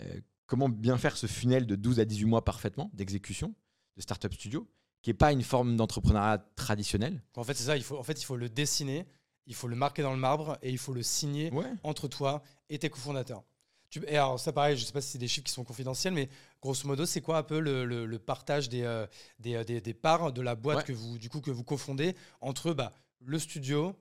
euh, 0.00 0.20
comment 0.46 0.68
bien 0.68 0.96
faire 0.98 1.16
ce 1.16 1.26
funnel 1.26 1.66
de 1.66 1.76
12 1.76 2.00
à 2.00 2.04
18 2.04 2.24
mois 2.24 2.44
parfaitement 2.44 2.90
d'exécution 2.94 3.54
de 3.96 4.02
startup 4.02 4.32
studio, 4.34 4.68
qui 5.02 5.10
n'est 5.10 5.14
pas 5.14 5.32
une 5.32 5.42
forme 5.42 5.76
d'entrepreneuriat 5.76 6.38
traditionnel. 6.56 7.22
En 7.36 7.44
fait, 7.44 7.54
c'est 7.54 7.64
ça. 7.64 7.76
Il 7.76 7.82
faut, 7.82 7.98
en 7.98 8.02
fait, 8.02 8.20
il 8.20 8.24
faut 8.24 8.36
le 8.36 8.48
dessiner, 8.48 9.06
il 9.48 9.54
faut 9.54 9.66
le 9.66 9.74
marquer 9.74 10.02
dans 10.02 10.12
le 10.12 10.18
marbre 10.18 10.56
et 10.62 10.70
il 10.70 10.78
faut 10.78 10.92
le 10.92 11.02
signer 11.02 11.50
Ouais. 11.52 11.66
entre 11.82 12.06
toi 12.06 12.42
et 12.68 12.78
tes 12.78 12.90
cofondateurs. 12.90 13.42
Et 14.06 14.16
alors, 14.18 14.38
ça, 14.38 14.52
pareil, 14.52 14.76
je 14.76 14.84
sais 14.84 14.92
pas 14.92 15.00
si 15.00 15.12
c'est 15.12 15.18
des 15.18 15.26
chiffres 15.28 15.46
qui 15.46 15.52
sont 15.52 15.64
confidentiels, 15.64 16.12
mais 16.12 16.28
grosso 16.60 16.86
modo, 16.86 17.06
c'est 17.06 17.22
quoi 17.22 17.38
un 17.38 17.42
peu 17.42 17.58
le, 17.58 17.86
le- 17.86 18.04
le 18.04 18.18
partage 18.18 18.68
des, 18.68 18.82
euh, 18.82 19.06
des, 19.38 19.54
euh, 19.54 19.64
des- 19.64 19.80
des 19.80 19.94
parts 19.94 20.30
de 20.32 20.42
la 20.42 20.54
boîte 20.54 20.78
Ouais. 20.78 20.84
que 20.84 20.92
vous, 20.92 21.18
du 21.18 21.30
coup, 21.30 21.40
que 21.40 21.50
vous 21.50 21.64
cofondez 21.64 22.14
entre 22.42 22.74
bah, 22.74 22.92
le 23.20 23.38
studio, 23.38 23.96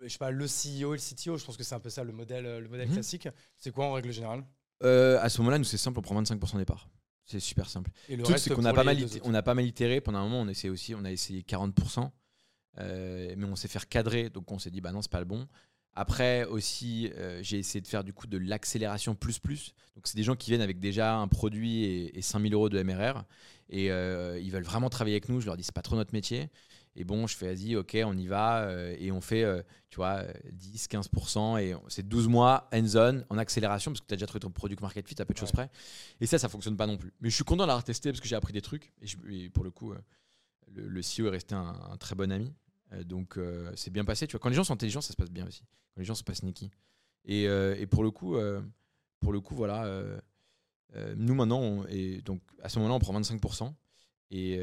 je 0.00 0.06
sais 0.08 0.16
pas, 0.18 0.30
le 0.30 0.46
CEO 0.46 0.94
et 0.94 0.98
le 0.98 1.02
CTO 1.02 1.36
Je 1.36 1.44
pense 1.44 1.56
que 1.56 1.64
c'est 1.64 1.74
un 1.74 1.80
peu 1.80 1.90
ça 1.90 2.04
le 2.04 2.12
modèle, 2.12 2.46
euh, 2.46 2.60
le 2.60 2.68
modèle 2.68 2.86
Mhm. 2.86 2.94
classique. 2.94 3.28
C'est 3.56 3.72
quoi 3.72 3.86
en 3.86 3.92
règle 3.94 4.12
générale? 4.12 4.44
Euh, 4.84 5.18
à 5.20 5.28
ce 5.28 5.38
moment-là, 5.40 5.58
nous, 5.58 5.64
c'est 5.64 5.76
simple, 5.76 5.98
on 5.98 6.02
prend 6.02 6.14
25% 6.14 6.58
des 6.58 6.64
parts. 6.64 6.88
C'est 7.24 7.40
super 7.40 7.68
simple. 7.68 7.90
Et 8.08 8.14
le 8.16 8.22
truc, 8.22 8.38
c'est 8.38 8.54
qu'on 8.54 8.64
a, 8.64 8.72
pas 8.72 8.84
mal 8.84 8.96
on 9.24 9.34
a 9.34 9.42
pas 9.42 9.54
mal 9.54 9.66
itéré. 9.66 10.00
Pendant 10.00 10.18
un 10.20 10.22
moment, 10.24 10.40
on 10.40 10.48
essayait 10.48 10.70
aussi, 10.70 10.94
on 10.94 11.04
a 11.04 11.10
essayé 11.10 11.42
40%. 11.42 12.12
Euh, 12.78 13.34
mais 13.36 13.46
on 13.46 13.56
s'est 13.56 13.68
fait 13.68 13.84
cadrer. 13.88 14.30
Donc, 14.30 14.50
on 14.52 14.58
s'est 14.58 14.70
dit, 14.70 14.80
bah 14.80 14.92
non, 14.92 15.02
c'est 15.02 15.10
pas 15.10 15.18
le 15.20 15.24
bon. 15.26 15.46
Après, 15.94 16.44
aussi, 16.44 17.10
euh, 17.16 17.40
j'ai 17.42 17.58
essayé 17.58 17.80
de 17.80 17.86
faire 17.88 18.04
du 18.04 18.12
coup 18.12 18.26
de 18.28 18.38
l'accélération 18.38 19.14
plus 19.16 19.38
plus. 19.40 19.74
Donc, 19.96 20.06
c'est 20.06 20.16
des 20.16 20.22
gens 20.22 20.36
qui 20.36 20.50
viennent 20.50 20.60
avec 20.62 20.78
déjà 20.78 21.16
un 21.16 21.26
produit 21.28 21.84
et, 21.84 22.18
et 22.18 22.22
5000 22.22 22.54
euros 22.54 22.68
de 22.68 22.80
MRR. 22.82 23.24
Et 23.70 23.90
euh, 23.90 24.38
ils 24.40 24.50
veulent 24.52 24.62
vraiment 24.64 24.88
travailler 24.88 25.14
avec 25.16 25.28
nous. 25.28 25.40
Je 25.40 25.46
leur 25.46 25.56
dis, 25.56 25.64
c'est 25.64 25.74
pas 25.74 25.82
trop 25.82 25.96
notre 25.96 26.12
métier. 26.12 26.48
Et 26.96 27.04
bon, 27.04 27.26
je 27.26 27.36
fais, 27.36 27.46
vas-y, 27.54 27.76
ok, 27.76 27.96
on 28.04 28.16
y 28.16 28.26
va. 28.26 28.62
euh, 28.62 28.94
et 28.98 29.10
on 29.12 29.20
fait, 29.20 29.44
tu 29.90 29.96
vois, 29.96 30.22
euh, 30.22 30.32
10, 30.52 30.86
15%. 30.88 31.56
Et 31.58 31.74
c'est 31.88 32.06
12 32.08 32.28
mois 32.28 32.68
hands-on 32.72 33.24
en 33.28 33.38
accélération 33.38 33.90
parce 33.92 34.00
que 34.00 34.06
tu 34.06 34.14
as 34.14 34.16
déjà 34.16 34.26
trouvé 34.26 34.40
ton 34.40 34.50
product 34.50 34.80
market 34.82 35.06
fit 35.08 35.20
à 35.20 35.24
peu 35.24 35.34
de 35.34 35.38
choses 35.38 35.52
près. 35.52 35.70
Et 36.20 36.26
ça, 36.26 36.38
ça 36.38 36.48
fonctionne 36.48 36.76
pas 36.76 36.86
non 36.86 36.96
plus. 36.96 37.12
Mais 37.20 37.30
je 37.30 37.34
suis 37.34 37.44
content 37.44 37.64
de 37.64 37.68
l'avoir 37.68 37.84
testé 37.84 38.10
parce 38.10 38.20
que 38.20 38.28
j'ai 38.28 38.36
appris 38.36 38.52
des 38.52 38.62
trucs. 38.62 38.92
Et, 39.02 39.06
je- 39.06 39.16
et 39.28 39.50
pour 39.50 39.64
le 39.64 39.70
coup, 39.70 39.92
le, 40.74 41.00
CEO 41.00 41.26
est 41.26 41.30
resté 41.30 41.54
un, 41.54 41.96
très 41.98 42.14
bon 42.14 42.30
ami. 42.32 42.54
Euh, 42.92 43.04
donc, 43.04 43.36
euh, 43.36 43.70
c'est 43.76 43.90
bien 43.90 44.04
passé. 44.04 44.26
Tu 44.26 44.32
vois, 44.32 44.40
quand 44.40 44.48
les 44.48 44.54
gens 44.54 44.64
sont 44.64 44.74
intelligents, 44.74 45.00
ça 45.00 45.12
se 45.12 45.16
passe 45.16 45.30
bien 45.30 45.46
aussi. 45.46 45.62
Quand 45.94 46.00
les 46.00 46.04
gens 46.04 46.14
sont 46.14 46.24
pas 46.24 46.34
sneaky. 46.34 46.70
Et, 47.24 47.48
euh, 47.48 47.76
et 47.78 47.86
pour 47.86 48.02
le 48.02 48.10
coup, 48.10 48.36
pour 49.20 49.32
le 49.32 49.40
coup, 49.40 49.54
voilà. 49.54 50.02
nous 51.16 51.34
maintenant, 51.34 51.84
donc 52.24 52.42
à 52.62 52.68
ce 52.68 52.78
moment-là, 52.78 52.94
on 52.94 52.98
prend 52.98 53.18
25%. 53.20 53.74
Et, 54.30 54.58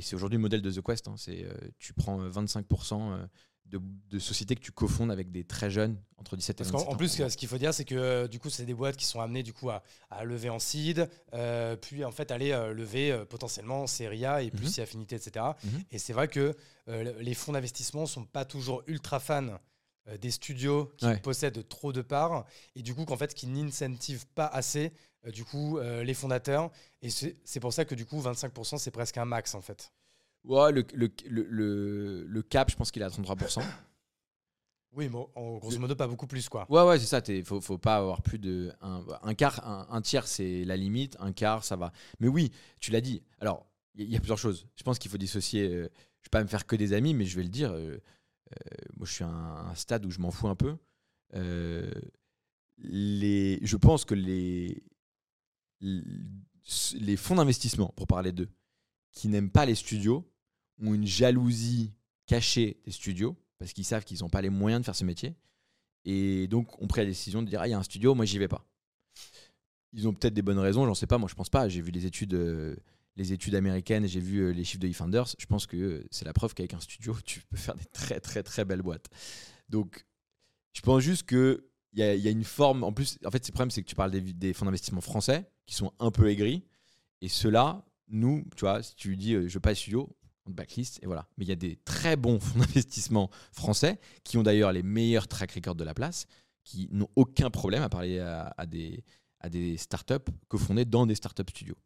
c'est 0.00 0.14
aujourd'hui 0.14 0.36
le 0.36 0.42
modèle 0.42 0.62
de 0.62 0.70
The 0.70 0.82
Quest. 0.82 1.08
hein. 1.08 1.14
c'est 1.16 1.46
tu 1.78 1.94
prends 1.94 2.20
euh, 2.20 2.30
25% 2.30 3.12
euh, 3.12 3.26
de, 3.66 3.80
de 4.10 4.18
sociétés 4.18 4.54
que 4.54 4.60
tu 4.60 4.72
cofondes 4.72 5.10
avec 5.10 5.30
des 5.30 5.42
très 5.44 5.70
jeunes 5.70 5.96
entre 6.18 6.36
17 6.36 6.56
et 6.60 6.64
Parce 6.64 6.70
27 6.70 6.84
qu'en 6.86 6.90
en 6.90 6.94
ans. 6.94 6.96
plus, 6.98 7.28
ce 7.28 7.36
qu'il 7.36 7.48
faut 7.48 7.58
dire, 7.58 7.72
c'est 7.74 7.84
que 7.84 8.26
du 8.26 8.38
coup, 8.38 8.50
c'est 8.50 8.64
des 8.66 8.74
boîtes 8.74 8.96
qui 8.96 9.06
sont 9.06 9.20
amenées 9.20 9.42
du 9.42 9.52
coup 9.52 9.70
à, 9.70 9.82
à 10.10 10.24
lever 10.24 10.50
en 10.50 10.58
seed, 10.58 11.08
euh, 11.32 11.74
puis 11.76 12.04
en 12.04 12.12
fait 12.12 12.30
aller 12.30 12.52
euh, 12.52 12.72
lever 12.74 13.10
euh, 13.10 13.24
potentiellement 13.24 13.82
en 13.82 13.86
série 13.86 14.24
A 14.26 14.42
et 14.42 14.50
Mhm. 14.52 14.66
si 14.66 14.80
affinité, 14.80 15.16
etc. 15.16 15.44
Mhm. 15.64 15.82
Et 15.90 15.98
c'est 15.98 16.12
vrai 16.12 16.28
que 16.28 16.54
les 16.86 17.32
fonds 17.34 17.52
d'investissement 17.52 18.04
sont 18.04 18.24
pas 18.26 18.44
toujours 18.44 18.82
ultra 18.86 19.18
fans 19.18 19.58
des 20.20 20.30
studios 20.30 20.92
qui 20.98 21.06
Ouais. 21.06 21.16
possèdent 21.18 21.66
trop 21.66 21.90
de 21.94 22.02
parts 22.02 22.44
et 22.76 22.82
du 22.82 22.94
coup 22.94 23.06
qu'en 23.06 23.16
fait 23.16 23.32
qui 23.32 23.46
n'incentivent 23.46 24.26
pas 24.34 24.44
assez 24.46 24.92
du 25.32 25.44
coup 25.46 25.78
les 25.80 26.12
fondateurs 26.12 26.70
et 27.00 27.08
c'est 27.08 27.38
c'est 27.42 27.58
pour 27.58 27.72
ça 27.72 27.86
que 27.86 27.94
du 27.94 28.04
coup 28.04 28.20
25% 28.20 28.76
c'est 28.76 28.90
presque 28.90 29.16
un 29.16 29.24
max 29.24 29.54
en 29.54 29.62
fait. 29.62 29.90
Ouais, 30.44 30.72
le, 30.72 30.84
le, 30.94 31.10
le, 31.28 32.24
le- 32.26 32.42
cap, 32.42 32.70
je 32.70 32.76
pense 32.76 32.90
qu'il 32.90 33.02
est 33.02 33.06
à 33.06 33.08
33%. 33.08 33.62
Oui, 34.96 35.08
mais 35.08 35.16
en 35.34 35.56
grosso 35.58 35.80
modo 35.80 35.96
pas 35.96 36.06
beaucoup 36.06 36.28
plus 36.28 36.48
quoi. 36.48 36.66
Ouais, 36.70 36.82
ouais, 36.84 37.00
c'est 37.00 37.06
ça. 37.06 37.20
Il 37.26 37.44
faut, 37.44 37.60
faut 37.60 37.78
pas 37.78 37.96
avoir 37.96 38.22
plus 38.22 38.38
de. 38.38 38.70
Un, 38.80 39.04
un 39.22 39.34
quart, 39.34 39.66
un, 39.66 39.88
un 39.90 40.00
tiers, 40.00 40.24
c'est 40.28 40.64
la 40.64 40.76
limite. 40.76 41.16
Un 41.18 41.32
quart, 41.32 41.64
ça 41.64 41.74
va. 41.74 41.92
Mais 42.20 42.28
oui, 42.28 42.52
tu 42.78 42.92
l'as 42.92 43.00
dit. 43.00 43.20
Alors, 43.40 43.66
il 43.96 44.06
y, 44.08 44.12
y 44.12 44.16
a 44.16 44.20
plusieurs 44.20 44.38
choses. 44.38 44.68
Je 44.76 44.84
pense 44.84 45.00
qu'il 45.00 45.10
faut 45.10 45.18
dissocier. 45.18 45.66
euh, 45.66 45.88
je 46.20 46.26
vais 46.26 46.30
pas 46.30 46.42
me 46.44 46.48
faire 46.48 46.64
que 46.64 46.76
des 46.76 46.92
amis, 46.92 47.12
mais 47.12 47.24
je 47.24 47.34
vais 47.34 47.42
le 47.42 47.48
dire. 47.48 47.72
euh, 47.72 47.96
euh, 48.52 48.56
moi, 48.96 49.04
je 49.04 49.12
suis 49.14 49.24
à 49.24 49.28
un, 49.28 49.70
un 49.70 49.74
stade 49.74 50.06
où 50.06 50.12
je 50.12 50.20
m'en 50.20 50.30
fous 50.30 50.46
un 50.46 50.54
peu. 50.54 50.76
Euh, 51.34 51.90
les, 52.78 53.58
je 53.62 53.76
pense 53.76 54.04
que 54.04 54.14
les, 54.14 54.80
les 55.80 57.16
fonds 57.16 57.34
d'investissement, 57.34 57.88
pour 57.96 58.06
parler 58.06 58.30
d'eux, 58.30 58.48
qui 59.10 59.26
n'aiment 59.26 59.50
pas 59.50 59.66
les 59.66 59.74
studios, 59.74 60.24
ont 60.82 60.94
une 60.94 61.06
jalousie 61.06 61.92
cachée 62.26 62.80
des 62.84 62.90
studios, 62.90 63.36
parce 63.58 63.72
qu'ils 63.72 63.84
savent 63.84 64.04
qu'ils 64.04 64.20
n'ont 64.20 64.28
pas 64.28 64.42
les 64.42 64.50
moyens 64.50 64.80
de 64.80 64.84
faire 64.84 64.96
ce 64.96 65.04
métier. 65.04 65.34
Et 66.04 66.46
donc, 66.48 66.80
ont 66.82 66.86
pris 66.86 67.00
la 67.00 67.06
décision 67.06 67.42
de 67.42 67.48
dire 67.48 67.60
Ah, 67.60 67.68
il 67.68 67.70
y 67.70 67.74
a 67.74 67.78
un 67.78 67.82
studio, 67.82 68.14
moi, 68.14 68.24
j'y 68.24 68.38
vais 68.38 68.48
pas. 68.48 68.66
Ils 69.92 70.08
ont 70.08 70.12
peut-être 70.12 70.34
des 70.34 70.42
bonnes 70.42 70.58
raisons, 70.58 70.84
j'en 70.86 70.94
sais 70.94 71.06
pas, 71.06 71.18
moi, 71.18 71.28
je 71.28 71.34
pense 71.34 71.50
pas. 71.50 71.68
J'ai 71.68 71.80
vu 71.80 71.90
les 71.90 72.04
études, 72.04 72.34
euh, 72.34 72.76
les 73.16 73.32
études 73.32 73.54
américaines, 73.54 74.06
j'ai 74.06 74.20
vu 74.20 74.40
euh, 74.40 74.50
les 74.50 74.64
chiffres 74.64 74.80
de 74.80 74.88
eFounders. 74.88 75.26
Je 75.38 75.46
pense 75.46 75.66
que 75.66 75.76
euh, 75.76 76.06
c'est 76.10 76.24
la 76.24 76.32
preuve 76.32 76.54
qu'avec 76.54 76.74
un 76.74 76.80
studio, 76.80 77.16
tu 77.24 77.40
peux 77.40 77.56
faire 77.56 77.76
des 77.76 77.84
très, 77.86 78.20
très, 78.20 78.42
très 78.42 78.64
belles 78.64 78.82
boîtes. 78.82 79.08
Donc, 79.68 80.04
je 80.72 80.80
pense 80.80 81.02
juste 81.02 81.24
que 81.24 81.70
il 81.94 82.00
y, 82.00 82.28
a- 82.28 82.30
une 82.30 82.44
forme. 82.44 82.82
En 82.82 82.92
plus, 82.92 83.18
en 83.24 83.30
fait, 83.30 83.46
le 83.46 83.52
problème, 83.52 83.70
c'est 83.70 83.82
que 83.82 83.88
tu 83.88 83.94
parles 83.94 84.10
des, 84.10 84.52
fonds 84.52 84.64
d'investissement 84.64 85.00
français 85.00 85.48
qui 85.64 85.76
sont 85.76 85.92
un 86.00 86.10
peu 86.10 86.28
aigris. 86.28 86.64
Et 87.20 87.28
ceux-là, 87.28 87.84
nous, 88.08 88.44
tu 88.56 88.60
vois, 88.60 88.82
si 88.82 88.96
tu 88.96 89.16
dis 89.16 89.34
euh, 89.34 89.48
je 89.48 89.54
veux 89.54 89.60
pas 89.60 89.70
de 89.70 89.78
studio, 89.78 90.14
te 90.50 90.56
backlist 90.56 90.98
et 91.02 91.06
voilà. 91.06 91.26
Mais 91.36 91.44
il 91.44 91.48
y 91.48 91.52
a 91.52 91.56
des 91.56 91.76
très 91.84 92.16
bons 92.16 92.40
fonds 92.40 92.58
d'investissement 92.60 93.30
français 93.52 93.98
qui 94.24 94.38
ont 94.38 94.42
d'ailleurs 94.42 94.72
les 94.72 94.82
meilleurs 94.82 95.28
track 95.28 95.52
records 95.52 95.74
de 95.76 95.84
la 95.84 95.94
place, 95.94 96.26
qui 96.64 96.88
n'ont 96.92 97.08
aucun 97.16 97.50
problème 97.50 97.82
à 97.82 97.88
parler 97.88 98.18
à, 98.18 98.54
à 98.56 98.66
des, 98.66 99.04
à 99.40 99.48
des 99.48 99.76
startups 99.76 100.30
cofondées 100.48 100.84
dans 100.84 101.06
des 101.06 101.14
startups 101.14 101.44
studios. 101.50 101.76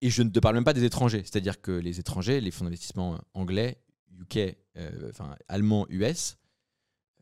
Et 0.00 0.10
je 0.10 0.22
ne 0.22 0.30
te 0.30 0.40
parle 0.40 0.56
même 0.56 0.64
pas 0.64 0.72
des 0.72 0.84
étrangers, 0.84 1.20
c'est-à-dire 1.20 1.60
que 1.60 1.70
les 1.70 2.00
étrangers, 2.00 2.40
les 2.40 2.50
fonds 2.50 2.64
d'investissement 2.64 3.20
anglais, 3.34 3.78
UK, 4.18 4.56
euh, 4.76 5.10
enfin 5.10 5.36
allemand, 5.48 5.86
US, 5.90 6.36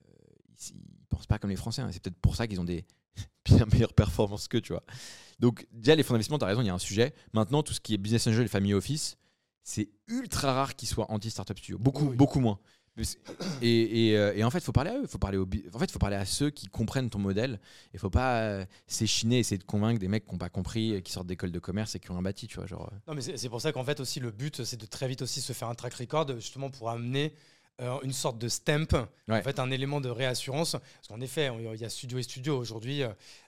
euh, 0.08 0.12
ils, 0.48 0.76
ils 0.76 1.06
pensent 1.08 1.26
pas 1.26 1.38
comme 1.38 1.50
les 1.50 1.56
Français. 1.56 1.82
hein. 1.82 1.90
C'est 1.92 2.02
peut-être 2.02 2.18
pour 2.20 2.36
ça 2.36 2.46
qu'ils 2.46 2.60
ont 2.60 2.64
des 2.64 2.86
bien 3.44 3.66
meilleures 3.72 3.92
performances 3.92 4.48
que 4.48 4.58
tu 4.58 4.72
vois. 4.72 4.84
Donc 5.40 5.66
déjà 5.72 5.94
les 5.94 6.02
fonds 6.02 6.14
d'investissement, 6.14 6.38
tu 6.38 6.44
as 6.44 6.48
raison, 6.48 6.62
il 6.62 6.66
y 6.66 6.70
a 6.70 6.74
un 6.74 6.78
sujet. 6.78 7.12
Maintenant 7.32 7.62
tout 7.62 7.72
ce 7.72 7.80
qui 7.80 7.94
est 7.94 7.98
business 7.98 8.26
angel 8.26 8.44
et 8.44 8.48
family 8.48 8.72
office, 8.74 9.16
c'est 9.62 9.88
ultra 10.08 10.52
rare 10.52 10.76
qu'ils 10.76 10.88
soient 10.88 11.10
anti 11.10 11.30
startup 11.30 11.58
studio, 11.58 11.78
beaucoup 11.78 12.04
Oui, 12.04 12.10
oui. 12.10 12.16
beaucoup 12.16 12.40
moins. 12.40 12.58
Et, 13.62 14.08
et, 14.10 14.16
euh, 14.18 14.34
et 14.34 14.44
en 14.44 14.50
fait, 14.50 14.58
il 14.58 14.64
faut 14.64 14.72
parler 14.72 14.90
à 14.90 14.98
eux. 14.98 15.06
Faut 15.06 15.16
parler 15.18 15.38
au 15.38 15.48
en 15.72 15.78
fait, 15.78 15.90
faut 15.90 15.98
parler 15.98 16.16
à 16.16 16.26
ceux 16.26 16.50
qui 16.50 16.66
comprennent 16.66 17.08
ton 17.08 17.18
modèle. 17.18 17.58
Il 17.94 17.98
faut 17.98 18.10
pas 18.10 18.40
euh, 18.42 18.64
s'échiner, 18.86 19.38
essayer 19.38 19.56
de 19.58 19.64
convaincre 19.64 19.98
des 19.98 20.08
mecs 20.08 20.26
qui 20.26 20.32
n'ont 20.32 20.38
pas 20.38 20.50
compris, 20.50 20.94
euh, 20.96 21.00
qui 21.00 21.12
sortent 21.12 21.26
d'école 21.28 21.50
de 21.52 21.58
commerce 21.58 21.94
et 21.94 22.00
qui 22.00 22.10
ont 22.10 22.18
un 22.18 22.22
bâti, 22.22 22.46
tu 22.46 22.56
vois. 22.56 22.66
Genre. 22.66 22.92
Non, 23.06 23.14
mais 23.14 23.22
c'est 23.22 23.48
pour 23.48 23.60
ça 23.62 23.72
qu'en 23.72 23.84
fait 23.84 24.00
aussi 24.00 24.20
le 24.20 24.30
but 24.30 24.64
c'est 24.64 24.76
de 24.78 24.84
très 24.86 25.08
vite 25.08 25.22
aussi 25.22 25.40
se 25.40 25.52
faire 25.54 25.68
un 25.68 25.74
track 25.74 25.94
record 25.94 26.26
justement 26.34 26.68
pour 26.68 26.90
amener 26.90 27.32
euh, 27.80 27.98
une 28.02 28.12
sorte 28.12 28.36
de 28.38 28.48
stamp, 28.48 28.88
Ouais. 29.28 29.38
en 29.38 29.42
fait 29.42 29.58
un 29.60 29.70
élément 29.70 30.02
de 30.02 30.10
réassurance. 30.10 30.72
Parce 30.72 31.08
qu'en 31.08 31.20
effet, 31.22 31.50
il 31.58 31.80
y 31.80 31.84
a 31.84 31.88
studio 31.88 32.18
et 32.18 32.22
studio 32.22 32.58
aujourd'hui. 32.58 33.02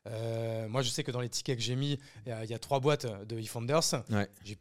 euh, 0.06 0.68
moi, 0.68 0.80
je 0.82 0.88
sais 0.88 1.04
que 1.04 1.10
dans 1.10 1.20
les 1.20 1.28
tickets 1.28 1.58
que 1.58 1.62
j'ai 1.62 1.76
mis, 1.76 1.98
il 2.24 2.30
y, 2.30 2.32
a- 2.32 2.44
il 2.44 2.50
y 2.50 2.54
a 2.54 2.58
trois 2.58 2.80
boîtes 2.80 3.06
de 3.26 3.38
eFounders. 3.38 4.02
Ouais. 4.10 4.28
J'ai 4.44 4.56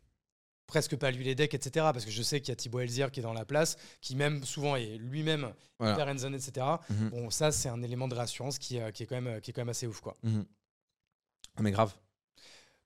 presque 0.71 0.95
pas 0.95 1.11
lu 1.11 1.21
les 1.21 1.35
decks, 1.35 1.53
etc. 1.53 1.91
Parce 1.93 2.05
que 2.05 2.11
je 2.11 2.21
sais 2.23 2.39
qu'il 2.39 2.49
y 2.49 2.53
a 2.53 2.55
Thibaut 2.55 2.79
Elzier 2.79 3.07
qui 3.11 3.19
est 3.19 3.23
dans 3.23 3.33
la 3.33 3.43
place, 3.45 3.75
qui 3.99 4.15
même 4.15 4.43
souvent 4.45 4.77
est 4.77 4.97
lui-même 4.97 5.53
Voilà. 5.79 5.93
hyper 5.95 6.07
hands-on, 6.07 6.33
etc. 6.33 6.65
Mhm. 6.89 7.09
Bon, 7.09 7.29
ça 7.29 7.51
c'est 7.51 7.67
un 7.69 7.81
élément 7.83 8.07
de 8.07 8.15
réassurance 8.15 8.57
qui, 8.57 8.79
euh, 8.79 8.89
qui 8.91 9.03
est 9.03 9.05
quand 9.05 9.19
même 9.21 9.41
qui 9.41 9.51
est 9.51 9.53
quand 9.53 9.61
même 9.61 9.69
assez 9.69 9.85
ouf, 9.85 9.99
quoi. 9.99 10.15
Mhm. 10.23 10.45
Ah, 11.57 11.61
Mais 11.63 11.71
grave. 11.71 11.93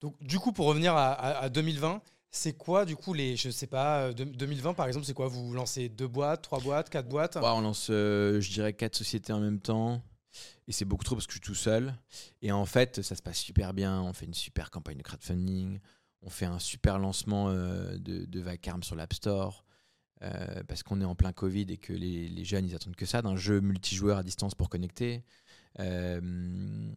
Donc, 0.01 0.15
du 0.21 0.39
coup, 0.39 0.51
pour 0.51 0.65
revenir 0.65 0.95
à, 0.95 1.11
à- 1.13 1.43
à 1.43 1.49
2020, 1.49 2.01
c'est 2.31 2.53
quoi, 2.57 2.86
du 2.86 2.95
coup, 2.95 3.13
les. 3.13 3.38
Je 3.38 3.49
sais 3.49 3.67
pas, 3.67 4.07
euh, 4.07 4.13
de- 4.13 4.23
2020, 4.25 4.73
par 4.73 4.88
exemple, 4.88 5.05
c'est 5.05 5.13
quoi? 5.13 5.27
Vous 5.27 5.53
lancez 5.53 5.88
deux 5.89 6.07
boîtes, 6.07 6.41
trois 6.41 6.59
boîtes, 6.59 6.89
quatre 6.89 7.07
boîtes? 7.07 7.36
Ouais, 7.36 7.43
on 7.45 7.61
lance, 7.61 7.88
euh, 7.91 8.41
je 8.41 8.51
dirais, 8.51 8.73
quatre 8.73 8.95
sociétés 8.95 9.31
en 9.33 9.39
même 9.39 9.59
temps. 9.61 10.01
Et 10.67 10.71
c'est 10.73 10.83
beaucoup 10.83 11.03
trop 11.05 11.15
parce 11.15 11.27
que 11.27 11.33
je 11.33 11.38
suis 11.38 11.45
tout 11.45 11.55
seul. 11.55 11.93
Et 12.41 12.51
en 12.51 12.65
fait, 12.65 13.01
ça 13.03 13.15
se 13.15 13.21
passe 13.21 13.38
super 13.38 13.73
bien. 13.73 14.01
On 14.01 14.11
fait 14.13 14.25
une 14.25 14.33
super 14.33 14.69
campagne 14.71 14.97
de 14.97 15.03
crowdfunding. 15.03 15.79
On 16.22 16.30
fait 16.30 16.45
un 16.45 16.59
super 16.59 16.97
lancement 16.99 17.49
euh, 17.49 17.97
de, 17.97 18.26
de 18.26 18.39
Vacarme 18.39 18.84
sur 18.84 18.95
l'App 18.95 19.13
Store. 19.13 19.63
euh, 20.24 20.63
parce 20.68 20.82
qu'on 20.82 21.01
est 21.01 21.05
en 21.05 21.13
plein 21.16 21.34
Covid 21.34 21.66
et 21.70 21.78
que 21.78 21.93
les, 21.93 22.28
les 22.30 22.45
jeunes, 22.45 22.66
ils 22.66 22.74
attendent 22.76 22.95
que 22.95 23.05
ça, 23.05 23.22
d'un 23.22 23.36
jeu 23.36 23.59
multijoueur 23.61 24.18
à 24.18 24.24
distance 24.24 24.55
pour 24.55 24.70
connecter. 24.70 25.24
Euh, 25.80 26.91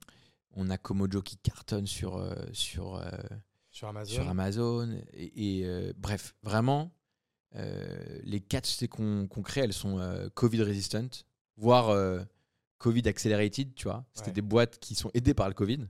on 0.52 0.70
a 0.70 0.78
Komojo 0.78 1.20
qui 1.22 1.36
cartonne 1.36 1.86
sur, 1.86 2.24
sur, 2.52 3.02
sur 3.70 3.88
Amazon 3.88 4.12
sur 4.14 4.28
Amazon. 4.28 4.98
Et, 5.12 5.58
et, 5.60 5.92
bref, 5.96 6.34
vraiment, 6.42 6.92
les 7.54 8.40
quatre 8.40 8.66
sociétés 8.66 8.88
qu'on 8.88 9.26
crée, 9.42 9.60
elles 9.62 9.72
sont 9.72 9.98
Covid 10.34 10.62
resistant, 10.62 11.08
voire 11.56 11.94
Covid 12.78 13.06
accelerated, 13.08 13.74
tu 13.74 13.84
vois. 13.84 14.04
C'était 14.14 14.28
Ouais. 14.28 14.34
des 14.34 14.42
boîtes 14.42 14.78
qui 14.78 14.94
sont 14.94 15.10
aidées 15.12 15.34
par 15.34 15.48
le 15.48 15.54
Covid. 15.54 15.86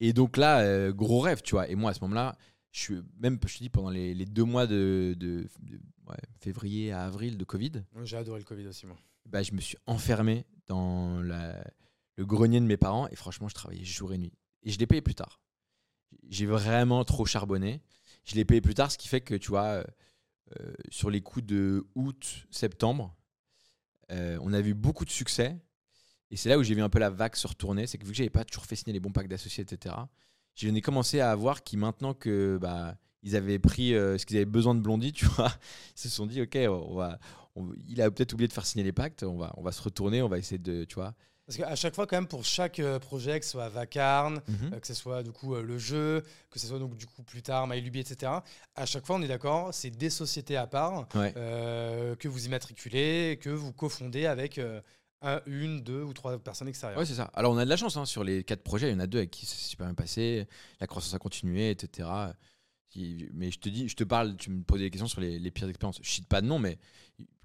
Et 0.00 0.12
donc 0.12 0.36
là, 0.36 0.60
euh, 0.60 0.92
gros 0.92 1.20
rêve, 1.20 1.42
tu 1.42 1.54
vois. 1.54 1.68
Et 1.68 1.74
moi, 1.74 1.90
à 1.90 1.94
ce 1.94 2.00
moment-là, 2.00 2.36
je 2.72 2.80
suis 2.80 3.00
même, 3.18 3.38
je 3.46 3.54
te 3.58 3.62
dis, 3.62 3.68
pendant 3.68 3.90
les, 3.90 4.14
les 4.14 4.24
deux 4.26 4.44
mois 4.44 4.66
de, 4.66 5.14
de- 5.18 5.46
de- 5.60 5.80
ouais, 6.06 6.16
février 6.40 6.92
à 6.92 7.04
avril 7.04 7.36
de 7.36 7.44
Covid, 7.44 7.72
J'ai 8.04 8.16
adoré 8.16 8.38
le 8.38 8.44
Covid 8.44 8.66
aussi, 8.66 8.86
moi. 8.86 8.96
bah, 9.26 9.42
je 9.42 9.52
me 9.52 9.60
suis 9.60 9.76
enfermé 9.86 10.46
dans 10.68 11.20
la- 11.20 11.62
le 12.16 12.24
grenier 12.26 12.60
de 12.60 12.66
mes 12.66 12.76
parents 12.76 13.08
et 13.08 13.16
franchement, 13.16 13.48
je 13.48 13.54
travaillais 13.54 13.84
jour 13.84 14.12
et 14.12 14.18
nuit. 14.18 14.32
Et 14.62 14.70
je 14.70 14.78
l'ai 14.78 14.86
payé 14.86 15.00
plus 15.02 15.14
tard. 15.14 15.40
J'ai 16.28 16.46
vraiment 16.46 17.04
trop 17.04 17.24
charbonné. 17.26 17.82
Je 18.24 18.34
l'ai 18.34 18.44
payé 18.44 18.60
plus 18.60 18.74
tard, 18.74 18.90
ce 18.92 18.98
qui 18.98 19.08
fait 19.08 19.20
que, 19.20 19.34
tu 19.34 19.48
vois, 19.48 19.64
euh, 19.66 19.84
euh, 20.60 20.72
sur 20.90 21.10
les 21.10 21.20
coups 21.20 21.46
de 21.46 21.86
août, 21.94 22.46
septembre, 22.50 23.16
euh, 24.10 24.38
on 24.42 24.52
a 24.52 24.60
vu 24.60 24.74
beaucoup 24.74 25.04
de 25.04 25.10
succès. 25.10 25.56
Et 26.30 26.36
c'est 26.36 26.48
là 26.48 26.58
où 26.58 26.62
j'ai 26.62 26.74
vu 26.74 26.82
un 26.82 26.88
peu 26.88 26.98
la 26.98 27.10
vague 27.10 27.34
se 27.34 27.46
retourner. 27.46 27.86
C'est 27.86 27.98
que 27.98 28.04
vu 28.04 28.12
que 28.12 28.16
j'avais 28.16 28.30
pas 28.30 28.44
toujours 28.44 28.64
fait 28.66 28.76
signer 28.76 28.92
les 28.92 29.00
bons 29.00 29.12
packs 29.12 29.28
d'associés, 29.28 29.64
etc., 29.64 29.94
j'ai 30.54 30.80
commencé 30.80 31.20
à 31.20 31.34
voir 31.34 31.62
qui 31.64 31.76
maintenant 31.76 32.12
que 32.14 32.58
bah, 32.60 32.96
ils 33.22 33.34
avaient 33.36 33.58
pris 33.58 33.94
euh, 33.94 34.18
ce 34.18 34.26
qu'ils 34.26 34.36
avaient 34.36 34.44
besoin 34.44 34.74
de 34.74 34.80
Blondie, 34.80 35.12
tu 35.14 35.24
vois, 35.26 35.52
ils 35.96 36.00
se 36.00 36.08
sont 36.08 36.26
dit, 36.26 36.42
ok, 36.42 36.56
on 36.68 36.94
va, 36.94 37.18
on- 37.56 37.72
il 37.88 38.00
a 38.02 38.10
peut-être 38.10 38.32
oublié 38.34 38.48
de 38.48 38.52
faire 38.52 38.66
signer 38.66 38.84
les 38.84 38.92
pactes, 38.92 39.22
on 39.22 39.36
va, 39.38 39.52
on 39.56 39.62
va 39.62 39.72
se 39.72 39.82
retourner, 39.82 40.22
on 40.22 40.28
va 40.28 40.38
essayer 40.38 40.58
de, 40.58 40.84
tu 40.84 40.96
vois. 40.96 41.14
Parce 41.46 41.56
qu'à 41.56 41.74
chaque 41.74 41.96
fois, 41.96 42.06
quand 42.06 42.16
même, 42.16 42.28
pour 42.28 42.44
chaque 42.44 42.78
euh, 42.78 43.00
projet, 43.00 43.40
que 43.40 43.44
ce 43.44 43.52
soit 43.52 43.68
Vacarne, 43.68 44.40
Mhm. 44.46 44.74
euh, 44.74 44.78
que 44.80 44.86
ce 44.86 44.94
soit 44.94 45.24
du 45.24 45.32
coup 45.32 45.54
euh, 45.56 45.62
le 45.62 45.78
jeu, 45.78 46.22
que 46.50 46.60
ce 46.60 46.66
soit 46.68 46.78
donc 46.78 46.96
du 46.96 47.06
coup 47.06 47.24
plus 47.24 47.42
tard 47.42 47.66
MyLuby, 47.66 47.98
etc. 48.00 48.30
À 48.76 48.86
chaque 48.86 49.04
fois, 49.04 49.16
on 49.16 49.22
est 49.22 49.26
d'accord, 49.28 49.74
c'est 49.74 49.90
des 49.90 50.10
sociétés 50.10 50.56
à 50.56 50.68
part 50.68 51.08
Ouais. 51.16 51.32
euh, 51.36 52.14
que 52.14 52.28
vous 52.28 52.46
immatriculez, 52.46 53.36
que 53.40 53.50
vous 53.50 53.72
cofondez 53.72 54.26
avec 54.26 54.60
euh, 55.24 55.38
un, 55.38 55.40
une, 55.46 55.82
deux 55.82 56.02
ou 56.02 56.12
trois 56.12 56.38
personnes 56.38 56.68
extérieures. 56.68 56.98
Ouais, 56.98 57.06
c'est 57.06 57.14
ça. 57.14 57.30
Alors, 57.34 57.52
on 57.52 57.58
a 57.58 57.64
de 57.64 57.70
la 57.70 57.76
chance 57.76 57.96
hein, 57.96 58.04
sur 58.06 58.24
les 58.24 58.44
quatre 58.44 58.62
projets. 58.62 58.88
Il 58.88 58.92
y 58.92 58.96
en 58.96 59.00
a 59.00 59.06
deux 59.06 59.18
avec 59.18 59.30
qui 59.30 59.46
ça 59.46 59.54
s'est 59.54 59.68
super 59.68 59.86
bien 59.86 59.94
passé. 59.94 60.46
La 60.80 60.86
croissance 60.86 61.14
a 61.14 61.18
continué, 61.18 61.70
etc. 61.70 62.08
Mais 63.32 63.50
je 63.50 63.58
te 63.60 63.68
dis, 63.68 63.88
je 63.88 63.94
te 63.96 64.04
parle, 64.04 64.36
tu 64.36 64.50
me 64.50 64.62
posais 64.62 64.84
des 64.84 64.90
questions 64.90 65.06
sur 65.06 65.20
les, 65.20 65.38
les 65.38 65.50
pires 65.50 65.68
expériences. 65.68 66.00
Je 66.02 66.10
cite 66.10 66.26
pas 66.28 66.40
de 66.40 66.46
nom, 66.46 66.58
mais 66.58 66.78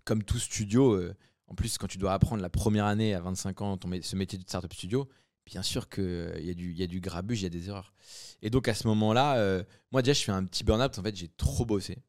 comme 0.04 0.24
tout 0.24 0.40
studio, 0.40 0.94
euh, 0.94 1.16
en 1.48 1.56
plus, 1.56 1.78
quand 1.78 1.88
tu 1.88 1.98
dois 1.98 2.14
apprendre 2.14 2.42
la 2.42 2.50
première 2.50 2.86
année 2.86 3.14
à 3.14 3.20
25 3.22 3.62
ans 3.62 3.78
ton 3.78 3.90
ce 4.02 4.16
métier 4.16 4.40
de 4.40 4.44
startup 4.44 4.74
studio, 4.74 5.08
bien 5.46 5.62
sûr 5.62 5.90
qu'il 5.90 6.40
y, 6.44 6.50
a 6.50 6.54
du- 6.56 6.74
y 6.74 6.82
a 6.84 6.88
du 6.88 7.00
grabuge, 7.00 7.42
il 7.42 7.44
y 7.44 7.46
a 7.46 7.50
des 7.50 7.70
erreurs. 7.70 7.94
Et 8.42 8.50
donc, 8.50 8.68
à 8.68 8.74
ce 8.74 8.88
moment-là, 8.88 9.38
euh, 9.38 9.64
moi, 9.92 10.02
déjà, 10.02 10.14
je 10.14 10.24
fais 10.24 10.32
un 10.32 10.44
petit 10.46 10.64
burn-out. 10.64 10.96
qu'en 10.96 11.04
fait, 11.04 11.16
j'ai 11.16 11.30
trop 11.38 11.66
bossé. 11.66 12.00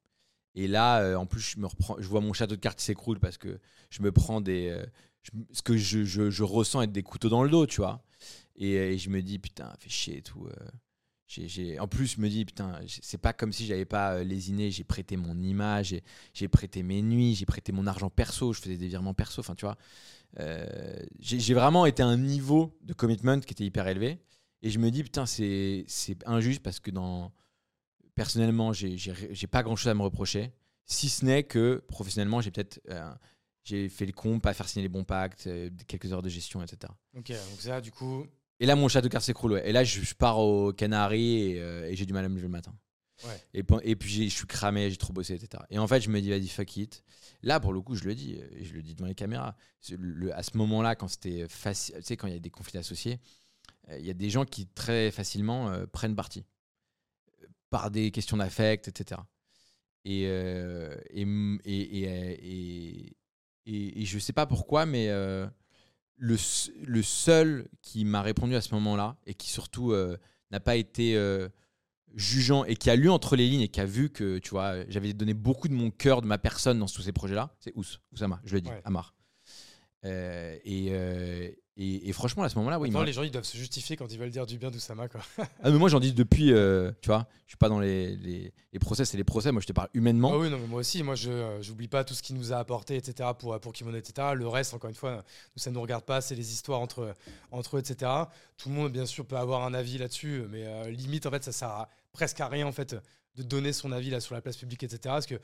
Et 0.55 0.69
là, 0.69 1.01
euh, 1.03 1.17
en 1.17 1.27
plus, 1.27 1.41
je, 1.41 1.59
me 1.59 1.67
reprends, 1.67 1.97
je 1.99 2.09
vois 2.09 2.23
mon 2.23 2.33
château 2.33 2.57
de 2.57 2.61
cartes 2.61 2.81
s'écroule 2.81 3.21
parce 3.21 3.37
que 3.37 3.59
je 3.91 4.01
me 4.03 4.11
prends 4.13 4.41
des. 4.41 4.83
Euh, 5.35 5.39
ce 5.53 5.63
que 5.63 5.77
je, 5.77 6.05
je- 6.05 6.43
ressens 6.43 6.83
être 6.83 6.93
des 6.93 7.03
couteaux 7.03 7.29
dans 7.29 7.43
le 7.43 7.51
dos, 7.51 7.67
tu 7.67 7.81
vois. 7.81 8.03
Et, 8.57 8.73
et 8.75 8.99
je 8.99 9.11
me 9.11 9.23
dis, 9.23 9.39
putain, 9.39 9.73
fait 9.79 9.91
chier 9.91 10.19
et 10.19 10.23
tout. 10.23 10.47
euh. 10.47 10.67
J'ai- 11.29 11.49
j'ai- 11.49 11.79
En 11.81 11.89
plus, 11.89 12.15
je 12.17 12.21
me 12.21 12.29
dis, 12.29 12.45
putain, 12.45 12.81
j- 12.87 13.01
c'est 13.03 13.19
pas 13.19 13.33
comme 13.33 13.53
si 13.53 13.67
j'avais 13.67 13.85
pas 13.85 14.15
euh, 14.15 14.25
lésiné. 14.25 14.71
J'ai 14.71 14.85
prêté 14.85 15.17
mon 15.17 15.37
image, 15.43 15.95
j'ai- 16.35 16.49
prêté 16.49 16.83
mes 16.83 17.03
nuits, 17.03 17.35
j'ai 17.35 17.47
prêté 17.47 17.73
mon 17.73 17.87
argent 17.87 18.11
perso, 18.11 18.53
je 18.53 18.61
faisais 18.61 18.77
des 18.77 18.89
virements 18.89 19.15
perso. 19.15 19.41
Enfin, 19.41 19.55
tu 19.57 19.65
vois. 19.67 19.77
Euh, 20.39 20.67
j'ai 21.21 21.55
vraiment 21.55 21.87
été 21.87 22.03
à 22.03 22.07
un 22.07 22.17
niveau 22.19 22.77
de 22.83 22.93
commitment 22.93 23.41
qui 23.41 23.53
était 23.53 23.65
hyper 23.65 23.87
élevé. 23.89 24.19
Et 24.63 24.71
je 24.71 24.79
me 24.79 24.91
dis, 24.91 25.03
putain, 25.03 25.27
c'est 25.27 25.85
injuste 26.27 26.63
parce 26.63 26.81
que 26.81 26.91
dans. 26.91 27.33
Personnellement, 28.15 28.73
j'ai 28.73 29.47
pas 29.51 29.63
grand 29.63 29.77
chose 29.77 29.89
à 29.89 29.95
me 29.95 30.03
reprocher. 30.03 30.53
Si 30.87 31.09
ce 31.11 31.25
n'est 31.25 31.43
que 31.43 31.83
professionnellement, 31.89 32.41
j'ai 32.41 32.51
peut-être. 32.51 32.81
euh, 32.89 33.13
j'ai 33.67 33.89
fait 33.89 34.07
le 34.07 34.13
con, 34.13 34.41
pas 34.41 34.55
faire 34.55 34.69
signer 34.69 34.83
les 34.85 34.89
bons 34.89 35.05
pactes, 35.05 35.47
euh, 35.47 35.69
quelques 35.87 36.13
heures 36.13 36.23
de 36.23 36.29
gestion, 36.29 36.63
etc. 36.63 36.93
Ok, 37.17 37.29
donc 37.31 37.61
ça, 37.61 37.81
du 37.81 37.91
coup, 37.91 38.27
Et 38.61 38.67
là, 38.67 38.77
mon 38.77 38.89
château 38.89 39.09
de 39.09 39.13
cartes 39.13 39.25
s'écroule. 39.27 39.53
Ouais. 39.53 39.69
Et 39.69 39.73
là, 39.73 39.85
je, 39.85 40.01
je 40.01 40.15
pars 40.15 40.39
au 40.39 40.73
Canaries 40.73 41.51
et, 41.53 41.61
euh, 41.61 41.89
et 41.91 41.97
j'ai 41.97 42.07
du 42.07 42.13
mal 42.15 42.25
à 42.25 42.29
me 42.29 42.35
lever 42.37 42.47
le 42.47 42.53
matin. 42.53 42.75
Ouais. 43.25 43.41
Et, 43.55 43.65
et 43.91 43.97
puis, 43.97 44.29
je 44.31 44.35
suis 44.35 44.47
cramé, 44.47 44.91
j'ai 44.91 44.97
trop 44.97 45.13
bossé, 45.13 45.35
etc. 45.35 45.63
Et 45.71 45.79
en 45.79 45.87
fait, 45.87 46.01
je 46.01 46.09
me 46.11 46.21
dis, 46.21 46.31
vas-y, 46.31 46.49
fuck 46.49 46.77
it. 46.77 47.03
Là, 47.43 47.61
pour 47.61 47.73
le 47.73 47.81
coup, 47.81 47.97
je 47.97 48.05
le 48.05 48.15
dis, 48.15 48.37
euh, 48.39 48.47
et 48.59 48.65
je 48.65 48.73
le 48.75 48.83
dis 48.83 48.95
devant 48.95 49.07
les 49.09 49.15
caméras. 49.15 49.57
Le- 49.91 50.35
à 50.35 50.43
ce 50.43 50.57
moment-là, 50.57 50.95
quand 50.95 51.09
c'était 51.09 51.47
facile, 51.49 51.97
tu 51.97 52.03
sais, 52.03 52.17
quand 52.17 52.27
il 52.29 52.33
y 52.35 52.37
a 52.37 52.41
des 52.41 52.51
conflits 52.51 52.79
associés, 52.79 53.19
euh, 53.89 53.99
il 53.99 54.07
y 54.07 54.11
a 54.11 54.15
des 54.15 54.31
gens 54.31 54.45
qui 54.45 54.67
très 54.67 55.11
facilement 55.11 55.71
euh, 55.71 55.87
prennent 55.87 56.15
parti 56.17 56.45
par 57.71 57.91
des 57.91 58.11
questions 58.11 58.37
d'affect, 58.37 58.89
etc. 58.89 59.21
Et, 60.05 60.25
euh, 60.27 60.97
et, 61.11 61.23
m- 61.23 61.59
et, 61.65 63.17
et, 63.67 64.05
je 64.05 64.19
sais 64.19 64.33
pas 64.33 64.47
pourquoi, 64.47 64.87
mais 64.87 65.09
euh, 65.09 65.47
le, 66.17 66.37
seul 67.03 67.69
qui 67.83 68.05
m'a 68.05 68.23
répondu 68.23 68.55
à 68.55 68.61
ce 68.61 68.73
moment-là 68.75 69.17
et 69.27 69.35
qui 69.35 69.51
surtout 69.51 69.93
euh, 69.93 70.17
n'a 70.51 70.61
pas 70.61 70.77
été 70.77 71.17
euh, 71.17 71.49
jugeant 72.15 72.65
et 72.65 72.77
qui 72.77 72.91
a 72.91 72.97
lu 72.97 73.11
entre 73.11 73.35
les 73.35 73.49
lignes 73.49 73.63
et 73.63 73.69
qui 73.69 73.81
a 73.81 73.85
vu 73.85 74.11
que 74.11 74.39
tu 74.39 74.51
vois 74.51 74.89
j'avais 74.89 75.13
donné 75.13 75.35
beaucoup 75.35 75.69
de 75.69 75.75
mon 75.75 75.91
cœur, 75.91 76.23
de 76.23 76.27
ma 76.27 76.39
personne 76.39 76.79
dans 76.79 76.87
tous 76.87 77.03
ces 77.03 77.13
projets-là, 77.13 77.55
c'est 77.59 77.73
Ous, 77.75 77.85
Oussama, 78.13 78.41
je 78.45 78.55
le 78.55 78.61
dis, 78.61 78.71
Ouais. 78.71 78.81
Amar. 78.85 79.15
Et, 80.05 81.59
et, 81.79 82.09
et 82.09 82.13
franchement, 82.13 82.43
à 82.43 82.49
ce 82.49 82.57
moment-là, 82.59 82.79
oui, 82.79 82.91
m'a- 82.91 83.05
les 83.05 83.13
gens 83.13 83.23
ils 83.23 83.31
doivent 83.31 83.45
se 83.45 83.57
justifier 83.57 83.97
quand 83.97 84.11
ils 84.11 84.19
veulent 84.19 84.31
dire 84.31 84.47
du 84.47 84.57
bien 84.59 84.71
d'Oussama. 84.71 85.09
Quoi. 85.09 85.21
ah, 85.39 85.71
mais 85.71 85.79
moi 85.79 85.89
j'en 85.91 86.01
dis 86.01 86.13
depuis, 86.13 86.53
euh, 86.53 86.91
tu 87.03 87.09
vois, 87.09 87.27
je 87.47 87.51
suis 87.51 87.57
pas 87.59 87.69
dans 87.69 87.81
les, 87.81 88.17
les, 88.17 88.53
les 88.73 88.79
procès, 88.79 89.05
c'est 89.05 89.17
les 89.19 89.25
procès, 89.25 89.53
moi 89.53 89.61
je 89.61 89.67
te 89.67 89.73
parle 89.73 89.89
humainement. 89.93 90.31
Ah 90.33 90.39
oui, 90.39 90.49
non, 90.49 90.59
mais 90.59 90.67
moi 90.67 90.81
aussi, 90.81 91.03
moi 91.03 91.15
je 91.15 91.31
euh, 91.31 91.63
j'oublie 91.63 91.89
pas 91.89 92.03
tout 92.05 92.15
ce 92.15 92.23
qu'il 92.23 92.37
nous 92.37 92.53
a 92.53 92.57
apporté, 92.57 92.97
etc. 92.97 93.31
pour, 93.39 93.59
pour 93.61 93.73
Kimono, 93.73 93.99
etc. 93.99 94.29
Le 94.35 94.49
reste, 94.49 94.73
encore 94.75 94.89
une 94.89 94.97
fois, 94.97 95.23
ça 95.57 95.71
nous 95.71 95.81
regarde 95.83 96.05
pas, 96.05 96.21
c'est 96.23 96.35
les 96.35 96.53
histoires 96.53 96.81
entre, 96.81 97.15
entre 97.51 97.77
eux, 97.77 97.81
etc. 97.81 98.11
Tout 98.57 98.71
le 98.71 98.75
monde, 98.75 98.93
bien 98.93 99.05
sûr, 99.07 99.27
peut 99.27 99.37
avoir 99.37 99.65
un 99.65 99.75
avis 99.75 99.99
là-dessus, 99.99 100.45
mais 100.51 100.65
euh, 100.67 100.91
limite, 100.91 101.27
en 101.27 101.31
fait, 101.31 101.45
ça 101.45 101.53
sert 101.53 101.69
à- 101.69 101.89
presque 102.13 102.41
à 102.41 102.49
rien, 102.49 102.67
en 102.67 102.73
fait, 102.73 102.97
de 103.37 103.43
donner 103.43 103.75
son 103.75 103.93
avis 103.93 104.09
là 104.09 104.21
sur 104.21 104.35
la 104.35 104.41
place 104.41 104.57
publique, 104.57 104.83
etc. 104.83 104.99
Parce 105.05 105.27
que 105.27 105.35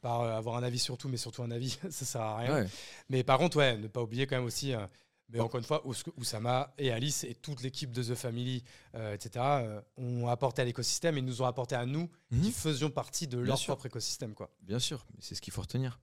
par 0.00 0.22
euh, 0.22 0.36
avoir 0.38 0.56
un 0.56 0.62
avis 0.62 0.78
sur 0.78 0.96
tout, 0.96 1.08
mais 1.10 1.18
surtout 1.18 1.42
un 1.42 1.50
avis, 1.50 1.78
ça 1.90 2.06
sert 2.06 2.22
à 2.22 2.36
rien. 2.38 2.54
Ouais. 2.62 2.66
Mais 3.10 3.22
par 3.24 3.36
contre, 3.38 3.58
ouais, 3.58 3.76
ne 3.76 3.88
pas 3.88 4.00
oublier 4.02 4.26
quand 4.26 4.36
même 4.36 4.46
aussi, 4.46 4.72
euh, 4.74 4.86
mais 5.32 5.40
encore 5.40 5.58
une 5.58 5.64
fois, 5.64 5.86
Ous- 5.86 5.94
Oussama 6.18 6.72
et 6.78 6.90
Alice 6.92 7.24
et 7.24 7.34
toute 7.34 7.62
l'équipe 7.62 7.90
de 7.92 8.02
The 8.02 8.14
Family, 8.14 8.62
euh, 8.94 9.14
etc., 9.14 9.30
euh, 9.38 9.80
ont 9.96 10.28
apporté 10.28 10.62
à 10.62 10.64
l'écosystème 10.64 11.16
et 11.18 11.22
nous 11.22 11.42
ont 11.42 11.46
apporté 11.46 11.74
à 11.74 11.86
nous 11.86 12.10
Mhm. 12.30 12.42
qui 12.42 12.52
faisions 12.52 12.90
partie 12.90 13.26
de 13.26 13.36
Bien 13.38 13.46
leur 13.46 13.58
sûr. 13.58 13.74
propre 13.74 13.86
écosystème. 13.86 14.34
Quoi. 14.34 14.50
Bien 14.60 14.78
sûr, 14.78 15.06
c'est 15.20 15.34
ce 15.34 15.40
qu'il 15.40 15.52
faut 15.52 15.62
retenir. 15.62 15.98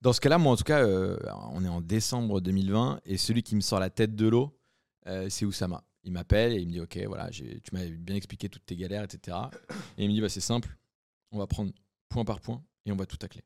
Dans 0.00 0.12
ce 0.12 0.20
cas-là, 0.20 0.38
moi 0.38 0.52
en 0.52 0.56
tout 0.56 0.64
cas, 0.64 0.80
euh, 0.84 1.18
on 1.52 1.64
est 1.64 1.68
en 1.68 1.80
décembre 1.80 2.40
2020 2.40 3.00
et 3.04 3.16
celui 3.16 3.42
qui 3.42 3.56
me 3.56 3.60
sort 3.60 3.80
la 3.80 3.90
tête 3.90 4.14
de 4.14 4.28
l'eau, 4.28 4.56
c'est 5.28 5.44
Oussama. 5.44 5.82
Il 6.04 6.12
m'appelle 6.12 6.52
et 6.52 6.56
il 6.60 6.66
me 6.68 6.72
dit 6.72 6.80
Ok, 6.80 6.96
voilà, 7.06 7.28
tu 7.30 7.44
m'as 7.72 7.84
bien 7.86 8.14
expliqué 8.16 8.48
toutes 8.48 8.64
tes 8.64 8.76
galères, 8.76 9.02
etc. 9.04 9.36
Et 9.96 10.04
il 10.04 10.08
me 10.08 10.14
dit 10.14 10.20
bah, 10.20 10.28
C'est 10.28 10.40
simple, 10.40 10.76
on 11.32 11.38
va 11.38 11.46
prendre 11.46 11.72
point 12.08 12.24
par 12.24 12.40
point 12.40 12.62
et 12.86 12.92
on 12.92 12.96
va 12.96 13.06
tout 13.06 13.16
tacler. 13.16 13.42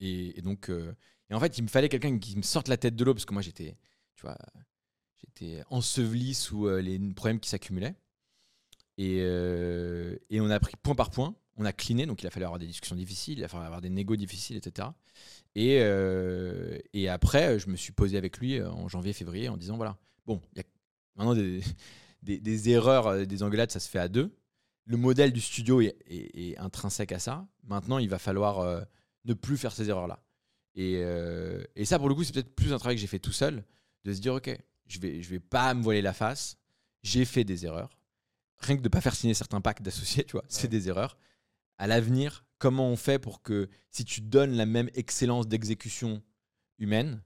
Et, 0.00 0.38
et 0.38 0.42
donc, 0.42 0.68
et 0.70 1.34
en 1.34 1.40
fait, 1.40 1.58
il 1.58 1.62
me 1.62 1.68
fallait 1.68 1.88
quelqu'un 1.88 2.18
qui 2.18 2.36
me 2.36 2.42
sorte 2.42 2.68
la 2.68 2.76
tête 2.76 2.94
de 2.94 3.04
l'eau 3.04 3.14
parce 3.14 3.24
que 3.24 3.32
moi 3.32 3.42
j'étais, 3.42 3.76
j'étais 5.22 5.62
enseveli 5.70 6.34
sous 6.34 6.66
euh, 6.66 6.80
les 6.80 6.98
problèmes 7.14 7.40
qui 7.40 7.48
s'accumulaient. 7.48 7.94
Et, 8.98 9.18
euh, 9.20 10.16
et 10.30 10.40
on 10.40 10.50
a 10.50 10.60
pris 10.60 10.74
point 10.82 10.94
par 10.94 11.10
point, 11.10 11.34
on 11.56 11.64
a 11.64 11.72
cliné, 11.72 12.06
donc 12.06 12.22
il 12.22 12.26
a 12.26 12.30
fallu 12.30 12.44
avoir 12.44 12.58
des 12.58 12.66
discussions 12.66 12.96
difficiles, 12.96 13.38
il 13.38 13.44
a 13.44 13.48
fallu 13.48 13.64
avoir 13.64 13.80
des 13.80 13.88
négos 13.88 14.16
difficiles, 14.16 14.56
etc. 14.56 14.88
Et, 15.54 15.78
euh, 15.80 16.78
et 16.92 17.08
après, 17.08 17.58
je 17.58 17.68
me 17.68 17.76
suis 17.76 17.92
posé 17.92 18.16
avec 18.16 18.38
lui 18.38 18.62
en 18.62 18.88
janvier, 18.88 19.12
février, 19.12 19.48
en 19.48 19.56
disant 19.56 19.76
voilà, 19.76 19.96
bon, 20.26 20.40
maintenant 21.16 21.34
des, 22.22 22.40
des, 22.40 22.68
erreurs, 22.70 23.26
des 23.26 23.42
engueulades, 23.42 23.70
ça 23.70 23.80
se 23.80 23.88
fait 23.88 23.98
à 23.98 24.08
deux. 24.08 24.36
Le 24.84 24.96
modèle 24.96 25.32
du 25.32 25.40
studio 25.40 25.80
est, 25.80 26.56
intrinsèque 26.58 27.12
à 27.12 27.18
ça. 27.18 27.46
Maintenant, 27.64 27.98
il 27.98 28.08
va 28.08 28.18
falloir 28.18 28.84
ne 29.24 29.34
plus 29.34 29.56
faire 29.56 29.72
ces 29.72 29.88
erreurs-là. 29.88 30.22
Et, 30.74 31.02
et 31.76 31.84
ça, 31.84 31.98
pour 31.98 32.08
le 32.08 32.14
coup, 32.14 32.24
c'est 32.24 32.32
peut-être 32.32 32.54
plus 32.54 32.72
un 32.72 32.78
travail 32.78 32.96
que 32.96 33.00
j'ai 33.00 33.06
fait 33.06 33.20
tout 33.20 33.32
seul, 33.32 33.64
de 34.04 34.12
se 34.12 34.20
dire 34.20 34.34
ok, 34.34 34.50
je 34.86 34.98
vais, 35.00 35.22
je 35.22 35.28
vais 35.30 35.40
pas 35.40 35.72
me 35.74 35.82
voiler 35.82 36.02
la 36.02 36.12
face. 36.12 36.56
J'ai 37.02 37.24
fait 37.24 37.44
des 37.44 37.64
erreurs. 37.66 37.98
Rien 38.58 38.76
que 38.76 38.82
de 38.82 38.86
ne 38.86 38.90
pas 38.92 39.00
faire 39.00 39.14
signer 39.14 39.34
certains 39.34 39.60
packs 39.60 39.82
d'associés, 39.82 40.24
tu 40.28 40.32
vois, 40.32 40.44
c'est 40.48 40.68
des 40.68 40.88
erreurs. 40.88 41.16
À 41.78 41.86
l'avenir, 41.86 42.44
comment 42.58 42.88
on 42.88 42.96
fait 42.96 43.18
pour 43.18 43.42
que 43.42 43.68
si 43.90 44.04
tu 44.04 44.20
donnes 44.20 44.52
la 44.52 44.66
même 44.66 44.88
excellence 44.94 45.48
d'exécution 45.48 46.22
humaine, 46.78 47.22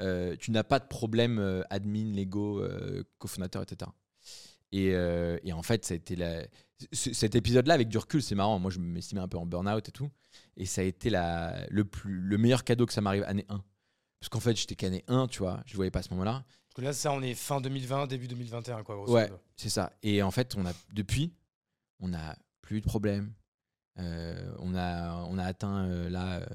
euh, 0.00 0.36
tu 0.36 0.50
n'as 0.52 0.62
pas 0.64 0.78
de 0.78 0.86
problème 0.86 1.38
euh, 1.38 1.62
admin, 1.68 2.14
Lego, 2.14 2.60
euh, 2.62 3.04
cofondateur, 3.18 3.62
etc. 3.62 3.90
Et, 4.72 4.90
et 5.42 5.52
en 5.52 5.62
fait, 5.62 5.84
ça 5.84 5.94
a 5.94 5.96
été 5.96 6.14
la... 6.14 6.42
c- 6.92 7.12
cet 7.12 7.34
épisode-là, 7.34 7.74
avec 7.74 7.88
du 7.88 7.98
recul, 7.98 8.22
c'est 8.22 8.36
marrant. 8.36 8.60
Moi, 8.60 8.70
je 8.70 8.78
m'estimais 8.78 9.20
un 9.20 9.26
peu 9.26 9.36
en 9.36 9.44
burn-out 9.44 9.88
et 9.88 9.90
tout. 9.92 10.08
Et 10.56 10.64
ça 10.64 10.80
a 10.82 10.84
été 10.84 11.10
la, 11.10 11.66
le, 11.70 11.84
plus, 11.84 12.20
le 12.20 12.38
meilleur 12.38 12.62
cadeau 12.62 12.86
que 12.86 12.92
ça 12.92 13.00
m'arrive 13.00 13.24
année 13.24 13.44
1. 13.48 13.64
Parce 14.20 14.28
qu'en 14.28 14.40
fait, 14.40 14.54
j'étais 14.56 14.74
qu'année 14.76 15.02
1, 15.08 15.28
tu 15.28 15.38
vois. 15.38 15.62
Je 15.66 15.72
ne 15.72 15.76
voyais 15.76 15.90
pas 15.90 16.00
à 16.00 16.02
ce 16.02 16.10
moment-là. 16.10 16.44
Parce 16.68 16.74
que 16.76 16.82
là, 16.82 16.92
ça, 16.92 17.10
on 17.12 17.22
est 17.22 17.34
fin 17.34 17.60
2020, 17.60 18.06
début 18.06 18.28
2021, 18.28 18.82
quoi. 18.84 18.94
grosso 18.96 19.12
Ouais, 19.14 19.30
c'est 19.56 19.70
ça. 19.70 19.92
Et 20.02 20.22
en 20.22 20.30
fait, 20.30 20.54
on 20.56 20.66
a, 20.66 20.72
depuis, 20.92 21.32
on 22.00 22.08
n'a 22.08 22.36
plus 22.60 22.80
de 22.82 22.86
problème. 22.86 23.32
Euh, 23.98 24.54
on, 24.58 24.74
a, 24.76 25.16
on 25.24 25.38
a 25.38 25.44
atteint, 25.44 25.86
euh, 25.86 26.08
là, 26.10 26.38
euh, 26.40 26.46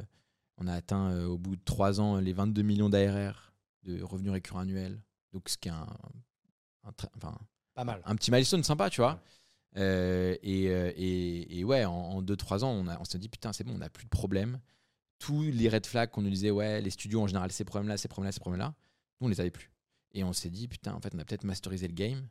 on 0.58 0.68
a 0.68 0.74
atteint 0.74 1.26
au 1.26 1.38
bout 1.38 1.56
de 1.56 1.62
3 1.66 2.00
ans 2.00 2.18
les 2.20 2.34
22 2.34 2.62
millions 2.62 2.90
d'ARR 2.90 3.52
de 3.84 4.02
revenus 4.04 4.32
récurrents 4.32 4.60
annuels. 4.62 5.02
Donc, 5.34 5.50
ce 5.50 5.58
qui 5.58 5.68
est 5.68 5.72
un, 5.72 5.88
enfin, 6.84 7.38
Pas 7.74 7.84
mal. 7.84 8.02
un 8.06 8.16
petit 8.16 8.32
milestone 8.32 8.64
sympa, 8.64 8.90
tu 8.90 9.02
vois. 9.02 9.20
Et, 9.76 10.40
et, 10.44 11.60
et 11.60 11.64
ouais, 11.66 11.84
en 11.84 12.22
2-3 12.22 12.64
ans, 12.64 12.70
on, 12.72 12.88
a- 12.88 12.98
on 13.00 13.04
s'est 13.06 13.20
dit, 13.20 13.28
putain, 13.28 13.52
c'est 13.54 13.64
bon, 13.66 13.74
on 13.74 13.80
n'a 13.80 13.90
plus 13.90 14.06
de 14.06 14.10
problème. 14.10 14.60
Tous 15.20 15.44
les 15.44 15.70
red 15.70 15.86
flags 15.86 16.10
qu'on 16.12 16.22
nous 16.22 16.30
disait, 16.30 16.52
ouais, 16.52 16.82
les 16.82 16.90
studios 16.90 17.22
en 17.22 17.28
général, 17.28 17.52
ces 17.52 17.64
problèmes-là, 17.64 17.98
ces 17.98 18.08
problèmes-là, 18.08 18.32
ces 18.32 18.40
problèmes-là, 18.40 18.76
nous, 19.20 19.28
on 19.28 19.30
les 19.30 19.40
avait 19.40 19.52
plus. 19.52 19.72
Et 20.14 20.24
on 20.24 20.34
s'est 20.34 20.50
dit, 20.50 20.68
putain, 20.68 20.94
en 20.94 21.02
fait, 21.02 21.14
on 21.16 21.20
a 21.20 21.26
peut-être 21.26 21.44
masterisé 21.44 21.88
le 21.88 21.94
game. 21.94 22.28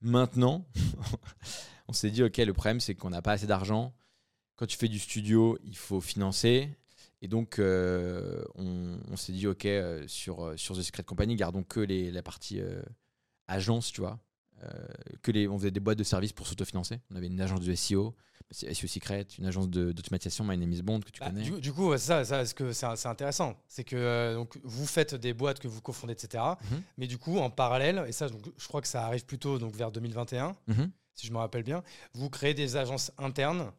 Maintenant, 0.00 0.66
on 1.88 1.92
s'est 1.92 2.10
dit, 2.10 2.22
ok, 2.22 2.36
le 2.38 2.52
problème, 2.52 2.80
c'est 2.80 2.94
qu'on 2.94 3.10
n'a 3.10 3.22
pas 3.22 3.32
assez 3.32 3.46
d'argent. 3.46 3.94
Quand 4.56 4.66
tu 4.66 4.76
fais 4.76 4.88
du 4.88 4.98
studio, 4.98 5.58
il 5.64 5.76
faut 5.76 6.00
financer. 6.00 6.76
Et 7.22 7.28
donc, 7.28 7.58
euh, 7.58 8.44
on, 8.54 9.16
s'est 9.16 9.32
dit, 9.32 9.46
ok, 9.46 9.64
euh, 9.64 10.06
sur, 10.06 10.44
euh, 10.44 10.56
sur 10.56 10.76
The 10.76 10.82
Secret 10.82 11.04
Company, 11.04 11.36
gardons 11.36 11.62
que 11.62 11.80
les, 11.80 12.10
la 12.10 12.22
partie 12.22 12.60
agence, 13.48 13.92
tu 13.92 14.02
vois. 14.02 14.20
Euh, 14.62 14.86
que 15.22 15.30
les, 15.32 15.48
on 15.48 15.58
faisait 15.58 15.70
des 15.70 15.80
boîtes 15.80 15.98
de 15.98 16.04
services 16.04 16.32
pour 16.32 16.46
s'autofinancer. 16.46 17.00
On 17.10 17.16
avait 17.16 17.26
une 17.26 17.40
agence 17.40 17.60
de 17.60 17.74
SEO, 17.74 18.14
SEO 18.52 18.86
Secret, 18.86 19.26
une 19.38 19.46
agence 19.46 19.68
d'automatisation, 19.68 20.44
My 20.44 20.56
Name 20.56 20.72
is 20.72 20.82
Bond, 20.82 21.00
que 21.00 21.10
tu 21.10 21.20
Bah, 21.20 21.26
connais. 21.30 21.42
du, 21.42 21.60
du 21.60 21.72
coup, 21.72 21.92
c'est 21.92 21.98
ça, 21.98 22.24
ça 22.24 22.46
ce 22.46 22.54
que 22.54 22.72
c'est 22.72 22.86
intéressant. 23.06 23.56
C'est 23.68 23.84
que 23.84 23.96
euh, 23.96 24.34
donc, 24.36 24.58
vous 24.62 24.86
faites 24.86 25.14
des 25.14 25.34
boîtes 25.34 25.58
que 25.58 25.68
vous 25.68 25.80
cofondez, 25.80 26.12
etc. 26.12 26.42
Mhm. 26.70 26.82
Mais 26.98 27.06
du 27.06 27.18
coup, 27.18 27.38
en 27.38 27.50
parallèle, 27.50 28.04
et 28.06 28.12
ça, 28.12 28.28
donc, 28.28 28.42
je 28.56 28.68
crois 28.68 28.80
que 28.80 28.88
ça 28.88 29.04
arrive 29.06 29.24
plutôt 29.26 29.58
donc, 29.58 29.74
vers 29.74 29.90
2021, 29.90 30.54
Mhm. 30.68 30.90
si 31.14 31.26
je 31.26 31.32
me 31.32 31.38
rappelle 31.38 31.62
bien, 31.64 31.82
vous 32.14 32.30
créez 32.30 32.54
des 32.54 32.76
agences 32.76 33.12
internes 33.18 33.70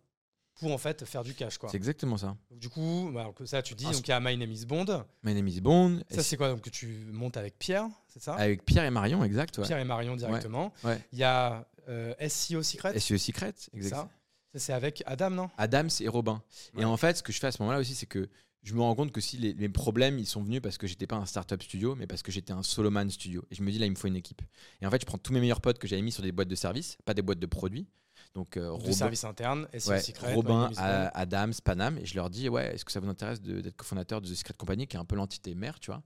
pour 0.60 0.72
en 0.72 0.78
fait 0.78 1.06
faire 1.06 1.24
du 1.24 1.34
cash. 1.34 1.58
Quoi. 1.58 1.70
C'est 1.70 1.78
exactement 1.78 2.18
ça. 2.18 2.36
Donc, 2.50 2.60
du 2.60 2.70
coup, 2.70 3.12
bah, 3.14 3.22
alors 3.22 3.34
que 3.34 3.46
ça, 3.46 3.62
tu 3.62 3.76
dis, 3.76 3.86
donc 3.86 4.08
il 4.08 4.10
y 4.10 4.14
a 4.14 4.20
My 4.20 4.38
Name 4.38 4.52
is 4.52 4.66
Bond. 4.66 5.06
My 5.24 5.34
Name 5.34 5.48
is 5.48 5.62
Bond. 5.62 6.02
Ça, 6.10 6.24
c'est 6.24 6.38
quoi 6.38 6.50
donc, 6.50 6.62
que 6.62 6.70
tu 6.70 7.08
montes 7.12 7.38
avec 7.38 7.58
Pierre, 7.60 7.88
c'est 8.08 8.22
ça? 8.22 8.36
Avec 8.36 8.66
Pierre 8.66 8.86
et 8.86 8.92
Marion, 8.92 9.24
exact. 9.24 9.58
Ouais. 9.58 9.66
Pierre 9.66 9.80
et 9.80 9.86
Marion 9.86 10.16
directement. 10.16 10.74
Ouais. 10.84 11.00
Il 11.12 11.20
y 11.20 11.24
a 11.24 11.68
euh, 11.90 12.14
SEO 12.28 12.64
Secret. 12.64 12.98
SEO 13.00 13.18
Secret, 13.18 13.54
exact. 13.74 13.96
Ça, 13.96 14.10
ça 14.54 14.60
c'est 14.60 14.74
avec 14.74 15.04
Adam, 15.06 15.30
non? 15.30 15.50
Adams 15.58 15.90
et 16.00 16.08
Robin. 16.08 16.42
Ouais. 16.74 16.84
Et 16.84 16.86
en 16.86 16.98
fait, 16.98 17.18
ce 17.18 17.24
que 17.24 17.34
je 17.34 17.40
fais 17.40 17.48
à 17.48 17.52
ce 17.52 17.62
moment-là 17.62 17.80
aussi, 17.80 17.96
c'est 17.96 18.06
que 18.06 18.30
je 18.64 18.74
me 18.74 18.82
rends 18.82 18.96
compte 18.96 19.12
que 19.12 19.22
si 19.22 19.38
les, 19.38 19.54
les 19.54 19.70
problèmes, 19.70 20.18
ils 20.18 20.26
sont 20.26 20.42
venus 20.42 20.62
parce 20.62 20.78
que 20.78 20.88
j'étais 20.88 21.06
pas 21.06 21.18
un 21.18 21.26
startup 21.26 21.62
studio, 21.62 21.96
mais 21.96 22.08
parce 22.08 22.24
que 22.24 22.32
j'étais 22.32 22.54
un 22.54 22.64
soloman 22.64 23.10
studio. 23.12 23.46
Et 23.52 23.56
je 23.56 23.62
me 23.62 23.70
dis, 23.70 23.78
là, 23.78 23.86
il 23.86 23.92
me 23.92 23.96
faut 23.96 24.08
une 24.08 24.16
équipe. 24.16 24.42
Et 24.82 24.88
en 24.88 24.90
fait, 24.90 25.02
je 25.02 25.06
prends 25.06 25.20
tous 25.20 25.34
mes 25.34 25.40
meilleurs 25.40 25.62
potes 25.62 25.78
que 25.78 25.88
j'avais 25.88 26.02
mis 26.02 26.12
sur 26.12 26.24
des 26.24 26.32
boîtes 26.32 26.48
de 26.48 26.56
services, 26.56 26.98
pas 27.06 27.14
des 27.14 27.22
boîtes 27.22 27.40
de 27.40 27.46
produits. 27.46 27.88
Donc, 28.36 28.58
euh, 28.58 28.70
Robin, 28.72 28.92
ouais, 29.88 30.00
Secret. 30.02 30.30
My 30.30 30.36
Robin, 30.36 30.70
Adams, 30.76 31.54
Panam. 31.64 31.98
Et 31.98 32.06
je 32.06 32.16
leur 32.16 32.30
dis, 32.30 32.50
ouais, 32.50 32.76
est-ce 32.76 32.84
que 32.84 32.92
ça 32.92 33.00
vous 33.00 33.08
intéresse 33.08 33.42
d'être 33.42 33.78
cofondateur 33.78 34.22
de 34.22 34.28
The 34.28 34.36
Secret 34.36 34.54
Company, 34.58 34.88
qui 34.88 34.98
est 34.98 35.00
un 35.00 35.06
peu 35.06 35.16
l'entité 35.16 35.56
mère, 35.56 35.80
tu 35.80 35.90
vois? 35.90 36.04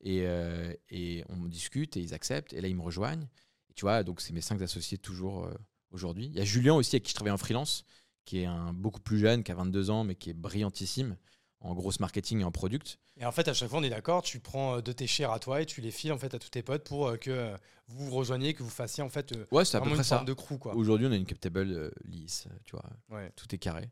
Et, 0.00 0.22
euh, 0.22 0.72
et 0.90 1.22
on 1.28 1.46
discute 1.46 1.96
et 1.98 2.00
ils 2.00 2.14
acceptent. 2.14 2.54
Et 2.54 2.62
là, 2.62 2.68
ils 2.68 2.76
me 2.76 2.82
rejoignent. 2.82 3.28
Et 3.68 3.74
tu 3.74 3.82
vois, 3.82 4.02
donc 4.02 4.22
c'est 4.22 4.32
mes 4.32 4.40
cinq 4.40 4.62
associés 4.62 4.96
toujours 4.96 5.44
euh, 5.44 5.54
aujourd'hui. 5.90 6.26
Il 6.26 6.34
y 6.34 6.40
a 6.40 6.44
Julien 6.44 6.74
aussi, 6.74 6.96
avec 6.96 7.04
qui 7.04 7.10
je 7.10 7.14
travaille 7.14 7.32
en 7.32 7.38
freelance, 7.38 7.84
qui 8.24 8.40
est 8.40 8.46
un 8.46 8.72
beaucoup 8.72 9.00
plus 9.00 9.18
jeune, 9.18 9.44
qui 9.44 9.52
a 9.52 9.54
22 9.54 9.90
ans, 9.90 10.02
mais 10.02 10.14
qui 10.14 10.30
est 10.30 10.34
brillantissime 10.34 11.16
en 11.60 11.74
grosse 11.74 12.00
marketing 12.00 12.40
et 12.40 12.44
en 12.44 12.52
product. 12.52 12.98
Et 13.18 13.24
en 13.24 13.32
fait, 13.32 13.48
à 13.48 13.54
chaque 13.54 13.68
fois, 13.70 13.78
on 13.78 13.82
est 13.82 13.90
d'accord, 13.90 14.22
tu 14.22 14.38
prends 14.40 14.76
euh, 14.76 14.80
de 14.82 14.92
tes 14.92 15.06
shares 15.06 15.32
à 15.32 15.38
toi 15.38 15.62
et 15.62 15.66
tu 15.66 15.80
les 15.80 15.90
files 15.90 16.12
en 16.12 16.18
fait 16.18 16.34
à 16.34 16.38
tous 16.38 16.50
tes 16.50 16.62
potes 16.62 16.84
pour 16.84 17.08
euh, 17.08 17.16
que 17.16 17.30
euh, 17.30 17.56
vous 17.88 18.06
vous 18.06 18.10
rejoigniez, 18.14 18.52
que 18.54 18.62
vous 18.62 18.68
fassiez 18.70 19.02
en 19.02 19.08
fait 19.08 19.32
Ouais, 19.50 19.64
c'est 19.64 19.76
à 19.76 19.80
peu 19.80 19.90
près 19.90 20.04
ça. 20.04 20.22
de 20.22 20.32
crew 20.32 20.58
quoi. 20.58 20.74
Aujourd'hui, 20.74 21.06
on 21.06 21.12
a 21.12 21.16
une 21.16 21.24
cap 21.24 21.40
table 21.40 21.60
euh, 21.72 21.90
lisse, 22.04 22.46
tu 22.64 22.72
vois, 22.76 22.84
Ouais. 23.10 23.30
tout 23.36 23.52
est 23.54 23.58
carré, 23.58 23.90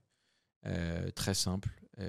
Euh, 0.67 1.11
très 1.11 1.35
simple 1.35 1.71
euh, 1.99 2.09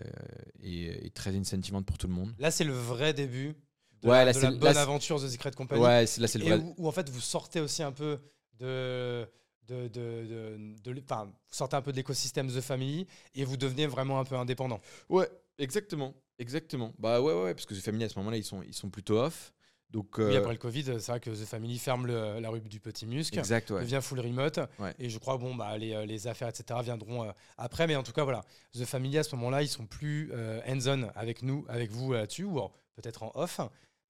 et, 0.62 1.06
et 1.08 1.10
très 1.12 1.36
incentivante 1.36 1.86
pour 1.86 1.98
tout 1.98 2.08
le 2.08 2.14
monde. 2.14 2.34
Là, 2.40 2.52
c'est 2.52 2.64
le 2.64 2.74
vrai 2.74 3.14
début 3.14 3.56
de 4.02 4.10
Ouais, 4.10 4.24
la, 4.26 4.32
là, 4.34 4.52
de 4.52 4.58
bonne 4.58 4.78
aventure 4.78 5.20
The 5.22 5.28
Secret 5.30 5.52
Company. 5.52 5.82
Ouais, 5.82 6.06
c'est- 6.06 6.22
là, 6.22 6.28
c'est 6.28 6.40
le 6.40 6.46
vrai. 6.46 6.58
où, 6.58 6.74
où, 6.78 6.88
en 6.88 6.92
fait 6.92 7.10
vous 7.10 7.22
sortez 7.22 7.60
aussi 7.60 7.82
un 7.84 7.92
peu 7.92 8.20
de 8.60 9.28
de, 9.68 9.88
de, 9.88 10.26
de, 10.28 10.92
de 10.94 11.02
vous 11.16 11.32
sortez 11.50 11.76
un 11.76 11.82
peu 11.82 11.92
de 11.92 11.98
l'écosystème 11.98 12.48
The 12.52 12.62
Family 12.62 13.08
et 13.34 13.44
vous 13.46 13.58
devenez 13.58 13.88
vraiment 13.88 14.20
un 14.20 14.24
peu 14.24 14.36
indépendant. 14.36 14.80
Ouais, 15.10 15.28
exactement. 15.58 16.14
Exactement. 16.38 16.94
Bah 17.00 17.22
ouais, 17.22 17.34
ouais, 17.34 17.54
parce 17.54 17.66
que 17.66 17.74
The 17.74 17.80
Family, 17.82 18.04
à 18.06 18.10
ce 18.10 18.20
moment-là, 18.20 18.38
ils 18.38 18.44
sont, 18.44 18.62
ils 18.62 18.74
sont 18.74 18.90
plutôt 18.90 19.18
off. 19.20 19.54
Donc, 19.92 20.18
Oui, 20.18 20.24
euh, 20.26 20.40
après 20.40 20.52
le 20.52 20.58
Covid, 20.60 20.84
c'est 20.84 21.08
vrai 21.08 21.20
que 21.22 21.30
The 21.30 21.46
Family 21.46 21.78
ferme 21.80 22.08
le- 22.08 22.40
la 22.42 22.50
rue 22.50 22.60
du 22.60 22.80
Petit 22.82 23.06
Musc, 23.06 23.38
exact, 23.38 23.70
ouais. 23.72 23.82
devient 23.82 24.00
full 24.02 24.20
remote. 24.20 24.60
Ouais. 24.80 24.94
Et 25.00 25.10
je 25.10 25.18
crois 25.20 25.38
bon 25.38 25.56
bah 25.56 25.78
les, 25.78 25.94
euh, 25.94 26.06
les 26.06 26.28
affaires 26.28 26.50
etc 26.50 26.78
viendront 26.84 27.24
euh, 27.24 27.32
après, 27.58 27.88
mais 27.88 27.96
en 27.96 28.04
tout 28.04 28.12
cas 28.12 28.24
voilà, 28.26 28.44
The 28.74 28.84
Family 28.84 29.18
à 29.20 29.24
ce 29.24 29.34
moment-là 29.38 29.62
ils 29.62 29.70
sont 29.70 29.86
plus 29.86 30.32
euh, 30.34 30.60
hands-on 30.68 31.08
avec 31.16 31.44
nous, 31.44 31.66
avec 31.70 31.92
vous 31.92 32.12
là-dessus 32.12 32.44
ou 32.44 32.60
peut-être 32.96 33.24
en 33.24 33.32
off. 33.36 33.62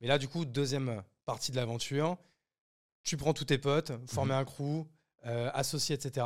Mais 0.01 0.07
là 0.07 0.17
du 0.17 0.27
coup 0.27 0.45
deuxième 0.45 1.03
partie 1.25 1.51
de 1.51 1.57
l'aventure, 1.57 2.17
tu 3.03 3.17
prends 3.17 3.33
tous 3.33 3.45
tes 3.45 3.59
potes, 3.59 3.91
former 4.07 4.33
Mhm. 4.33 4.39
un 4.39 4.45
crew, 4.45 4.85
associer 5.53 5.93
etc. 5.95 6.25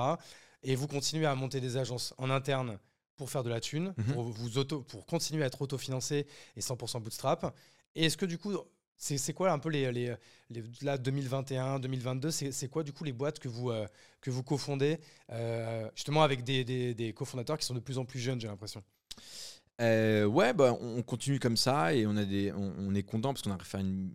Et 0.64 0.76
vous 0.76 0.88
continuez 0.88 1.26
à 1.26 1.36
monter 1.36 1.60
des 1.60 1.76
agences 1.76 2.14
en 2.18 2.30
interne 2.30 2.78
pour 3.20 3.30
faire 3.30 3.44
de 3.44 3.50
la 3.50 3.60
thune, 3.60 3.94
Mhm. 3.98 4.14
pour 4.14 4.24
vous 4.24 4.58
auto, 4.58 4.82
pour 4.82 5.06
continuer 5.06 5.44
à 5.44 5.48
être 5.48 5.62
autofinancé 5.62 6.26
et 6.56 6.62
100% 6.62 7.00
bootstrap. 7.02 7.56
Et 7.96 8.06
est-ce 8.06 8.18
que 8.18 8.26
du 8.26 8.38
coup 8.40 8.54
c'est 9.02 9.34
quoi 9.34 9.52
un 9.52 9.60
peu 9.60 9.70
les, 9.70 9.92
les, 9.94 10.14
les- 10.50 10.64
là 10.82 10.98
2021, 10.98 11.80
2022, 11.80 12.32
c'est 12.32 12.68
quoi 12.70 12.84
du 12.84 12.92
coup 12.92 13.04
les 13.06 13.14
boîtes 13.14 13.40
que 13.40 13.48
vous 13.48 13.70
euh, 13.70 13.86
que 14.22 14.30
vous 14.30 14.44
cofondez 14.44 15.00
euh, 15.32 15.90
justement 15.96 16.22
avec 16.24 16.44
des, 16.44 16.64
des, 16.66 16.94
des 16.94 17.14
cofondateurs 17.14 17.58
qui 17.58 17.66
sont 17.66 17.74
de 17.76 17.80
plus 17.80 17.98
en 17.98 18.04
plus 18.06 18.20
jeunes, 18.20 18.42
j'ai 18.42 18.48
l'impression? 18.48 18.84
Euh, 19.82 20.26
ouais, 20.26 20.54
bah, 20.54 20.76
on 20.82 20.98
on 20.98 21.04
continue 21.04 21.40
comme 21.40 21.56
ça 21.58 21.94
et 21.94 22.06
on, 22.08 22.16
a 22.18 22.26
des, 22.26 22.52
on, 22.52 22.74
on 22.78 22.96
est 22.96 23.04
content 23.04 23.34
parce 23.34 23.42
qu'on 23.44 23.52
a 23.52 23.60
fait 23.64 23.80
une, 23.80 24.12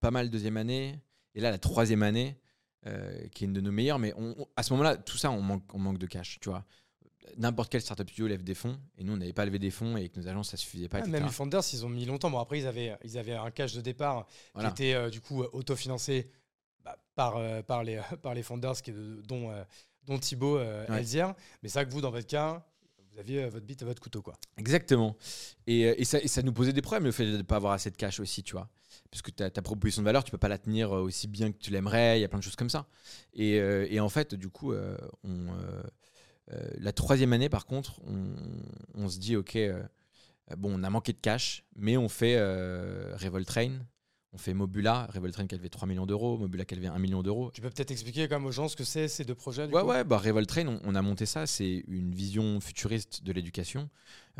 pas 0.00 0.10
mal 0.10 0.30
deuxième 0.30 0.56
année. 0.56 0.98
Et 1.34 1.40
là, 1.40 1.50
la 1.52 1.58
troisième 1.58 2.02
année, 2.02 2.36
qui 3.32 3.44
est 3.44 3.46
une 3.46 3.52
de 3.52 3.60
nos 3.60 3.70
meilleures. 3.70 3.98
Mais 4.00 4.12
on- 4.16 4.34
on- 4.38 4.46
à 4.56 4.62
ce 4.64 4.72
moment-là, 4.72 4.96
tout 4.96 5.16
ça, 5.18 5.30
on 5.30 5.42
manque, 5.42 5.62
on 5.74 5.78
manque 5.78 5.98
de 5.98 6.06
cash, 6.06 6.38
tu 6.40 6.48
vois. 6.48 6.64
N'importe 7.36 7.70
quel 7.70 7.80
startup 7.80 8.08
studio 8.08 8.26
lève 8.26 8.42
des 8.42 8.54
fonds 8.54 8.78
et 8.96 9.04
nous, 9.04 9.12
on 9.12 9.16
n'avait 9.16 9.32
pas 9.32 9.44
levé 9.44 9.58
des 9.58 9.70
fonds 9.70 9.96
et 9.96 10.00
avec 10.00 10.16
nos 10.16 10.26
agences, 10.28 10.50
ça 10.50 10.56
suffisait 10.56 10.88
pas. 10.88 11.00
Ah, 11.02 11.06
même 11.06 11.24
les 11.24 11.30
founders, 11.30 11.62
ils 11.72 11.84
ont 11.84 11.88
mis 11.88 12.04
longtemps. 12.04 12.30
Bon 12.30 12.38
après 12.38 12.58
ils 12.58 12.66
avaient 12.66 12.96
ils 13.04 13.18
avaient 13.18 13.34
un 13.34 13.50
cash 13.50 13.74
de 13.74 13.80
départ 13.80 14.26
Voilà. 14.54 14.70
qui 14.70 14.82
était 14.84 14.94
euh, 14.94 15.10
du 15.10 15.20
coup 15.20 15.42
autofinancé 15.52 16.30
bah, 16.84 16.96
par 17.14 17.36
euh, 17.36 17.62
par 17.62 17.84
les 17.84 18.00
par 18.22 18.34
les 18.34 18.42
founders 18.42 18.80
qui 18.82 18.90
est 18.90 18.94
de- 18.94 19.20
dont 19.26 19.50
euh, 19.50 19.62
dont 20.06 20.18
Thibaut 20.18 20.58
euh, 20.58 20.86
Ouais. 20.88 20.98
Elzière. 21.00 21.34
Mais 21.62 21.68
c'est 21.68 21.78
vrai 21.80 21.86
que 21.86 21.92
vous 21.92 22.00
dans 22.00 22.10
votre 22.10 22.26
cas, 22.26 22.64
vous 23.12 23.18
aviez 23.18 23.44
euh, 23.44 23.48
votre 23.50 23.66
bite 23.66 23.82
à 23.82 23.84
votre 23.84 24.00
couteau 24.00 24.22
quoi. 24.22 24.34
Exactement. 24.56 25.16
Et, 25.66 25.80
et 25.82 26.04
ça, 26.04 26.18
et 26.20 26.28
ça 26.28 26.42
nous 26.42 26.52
posait 26.52 26.72
des 26.72 26.82
problèmes, 26.82 27.04
le 27.04 27.12
fait 27.12 27.26
de 27.30 27.36
ne 27.36 27.42
pas 27.42 27.56
avoir 27.56 27.72
assez 27.74 27.90
de 27.90 27.96
cash 27.96 28.20
aussi, 28.20 28.42
tu 28.42 28.52
vois. 28.52 28.68
Parce 29.10 29.22
que 29.22 29.30
ta, 29.30 29.50
ta 29.50 29.62
proposition 29.62 30.02
de 30.02 30.04
valeur, 30.04 30.22
tu 30.24 30.30
peux 30.30 30.38
pas 30.38 30.48
la 30.48 30.58
tenir 30.58 30.92
aussi 30.92 31.28
bien 31.28 31.50
que 31.52 31.56
tu 31.58 31.70
l'aimerais, 31.70 32.18
il 32.18 32.22
y 32.22 32.24
a 32.24 32.28
plein 32.28 32.38
de 32.38 32.44
choses 32.44 32.56
comme 32.56 32.68
ça. 32.70 32.86
Et, 33.32 33.54
et 33.56 34.00
en 34.00 34.08
fait, 34.10 34.34
du 34.34 34.48
coup, 34.50 34.74
on, 34.74 35.46
euh, 36.52 36.70
la 36.78 36.92
troisième 36.92 37.32
année, 37.32 37.48
par 37.48 37.66
contre, 37.66 38.00
on, 38.06 38.34
on 38.94 39.08
se 39.08 39.18
dit, 39.18 39.36
OK, 39.36 39.56
euh, 39.56 39.82
bon, 40.56 40.78
on 40.78 40.82
a 40.82 40.90
manqué 40.90 41.12
de 41.12 41.18
cash, 41.18 41.64
mais 41.76 41.96
on 41.96 42.08
fait 42.08 42.36
euh, 42.38 43.14
Revoltrain, 43.16 43.72
on 44.32 44.38
fait 44.38 44.54
Mobula, 44.54 45.08
Revoltrain 45.12 45.46
qui 45.46 45.54
a 45.54 45.58
levé 45.58 45.70
3 45.70 45.88
millions 45.88 46.06
d'euros, 46.06 46.36
Mobula 46.38 46.64
qui 46.64 46.74
a 46.74 46.76
levé 46.76 46.88
1 46.88 46.98
million 46.98 47.22
d'euros. 47.22 47.50
Tu 47.52 47.60
peux 47.60 47.70
peut-être 47.70 47.90
expliquer 47.90 48.28
quand 48.28 48.38
même 48.38 48.46
aux 48.46 48.52
gens 48.52 48.68
ce 48.68 48.76
que 48.76 48.84
c'est 48.84 49.08
ces 49.08 49.24
deux 49.24 49.34
projets 49.34 49.66
du 49.66 49.74
Ouais, 49.74 49.80
coup 49.82 49.88
ouais, 49.88 50.04
bah 50.04 50.18
Revoltrain, 50.18 50.66
on, 50.66 50.80
on 50.84 50.94
a 50.94 51.02
monté 51.02 51.24
ça. 51.26 51.46
C'est 51.46 51.84
une 51.88 52.14
vision 52.14 52.60
futuriste 52.60 53.24
de 53.24 53.32
l'éducation. 53.32 53.88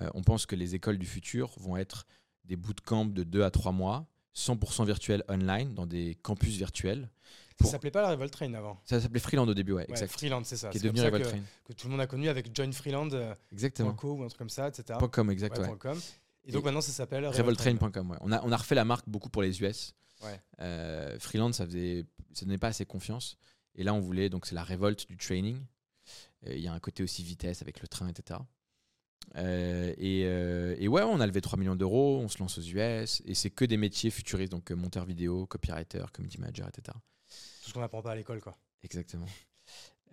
Euh, 0.00 0.10
on 0.14 0.22
pense 0.22 0.44
que 0.46 0.56
les 0.56 0.74
écoles 0.74 0.98
du 0.98 1.06
futur 1.06 1.54
vont 1.58 1.76
être 1.76 2.06
des 2.44 2.56
bootcamps 2.56 3.06
de 3.06 3.24
2 3.24 3.42
à 3.42 3.50
3 3.50 3.72
mois, 3.72 4.06
100% 4.36 4.84
virtuels 4.86 5.24
online, 5.28 5.74
dans 5.74 5.86
des 5.86 6.16
campus 6.22 6.56
virtuels. 6.56 7.10
Ça 7.58 7.64
pour- 7.64 7.70
s'appelait 7.72 7.90
pas 7.90 8.02
la 8.02 8.10
Revoltrain 8.10 8.52
avant. 8.54 8.80
Ça 8.84 9.00
s'appelait 9.00 9.18
Freeland 9.20 9.48
au 9.48 9.54
début, 9.54 9.72
ouais, 9.72 9.82
Ouais, 9.82 9.90
exact. 9.90 10.12
Freeland, 10.12 10.42
c'est 10.44 10.56
ça. 10.56 10.70
qui 10.70 10.78
est 10.78 10.80
comme 10.80 10.90
devenu 10.92 11.00
ça 11.04 11.10
que, 11.10 11.16
Revoltrain. 11.16 11.40
que 11.64 11.72
tout 11.72 11.86
le 11.88 11.90
monde 11.92 12.00
a 12.00 12.06
connu 12.06 12.28
avec 12.28 12.54
Join 12.54 12.72
Freeland. 12.72 13.10
euh, 13.12 13.34
Exactement. 13.52 13.92
.co 13.94 14.12
ou 14.14 14.22
un 14.22 14.28
truc 14.28 14.38
comme 14.38 14.48
ça, 14.50 14.68
etc. 14.68 14.98
.com, 15.10 15.30
exact, 15.30 15.58
Ouais, 15.58 15.76
.com. 15.78 15.98
Et 16.44 16.52
donc 16.52 16.62
Et 16.62 16.64
maintenant 16.64 16.80
ça 16.80 16.92
s'appelle 16.92 17.26
Revoltrain.com, 17.26 18.10
ouais. 18.12 18.16
On 18.20 18.32
a, 18.32 18.42
on 18.44 18.52
a 18.52 18.56
refait 18.56 18.74
la 18.76 18.84
marque 18.84 19.08
beaucoup 19.08 19.28
pour 19.28 19.42
les 19.42 19.60
US. 19.62 19.94
Euh, 20.60 21.18
Freeland, 21.18 21.52
ça 21.52 21.66
faisait, 21.66 22.04
ça 22.32 22.44
donnait 22.46 22.58
pas 22.58 22.68
assez 22.68 22.84
confiance. 22.86 23.36
Et 23.74 23.82
là, 23.84 23.92
on 23.94 24.00
voulait, 24.00 24.28
donc 24.30 24.46
c'est 24.46 24.54
la 24.54 24.64
révolte 24.64 25.06
du 25.08 25.16
training. 25.16 25.58
Euh, 26.46 26.54
Il 26.54 26.60
y 26.60 26.68
a 26.68 26.72
un 26.72 26.80
côté 26.80 27.02
aussi 27.02 27.22
vitesse 27.22 27.60
avec 27.62 27.80
le 27.80 27.88
train, 27.88 28.08
etc. 28.08 28.40
Euh, 29.36 29.92
et, 29.98 30.22
euh, 30.24 30.74
et 30.78 30.88
ouais, 30.88 31.02
on 31.02 31.20
a 31.20 31.26
levé 31.26 31.40
3 31.40 31.58
millions 31.58 31.76
d'euros, 31.76 32.18
on 32.18 32.28
se 32.28 32.38
lance 32.38 32.58
aux 32.58 32.62
US, 32.62 33.20
et 33.26 33.34
c'est 33.34 33.50
que 33.50 33.64
des 33.64 33.76
métiers 33.76 34.10
futuristes, 34.10 34.52
donc 34.52 34.70
monteur 34.70 35.04
vidéo, 35.04 35.46
copywriter, 35.46 36.04
community 36.12 36.40
manager, 36.40 36.66
etc. 36.68 36.96
Tout 37.68 37.72
ce 37.72 37.74
qu'on 37.74 37.80
n'apprend 37.80 38.00
pas 38.00 38.12
à 38.12 38.16
l'école, 38.16 38.40
quoi. 38.40 38.56
Exactement. 38.82 39.26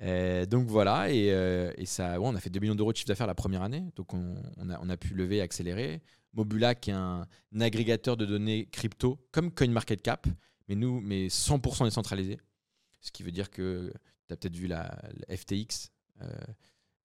Euh, 0.02 0.46
donc 0.46 0.68
voilà, 0.68 1.10
et, 1.10 1.32
euh, 1.32 1.72
et 1.78 1.86
ça, 1.86 2.20
ouais, 2.20 2.28
on 2.28 2.36
a 2.36 2.40
fait 2.42 2.50
2 2.50 2.60
millions 2.60 2.76
d'euros 2.76 2.92
de 2.92 2.98
chiffre 2.98 3.08
d'affaires 3.08 3.28
la 3.28 3.34
première 3.36 3.62
année, 3.62 3.86
donc 3.96 4.14
on, 4.14 4.36
on 4.58 4.70
a, 4.70 4.78
on 4.82 4.90
a 4.90 4.98
pu 4.98 5.14
lever 5.14 5.38
et 5.38 5.42
accélérer. 5.42 6.02
Mobula, 6.34 6.76
qui 6.76 6.90
est 6.90 6.94
un, 6.94 7.26
un 7.56 7.62
agrégateur 7.62 8.18
de 8.18 8.26
données 8.26 8.66
crypto, 8.66 9.26
comme 9.32 9.52
CoinMarketCap, 9.52 10.28
mais 10.68 10.76
nous, 10.76 11.00
mais 11.00 11.28
100% 11.28 11.86
décentralisé. 11.86 12.38
Ce 13.00 13.10
qui 13.14 13.24
veut 13.24 13.32
dire 13.32 13.50
que 13.50 13.90
tu 14.28 14.34
as 14.34 14.36
peut-être 14.36 14.56
vu 14.58 14.68
la, 14.68 15.00
la 15.30 15.38
FTX, 15.38 15.92
euh, 16.22 16.28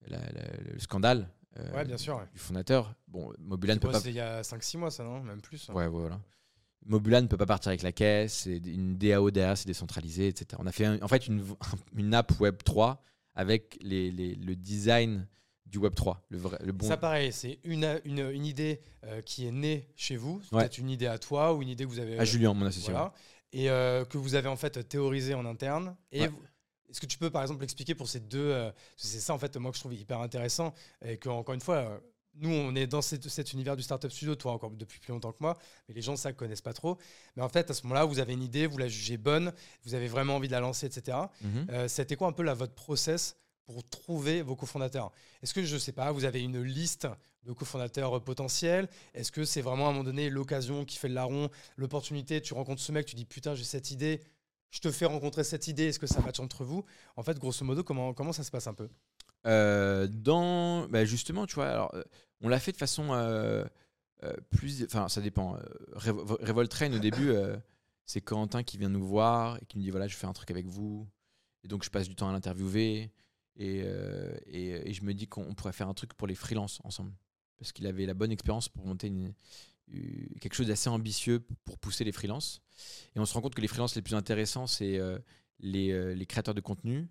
la- 0.07 0.17
la- 0.33 0.57
le 0.73 0.77
scandale 0.79 1.29
euh, 1.59 1.71
Ouais, 1.73 1.85
bien 1.85 1.97
sûr. 1.97 2.17
ouais. 2.17 2.25
du 2.33 2.39
fondateur. 2.39 2.93
Bon, 3.07 3.31
Mobula 3.39 3.75
ne 3.75 3.79
peut 3.79 3.89
pas. 3.89 3.99
C'était 3.99 4.09
il 4.09 4.15
y 4.15 4.19
a 4.19 4.41
5-6 4.43 4.77
mois, 4.77 4.91
ça, 4.91 5.05
non? 5.05 5.21
Même 5.23 5.39
plus. 5.41 5.69
hein. 5.69 5.73
Ouais, 5.73 5.87
voilà. 5.87 6.19
Mobula 6.85 7.21
ne 7.21 7.27
peut 7.27 7.37
pas 7.37 7.45
partir 7.45 7.69
avec 7.69 7.83
la 7.83 7.91
caisse, 7.91 8.33
c'est 8.43 8.57
une 8.57 8.97
DAO 8.97 9.29
derrière, 9.31 9.57
c'est 9.57 9.67
décentralisé, 9.67 10.27
etc. 10.27 10.59
On 10.63 10.65
a 10.67 10.71
fait 10.71 10.85
un- 10.85 11.01
en 11.01 11.07
fait 11.07 11.27
une, 11.27 11.43
une 11.95 12.13
app 12.13 12.39
Web 12.39 12.57
3 12.63 13.03
avec 13.35 13.77
les, 13.81 14.11
les- 14.11 14.35
le 14.35 14.55
design 14.55 15.27
du 15.67 15.77
Web 15.77 15.93
3, 15.95 16.25
le, 16.29 16.37
vrai, 16.37 16.57
le 16.63 16.71
bon. 16.73 16.85
Ça, 16.87 16.97
pareil, 16.97 17.31
c'est 17.31 17.59
une, 17.63 17.99
une, 18.03 18.19
une 18.31 18.45
idée 18.45 18.81
euh, 19.05 19.21
qui 19.21 19.45
est 19.47 19.51
née 19.51 19.87
chez 19.95 20.17
vous. 20.17 20.41
Ouais. 20.51 20.59
Peut-être 20.63 20.79
une 20.79 20.89
idée 20.89 21.07
à 21.07 21.17
toi 21.17 21.53
ou 21.53 21.61
une 21.61 21.69
idée 21.69 21.85
que 21.85 21.89
vous 21.89 21.99
avez. 21.99 22.19
à 22.19 22.25
Julien, 22.25 22.53
mon 22.53 22.65
associé. 22.65 22.91
Voilà. 22.91 23.13
Et 23.53 23.69
euh, 23.69 24.03
que 24.03 24.17
vous 24.17 24.35
avez 24.35 24.49
en 24.49 24.57
fait 24.57 24.87
théorisé 24.89 25.33
en 25.33 25.45
interne. 25.45 25.95
Et 26.11 26.21
Ouais. 26.21 26.27
vous- 26.27 26.41
est-ce 26.89 26.99
que 26.99 27.05
tu 27.05 27.17
peux 27.17 27.29
par 27.29 27.41
exemple 27.41 27.63
expliquer 27.63 27.95
pour 27.95 28.09
ces 28.09 28.19
deux. 28.19 28.39
euh, 28.39 28.69
c'est 28.97 29.19
ça 29.21 29.33
en 29.33 29.37
fait, 29.39 29.55
moi 29.55 29.71
que 29.71 29.77
je 29.77 29.81
trouve 29.81 29.93
hyper 29.93 30.19
intéressant. 30.19 30.73
Et 31.05 31.15
que, 31.17 31.29
encore 31.29 31.55
une 31.55 31.61
fois, 31.61 32.01
nous, 32.35 32.49
on 32.49 32.75
est 32.75 32.87
dans 32.87 33.01
cet, 33.01 33.27
cet 33.27 33.53
univers 33.53 33.75
du 33.75 33.83
startup 33.83 34.11
studio, 34.11 34.35
toi 34.35 34.53
encore 34.53 34.71
depuis 34.71 34.99
plus 34.99 35.11
longtemps 35.11 35.31
que 35.31 35.37
moi, 35.41 35.57
mais 35.87 35.93
les 35.93 36.01
gens 36.01 36.15
ça 36.15 36.31
connaissent 36.33 36.61
pas 36.61 36.73
trop. 36.73 36.97
Mais 37.35 37.43
en 37.43 37.49
fait, 37.49 37.69
à 37.69 37.73
ce 37.73 37.83
moment-là, 37.83 38.05
vous 38.05 38.19
avez 38.19 38.33
une 38.33 38.43
idée, 38.43 38.67
vous 38.67 38.77
la 38.77 38.87
jugez 38.87 39.17
bonne, 39.17 39.51
vous 39.83 39.93
avez 39.93 40.07
vraiment 40.07 40.35
envie 40.37 40.47
de 40.47 40.53
la 40.53 40.59
lancer, 40.61 40.85
etc. 40.85 41.17
Mhm. 41.41 41.67
Euh, 41.69 41.87
C'était 41.87 42.15
quoi 42.15 42.27
un 42.27 42.31
peu 42.31 42.43
là, 42.43 42.53
votre 42.53 42.73
process 42.73 43.35
pour 43.65 43.83
trouver 43.83 44.41
vos 44.41 44.55
cofondateurs? 44.55 45.11
Est-ce 45.43 45.53
que, 45.53 45.63
je 45.63 45.77
sais 45.77 45.91
pas, 45.91 46.11
vous 46.11 46.25
avez 46.25 46.41
une 46.41 46.61
liste 46.61 47.07
de 47.43 47.51
cofondateurs 47.53 48.23
potentiels? 48.23 48.87
Est-ce 49.13 49.31
que 49.31 49.43
c'est 49.45 49.61
vraiment 49.61 49.87
à 49.87 49.89
un 49.89 49.91
moment 49.93 50.03
donné 50.03 50.29
l'occasion 50.29 50.85
qui 50.85 50.97
fait 50.97 51.09
le 51.09 51.15
larron, 51.15 51.49
l'opportunité, 51.75 52.41
tu 52.41 52.53
rencontres 52.53 52.81
ce 52.81 52.91
mec, 52.91 53.05
tu 53.05 53.15
dis 53.15 53.25
putain, 53.25 53.55
j'ai 53.55 53.63
cette 53.63 53.91
idée, 53.91 54.21
je 54.71 54.79
te 54.79 54.89
fais 54.89 55.05
rencontrer 55.05 55.43
cette 55.43 55.67
idée, 55.67 55.87
est-ce 55.87 55.99
que 55.99 56.07
ça 56.07 56.21
match 56.21 56.39
entre 56.39 56.63
vous? 56.63 56.85
En 57.17 57.23
fait, 57.23 57.37
grosso 57.37 57.65
modo, 57.65 57.83
comment, 57.83 58.13
comment 58.13 58.31
ça 58.31 58.43
se 58.43 58.51
passe 58.51 58.67
un 58.67 58.73
peu? 58.73 58.89
Euh, 59.47 60.07
dans 60.07 60.87
bah, 60.87 61.03
justement 61.03 61.47
tu 61.47 61.55
vois 61.55 61.89
euh, 61.95 62.03
on 62.41 62.47
l'a 62.47 62.59
fait 62.59 62.71
de 62.73 62.77
façon 62.77 63.07
euh, 63.11 63.65
plus 64.51 64.83
enfin 64.83 65.09
ça 65.09 65.19
dépend 65.19 65.57
Revo- 65.95 66.37
Revolt 66.45 66.69
Train 66.69 66.93
au 66.93 66.99
début 66.99 67.33
c'est 68.05 68.21
Corentin 68.21 68.61
qui 68.61 68.77
vient 68.77 68.89
nous 68.89 69.03
voir 69.03 69.57
et 69.57 69.65
qui 69.65 69.79
me 69.79 69.83
dit 69.83 69.89
voilà 69.89 70.07
je 70.07 70.15
fais 70.15 70.27
un 70.27 70.33
truc 70.33 70.51
avec 70.51 70.67
vous. 70.67 71.07
Et 71.63 71.67
donc 71.67 71.83
je 71.83 71.89
passe 71.89 72.07
du 72.07 72.15
temps 72.15 72.29
à 72.29 72.31
l'interviewer 72.31 73.11
et, 73.55 73.77
et, 74.47 74.93
je 74.93 75.03
me 75.03 75.13
dis 75.13 75.27
qu'on 75.27 75.53
pourrait 75.53 75.73
faire 75.73 75.87
un 75.87 75.93
truc 75.93 76.13
pour 76.15 76.27
les 76.27 76.35
freelances 76.35 76.79
ensemble. 76.83 77.13
Parce 77.57 77.71
qu'il 77.71 77.85
avait 77.85 78.07
la 78.07 78.15
bonne 78.15 78.31
expérience 78.31 78.67
pour 78.69 78.85
monter 78.85 79.11
quelque 80.39 80.53
chose 80.53 80.67
d'assez 80.67 80.89
ambitieux 80.89 81.45
pour 81.63 81.77
pousser 81.77 82.03
les 82.03 82.11
freelances. 82.11 82.61
Et 83.15 83.19
on 83.19 83.25
se 83.25 83.33
rend 83.33 83.41
compte 83.41 83.53
que 83.53 83.61
les 83.61 83.67
freelances 83.67 83.95
les 83.95 84.01
plus 84.01 84.15
intéressants 84.15 84.67
c'est 84.67 84.99
les, 85.59 86.15
les 86.15 86.25
créateurs 86.25 86.55
de 86.55 86.61
contenu 86.61 87.07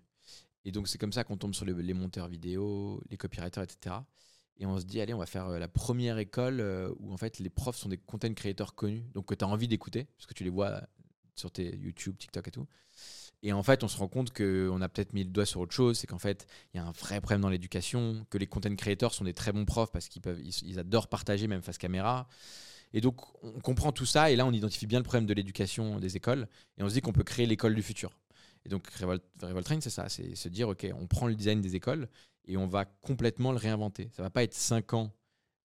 et 0.65 0.71
donc, 0.71 0.87
c'est 0.87 0.97
comme 0.97 1.13
ça 1.13 1.23
qu'on 1.23 1.37
tombe 1.37 1.55
sur 1.55 1.65
les, 1.65 1.93
monteurs 1.93 2.27
vidéo, 2.27 3.01
les 3.09 3.17
copywriters, 3.17 3.63
etc. 3.63 3.95
Et 4.57 4.65
on 4.65 4.79
se 4.79 4.85
dit, 4.85 5.01
allez, 5.01 5.13
on 5.13 5.19
va 5.19 5.25
faire 5.25 5.47
euh, 5.47 5.59
la 5.59 5.67
première 5.67 6.19
école 6.19 6.59
euh, 6.59 6.93
où 6.99 7.11
en 7.11 7.17
fait 7.17 7.39
les 7.39 7.49
profs 7.49 7.77
sont 7.77 7.89
des 7.89 7.97
content 7.97 8.31
creators 8.33 8.75
connus, 8.75 9.03
donc 9.13 9.25
que 9.25 9.33
tu 9.33 9.43
as 9.43 9.47
envie 9.47 9.67
d'écouter, 9.67 10.05
parce 10.17 10.27
que 10.27 10.35
tu 10.35 10.43
les 10.43 10.51
vois 10.51 10.83
sur 11.35 11.49
tes 11.49 11.75
YouTube, 11.75 12.15
TikTok 12.17 12.47
et 12.47 12.51
tout. 12.51 12.67
Et 13.43 13.53
en 13.53 13.63
fait, 13.63 13.83
on 13.83 13.87
se 13.87 13.97
rend 13.97 14.07
compte 14.07 14.31
qu'on 14.31 14.81
a 14.81 14.89
peut-être 14.89 15.13
mis 15.13 15.23
le 15.23 15.31
doigt 15.31 15.47
sur 15.47 15.61
autre 15.61 15.73
chose, 15.73 15.97
c'est 15.97 16.05
qu'en 16.05 16.19
fait, 16.19 16.45
il 16.73 16.77
y 16.77 16.79
a 16.79 16.85
un 16.85 16.91
vrai 16.91 17.19
problème 17.21 17.41
dans 17.41 17.49
l'éducation, 17.49 18.23
que 18.29 18.37
les 18.37 18.45
content 18.45 18.75
creators 18.75 19.15
sont 19.15 19.23
des 19.23 19.33
très 19.33 19.51
bons 19.51 19.65
profs 19.65 19.91
parce 19.91 20.07
qu'ils 20.09 20.77
adorent 20.77 21.07
partager 21.07 21.47
même 21.47 21.63
face 21.63 21.79
caméra. 21.79 22.27
Et 22.93 23.01
donc, 23.01 23.21
on 23.41 23.59
comprend 23.61 23.91
tout 23.91 24.05
ça, 24.05 24.29
et 24.29 24.35
là, 24.35 24.45
on 24.45 24.51
identifie 24.51 24.85
bien 24.85 24.99
le 24.99 25.03
problème 25.03 25.25
de 25.25 25.33
l'éducation 25.33 25.99
des 25.99 26.17
écoles, 26.17 26.47
et 26.77 26.83
on 26.83 26.89
se 26.89 26.93
dit 26.93 27.01
qu'on 27.01 27.13
peut 27.13 27.23
créer 27.23 27.47
l'école 27.47 27.73
du 27.73 27.81
futur. 27.81 28.11
Et 28.65 28.69
donc, 28.69 28.87
Revolt, 28.89 29.23
Revolt 29.41 29.65
Train, 29.65 29.81
c'est 29.81 29.89
ça, 29.89 30.07
c'est 30.09 30.35
se 30.35 30.49
dire, 30.49 30.69
OK, 30.69 30.85
on 30.99 31.07
prend 31.07 31.27
le 31.27 31.35
design 31.35 31.61
des 31.61 31.75
écoles 31.75 32.07
et 32.45 32.57
on 32.57 32.67
va 32.67 32.85
complètement 32.85 33.51
le 33.51 33.57
réinventer. 33.57 34.09
Ça 34.13 34.21
va 34.23 34.29
pas 34.29 34.43
être 34.43 34.53
5 34.53 34.93
ans, 34.93 35.11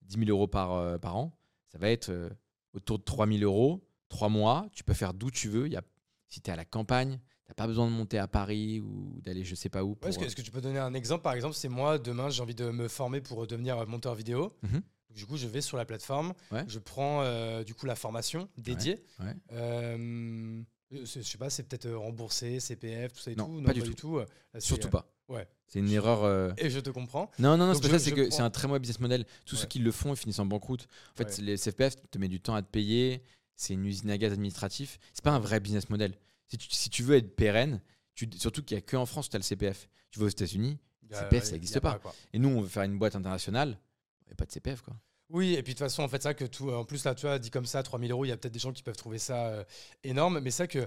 10 0.02 0.18
000 0.26 0.30
euros 0.30 0.46
par, 0.46 0.72
euh, 0.72 0.98
par 0.98 1.16
an, 1.16 1.38
ça 1.70 1.78
va 1.78 1.90
être 1.90 2.10
euh, 2.10 2.30
autour 2.72 2.98
de 2.98 3.04
3 3.04 3.26
000 3.26 3.40
euros, 3.40 3.86
3 4.08 4.28
mois, 4.28 4.66
tu 4.72 4.84
peux 4.84 4.94
faire 4.94 5.12
d'où 5.14 5.30
tu 5.30 5.48
veux. 5.48 5.68
Y 5.68 5.76
a, 5.76 5.82
si 6.28 6.40
tu 6.40 6.50
es 6.50 6.52
à 6.52 6.56
la 6.56 6.64
campagne, 6.64 7.18
tu 7.44 7.50
n'as 7.50 7.54
pas 7.54 7.66
besoin 7.66 7.86
de 7.86 7.92
monter 7.92 8.18
à 8.18 8.28
Paris 8.28 8.80
ou 8.80 9.20
d'aller 9.22 9.44
je 9.44 9.54
sais 9.54 9.68
pas 9.68 9.84
où. 9.84 9.96
Ouais, 10.02 10.08
Est-ce 10.08 10.34
que, 10.34 10.42
tu 10.42 10.50
peux 10.50 10.60
donner 10.60 10.78
un 10.78 10.94
exemple? 10.94 11.22
Par 11.22 11.34
exemple, 11.34 11.54
c'est 11.54 11.68
moi, 11.68 11.98
demain, 11.98 12.30
j'ai 12.30 12.42
envie 12.42 12.54
de 12.54 12.70
me 12.70 12.88
former 12.88 13.20
pour 13.20 13.46
devenir 13.46 13.86
monteur 13.86 14.14
vidéo. 14.14 14.52
Mhm. 14.62 14.82
Du 15.10 15.24
coup, 15.24 15.36
je 15.38 15.46
vais 15.46 15.62
sur 15.62 15.76
la 15.78 15.86
plateforme, 15.86 16.34
Ouais. 16.52 16.64
je 16.68 16.78
prends 16.78 17.22
euh, 17.22 17.64
du 17.64 17.74
coup 17.74 17.86
la 17.86 17.94
formation 17.96 18.48
dédiée. 18.58 19.02
ouais. 19.20 19.34
Euh, 19.52 20.62
je 20.90 21.04
sais 21.22 21.38
pas, 21.38 21.50
c'est 21.50 21.64
peut-être 21.64 21.86
euh, 21.86 21.98
remboursé, 21.98 22.60
CPF, 22.60 23.12
tout 23.12 23.20
ça 23.20 23.30
et 23.30 23.34
Non, 23.36 23.46
tout. 23.46 23.62
pas 23.64 23.72
du 23.72 23.82
tout. 23.82 23.94
tout. 23.94 24.18
euh, 24.18 24.26
là, 24.54 24.60
Surtout 24.60 24.88
euh, 24.88 24.90
pas. 24.90 25.12
Ouais. 25.28 25.46
C'est 25.66 25.80
une 25.80 25.90
erreur. 25.90 26.22
euh, 26.24 26.52
Et 26.58 26.70
je 26.70 26.78
te 26.78 26.90
comprends. 26.90 27.30
Non, 27.40 27.56
non, 27.56 27.66
non, 27.66 27.74
c'est 27.74 27.88
pas 27.90 27.98
je- 27.98 28.10
que 28.10 28.30
c'est 28.30 28.42
un 28.42 28.50
très 28.50 28.68
mauvais 28.68 28.78
business 28.78 29.00
model. 29.00 29.26
Tous 29.44 29.56
ceux 29.56 29.66
qui 29.66 29.80
le 29.80 29.90
font, 29.90 30.12
ils 30.14 30.16
finissent 30.16 30.38
en 30.38 30.46
banqueroute. 30.46 30.86
En 31.12 31.16
fait, 31.16 31.24
Ouais. 31.38 31.44
les 31.44 31.56
CFPF 31.56 31.96
te 32.10 32.18
met 32.18 32.28
du 32.28 32.40
temps 32.40 32.54
à 32.54 32.62
te 32.62 32.70
payer, 32.70 33.22
c'est 33.56 33.74
une 33.74 33.84
usine 33.84 34.10
à 34.10 34.18
gaz 34.18 34.32
administratif. 34.32 34.98
C'est 35.12 35.24
pas 35.24 35.32
un 35.32 35.40
vrai 35.40 35.58
business 35.58 35.90
model. 35.90 36.14
Si 36.46 36.56
tu, 36.58 36.68
si 36.70 36.90
tu 36.90 37.02
veux 37.02 37.16
être 37.16 37.34
pérenne, 37.34 37.80
tu, 38.14 38.28
surtout 38.36 38.62
qu'il 38.62 38.76
y 38.76 38.78
a 38.78 38.80
que 38.82 38.96
en 38.96 39.06
France 39.06 39.26
où 39.26 39.30
tu 39.30 39.36
as 39.36 39.40
le 39.40 39.44
CPF. 39.44 39.88
Tu 40.12 40.20
vas 40.20 40.26
aux 40.26 40.28
États-Unis, 40.28 40.78
a- 41.10 41.18
CPF, 41.22 41.42
ça 41.42 41.48
il 41.48 41.52
y 41.52 41.54
a 41.54 41.56
existe 41.56 41.80
pas. 41.80 41.98
quoi. 41.98 42.14
et 42.32 42.38
nous, 42.38 42.48
on 42.48 42.60
veut 42.60 42.68
faire 42.68 42.84
une 42.84 42.96
boîte 42.96 43.16
internationale, 43.16 43.78
il 44.22 44.28
n'y 44.28 44.32
a 44.32 44.36
pas 44.36 44.44
de 44.46 44.52
CPF, 44.52 44.82
quoi. 44.82 44.94
Oui, 45.30 45.54
et 45.54 45.62
puis 45.62 45.74
de 45.74 45.78
toute 45.78 45.86
façon, 45.86 46.02
en 46.02 46.08
fait, 46.08 46.22
ça 46.22 46.34
que 46.34 46.44
tout. 46.44 46.70
En 46.70 46.84
plus, 46.84 47.04
là, 47.04 47.14
tu 47.14 47.26
vois, 47.26 47.38
dit 47.38 47.50
comme 47.50 47.66
ça, 47.66 47.82
3000 47.82 48.12
euros, 48.12 48.24
il 48.24 48.28
y 48.28 48.32
a 48.32 48.36
peut-être 48.36 48.52
des 48.52 48.60
gens 48.60 48.72
qui 48.72 48.82
peuvent 48.82 48.96
trouver 48.96 49.18
ça 49.18 49.46
euh, 49.48 49.64
énorme, 50.04 50.38
mais 50.40 50.50
ça 50.50 50.66
que 50.66 50.86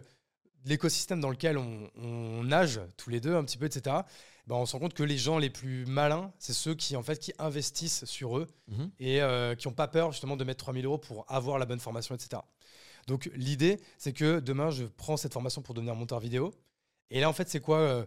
l'écosystème 0.65 1.19
dans 1.19 1.29
lequel 1.29 1.57
on, 1.57 1.89
on 1.95 2.43
nage 2.43 2.79
tous 2.97 3.09
les 3.09 3.19
deux, 3.19 3.35
un 3.35 3.43
petit 3.43 3.57
peu, 3.57 3.65
etc., 3.65 3.97
ben, 4.47 4.55
on 4.55 4.65
se 4.65 4.73
rend 4.73 4.79
compte 4.79 4.93
que 4.93 5.03
les 5.03 5.17
gens 5.17 5.37
les 5.37 5.49
plus 5.49 5.85
malins, 5.85 6.31
c'est 6.39 6.53
ceux 6.53 6.73
qui, 6.73 6.95
en 6.95 7.03
fait, 7.03 7.19
qui 7.19 7.33
investissent 7.37 8.05
sur 8.05 8.37
eux 8.37 8.47
Mhm. 8.67 8.91
et 8.99 9.21
euh, 9.21 9.55
qui 9.55 9.67
n'ont 9.67 9.73
pas 9.73 9.87
peur 9.87 10.11
justement 10.11 10.37
de 10.37 10.43
mettre 10.43 10.63
3000 10.63 10.85
euros 10.85 10.97
pour 10.97 11.25
avoir 11.27 11.59
la 11.59 11.65
bonne 11.65 11.79
formation, 11.79 12.15
etc. 12.15 12.41
Donc 13.07 13.29
l'idée, 13.35 13.79
c'est 13.97 14.13
que 14.13 14.39
demain, 14.39 14.71
je 14.71 14.85
prends 14.85 15.17
cette 15.17 15.33
formation 15.33 15.61
pour 15.61 15.73
devenir 15.75 15.95
monteur 15.95 16.19
vidéo. 16.19 16.51
Et 17.11 17.19
là, 17.19 17.29
en 17.29 17.33
fait, 17.33 17.49
c'est 17.49 17.59
quoi 17.59 17.77
euh, 17.79 18.05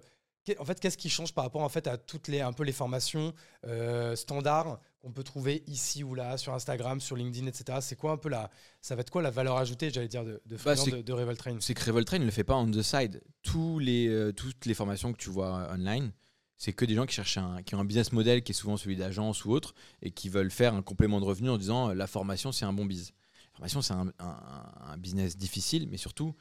En 0.59 0.65
fait, 0.65 0.81
qu'est-ce 0.81 0.99
qui 0.99 1.09
change 1.11 1.33
par 1.33 1.45
rapport 1.45 1.63
en 1.63 1.69
fait 1.69 1.87
à 1.87 1.97
toutes 1.97 2.29
les 2.29 2.41
un 2.41 2.53
peu 2.53 2.65
les 2.65 2.73
formations 2.73 3.33
euh, 3.67 4.17
standards 4.17 4.81
qu'on 5.03 5.13
peut 5.13 5.25
trouver 5.25 5.65
ici 5.67 6.05
ou 6.05 6.15
là 6.15 6.39
sur 6.39 6.55
Instagram, 6.55 7.01
sur 7.01 7.17
LinkedIn, 7.17 7.47
etc. 7.49 7.79
C'est 7.83 7.97
quoi 7.97 8.13
un 8.13 8.17
peu 8.17 8.29
la 8.29 8.51
ça 8.81 8.95
va 8.95 9.01
être 9.01 9.11
quoi 9.11 9.21
la 9.21 9.31
valeur 9.31 9.57
ajoutée, 9.57 9.91
j'allais 9.91 10.07
dire, 10.09 10.25
de, 10.25 10.41
de, 10.47 10.57
Bah, 10.65 10.75
de, 10.77 11.03
de 11.03 11.35
Train 11.35 11.57
C'est 11.61 11.75
que 11.75 11.85
Revolt 11.85 12.07
Train 12.07 12.21
ne 12.21 12.25
le 12.25 12.31
fait 12.31 12.45
pas 12.45 12.55
on 12.57 12.71
the 12.71 12.83
side. 12.83 13.21
Tous 13.43 13.79
les, 13.81 14.07
euh, 14.09 14.33
toutes 14.33 14.65
les 14.65 14.75
formations 14.75 15.13
que 15.13 15.19
tu 15.19 15.29
vois 15.31 15.69
online, 15.73 16.13
c'est 16.57 16.73
que 16.73 16.85
des 16.85 16.95
gens 16.95 17.05
qui 17.07 17.15
cherchent 17.17 17.39
un, 17.39 17.63
qui 17.65 17.75
ont 17.75 17.81
un 17.81 17.85
business 17.85 18.13
model 18.13 18.45
qui 18.45 18.53
est 18.53 18.55
souvent 18.55 18.77
celui 18.77 18.95
d'agence 18.95 19.45
ou 19.45 19.51
autre 19.51 19.75
et 20.03 20.13
qui 20.13 20.29
veulent 20.29 20.53
faire 20.53 20.73
un 20.75 20.83
complément 20.83 21.21
de 21.21 21.25
revenu 21.25 21.51
en 21.51 21.59
disant 21.59 21.89
la 21.93 22.07
formation 22.07 22.53
c'est 22.53 22.65
un 22.65 22.73
bon 22.73 22.85
biz. 22.87 23.13
La 23.55 23.57
formation 23.57 23.83
c'est 23.83 23.95
un, 23.95 24.13
un- 24.21 24.73
un 24.87 24.97
business 24.99 25.37
difficile, 25.37 25.89
mais 25.91 25.97
surtout 25.97 26.35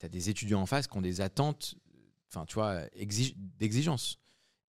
tu 0.00 0.06
as 0.06 0.08
des 0.08 0.28
étudiants 0.30 0.60
en 0.62 0.66
face 0.66 0.88
qui 0.88 0.96
ont 0.98 1.02
des 1.02 1.20
attentes, 1.20 1.76
enfin 2.28 2.44
tu 2.46 2.54
vois, 2.54 2.80
exige- 2.98 3.34
d'exigence. 3.36 4.18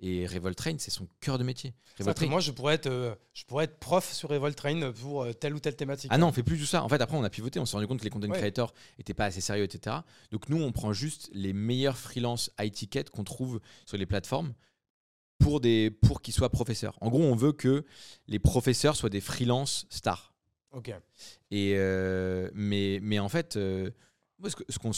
Et 0.04 0.26
Revolt 0.26 0.58
Train 0.58 0.76
c'est 0.80 0.90
son 0.90 1.08
cœur 1.20 1.38
de 1.38 1.44
métier. 1.44 1.76
Revolt 2.00 2.18
Train- 2.18 2.28
moi, 2.28 2.40
je 2.40 2.50
pourrais 2.52 2.74
être 2.74 2.88
euh, 2.88 3.14
je 3.34 3.44
pourrais 3.46 3.66
être 3.66 3.78
prof 3.78 4.12
sur 4.12 4.30
Revolt 4.30 4.56
Train 4.56 4.92
pour 4.94 5.22
euh, 5.24 5.34
telle 5.34 5.54
ou 5.54 5.60
telle 5.60 5.76
thématique. 5.76 6.10
Ah 6.12 6.18
non, 6.18 6.28
on 6.28 6.32
fait 6.32 6.42
plus 6.42 6.58
tout 6.58 6.66
ça. 6.66 6.84
En 6.84 6.90
fait, 6.90 7.00
après, 7.02 7.16
on 7.18 7.24
a 7.24 7.30
pivoté. 7.30 7.60
On 7.60 7.66
s'est 7.68 7.76
rendu 7.78 7.86
compte 7.88 8.00
que 8.00 8.04
les 8.04 8.10
content 8.10 8.28
Ouais. 8.28 8.38
creators 8.38 8.74
étaient 8.98 9.14
pas 9.14 9.26
assez 9.26 9.42
sérieux, 9.42 9.64
etc. 9.64 9.98
Donc, 10.32 10.50
nous, 10.50 10.60
on 10.62 10.72
prend 10.72 10.92
juste 10.92 11.30
les 11.34 11.54
meilleurs 11.54 11.98
freelance 11.98 12.52
quêtes 12.90 13.12
qu'on 13.12 13.24
trouve 13.24 13.62
sur 13.86 13.98
les 13.98 14.08
plateformes 14.08 14.54
pour, 15.38 15.60
des, 15.62 15.92
pour 15.92 16.22
qu'ils 16.24 16.34
soient 16.34 16.50
professeurs. 16.50 16.98
En 17.02 17.10
gros, 17.10 17.22
on 17.22 17.36
veut 17.36 17.52
que 17.54 17.86
les 18.28 18.40
professeurs 18.40 18.96
soient 18.96 19.10
des 19.12 19.22
freelance 19.22 19.86
stars. 19.92 20.34
Ok. 20.72 20.90
Et 21.52 21.74
euh, 21.76 22.50
mais, 22.56 23.00
mais 23.04 23.20
en 23.20 23.30
fait, 23.30 23.56
moi, 24.40 24.50
ce 24.50 24.80
qu'on 24.80 24.94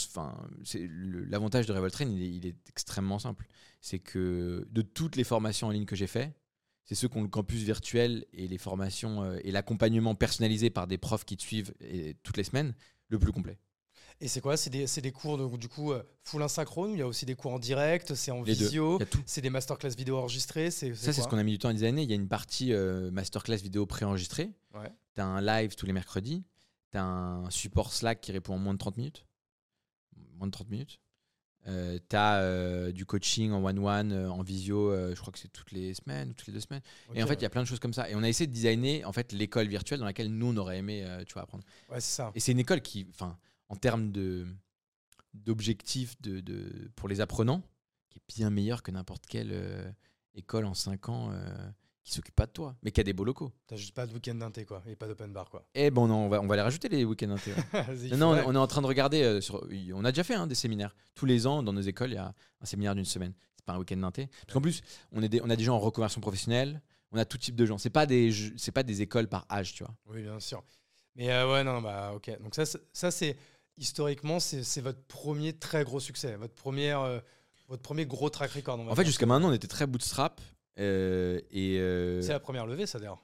l'avantage 1.28 1.66
de 1.66 1.72
Revolt 1.72 1.92
Train, 1.92 2.06
il 2.08 2.22
est, 2.22 2.30
il 2.30 2.46
est 2.46 2.56
extrêmement 2.70 3.18
simple. 3.18 3.46
C'est 3.84 3.98
que 3.98 4.66
de 4.70 4.80
toutes 4.80 5.14
les 5.14 5.24
formations 5.24 5.66
en 5.66 5.70
ligne 5.70 5.84
que 5.84 5.94
j'ai 5.94 6.06
fait, 6.06 6.34
c'est 6.84 6.94
ceux 6.94 7.06
qui 7.06 7.18
ont 7.18 7.22
le 7.22 7.28
campus 7.28 7.60
virtuel 7.60 8.24
et 8.32 8.48
les 8.48 8.56
formations 8.56 9.22
euh, 9.22 9.38
et 9.44 9.50
l'accompagnement 9.50 10.14
personnalisé 10.14 10.70
par 10.70 10.86
des 10.86 10.96
profs 10.96 11.26
qui 11.26 11.36
te 11.36 11.42
suivent 11.42 11.74
et- 11.80 12.14
toutes 12.22 12.38
les 12.38 12.44
semaines, 12.44 12.74
le 13.08 13.18
plus 13.18 13.30
complet. 13.30 13.58
Et 14.22 14.28
c'est 14.28 14.40
quoi? 14.40 14.56
C'est 14.56 14.70
des, 14.70 15.12
cours 15.12 15.36
donc, 15.36 15.58
du 15.58 15.68
coup 15.68 15.92
euh, 15.92 16.02
full 16.22 16.42
asynchrone 16.42 16.92
ou 16.92 16.94
il 16.94 17.00
y 17.00 17.02
a 17.02 17.06
aussi 17.06 17.26
des 17.26 17.34
cours 17.34 17.52
en 17.52 17.58
direct 17.58 18.14
C'est 18.14 18.30
en 18.30 18.42
Les 18.42 18.54
visio. 18.54 18.98
C'est 19.26 19.42
des 19.42 19.50
masterclass 19.50 19.90
vidéo 19.90 20.16
enregistrées 20.16 20.70
C'est 20.70 20.94
Ça, 20.94 21.12
c'est 21.12 21.20
ce 21.20 21.28
qu'on 21.28 21.36
a 21.36 21.42
mis 21.42 21.52
du 21.52 21.58
temps 21.58 21.68
à 21.68 21.74
designer. 21.74 22.04
Il 22.04 22.08
y 22.08 22.14
a 22.14 22.16
une 22.16 22.28
partie 22.28 22.72
euh, 22.72 23.10
masterclass 23.10 23.56
vidéo 23.58 23.84
préenregistrée. 23.84 24.50
Ouais. 24.72 24.90
Tu 25.14 25.20
as 25.20 25.26
un 25.26 25.42
live 25.42 25.74
tous 25.76 25.84
les 25.84 25.92
mercredis. 25.92 26.42
Tu 26.90 26.96
as 26.96 27.04
un 27.04 27.50
support 27.50 27.92
Slack 27.92 28.22
qui 28.22 28.32
répond 28.32 28.54
en 28.54 28.58
moins 28.58 28.72
de 28.72 28.78
30 28.78 28.96
minutes. 28.96 29.26
Moins 30.38 30.46
de 30.46 30.52
30 30.52 30.70
minutes. 30.70 31.00
Euh, 31.66 31.98
tu 32.08 32.16
as 32.16 32.92
du 32.92 33.06
coaching 33.06 33.52
en 33.52 33.64
one-one, 33.64 34.12
euh, 34.12 34.30
en 34.30 34.42
visio, 34.42 34.90
euh, 34.90 35.14
je 35.14 35.20
crois 35.20 35.32
que 35.32 35.38
c'est 35.38 35.52
toutes 35.52 35.72
les 35.72 35.94
semaines 35.94 36.30
ou 36.30 36.32
toutes 36.34 36.48
les 36.48 36.52
deux 36.52 36.60
semaines. 36.60 36.82
Et 37.14 37.22
en 37.22 37.26
fait, 37.26 37.34
il 37.34 37.42
y 37.42 37.46
a 37.46 37.50
plein 37.50 37.62
de 37.62 37.66
choses 37.66 37.78
comme 37.78 37.94
ça. 37.94 38.08
Et 38.10 38.14
on 38.14 38.22
a 38.22 38.28
essayé 38.28 38.46
de 38.46 38.52
designer 38.52 39.04
en 39.04 39.12
fait, 39.12 39.32
l'école 39.32 39.68
virtuelle 39.68 39.98
dans 39.98 40.04
laquelle 40.04 40.28
nous, 40.28 40.46
on 40.46 40.56
aurait 40.56 40.78
aimé 40.78 41.04
euh, 41.04 41.24
tu 41.24 41.34
vois, 41.34 41.42
apprendre. 41.42 41.64
Ouais, 41.88 42.00
c'est 42.00 42.16
ça. 42.16 42.32
Et 42.34 42.40
c'est 42.40 42.52
une 42.52 42.58
école 42.58 42.82
qui, 42.82 43.06
en 43.68 43.76
termes 43.76 44.12
de 44.12 44.46
d'objectifs 45.32 46.14
de, 46.22 46.38
de, 46.38 46.92
pour 46.94 47.08
les 47.08 47.20
apprenants, 47.20 47.62
qui 48.08 48.18
est 48.18 48.36
bien 48.36 48.50
meilleure 48.50 48.84
que 48.84 48.92
n'importe 48.92 49.26
quelle 49.26 49.50
euh, 49.52 49.90
école 50.34 50.64
en 50.64 50.74
5 50.74 51.08
ans 51.08 51.30
euh, 51.32 51.70
qui 52.04 52.12
s'occupe 52.12 52.34
pas 52.36 52.44
de 52.46 52.52
toi, 52.52 52.76
mais 52.82 52.90
qui 52.92 53.00
a 53.00 53.02
des 53.02 53.14
beaux 53.14 53.24
locaux. 53.24 53.50
T'as 53.66 53.76
juste 53.76 53.94
pas 53.94 54.06
de 54.06 54.12
week-end 54.12 54.34
d'inté, 54.34 54.64
quoi. 54.66 54.82
Et 54.86 54.94
pas 54.94 55.08
d'open 55.08 55.32
bar, 55.32 55.48
quoi. 55.48 55.66
Eh 55.74 55.90
ben, 55.90 56.02
on, 56.02 56.10
on 56.10 56.28
va, 56.28 56.40
on 56.42 56.46
va 56.46 56.56
les 56.56 56.62
rajouter 56.62 56.88
les 56.90 57.04
week-ends 57.04 57.30
inté. 57.30 57.52
ouais. 57.52 57.82
Vas-y, 57.82 58.10
non, 58.10 58.34
non, 58.36 58.42
on, 58.46 58.54
est 58.54 58.58
en 58.58 58.66
train 58.66 58.82
de 58.82 58.86
regarder. 58.86 59.22
euh, 59.22 59.40
sur, 59.40 59.66
on 59.94 60.04
a 60.04 60.12
déjà 60.12 60.22
fait 60.22 60.34
hein, 60.34 60.46
des 60.46 60.54
séminaires. 60.54 60.94
Tous 61.14 61.24
les 61.26 61.46
ans, 61.46 61.62
dans 61.62 61.72
nos 61.72 61.80
écoles, 61.80 62.10
il 62.10 62.16
y 62.16 62.18
a 62.18 62.34
un 62.60 62.66
séminaire 62.66 62.94
d'une 62.94 63.06
semaine. 63.06 63.32
C'est 63.56 63.64
pas 63.64 63.72
un 63.72 63.78
week-end 63.78 63.96
d'inté. 63.96 64.26
Parce 64.46 64.52
qu'en 64.52 64.60
plus, 64.60 64.82
on, 65.12 65.22
est 65.22 65.28
des, 65.30 65.40
on 65.42 65.48
a 65.48 65.56
des 65.56 65.64
gens 65.64 65.76
en 65.76 65.80
reconversion 65.80 66.20
professionnelle. 66.20 66.82
On 67.10 67.16
a 67.16 67.24
tout 67.24 67.38
type 67.38 67.56
de 67.56 67.64
gens. 67.64 67.78
C'est 67.78 67.88
pas 67.90 68.04
des, 68.06 68.30
c'est 68.58 68.72
pas 68.72 68.82
des 68.82 69.00
écoles 69.00 69.28
par 69.28 69.46
âge, 69.50 69.72
tu 69.72 69.82
vois. 69.84 69.94
Oui, 70.06 70.22
bien 70.22 70.38
sûr. 70.40 70.62
Mais 71.16 71.30
euh, 71.32 71.50
ouais, 71.50 71.64
non, 71.64 71.80
bah, 71.80 72.12
ok. 72.14 72.38
Donc, 72.42 72.54
ça, 72.54 72.66
c'est- 72.66 72.82
ça 72.92 73.10
c'est 73.10 73.36
historiquement, 73.78 74.40
c'est 74.40 74.80
votre 74.80 75.02
premier 75.06 75.52
très 75.54 75.84
gros 75.84 76.00
succès. 76.00 76.36
Votre, 76.36 76.54
première, 76.54 77.00
euh, 77.00 77.20
votre 77.68 77.82
premier 77.82 78.04
gros 78.04 78.28
track 78.30 78.50
record. 78.52 78.78
En 78.80 78.94
fait, 78.94 79.04
jusqu'à 79.06 79.26
maintenant, 79.26 79.48
on 79.48 79.52
était 79.54 79.68
très 79.68 79.86
bootstrap. 79.86 80.40
Euh, 80.78 81.40
et 81.50 81.78
euh, 81.78 82.20
c'est 82.22 82.32
la 82.32 82.40
première 82.40 82.66
levée, 82.66 82.86
ça 82.86 82.98
d'ailleurs. 82.98 83.22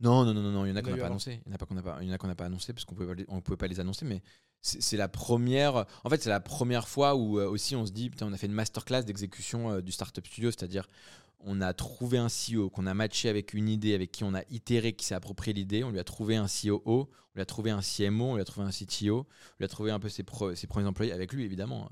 Non, 0.00 0.24
non, 0.24 0.34
non, 0.34 0.42
non, 0.42 0.50
non, 0.52 0.64
il 0.66 0.70
y 0.70 0.72
en 0.72 0.76
a 0.76 0.82
qu'on 0.82 0.90
n'a 0.90 0.96
pas 1.02 1.06
annoncé. 1.06 1.40
Il 1.46 1.50
y 1.50 1.52
en 1.52 1.54
a 1.54 1.58
qu'on 1.58 1.74
n'a 1.74 1.82
pas, 1.82 1.98
il 2.02 2.08
y 2.08 2.10
en 2.10 2.14
a 2.14 2.18
qu'on 2.18 2.26
n'a 2.26 2.34
pas 2.34 2.44
annoncé 2.44 2.72
parce 2.72 2.84
qu'on 2.84 2.94
pouvait 2.94 3.14
pas 3.14 3.22
on 3.28 3.40
pouvait 3.40 3.56
pas 3.56 3.66
les 3.66 3.80
annoncer, 3.80 4.04
mais 4.04 4.22
c'est 4.60 4.96
la 4.96 5.08
première. 5.08 5.86
En 6.04 6.10
fait, 6.10 6.22
c'est 6.22 6.28
la 6.30 6.40
première 6.40 6.86
fois 6.88 7.14
où 7.14 7.38
euh, 7.38 7.48
aussi 7.48 7.76
on 7.76 7.86
se 7.86 7.92
dit, 7.92 8.10
putain, 8.10 8.26
on 8.26 8.32
a 8.32 8.36
fait 8.36 8.46
une 8.46 8.52
masterclass 8.52 9.02
d'exécution 9.04 9.72
euh, 9.72 9.80
du 9.80 9.92
startup 9.92 10.26
studio, 10.26 10.50
c'est-à-dire 10.50 10.88
on 11.40 11.60
a 11.60 11.72
trouvé 11.74 12.18
un 12.18 12.26
CEO 12.28 12.68
qu'on 12.70 12.86
a 12.86 12.94
matché 12.94 13.28
avec 13.28 13.54
une 13.54 13.68
idée, 13.68 13.94
avec 13.94 14.10
qui 14.10 14.24
on 14.24 14.34
a 14.34 14.42
itéré, 14.50 14.92
qui 14.94 15.04
s'est 15.06 15.14
approprié 15.14 15.52
l'idée. 15.54 15.84
On 15.84 15.90
lui 15.90 15.98
a 16.00 16.04
trouvé 16.04 16.36
un 16.36 16.46
COO, 16.46 16.80
on 16.86 17.08
lui 17.34 17.42
a 17.42 17.46
trouvé 17.46 17.70
un 17.70 17.80
CMO, 17.80 18.32
on 18.32 18.34
lui 18.34 18.42
a 18.42 18.44
trouvé 18.44 18.66
un 18.66 18.70
CTO, 18.70 19.18
on 19.20 19.54
lui 19.60 19.64
a 19.64 19.68
trouvé 19.68 19.90
un 19.92 20.00
peu 20.00 20.08
ses, 20.08 20.24
pro- 20.24 20.54
ses 20.54 20.66
premiers 20.66 20.86
employés 20.88 21.12
avec 21.12 21.32
lui 21.32 21.44
évidemment. 21.44 21.88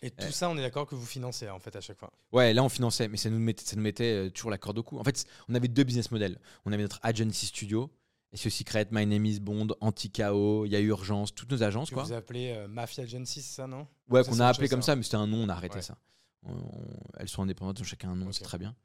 Et 0.00 0.10
tout 0.10 0.26
Euh. 0.26 0.30
ça, 0.30 0.48
on 0.48 0.56
est 0.56 0.62
d'accord 0.62 0.86
que 0.86 0.94
vous 0.94 1.04
financez 1.06 1.48
en 1.50 1.58
fait 1.58 1.74
à 1.74 1.80
chaque 1.80 1.98
fois. 1.98 2.12
Ouais, 2.32 2.52
là 2.54 2.62
on 2.62 2.68
finançait, 2.68 3.08
mais 3.08 3.16
ça 3.16 3.30
nous 3.30 3.38
mettait, 3.38 3.64
ça 3.64 3.74
nous 3.76 3.82
mettait 3.82 4.26
euh, 4.26 4.30
toujours 4.30 4.50
la 4.50 4.58
corde 4.58 4.78
au 4.78 4.82
cou. 4.82 4.98
En 4.98 5.04
fait, 5.04 5.24
on 5.48 5.54
avait 5.54 5.68
deux 5.68 5.82
business 5.84 6.10
models. 6.10 6.38
On 6.64 6.72
avait 6.72 6.82
notre 6.82 7.00
agency 7.02 7.46
studio, 7.46 7.90
SEO 8.32 8.50
Secret, 8.50 8.86
My 8.92 9.06
Name 9.06 9.26
is 9.26 9.40
Bond, 9.40 9.68
Anti-KO, 9.80 10.66
Il 10.66 10.72
y 10.72 10.76
a 10.76 10.80
Urgence, 10.80 11.34
toutes 11.34 11.50
nos 11.50 11.62
agences 11.62 11.88
Que 11.90 11.94
quoi. 11.94 12.04
vous 12.04 12.12
appelez 12.12 12.52
euh, 12.52 12.68
Mafia 12.68 13.04
Agency, 13.04 13.42
c'est 13.42 13.54
ça, 13.56 13.66
non? 13.66 13.86
Ouais, 14.08 14.22
qu'on 14.22 14.38
a 14.40 14.46
appelé 14.48 14.68
comme 14.68 14.82
ça. 14.82 14.94
mais 14.94 15.02
c'était 15.02 15.16
un 15.16 15.26
nom, 15.26 15.38
on 15.44 15.48
a 15.48 15.54
arrêté 15.54 15.76
Ouais. 15.76 15.82
ça. 15.82 15.96
On- 16.44 16.52
on- 16.52 17.00
elles 17.18 17.28
sont 17.28 17.42
indépendantes, 17.42 17.82
chacun 17.82 18.10
un 18.10 18.16
nom, 18.16 18.30
c'est 18.30 18.44
très 18.44 18.58
bien. 18.58 18.76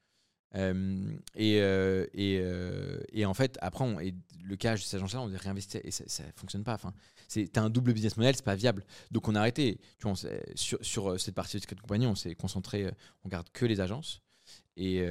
Euh, 0.55 1.17
et, 1.35 1.59
euh, 1.59 2.05
euh, 2.15 2.99
et 3.11 3.25
en 3.25 3.33
fait, 3.33 3.57
après, 3.61 3.85
le 4.43 4.55
cas 4.55 4.73
de 4.75 4.79
ces 4.79 4.97
agences-là, 4.97 5.21
on 5.21 5.25
réinvestit 5.25 5.79
et 5.83 5.91
ça, 5.91 6.03
ça 6.07 6.23
fonctionne 6.35 6.63
pas. 6.63 6.73
Enfin, 6.73 6.93
c'est 7.27 7.57
un 7.57 7.69
double 7.69 7.93
business 7.93 8.17
model, 8.17 8.35
c'est 8.35 8.45
pas 8.45 8.55
viable. 8.55 8.85
Donc 9.11 9.27
on 9.27 9.35
a 9.35 9.39
arrêté. 9.39 9.79
Tu 9.99 10.07
vois, 10.07 10.15
sur, 10.55 11.19
cette 11.19 11.35
partie 11.35 11.57
de 11.57 11.61
Secret 11.61 11.75
Compagnie, 11.75 12.07
on 12.07 12.15
s'est 12.15 12.35
concentré, 12.35 12.91
on 13.23 13.29
garde 13.29 13.49
que 13.51 13.65
les 13.65 13.81
agences. 13.81 14.21
Et, 14.75 15.01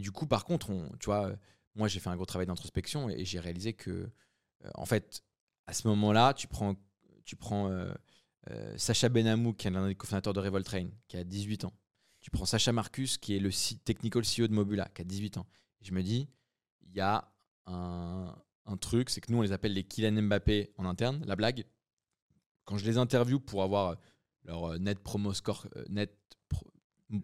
du 0.00 0.12
coup, 0.12 0.26
par 0.26 0.44
contre, 0.44 0.70
on, 0.70 0.88
tu 1.00 1.06
vois, 1.06 1.32
moi 1.74 1.88
j'ai 1.88 2.00
fait 2.00 2.10
un 2.10 2.16
gros 2.16 2.26
travail 2.26 2.46
d'introspection 2.46 3.08
et, 3.08 3.24
j'ai 3.24 3.40
réalisé 3.40 3.72
que, 3.72 4.10
en 4.74 4.86
fait, 4.86 5.24
à 5.66 5.72
ce 5.72 5.88
moment-là, 5.88 6.34
tu 6.34 6.46
prends, 6.46 6.76
tu 7.24 7.34
prends 7.34 7.70
Sacha 8.76 9.08
Benamou, 9.08 9.54
qui 9.54 9.66
est 9.66 9.70
l'un 9.70 9.88
des 9.88 9.96
cofondateurs 9.96 10.34
de 10.34 10.40
Revolt 10.40 10.64
Train, 10.64 10.88
qui 11.08 11.16
a 11.16 11.24
18 11.24 11.64
ans. 11.64 11.72
Tu 12.22 12.30
prends 12.30 12.46
Sacha 12.46 12.72
Marcus, 12.72 13.18
qui 13.18 13.36
est 13.36 13.40
le 13.40 13.50
technical 13.84 14.22
CEO 14.22 14.46
de 14.48 14.52
Mobula, 14.54 14.88
qui 14.94 15.02
a 15.02 15.04
18 15.04 15.36
ans. 15.38 15.46
Et 15.80 15.84
je 15.84 15.92
me 15.92 16.02
dis, 16.02 16.28
il 16.82 16.94
y 16.94 17.00
a 17.00 17.30
un, 17.66 18.34
un 18.66 18.76
truc, 18.76 19.10
c'est 19.10 19.20
que 19.20 19.30
nous, 19.30 19.38
on 19.38 19.42
les 19.42 19.52
appelle 19.52 19.72
les 19.74 19.84
Kylian 19.84 20.22
Mbappé 20.22 20.72
en 20.78 20.84
interne, 20.86 21.24
la 21.26 21.36
blague. 21.36 21.64
Quand 22.64 22.78
je 22.78 22.84
les 22.86 22.96
interview 22.96 23.40
pour 23.40 23.62
avoir 23.64 23.96
leur 24.44 24.72
euh, 24.72 24.78
net 24.78 25.00
promo 25.00 25.34
score, 25.34 25.66
euh, 25.76 25.84
net 25.88 26.16
pro- 26.48 26.72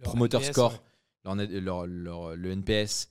promoteur 0.02 0.40
NPS, 0.40 0.52
score, 0.52 0.72
ouais. 0.72 0.78
leur 1.24 1.36
net- 1.36 1.50
leur- 1.50 1.86
leur- 1.86 2.36
le 2.36 2.50
NPS 2.50 3.08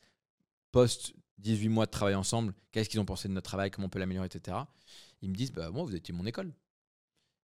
post 0.71 1.13
18 1.37 1.69
mois 1.69 1.85
de 1.85 1.91
travail 1.91 2.15
ensemble, 2.15 2.53
qu'est-ce 2.71 2.89
qu'ils 2.89 2.99
ont 2.99 3.05
pensé 3.05 3.27
de 3.29 3.33
notre 3.33 3.47
travail, 3.49 3.71
comment 3.71 3.87
on 3.87 3.89
peut 3.89 3.99
l'améliorer, 3.99 4.27
etc. 4.27 4.57
Ils 5.21 5.29
me 5.29 5.35
disent, 5.35 5.51
bah, 5.53 5.71
moi, 5.71 5.83
vous 5.83 5.95
étiez 5.95 6.13
mon 6.13 6.25
école. 6.25 6.53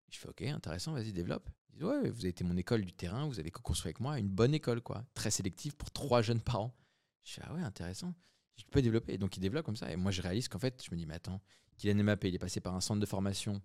Je 0.10 0.18
fais, 0.18 0.28
ok, 0.30 0.42
intéressant, 0.42 0.94
vas-y, 0.94 1.14
développe. 1.14 1.48
Ouais, 1.80 2.10
vous 2.10 2.20
avez 2.20 2.30
été 2.30 2.44
mon 2.44 2.58
école 2.58 2.84
du 2.84 2.94
terrain, 2.94 3.28
vous 3.28 3.40
avez 3.40 3.50
co-construit 3.50 3.90
avec 3.90 4.00
moi 4.00 4.20
une 4.20 4.30
bonne 4.30 4.54
école, 4.54 4.82
quoi. 4.82 5.04
Très 5.14 5.32
sélective 5.32 5.76
pour 5.76 5.90
trois 5.92 6.22
jeunes 6.22 6.42
parents. 6.42 6.76
Je 7.24 7.34
fais, 7.34 7.42
ah 7.46 7.54
ouais, 7.54 7.62
intéressant. 7.62 8.14
Je 8.58 8.64
peux 8.70 8.82
développer. 8.82 9.18
Donc, 9.18 9.38
ils 9.38 9.40
développent 9.40 9.66
comme 9.66 9.76
ça. 9.76 9.92
Et 9.92 9.96
moi, 9.96 10.12
je 10.12 10.22
réalise 10.22 10.48
qu'en 10.48 10.60
fait, 10.60 10.84
je 10.84 10.92
me 10.92 10.98
dis, 10.98 11.06
mais 11.06 11.16
attends, 11.16 11.42
Kylian 11.78 12.04
Mbappé, 12.04 12.30
il 12.30 12.36
est 12.36 12.40
passé 12.40 12.60
par 12.60 12.76
un 12.76 12.82
centre 12.82 13.00
de 13.00 13.06
formation 13.06 13.62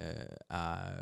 euh, 0.00 0.24
à, 0.48 0.92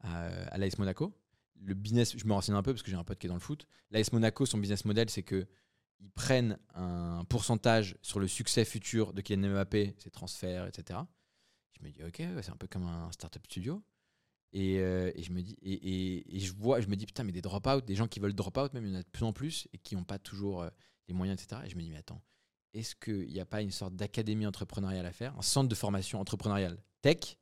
à, 0.00 0.26
à 0.52 0.58
l'AS 0.58 0.78
Monaco. 0.78 1.12
Le 1.60 1.74
business, 1.74 2.16
je 2.16 2.24
me 2.26 2.32
renseigne 2.32 2.54
un 2.54 2.62
peu 2.62 2.72
parce 2.72 2.82
que 2.82 2.90
j'ai 2.90 2.96
un 2.96 3.04
pote 3.04 3.18
qui 3.18 3.26
est 3.26 3.28
dans 3.28 3.34
le 3.34 3.40
foot. 3.40 3.66
L'AS 3.90 4.12
Monaco, 4.12 4.46
son 4.46 4.58
business 4.58 4.84
model, 4.84 5.10
c'est 5.10 5.22
que 5.24 5.46
ils 6.00 6.10
prennent 6.10 6.56
un 6.74 7.24
pourcentage 7.28 7.96
sur 8.02 8.20
le 8.20 8.28
succès 8.28 8.64
futur 8.64 9.12
de 9.12 9.20
Kylian 9.20 9.50
Mbappé, 9.50 9.96
ses 9.98 10.10
transferts, 10.10 10.66
etc. 10.66 11.00
Je 11.72 11.84
me 11.84 11.90
dis, 11.90 12.02
ok, 12.04 12.22
c'est 12.42 12.50
un 12.50 12.56
peu 12.56 12.68
comme 12.68 12.84
un 12.84 13.10
startup 13.12 13.44
studio. 13.44 13.82
Et, 14.52 14.78
euh, 14.78 15.10
et 15.14 15.22
je 15.22 15.30
me 15.32 15.42
dis, 15.42 15.56
et, 15.60 15.72
et- 15.72 16.36
et 16.36 16.40
je 16.40 16.52
vois, 16.54 16.80
je 16.80 16.86
me 16.88 16.96
dis, 16.96 17.04
putain, 17.06 17.22
mais 17.24 17.32
des 17.32 17.42
drop-out, 17.42 17.84
des 17.84 17.94
gens 17.94 18.08
qui 18.08 18.18
veulent 18.18 18.32
drop-out, 18.34 18.72
même 18.72 18.86
il 18.86 18.92
y 18.92 18.96
en 18.96 19.00
a 19.00 19.02
de 19.02 19.08
plus 19.08 19.24
en 19.24 19.32
plus 19.32 19.68
et 19.74 19.78
qui 19.78 19.94
n'ont 19.94 20.04
pas 20.04 20.18
toujours 20.18 20.62
euh, 20.62 20.70
les 21.08 21.14
moyens, 21.14 21.40
etc. 21.42 21.62
Et 21.66 21.70
je 21.70 21.76
me 21.76 21.82
dis, 21.82 21.90
mais 21.90 21.98
attends, 21.98 22.22
est-ce 22.72 22.94
qu'il 22.96 23.28
n'y 23.28 23.40
a 23.40 23.46
pas 23.46 23.60
une 23.62 23.70
sorte 23.70 23.94
d'académie 23.94 24.46
entrepreneuriale 24.46 25.04
à 25.06 25.12
faire, 25.12 25.36
un 25.38 25.42
centre 25.42 25.68
de 25.68 25.74
formation 25.74 26.18
entrepreneuriale 26.20 26.78
tech 27.02 27.36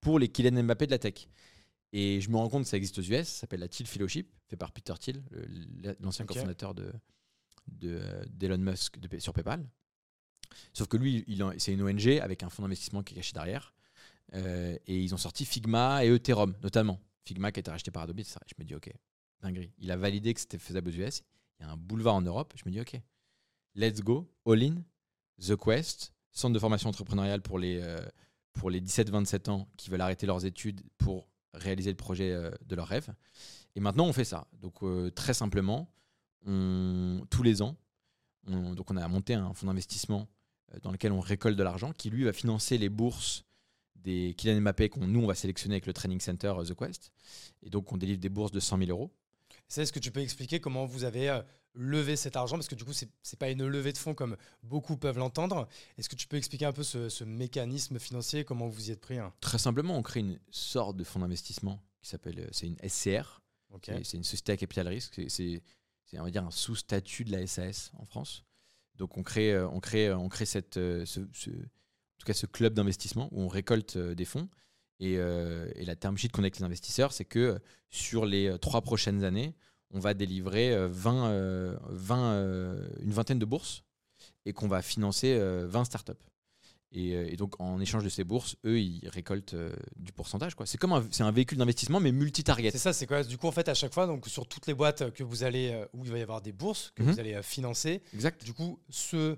pour 0.00 0.18
les 0.18 0.28
Kylian 0.28 0.62
Mbappé 0.62 0.86
de 0.86 0.92
la 0.92 0.98
tech? 0.98 1.26
Et 1.92 2.20
je 2.20 2.30
me 2.30 2.36
rends 2.36 2.48
compte 2.48 2.62
que 2.62 2.68
ça 2.68 2.76
existe 2.76 2.98
aux 2.98 3.02
US, 3.02 3.26
ça 3.28 3.40
s'appelle 3.40 3.60
la 3.60 3.68
Thiel 3.68 3.86
Fellowship, 3.88 4.32
fait 4.48 4.56
par 4.56 4.72
Peter 4.72 4.94
Thiel, 4.98 5.22
l'ancien 6.00 6.24
Ok. 6.24 6.28
cofondateur 6.34 6.74
de 6.74 6.92
de- 7.68 8.02
d'Elon 8.28 8.58
Musk 8.58 8.98
de- 8.98 9.18
sur 9.20 9.32
PayPal. 9.32 9.64
Sauf 10.72 10.88
que 10.88 10.96
lui, 10.96 11.24
c'est 11.58 11.72
une 11.72 11.82
ONG 11.82 12.18
avec 12.20 12.42
un 12.42 12.48
fonds 12.48 12.62
d'investissement 12.62 13.02
qui 13.04 13.14
est 13.14 13.16
caché 13.18 13.32
derrière. 13.34 13.72
Euh, 14.34 14.76
et 14.86 15.00
ils 15.00 15.14
ont 15.14 15.18
sorti 15.18 15.44
Figma 15.44 16.04
et 16.04 16.08
Ethereum, 16.08 16.54
notamment. 16.62 17.00
Figma 17.24 17.52
qui 17.52 17.58
a 17.58 17.60
été 17.60 17.70
racheté 17.70 17.90
par 17.90 18.02
Adobe. 18.02 18.20
Je 18.20 18.54
me 18.58 18.64
dis, 18.64 18.74
ok, 18.74 18.92
dinguerie. 19.40 19.72
Il 19.78 19.90
a 19.90 19.96
validé 19.96 20.34
que 20.34 20.40
c'était 20.40 20.58
faisable 20.58 20.88
aux 20.88 20.92
US. 20.92 21.22
Il 21.58 21.66
y 21.66 21.68
a 21.68 21.70
un 21.70 21.76
boulevard 21.76 22.14
en 22.14 22.22
Europe. 22.22 22.54
Je 22.56 22.62
me 22.66 22.70
dis, 22.70 22.80
ok, 22.80 23.00
let's 23.74 24.00
go, 24.00 24.30
all 24.46 24.62
in, 24.62 24.82
The 25.40 25.56
Quest, 25.56 26.12
centre 26.30 26.54
de 26.54 26.58
formation 26.58 26.88
entrepreneuriale 26.88 27.42
pour 27.42 27.58
les, 27.58 27.80
euh, 27.82 28.00
les 28.68 28.80
17-27 28.80 29.50
ans 29.50 29.68
qui 29.76 29.90
veulent 29.90 30.00
arrêter 30.00 30.26
leurs 30.26 30.44
études 30.44 30.82
pour 30.98 31.28
réaliser 31.54 31.90
le 31.90 31.96
projet 31.96 32.32
euh, 32.32 32.50
de 32.66 32.74
leur 32.74 32.88
rêve. 32.88 33.12
Et 33.74 33.80
maintenant, 33.80 34.06
on 34.06 34.12
fait 34.12 34.24
ça. 34.24 34.46
Donc, 34.60 34.80
très 35.14 35.32
simplement, 35.32 35.90
tous 36.44 37.42
les 37.42 37.62
ans, 37.62 37.76
on, 38.46 38.74
donc 38.74 38.90
on 38.90 38.96
a 38.98 39.08
monté 39.08 39.32
un 39.32 39.54
fonds 39.54 39.66
d'investissement 39.66 40.28
dans 40.82 40.90
lequel 40.90 41.12
on 41.12 41.20
récolte 41.20 41.56
de 41.56 41.62
l'argent 41.62 41.92
qui, 41.92 42.10
lui, 42.10 42.24
va 42.24 42.34
financer 42.34 42.76
les 42.76 42.90
bourses 42.90 43.46
des 43.96 44.34
Kylian 44.36 44.60
Mbappé 44.62 44.88
qu'on 44.88 45.06
nous 45.06 45.20
on 45.20 45.26
va 45.26 45.34
sélectionner 45.34 45.74
avec 45.76 45.86
le 45.86 45.92
training 45.92 46.20
center 46.20 46.54
euh, 46.58 46.64
The 46.64 46.74
Quest 46.74 47.12
et 47.62 47.70
donc 47.70 47.92
on 47.92 47.96
délivre 47.96 48.20
des 48.20 48.28
bourses 48.28 48.50
de 48.52 48.60
100 48.60 48.78
000 48.78 48.90
euros 48.90 49.10
Ça, 49.68 49.82
Est-ce 49.82 49.92
que 49.92 49.98
tu 50.00 50.10
peux 50.10 50.20
expliquer 50.20 50.60
comment 50.60 50.84
vous 50.86 51.04
avez 51.04 51.28
euh, 51.30 51.40
levé 51.74 52.16
cet 52.16 52.36
argent? 52.36 52.56
Parce 52.56 52.68
que 52.68 52.74
du 52.74 52.84
coup, 52.84 52.92
c'est 52.92 53.06
n'est 53.06 53.36
pas 53.38 53.48
une 53.50 53.64
levée 53.66 53.92
de 53.92 53.98
fonds 53.98 54.14
comme 54.14 54.36
beaucoup 54.62 54.96
peuvent 54.96 55.18
l'entendre. 55.18 55.68
Est-ce 55.98 56.08
que 56.08 56.16
tu 56.16 56.26
peux 56.26 56.36
expliquer 56.36 56.66
un 56.66 56.72
peu 56.72 56.82
ce, 56.82 57.08
ce 57.08 57.22
mécanisme 57.24 57.98
financier, 57.98 58.44
comment 58.44 58.66
vous 58.68 58.88
y 58.88 58.92
êtes 58.92 59.00
pris 59.00 59.18
hein? 59.18 59.32
Très 59.40 59.58
simplement 59.58 59.96
on 59.96 60.02
crée 60.02 60.20
une 60.20 60.38
sorte 60.50 60.96
de 60.96 61.04
fonds 61.04 61.20
d'investissement 61.20 61.80
qui 62.02 62.08
s'appelle 62.10 62.40
euh, 62.40 62.48
c'est 62.50 62.66
une 62.66 62.76
SCR 62.88 63.40
Ok. 63.70 63.84
C'est- 63.86 64.04
C'est 64.04 64.16
une 64.18 64.24
société 64.24 64.52
à 64.52 64.56
capital 64.56 64.88
risque. 64.88 65.12
C'est- 65.14 65.28
C'est, 65.30 65.62
c'est, 66.04 66.18
on 66.18 66.24
va 66.24 66.30
dire, 66.30 66.44
un 66.44 66.50
sous-statut 66.50 67.24
de 67.24 67.32
la 67.32 67.46
SAS 67.46 67.90
en 67.96 68.04
France. 68.04 68.44
Donc, 68.96 69.16
on 69.16 69.22
crée, 69.22 69.58
on 69.64 69.80
crée, 69.80 70.12
on 70.12 70.28
crée 70.28 70.44
cette, 70.44 70.74
ce, 70.74 71.04
ce- 71.32 71.50
tout 72.22 72.26
cas, 72.26 72.34
ce 72.34 72.46
club 72.46 72.74
d'investissement 72.74 73.28
où 73.32 73.42
on 73.42 73.48
récolte 73.48 73.96
euh, 73.96 74.14
des 74.14 74.24
fonds. 74.24 74.48
Et, 75.00 75.16
euh, 75.18 75.68
et 75.74 75.84
la 75.84 75.96
term 75.96 76.16
sheet 76.16 76.28
qu'on 76.28 76.42
a 76.42 76.46
avec 76.46 76.58
les 76.58 76.64
investisseurs, 76.64 77.12
c'est 77.12 77.24
que 77.24 77.38
euh, 77.38 77.58
sur 77.90 78.24
les 78.24 78.56
trois 78.60 78.80
prochaines 78.82 79.24
années, 79.24 79.54
on 79.92 79.98
va 80.00 80.14
délivrer 80.14 80.72
euh, 80.72 80.88
20, 80.90 81.26
euh, 81.30 81.76
20, 81.88 82.18
euh, 82.34 82.88
une 83.00 83.10
vingtaine 83.12 83.38
de 83.38 83.44
bourses 83.44 83.82
et 84.46 84.52
qu'on 84.52 84.68
va 84.68 84.80
financer 84.82 85.34
euh, 85.38 85.66
20 85.68 85.84
startups. 85.84 86.12
Et, 86.94 87.12
et 87.32 87.36
donc, 87.36 87.58
en 87.58 87.80
échange 87.80 88.04
de 88.04 88.10
ces 88.10 88.22
bourses, 88.22 88.54
eux, 88.66 88.78
ils 88.78 89.08
récoltent 89.08 89.54
euh, 89.54 89.74
du 89.96 90.12
pourcentage. 90.12 90.52
C'est 90.66 90.76
comme 90.76 90.92
un, 90.92 91.02
c'est 91.10 91.22
un 91.22 91.30
véhicule 91.32 91.56
d'investissement, 91.56 92.00
mais 92.00 92.12
multi-target. 92.12 92.70
C'est 92.70 92.76
ça, 92.78 92.92
c'est 92.92 93.06
quoi? 93.06 93.22
Du 93.24 93.38
coup, 93.38 93.46
en 93.46 93.52
fait, 93.52 93.66
à 93.70 93.74
chaque 93.74 93.94
fois, 93.94 94.06
donc 94.06 94.26
sur 94.28 94.46
toutes 94.46 94.66
les 94.66 94.74
boîtes 94.74 95.10
que 95.14 95.22
vous 95.24 95.42
allez, 95.42 95.84
où 95.94 96.04
il 96.04 96.10
va 96.12 96.18
y 96.18 96.22
avoir 96.22 96.42
des 96.42 96.52
bourses 96.52 96.92
que 96.94 97.02
Mhm. 97.02 97.10
vous 97.12 97.18
allez 97.20 97.42
financer, 97.42 98.02
Exact. 98.12 98.44
du 98.44 98.52
coup, 98.52 98.78
ce 98.90 99.36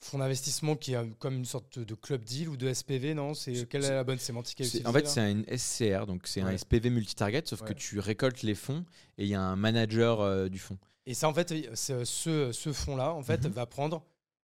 fonds 0.00 0.18
d'investissement 0.18 0.76
qui 0.76 0.94
est 0.94 1.18
comme 1.18 1.34
une 1.34 1.44
sorte 1.44 1.78
de 1.78 1.94
club 1.94 2.24
deal 2.24 2.48
ou 2.48 2.56
de 2.56 2.72
SPV, 2.72 3.14
non? 3.14 3.34
C'est 3.34 3.68
quelle 3.68 3.84
est 3.84 3.90
la 3.90 4.04
bonne 4.04 4.18
sémantique 4.18 4.60
à 4.62 4.88
en 4.88 4.92
fait, 4.92 5.06
c'est 5.06 5.20
un 5.20 5.42
SCR, 5.56 6.06
donc 6.06 6.26
c'est 6.26 6.40
un. 6.40 6.56
SPV 6.56 6.90
multitarget, 6.90 7.42
sauf 7.44 7.62
que 7.62 7.72
tu 7.72 7.98
récoltes 7.98 8.42
les 8.42 8.54
fonds 8.54 8.84
et 9.18 9.24
il 9.24 9.28
y 9.28 9.34
a 9.34 9.40
un 9.42 9.56
manager 9.56 10.20
euh, 10.20 10.48
du 10.48 10.58
fonds. 10.58 10.78
Et 11.06 11.14
ça, 11.14 11.28
en 11.28 11.34
fait, 11.34 11.52
ce, 11.74 12.04
ce 12.52 12.72
fonds-là, 12.72 13.12
en 13.14 13.22
fait, 13.22 13.44
Mhm. 13.44 13.52
va 13.52 13.66
prendre, 13.66 14.04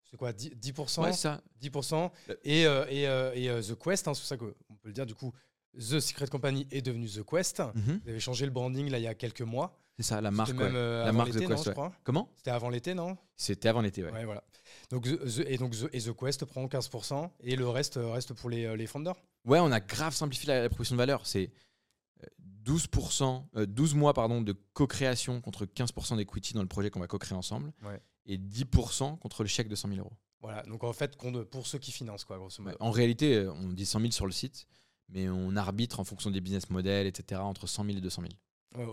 c'est 0.10 0.18
quoi, 0.18 0.32
10%, 0.32 0.54
10% 0.56 1.02
Ouais, 1.04 1.14
ça. 1.14 1.42
10%. 1.62 2.12
Le- 2.28 2.40
Et, 2.44 2.66
euh, 2.66 2.86
et, 2.90 3.08
euh, 3.08 3.32
et, 3.36 3.50
euh, 3.50 3.62
The 3.62 3.76
Quest, 3.78 4.08
hein, 4.08 4.14
c'est 4.14 4.22
pour 4.22 4.28
ça 4.28 4.38
qu'on 4.38 4.46
peut 4.82 4.88
le 4.88 4.94
dire, 4.94 5.06
du 5.06 5.16
coup, 5.16 5.34
The 5.78 6.00
Secret 6.00 6.28
Company 6.28 6.68
est 6.72 6.82
devenu 6.84 7.08
The 7.10 7.24
Quest. 7.24 7.60
Mhm. 7.74 8.02
Vous 8.04 8.10
avez 8.10 8.20
changé 8.20 8.46
le 8.46 8.52
branding 8.52 8.90
là 8.90 9.00
il 9.00 9.04
y 9.04 9.08
a 9.08 9.16
quelques 9.16 9.42
mois. 9.42 9.78
C'est 9.98 10.04
ça, 10.04 10.22
la 10.22 10.32
marque. 10.32 10.54
même 10.54 10.74
ouais. 10.74 11.06
La 11.06 11.12
marque 11.12 11.32
The 11.32 11.42
non, 11.42 11.48
Quest, 11.50 11.64
je 11.64 11.70
ouais. 11.70 11.74
crois? 11.74 11.92
Comment? 12.04 12.30
C'était 12.38 12.52
avant 12.52 12.70
l'été, 12.70 12.94
non? 12.94 13.18
C'était 13.36 13.70
avant 13.70 13.82
l'été, 13.82 14.04
ouais. 14.04 14.12
Ouais, 14.12 14.26
voilà. 14.26 14.44
Donc, 14.90 15.04
The- 15.06 15.40
et 15.48 15.58
donc 15.58 15.72
The, 15.74 15.90
et 15.94 16.02
The 16.02 16.14
Quest 16.14 16.46
prend 16.46 16.66
15% 16.68 17.30
et 17.42 17.56
le 17.56 17.68
reste 17.70 17.98
euh, 17.98 18.12
reste 18.12 18.34
pour 18.34 18.50
les, 18.50 18.66
euh, 18.66 18.76
les 18.76 18.88
founders. 18.88 19.16
Ouais, 19.46 19.60
on 19.60 19.72
a 19.72 19.80
grave 19.80 20.14
simplifié 20.14 20.48
la, 20.48 20.62
la 20.62 20.70
proposition 20.70 20.96
de 20.96 21.02
valeur. 21.02 21.26
C'est 21.26 21.52
euh, 22.24 22.28
12%, 22.66 23.44
euh, 23.56 23.66
12 23.66 23.96
mois 23.96 24.14
pardon, 24.14 24.42
de 24.42 24.54
co-création 24.74 25.42
contre 25.42 25.66
15% 25.66 26.18
d'equity 26.18 26.54
dans 26.54 26.62
le 26.62 26.68
projet 26.68 26.90
qu'on 26.90 27.00
va 27.00 27.08
co-créer 27.08 27.38
ensemble. 27.38 27.72
Ouais. 27.84 28.00
Et 28.26 28.38
10% 28.38 29.20
contre 29.20 29.44
le 29.44 29.50
chèque 29.50 29.68
de 29.68 29.76
100 29.76 29.90
000 29.90 30.00
euros. 30.02 30.14
Voilà. 30.42 30.64
Donc 30.64 30.84
en 30.84 30.94
fait, 30.94 31.18
pour 31.52 31.68
ceux 31.68 31.80
qui 31.80 31.92
financent, 31.92 32.24
quoi, 32.26 32.38
grosso 32.38 32.62
modo. 32.62 32.76
En 32.80 32.92
réalité, 32.92 33.48
on 33.48 33.70
dit 33.70 33.86
100 33.86 34.00
000 34.00 34.12
sur 34.12 34.26
le 34.26 34.32
site, 34.32 34.66
mais 35.10 35.28
on 35.30 35.56
arbitre 35.56 36.00
en 36.00 36.04
fonction 36.04 36.32
des 36.32 36.42
business 36.42 36.70
models, 36.70 37.08
etc., 37.08 37.42
entre 37.42 37.68
100 37.68 37.86
000 37.86 37.98
et 37.98 38.02
200 38.02 38.22
000. 38.24 38.34
Ouais. 38.78 38.86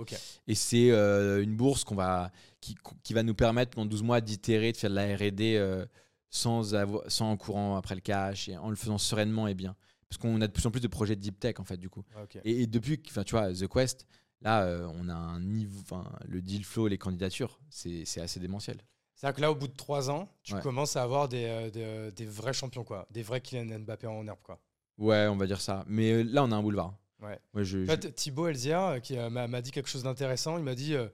Et 0.47 0.55
c'est 0.55 0.91
euh, 0.91 1.43
une 1.43 1.57
bourse 1.57 1.85
qu'on 1.85 1.95
va, 1.95 2.31
qui, 2.61 2.77
qui 3.03 3.15
va 3.15 3.23
nous 3.23 3.35
permettre 3.35 3.73
pendant 3.73 3.87
12 3.87 4.03
mois 4.03 4.21
d'itérer, 4.21 4.73
de 4.73 4.77
faire 4.77 4.91
de 4.91 4.95
la 4.97 5.15
RD 5.17 5.41
euh, 5.57 5.87
sans, 6.29 6.75
sans 7.09 7.31
en 7.31 7.37
courant 7.37 7.77
après 7.77 7.95
le 7.95 8.01
cash 8.01 8.49
et 8.49 8.57
en 8.57 8.71
le 8.71 8.77
faisant 8.77 8.99
sereinement 8.99 9.47
et 9.49 9.55
bien. 9.55 9.77
Parce 10.09 10.19
qu'on 10.21 10.41
a 10.41 10.47
de 10.47 10.53
plus 10.53 10.67
en 10.67 10.71
plus 10.71 10.81
de 10.81 10.89
projets 10.89 11.15
de 11.17 11.21
deep 11.21 11.39
tech, 11.39 11.55
en 11.61 11.65
fait, 11.65 11.77
du 11.77 11.89
coup. 11.89 12.05
Et, 12.45 12.63
et 12.63 12.67
depuis, 12.67 13.01
tu 13.01 13.13
vois, 13.31 13.53
The 13.53 13.69
Quest, 13.69 14.07
là, 14.41 14.65
euh, 14.65 14.91
on 14.97 15.09
a 15.09 15.15
un 15.15 15.41
niveau, 15.41 16.03
le 16.27 16.43
deal 16.43 16.65
flow, 16.65 16.89
les 16.89 16.99
candidatures, 16.99 17.61
c'est 17.71 18.03
assez 18.21 18.41
démentiel. 18.41 18.79
C'est-à-dire 19.15 19.37
que 19.37 19.41
là, 19.43 19.53
au 19.53 19.55
bout 19.55 19.69
de 19.69 19.77
trois 19.77 20.11
ans, 20.11 20.29
tu 20.43 20.55
Ouais. 20.55 20.63
commences 20.63 20.97
à 20.97 21.03
avoir 21.03 21.29
des, 21.29 21.71
des, 21.73 22.11
des 22.11 22.25
vrais 22.27 22.53
champions, 22.55 22.85
quoi. 22.85 23.07
Des 23.11 23.23
vrais 23.23 23.41
Kylian 23.41 23.81
Mbappé 23.81 24.07
en 24.07 24.27
herbe, 24.27 24.39
quoi. 24.43 24.59
Ouais, 24.99 25.27
on 25.31 25.37
va 25.37 25.47
dire 25.47 25.61
ça. 25.61 25.85
Mais 25.87 26.25
là, 26.25 26.43
on 26.43 26.51
a 26.53 26.57
un 26.57 26.63
boulevard. 26.63 26.97
Ouais. 27.23 27.39
Moi, 27.53 27.63
je, 27.65 27.79
En 27.79 27.81
je- 27.83 27.87
fait, 27.87 28.15
Thibaut 28.15 28.49
Elzière, 28.49 28.81
euh, 28.83 28.99
qui 28.99 29.17
euh, 29.19 29.29
m'a 29.31 29.61
dit 29.63 29.71
quelque 29.71 29.89
chose 29.89 30.03
d'intéressant, 30.05 30.57
il 30.59 30.65
m'a 30.65 30.75
dit 30.75 30.95
euh, 30.95 31.09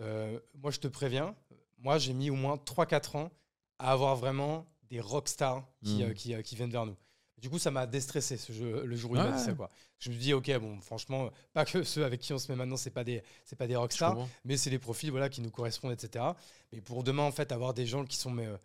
euh, 0.00 0.38
Moi, 0.54 0.70
je 0.70 0.78
te 0.80 0.88
préviens, 0.88 1.34
moi, 1.78 1.98
j'ai 1.98 2.12
mis 2.12 2.30
au 2.30 2.34
moins 2.34 2.56
3-4 2.56 3.16
ans 3.16 3.30
à 3.78 3.92
avoir 3.92 4.16
vraiment 4.16 4.66
des 4.90 5.00
rockstars 5.00 5.64
qui, 5.84 5.96
Mm. 5.98 6.02
euh, 6.02 6.14
qui, 6.14 6.34
euh, 6.34 6.42
qui 6.42 6.56
viennent 6.56 6.70
vers 6.70 6.86
nous. 6.86 6.96
Du 7.38 7.50
coup, 7.50 7.58
ça 7.58 7.70
m'a 7.72 7.86
déstressé 7.86 8.36
ce 8.36 8.52
jeu, 8.52 8.84
le 8.84 8.94
jour 8.96 9.10
où 9.12 9.16
il 9.16 9.22
m'a 9.22 9.32
dit 9.32 9.42
ça. 9.42 9.52
Quoi. 9.52 9.68
Je 9.98 10.10
me 10.10 10.14
dis, 10.16 10.32
ok, 10.32 10.48
bon, 10.60 10.80
franchement, 10.80 11.30
pas 11.52 11.64
que 11.64 11.82
ceux 11.82 12.04
avec 12.04 12.20
qui 12.20 12.32
on 12.32 12.38
se 12.38 12.50
met 12.52 12.56
maintenant, 12.56 12.76
c'est 12.76 12.90
pas 12.90 13.02
des, 13.02 13.22
c'est 13.44 13.56
pas 13.56 13.66
des 13.66 13.74
rockstars, 13.76 14.16
mais 14.44 14.56
c'est 14.56 14.70
des 14.70 14.78
profils 14.78 15.10
voilà, 15.10 15.28
qui 15.28 15.40
nous 15.40 15.50
correspondent, 15.50 15.92
etc. 15.92 16.24
Mais 16.72 16.80
pour 16.80 17.02
demain, 17.02 17.24
en 17.24 17.32
fait, 17.32 17.50
avoir 17.50 17.74
des 17.74 17.84
gens 17.86 18.04
qui 18.04 18.16
sont 18.16 18.30
mais, 18.30 18.46
euh, 18.46 18.56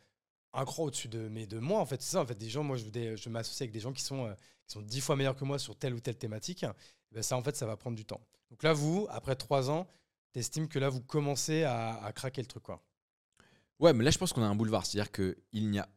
un 0.57 0.65
cran 0.65 0.83
au-dessus 0.83 1.07
de, 1.07 1.27
mais 1.29 1.45
de 1.47 1.59
moi, 1.59 1.79
en 1.79 1.85
fait, 1.85 2.01
c'est 2.01 2.11
ça. 2.11 2.21
En 2.21 2.25
fait, 2.25 2.35
des 2.37 2.49
gens, 2.49 2.63
moi, 2.63 2.75
je, 2.77 2.85
des- 2.85 3.15
je 3.15 3.29
m'associe 3.29 3.61
avec 3.61 3.71
des 3.71 3.79
gens 3.79 3.93
qui 3.93 4.01
sont, 4.01 4.25
euh, 4.25 4.33
qui 4.65 4.73
sont 4.73 4.81
dix 4.81 5.01
fois 5.01 5.15
meilleurs 5.15 5.35
que 5.35 5.45
moi 5.45 5.59
sur 5.59 5.75
telle 5.77 5.93
ou 5.93 5.99
telle 5.99 6.17
thématique. 6.17 6.63
Eh 7.11 7.15
ben, 7.15 7.23
ça, 7.23 7.37
en 7.37 7.43
fait, 7.43 7.55
ça 7.55 7.65
va 7.65 7.77
prendre 7.77 7.95
du 7.95 8.05
temps. 8.05 8.21
Donc 8.49 8.63
là, 8.63 8.73
vous, 8.73 9.07
après 9.09 9.35
trois 9.35 9.69
ans, 9.69 9.87
t'estimes 10.33 10.67
que 10.67 10.79
là, 10.79 10.89
vous 10.89 11.01
commencez 11.01 11.63
à, 11.63 12.03
à 12.03 12.11
craquer 12.11 12.41
le 12.41 12.47
truc, 12.47 12.63
quoi. 12.63 12.83
Ouais, 13.79 13.93
mais 13.93 14.03
là, 14.03 14.11
je 14.11 14.17
pense 14.17 14.33
qu'on 14.33 14.41
a 14.43 14.47
un 14.47 14.55
boulevard. 14.55 14.85
C'est-à-dire 14.85 15.11
qu'il 15.11 15.69
n'y 15.69 15.79
a 15.79 15.87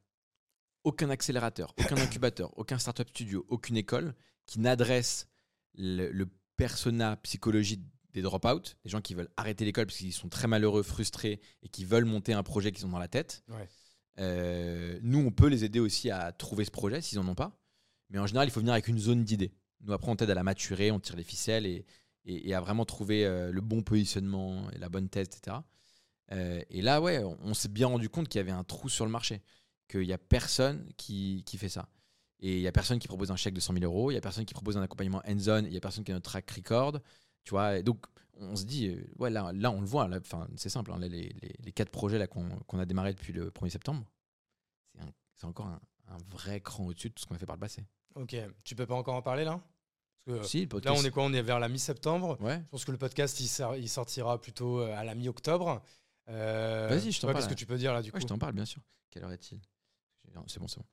aucun 0.85 1.11
accélérateur, 1.11 1.75
aucun 1.79 1.97
incubateur, 1.99 2.57
aucun 2.59 2.79
startup 2.79 3.09
studio, 3.09 3.45
aucune 3.49 3.77
école 3.77 4.15
qui 4.47 4.61
n'adresse 4.61 5.27
le, 5.75 6.11
le 6.11 6.29
persona 6.57 7.17
psychologique 7.19 7.81
des 8.13 8.23
dropouts, 8.23 8.75
des 8.85 8.91
gens 8.91 9.01
qui 9.01 9.15
veulent 9.15 9.31
arrêter 9.37 9.65
l'école 9.65 9.87
parce 9.87 9.99
qu'ils 9.99 10.13
sont 10.13 10.29
très 10.29 10.49
malheureux, 10.49 10.83
frustrés 10.83 11.41
et 11.63 11.69
qui 11.69 11.85
veulent 11.85 12.05
monter 12.05 12.33
un 12.33 12.43
projet 12.43 12.73
qu'ils 12.73 12.85
ont 12.85 12.91
dans 12.91 12.99
la 12.99 13.09
tête. 13.09 13.45
Ouais. 13.49 13.69
Euh, 14.21 14.99
nous, 15.03 15.19
on 15.19 15.31
peut 15.31 15.49
les 15.49 15.65
aider 15.65 15.81
aussi 15.81 16.11
à 16.11 16.33
trouver 16.33 16.65
ce 16.65 16.71
projet 16.71 17.01
s'ils 17.01 17.19
n'en 17.19 17.29
ont 17.29 17.35
pas. 17.35 17.59
Mais 18.11 18.19
en 18.19 18.27
général, 18.27 18.49
il 18.49 18.51
faut 18.51 18.61
venir 18.61 18.73
avec 18.73 18.89
une 18.89 18.99
zone 18.99 19.25
d'idées. 19.25 19.53
Nous, 19.83 19.93
après, 19.93 20.11
on 20.11 20.17
t'aide 20.17 20.31
à 20.31 20.35
la 20.35 20.43
maturer, 20.43 20.91
on 20.91 21.01
tire 21.01 21.17
les 21.17 21.25
ficelles 21.25 21.67
et, 21.67 21.87
et- 22.25 22.55
à 22.55 22.61
vraiment 22.61 22.85
trouver 22.85 23.25
euh, 23.25 23.51
le 23.51 23.61
bon 23.61 23.83
positionnement 23.83 24.71
et 24.73 24.79
la 24.79 24.89
bonne 24.89 25.09
thèse, 25.09 25.29
etc. 25.29 25.59
Euh, 26.33 26.63
et 26.71 26.83
là, 26.83 27.01
ouais, 27.01 27.23
on, 27.43 27.55
s'est 27.55 27.69
bien 27.69 27.87
rendu 27.87 28.09
compte 28.09 28.29
qu'il 28.29 28.39
y 28.39 28.43
avait 28.43 28.51
un 28.51 28.65
trou 28.65 28.89
sur 28.89 29.05
le 29.05 29.11
marché, 29.11 29.43
qu'il 29.89 30.03
n'y 30.03 30.13
a 30.13 30.19
personne 30.19 30.87
qui, 30.97 31.43
qui 31.47 31.57
fait 31.57 31.69
ça. 31.69 31.89
Et 32.41 32.57
il 32.57 32.61
n'y 32.61 32.69
a 32.69 32.73
personne 32.73 32.99
qui 32.99 33.09
propose 33.09 33.31
un 33.31 33.37
chèque 33.37 33.55
de 33.55 33.61
100 33.61 33.75
000 33.75 33.85
euros, 33.85 34.11
il 34.11 34.15
n'y 34.15 34.19
a 34.19 34.21
personne 34.21 34.45
qui 34.45 34.55
propose 34.55 34.77
un 34.77 34.83
accompagnement 34.83 35.23
hands-on, 35.27 35.65
il 35.65 35.71
n'y 35.71 35.77
a 35.77 35.81
personne 35.81 36.05
qui 36.05 36.13
a 36.13 36.15
notre 36.15 36.31
track 36.31 36.51
record. 36.51 37.01
Tu 37.45 37.51
vois, 37.51 37.83
donc 37.83 38.05
on 38.41 38.57
se 38.57 38.65
dit, 38.65 38.89
euh, 38.89 39.05
ouais, 39.19 39.31
là, 39.31 39.53
là 39.53 39.71
on 39.71 39.81
le 39.81 39.87
voit, 39.87 40.09
c'est 40.57 40.69
simple, 40.69 40.93
hein, 40.93 40.99
les, 40.99 41.09
les- 41.09 41.33
les 41.59 41.73
quatre 41.73 41.91
projets 41.91 42.27
qu'on 42.29 42.79
a 42.79 42.87
démarré 42.87 43.13
depuis 43.15 43.33
le 43.33 43.51
1er 43.51 43.71
septembre, 43.71 44.05
c'est 45.37 45.47
encore 45.47 45.67
un, 45.67 45.81
un 46.09 46.19
vrai 46.29 46.61
cran 46.61 46.87
au-dessus 46.87 47.09
de 47.09 47.15
tout 47.15 47.23
ce 47.23 47.27
qu'on 47.27 47.35
a 47.35 47.39
fait 47.39 47.47
par 47.47 47.57
le 47.57 47.61
passé. 47.61 47.85
Ok. 48.15 48.37
Tu 48.65 48.75
peux 48.75 48.87
pas 48.87 48.95
encore 48.95 49.15
en 49.15 49.23
parler, 49.23 49.45
là? 49.45 49.63
Parce 50.27 50.41
que 50.41 50.47
si, 50.47 50.67
le 50.67 50.81
là, 50.81 50.93
on 50.93 51.03
est 51.03 51.11
quoi? 51.11 51.25
On 51.25 51.33
est 51.33 51.41
vers 51.43 51.59
la 51.61 51.69
mi-septembre. 51.69 52.37
Ouais. 52.41 52.59
Je 52.65 52.69
pense 52.69 52.85
que 52.85 52.93
le 52.93 52.99
podcast, 52.99 53.41
il, 53.41 53.49
sor- 53.49 53.77
il 53.77 53.89
sortira 53.89 54.39
plutôt 54.41 54.81
euh, 54.81 54.95
à 54.95 55.03
la 55.05 55.15
mi-octobre. 55.15 55.83
Euh, 56.29 56.89
Vas-y, 56.89 57.11
je 57.13 57.21
t'en 57.21 57.29
ouais, 57.29 57.33
parle. 57.33 57.45
Qu'est-ce 57.45 57.55
que 57.55 57.59
tu 57.59 57.65
peux 57.67 57.79
dire, 57.79 57.93
là, 57.95 58.03
du 58.03 58.09
Ouais, 58.11 58.13
coup? 58.13 58.21
je 58.21 58.27
t'en 58.27 58.39
parle, 58.39 58.53
bien 58.53 58.67
sûr. 58.67 58.83
Quelle 59.11 59.25
heure 59.25 59.33
est-il? 59.33 59.59
C'est 60.47 60.59
bon, 60.61 60.69
c'est 60.69 60.79
bon. 60.81 60.87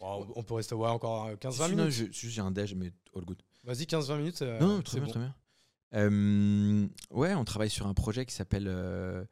On 0.00 0.42
peut 0.42 0.54
rester 0.54 0.74
ouais, 0.74 0.88
encore 0.88 1.26
euh, 1.26 1.36
15-20 1.36 1.66
Si, 1.68 1.74
minutes. 1.76 2.12
j'ai 2.14 2.40
un 2.40 2.50
déj, 2.50 2.74
mais 2.74 2.90
all 3.14 3.24
good. 3.24 3.42
Vas-y, 3.64 3.84
15-20 3.86 4.16
minutes. 4.18 4.42
euh, 4.42 4.58
Non, 4.60 4.82
très 4.82 4.98
bien, 4.98 5.06
bon. 5.06 5.10
très 5.10 5.20
bien. 5.20 5.34
Euh, 5.94 6.86
ouais, 7.10 7.34
on 7.34 7.44
travaille 7.44 7.70
sur 7.70 7.86
un 7.86 7.94
projet 7.94 8.24
qui 8.24 8.34
s'appelle 8.34 8.66
euh, 8.68 9.24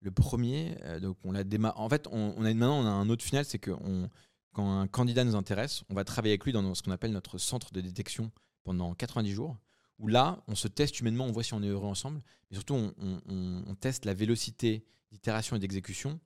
le 0.00 0.10
premier. 0.10 0.76
euh, 0.82 1.00
donc 1.00 1.16
on 1.24 1.32
l'a 1.32 1.44
déma- 1.44 1.72
En 1.76 1.88
fait, 1.88 2.06
on, 2.10 2.34
on 2.36 2.44
a 2.44 2.54
maintenant 2.54 2.80
on 2.80 2.86
a 2.86 2.90
un 2.90 3.08
autre 3.08 3.24
final, 3.24 3.44
c'est 3.44 3.58
que 3.58 3.72
on- 3.72 4.08
quand 4.52 4.80
un 4.80 4.86
candidat 4.86 5.24
nous 5.24 5.34
intéresse, 5.34 5.82
on 5.90 5.94
va 5.94 6.04
travailler 6.04 6.32
avec 6.32 6.44
lui 6.44 6.52
dans 6.52 6.74
ce 6.74 6.82
qu'on 6.82 6.92
appelle 6.92 7.10
notre 7.10 7.38
centre 7.38 7.72
de 7.72 7.80
détection 7.80 8.30
pendant 8.62 8.94
90 8.94 9.32
jours. 9.32 9.56
Où 9.98 10.06
là, 10.08 10.42
on 10.48 10.54
se 10.54 10.68
teste 10.68 11.00
humainement, 11.00 11.24
on 11.26 11.32
voit 11.32 11.42
si 11.42 11.54
on 11.54 11.62
est 11.62 11.68
heureux 11.68 11.86
ensemble, 11.88 12.20
mais 12.50 12.56
surtout 12.56 12.74
on, 12.74 12.94
on- 12.98 13.20
on- 13.28 13.64
on 13.66 13.74
teste 13.74 14.04
la 14.04 14.14
vélocité 14.14 14.84
d'itération 15.10 15.56
et 15.56 15.58
d'exécution, 15.58 16.20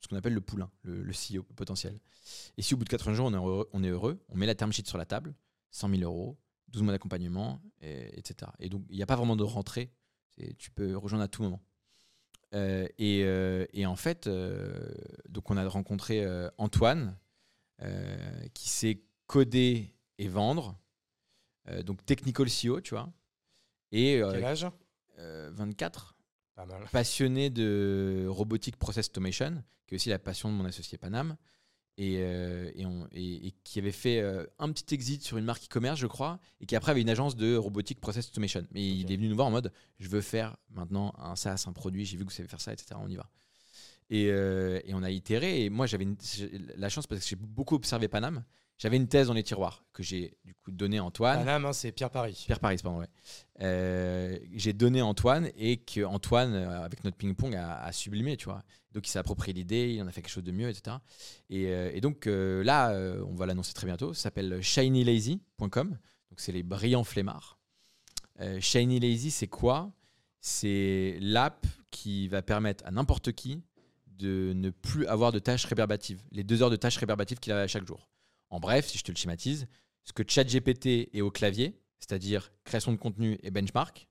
ce 0.00 0.08
qu'on 0.08 0.16
appelle 0.16 0.34
le 0.34 0.40
poulain, 0.40 0.70
le, 0.82 1.02
le 1.02 1.12
CEO 1.12 1.42
potentiel. 1.54 1.98
Et 2.56 2.62
si 2.62 2.72
au 2.74 2.78
bout 2.78 2.84
de 2.84 2.88
80 2.90 3.14
jours 3.14 3.26
on 3.26 3.32
est 3.32 3.36
heureux, 3.36 3.68
on, 3.74 3.84
est 3.84 3.88
heureux, 3.88 4.18
on 4.30 4.36
met 4.36 4.46
la 4.46 4.54
term 4.54 4.72
sheet 4.72 4.86
sur 4.86 4.96
la 4.98 5.04
table, 5.06 5.34
100 5.70 5.88
000 5.90 6.02
euros, 6.02 6.38
12 6.68 6.82
mois 6.82 6.92
d'accompagnement, 6.92 7.60
et- 7.80 8.18
etc. 8.18 8.50
Et 8.58 8.68
donc, 8.68 8.84
il 8.90 8.96
n'y 8.96 9.02
a 9.02 9.06
pas 9.06 9.16
vraiment 9.16 9.36
de 9.36 9.42
rentrée. 9.44 9.90
Tu 10.58 10.70
peux 10.70 10.96
rejoindre 10.96 11.24
à 11.24 11.28
tout 11.28 11.42
moment. 11.42 11.62
Euh, 12.54 12.86
et, 12.98 13.22
euh, 13.24 13.66
et 13.72 13.86
en 13.86 13.96
fait, 13.96 14.26
euh, 14.26 14.88
donc 15.28 15.50
on 15.50 15.56
a 15.56 15.66
rencontré 15.68 16.24
Antoine, 16.58 17.16
qui 18.54 18.68
sait 18.68 19.02
coder 19.26 19.94
et 20.18 20.28
vendre. 20.28 20.78
Donc, 21.84 22.04
technical 22.06 22.46
CEO, 22.48 22.80
tu 22.80 22.94
vois. 22.94 23.12
Et 23.92 24.20
Quel 24.32 24.44
âge? 24.44 24.66
euh, 25.18 25.50
24, 25.52 26.16
Pas 26.54 26.64
mal. 26.66 26.86
passionné 26.92 27.50
de 27.50 28.26
robotique 28.28 28.76
process 28.76 29.08
automation, 29.08 29.62
qui 29.86 29.94
est 29.94 29.96
aussi 29.96 30.08
la 30.10 30.18
passion 30.18 30.48
de 30.50 30.54
mon 30.54 30.64
associé 30.64 30.96
Panam, 30.98 31.36
et, 31.98 32.18
euh, 32.20 32.70
et, 32.74 32.84
on- 32.86 33.08
et- 33.12 33.48
et 33.48 33.54
qui 33.64 33.78
avait 33.78 33.92
fait 33.92 34.20
euh, 34.20 34.44
un 34.58 34.70
petit 34.70 34.94
exit 34.94 35.22
sur 35.22 35.38
une 35.38 35.44
marque 35.44 35.64
e-commerce, 35.64 35.98
je 35.98 36.06
crois, 36.06 36.38
et 36.60 36.66
qui 36.66 36.76
après 36.76 36.92
avait 36.92 37.00
une 37.00 37.08
agence 37.10 37.36
de 37.36 37.56
robotique 37.56 38.00
process 38.00 38.28
automation. 38.28 38.66
Mais 38.72 38.86
il 38.86 39.10
est 39.10 39.16
venu 39.16 39.28
nous 39.28 39.34
voir 39.36 39.48
en 39.48 39.50
mode 39.50 39.72
je 39.98 40.08
veux 40.08 40.20
faire 40.20 40.56
maintenant 40.70 41.14
un 41.18 41.36
SaaS, 41.36 41.64
un 41.66 41.72
produit, 41.72 42.04
j'ai 42.04 42.16
vu 42.16 42.24
que 42.24 42.30
vous 42.30 42.36
savez 42.36 42.48
faire 42.48 42.60
ça, 42.60 42.72
etc. 42.72 42.96
On 43.02 43.08
y 43.08 43.16
va. 43.16 43.28
Et, 44.10 44.30
euh, 44.30 44.80
et 44.84 44.94
on 44.94 45.02
a 45.02 45.10
itéré. 45.10 45.64
Et 45.64 45.70
moi, 45.70 45.86
j'avais 45.86 46.06
la 46.76 46.88
chance 46.88 47.06
parce 47.06 47.22
que 47.22 47.26
j'ai 47.28 47.36
beaucoup 47.36 47.74
observé 47.74 48.06
Panam. 48.08 48.44
J'avais 48.78 48.96
une 48.98 49.08
thèse 49.08 49.28
dans 49.28 49.32
les 49.32 49.42
tiroirs 49.42 49.84
que 49.94 50.02
j'ai 50.02 50.36
du 50.44 50.54
coup 50.54 50.70
donné 50.70 50.98
à 50.98 51.04
Antoine. 51.04 51.38
Paname, 51.38 51.64
hein, 51.64 51.72
c'est 51.72 51.92
Pierre 51.92 52.10
Paris. 52.10 52.42
Pierre 52.44 52.60
Paris, 52.60 52.78
pardon, 52.82 52.98
ouais. 52.98 53.08
Euh, 53.62 54.38
j'ai 54.52 54.74
donné 54.74 55.00
à 55.00 55.06
Antoine 55.06 55.50
et 55.56 55.78
que 55.78 56.04
Antoine, 56.04 56.52
euh, 56.54 56.84
avec 56.84 57.02
notre 57.02 57.16
ping-pong, 57.16 57.54
a, 57.54 57.82
a 57.82 57.92
sublimé, 57.92 58.36
tu 58.36 58.44
vois. 58.44 58.62
Donc 58.92 59.06
il 59.06 59.10
s'est 59.10 59.18
approprié 59.18 59.54
l'idée, 59.54 59.94
il 59.94 60.02
en 60.02 60.06
a 60.06 60.12
fait 60.12 60.20
quelque 60.20 60.32
chose 60.32 60.44
de 60.44 60.52
mieux, 60.52 60.68
etc. 60.68 60.96
Et, 61.48 61.68
euh, 61.68 61.90
et 61.94 62.02
donc 62.02 62.26
euh, 62.26 62.62
là, 62.62 62.92
on 63.26 63.34
va 63.34 63.46
l'annoncer 63.46 63.72
très 63.72 63.86
bientôt, 63.86 64.12
ça 64.12 64.24
s'appelle 64.24 64.60
shinylazy.com. 64.60 65.88
Donc 65.88 65.98
c'est 66.40 66.52
les 66.52 66.62
brillants 66.62 67.04
flemmards. 67.04 67.58
Shiny 68.60 69.00
Lazy, 69.00 69.30
c'est 69.30 69.46
quoi? 69.46 69.90
C'est 70.42 71.16
l'app 71.22 71.66
qui 71.90 72.28
va 72.28 72.42
permettre 72.42 72.84
à 72.86 72.90
n'importe 72.90 73.32
qui 73.32 73.62
de 74.06 74.52
ne 74.54 74.68
plus 74.68 75.06
avoir 75.06 75.32
de 75.32 75.38
tâches 75.38 75.64
rébarbatives, 75.64 76.22
les 76.32 76.44
deux 76.44 76.62
heures 76.62 76.68
de 76.68 76.76
tâches 76.76 76.98
rébarbatives 76.98 77.38
qu'il 77.38 77.54
a 77.54 77.66
chaque 77.66 77.86
jour. 77.86 78.10
En 78.50 78.60
bref, 78.60 78.86
si 78.86 78.98
je 78.98 79.04
te 79.04 79.10
le 79.10 79.16
schématise, 79.16 79.66
ce 80.04 80.12
que 80.12 80.22
ChatGPT 80.26 81.10
est 81.12 81.20
au 81.20 81.30
clavier, 81.30 81.80
c'est-à-dire 81.98 82.52
création 82.64 82.92
de 82.92 82.96
contenu 82.96 83.38
et 83.42 83.50
benchmark, 83.50 84.08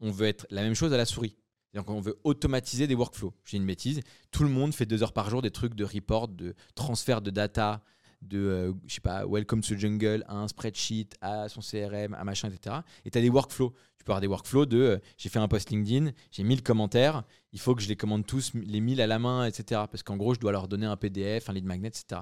on 0.00 0.10
veut 0.10 0.26
être 0.26 0.46
la 0.50 0.62
même 0.62 0.74
chose 0.74 0.92
à 0.92 0.96
la 0.96 1.06
souris. 1.06 1.36
Donc 1.74 1.90
on 1.90 2.00
veut 2.00 2.20
automatiser 2.22 2.86
des 2.86 2.94
workflows. 2.94 3.34
J'ai 3.44 3.56
une 3.56 3.66
bêtise. 3.66 4.00
Tout 4.30 4.44
le 4.44 4.48
monde 4.48 4.72
fait 4.72 4.86
deux 4.86 5.02
heures 5.02 5.12
par 5.12 5.28
jour 5.28 5.42
des 5.42 5.50
trucs 5.50 5.74
de 5.74 5.84
report, 5.84 6.28
de 6.28 6.54
transfert 6.74 7.20
de 7.20 7.30
data, 7.30 7.82
de 8.24 8.38
euh, 8.38 8.72
je 8.86 8.94
sais 8.94 9.00
pas, 9.00 9.24
welcome 9.26 9.60
to 9.62 9.76
jungle, 9.76 10.24
à 10.28 10.34
un 10.36 10.48
spreadsheet, 10.48 11.08
à 11.20 11.48
son 11.48 11.60
CRM, 11.60 12.14
à 12.14 12.24
machin, 12.24 12.50
etc. 12.50 12.76
Et 13.04 13.10
tu 13.10 13.18
as 13.18 13.20
des 13.20 13.30
workflows. 13.30 13.72
Tu 13.98 14.04
peux 14.04 14.12
avoir 14.12 14.20
des 14.20 14.26
workflows 14.26 14.66
de 14.66 14.78
euh, 14.78 14.98
j'ai 15.16 15.28
fait 15.30 15.38
un 15.38 15.48
post 15.48 15.70
LinkedIn, 15.70 16.10
j'ai 16.30 16.42
1000 16.42 16.62
commentaires, 16.62 17.22
il 17.52 17.60
faut 17.60 17.74
que 17.74 17.80
je 17.82 17.88
les 17.88 17.96
commande 17.96 18.26
tous, 18.26 18.52
les 18.54 18.80
1000 18.80 19.00
à 19.00 19.06
la 19.06 19.18
main, 19.18 19.46
etc. 19.46 19.82
Parce 19.90 20.02
qu'en 20.02 20.16
gros, 20.18 20.34
je 20.34 20.40
dois 20.40 20.52
leur 20.52 20.68
donner 20.68 20.84
un 20.86 20.96
PDF, 20.96 21.48
un 21.48 21.54
lead 21.54 21.64
magnet, 21.64 21.88
etc. 21.88 22.20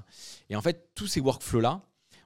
Et 0.49 0.55
en 0.55 0.63
fait, 0.63 0.91
tous 0.95 1.09
ces 1.09 1.21
workflows-là, 1.21 1.83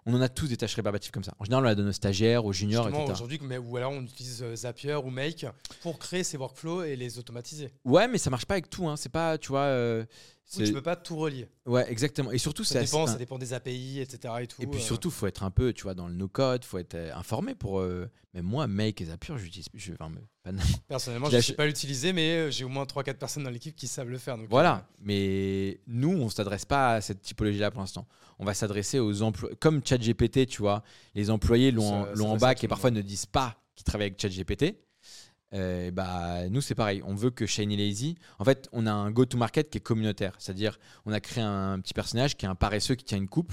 on 0.08 0.14
en 0.14 0.20
a 0.20 0.28
tous 0.28 0.46
des 0.46 0.56
tâches 0.56 0.74
rébarbatives 0.76 1.10
comme 1.10 1.24
ça. 1.24 1.32
En 1.40 1.44
général, 1.44 1.64
on 1.64 1.66
la 1.68 1.74
donne 1.74 1.88
aux 1.88 1.92
stagiaires, 1.92 2.44
aux 2.44 2.52
juniors, 2.52 2.86
etc. 2.88 3.02
aujourd'hui, 3.10 3.40
mais- 3.42 3.58
ou 3.58 3.76
alors 3.76 3.90
on 3.92 4.02
utilise 4.02 4.40
euh, 4.42 4.54
Zapier 4.54 4.94
ou 4.94 5.10
Make 5.10 5.46
pour 5.82 5.98
créer 5.98 6.22
ces 6.22 6.36
workflows 6.36 6.82
et 6.84 6.94
les 6.94 7.18
automatiser. 7.18 7.70
Ouais, 7.84 8.06
mais 8.06 8.18
ça 8.18 8.30
marche 8.30 8.44
pas 8.46 8.54
avec 8.54 8.70
tout. 8.70 8.86
Hein. 8.86 8.96
C'est 8.96 9.08
pas, 9.08 9.36
tu 9.38 9.48
vois. 9.48 9.60
euh, 9.62 10.04
C'est- 10.48 10.64
tu 10.64 10.72
peux 10.72 10.80
pas 10.82 10.94
tout 10.94 11.16
relier. 11.16 11.48
Ouais, 11.66 11.90
exactement. 11.90 12.30
Et 12.30 12.38
surtout, 12.38 12.62
Ça 12.62 12.80
dépend, 12.80 13.02
assez- 13.04 13.12
ça 13.14 13.18
dépend 13.18 13.36
des 13.36 13.52
API, 13.52 13.98
etc. 14.00 14.32
Et, 14.42 14.46
tout, 14.46 14.62
Et 14.62 14.66
puis 14.68 14.78
euh. 14.78 14.82
surtout, 14.82 15.10
faut 15.10 15.26
être 15.26 15.42
un 15.42 15.50
peu, 15.50 15.72
tu 15.72 15.82
vois, 15.82 15.94
dans 15.94 16.06
le 16.06 16.14
no-code, 16.14 16.64
faut 16.64 16.78
être 16.78 16.94
euh, 16.94 17.12
informé 17.14 17.54
pour. 17.54 17.80
euh, 17.80 18.08
Même 18.32 18.44
moi, 18.44 18.66
Make 18.66 19.00
et 19.00 19.06
Zapier, 19.06 19.34
j'utilise. 19.38 19.66
Je, 19.72 19.92
enfin, 19.94 20.10
me- 20.10 20.20
pas 20.44 20.50
personnellement, 20.88 21.30
je 21.30 21.36
ne 21.36 21.40
sais 21.40 21.54
pas 21.54 21.64
l'utiliser, 21.64 22.12
mais 22.12 22.36
euh, 22.36 22.50
j'ai 22.50 22.64
au 22.64 22.68
moins 22.68 22.84
3-4 22.84 23.18
personnes 23.18 23.44
dans 23.44 23.50
l'équipe 23.50 23.74
qui 23.74 23.86
savent 23.88 24.10
le 24.10 24.18
faire. 24.18 24.36
donc, 24.36 24.48
Voilà. 24.50 24.86
Mais 25.00 25.80
nous, 25.86 26.10
on 26.12 26.28
s'adresse 26.28 26.66
pas 26.66 26.96
à 26.96 27.00
cette 27.00 27.22
typologie-là 27.22 27.70
pour 27.70 27.80
l'instant. 27.80 28.06
On 28.38 28.44
va 28.44 28.52
s'adresser 28.52 28.98
aux 28.98 29.22
employés. 29.22 29.56
Comme 29.58 29.80
ChatGPT, 29.84 30.46
tu 30.46 30.58
vois, 30.60 30.82
les 31.14 31.30
employés 31.30 31.70
l'ont 31.70 32.06
en 32.12 32.34
à 32.34 32.38
bac 32.38 32.62
et 32.62 32.68
parfois 32.68 32.90
ne 32.90 33.00
disent 33.00 33.24
pas 33.26 33.56
qu'ils 33.74 33.84
travaillent 33.84 34.08
avec 34.08 34.20
ChatGPT. 34.20 34.76
Euh, 35.56 35.90
bah, 35.90 36.48
nous, 36.50 36.60
c'est 36.60 36.74
pareil. 36.74 37.02
On 37.04 37.14
veut 37.14 37.30
que 37.30 37.46
Shiny 37.46 37.76
Lazy. 37.76 38.14
En 38.38 38.44
fait, 38.44 38.68
on 38.72 38.86
a 38.86 38.92
un 38.92 39.10
go-to-market 39.10 39.70
qui 39.70 39.78
est 39.78 39.80
communautaire. 39.80 40.34
C'est-à-dire, 40.38 40.78
on 41.06 41.12
a 41.12 41.20
créé 41.20 41.42
un 41.42 41.80
petit 41.80 41.94
personnage 41.94 42.36
qui 42.36 42.46
est 42.46 42.48
un 42.48 42.54
paresseux 42.54 42.94
qui 42.94 43.04
tient 43.04 43.18
une 43.18 43.28
coupe. 43.28 43.52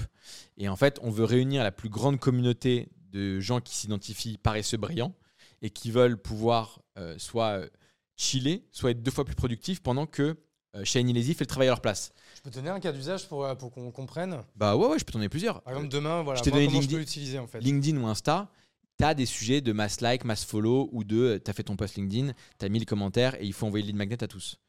Et 0.56 0.68
en 0.68 0.76
fait, 0.76 0.98
on 1.02 1.10
veut 1.10 1.24
réunir 1.24 1.62
la 1.64 1.72
plus 1.72 1.88
grande 1.88 2.20
communauté 2.20 2.88
de 3.12 3.40
gens 3.40 3.60
qui 3.60 3.74
s'identifient 3.76 4.38
paresseux 4.38 4.76
brillants 4.76 5.14
et 5.62 5.70
qui 5.70 5.90
veulent 5.90 6.16
pouvoir 6.20 6.80
euh, 6.98 7.16
soit 7.18 7.58
euh, 7.58 7.68
chiller, 8.16 8.66
soit 8.70 8.90
être 8.92 9.02
deux 9.02 9.10
fois 9.10 9.24
plus 9.24 9.34
productifs 9.34 9.82
pendant 9.82 10.06
que 10.06 10.36
Shiny 10.82 11.12
Lazy 11.12 11.34
fait 11.34 11.44
le 11.44 11.46
travail 11.46 11.68
à 11.68 11.70
leur 11.70 11.80
place. 11.80 12.10
Je 12.34 12.40
peux 12.42 12.50
te 12.50 12.56
donner 12.56 12.70
un 12.70 12.80
cas 12.80 12.90
d'usage 12.90 13.28
pour, 13.28 13.46
pour 13.58 13.70
qu'on 13.70 13.92
comprenne? 13.92 14.38
Bah 14.56 14.74
ouais, 14.76 14.88
ouais, 14.88 14.98
je 14.98 15.04
peux 15.04 15.12
t'en 15.12 15.20
donner 15.20 15.28
plusieurs. 15.28 15.62
Par 15.62 15.72
exemple, 15.74 15.88
demain, 15.88 16.22
voilà, 16.22 16.38
je 16.38 16.42
t'ai 16.42 16.50
donné 16.50 16.66
comment 16.66 16.80
je 16.80 16.86
LinkedIn- 16.88 16.90
peux 16.94 16.98
l'utiliser 16.98 17.38
en 17.38 17.46
fait. 17.46 17.60
LinkedIn 17.60 17.96
ou 18.00 18.06
Insta, 18.08 18.50
tu 18.98 19.04
as 19.04 19.14
des 19.14 19.26
sujets 19.26 19.60
de 19.60 19.72
mass 19.72 20.00
like, 20.00 20.24
mass 20.24 20.44
follow 20.44 20.88
ou 20.92 21.04
de 21.04 21.40
tu 21.44 21.50
as 21.50 21.54
fait 21.54 21.64
ton 21.64 21.76
post 21.76 21.96
LinkedIn, 21.96 22.32
tu 22.58 22.64
as 22.64 22.68
mis 22.68 22.78
le 22.78 22.84
commentaire 22.84 23.34
et 23.40 23.44
il 23.44 23.52
faut 23.52 23.66
envoyer 23.66 23.84
le 23.84 23.88
lead 23.88 23.96
magnet 23.96 24.22
à 24.22 24.28
tous. 24.28 24.60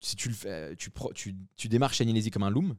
Si 0.00 0.16
tu, 0.16 0.28
le 0.28 0.34
fais, 0.34 0.48
euh, 0.48 0.74
tu, 0.76 0.90
tu, 1.56 1.68
Shiny 1.92 2.30
comme 2.30 2.42
un 2.42 2.50
loom 2.50 2.76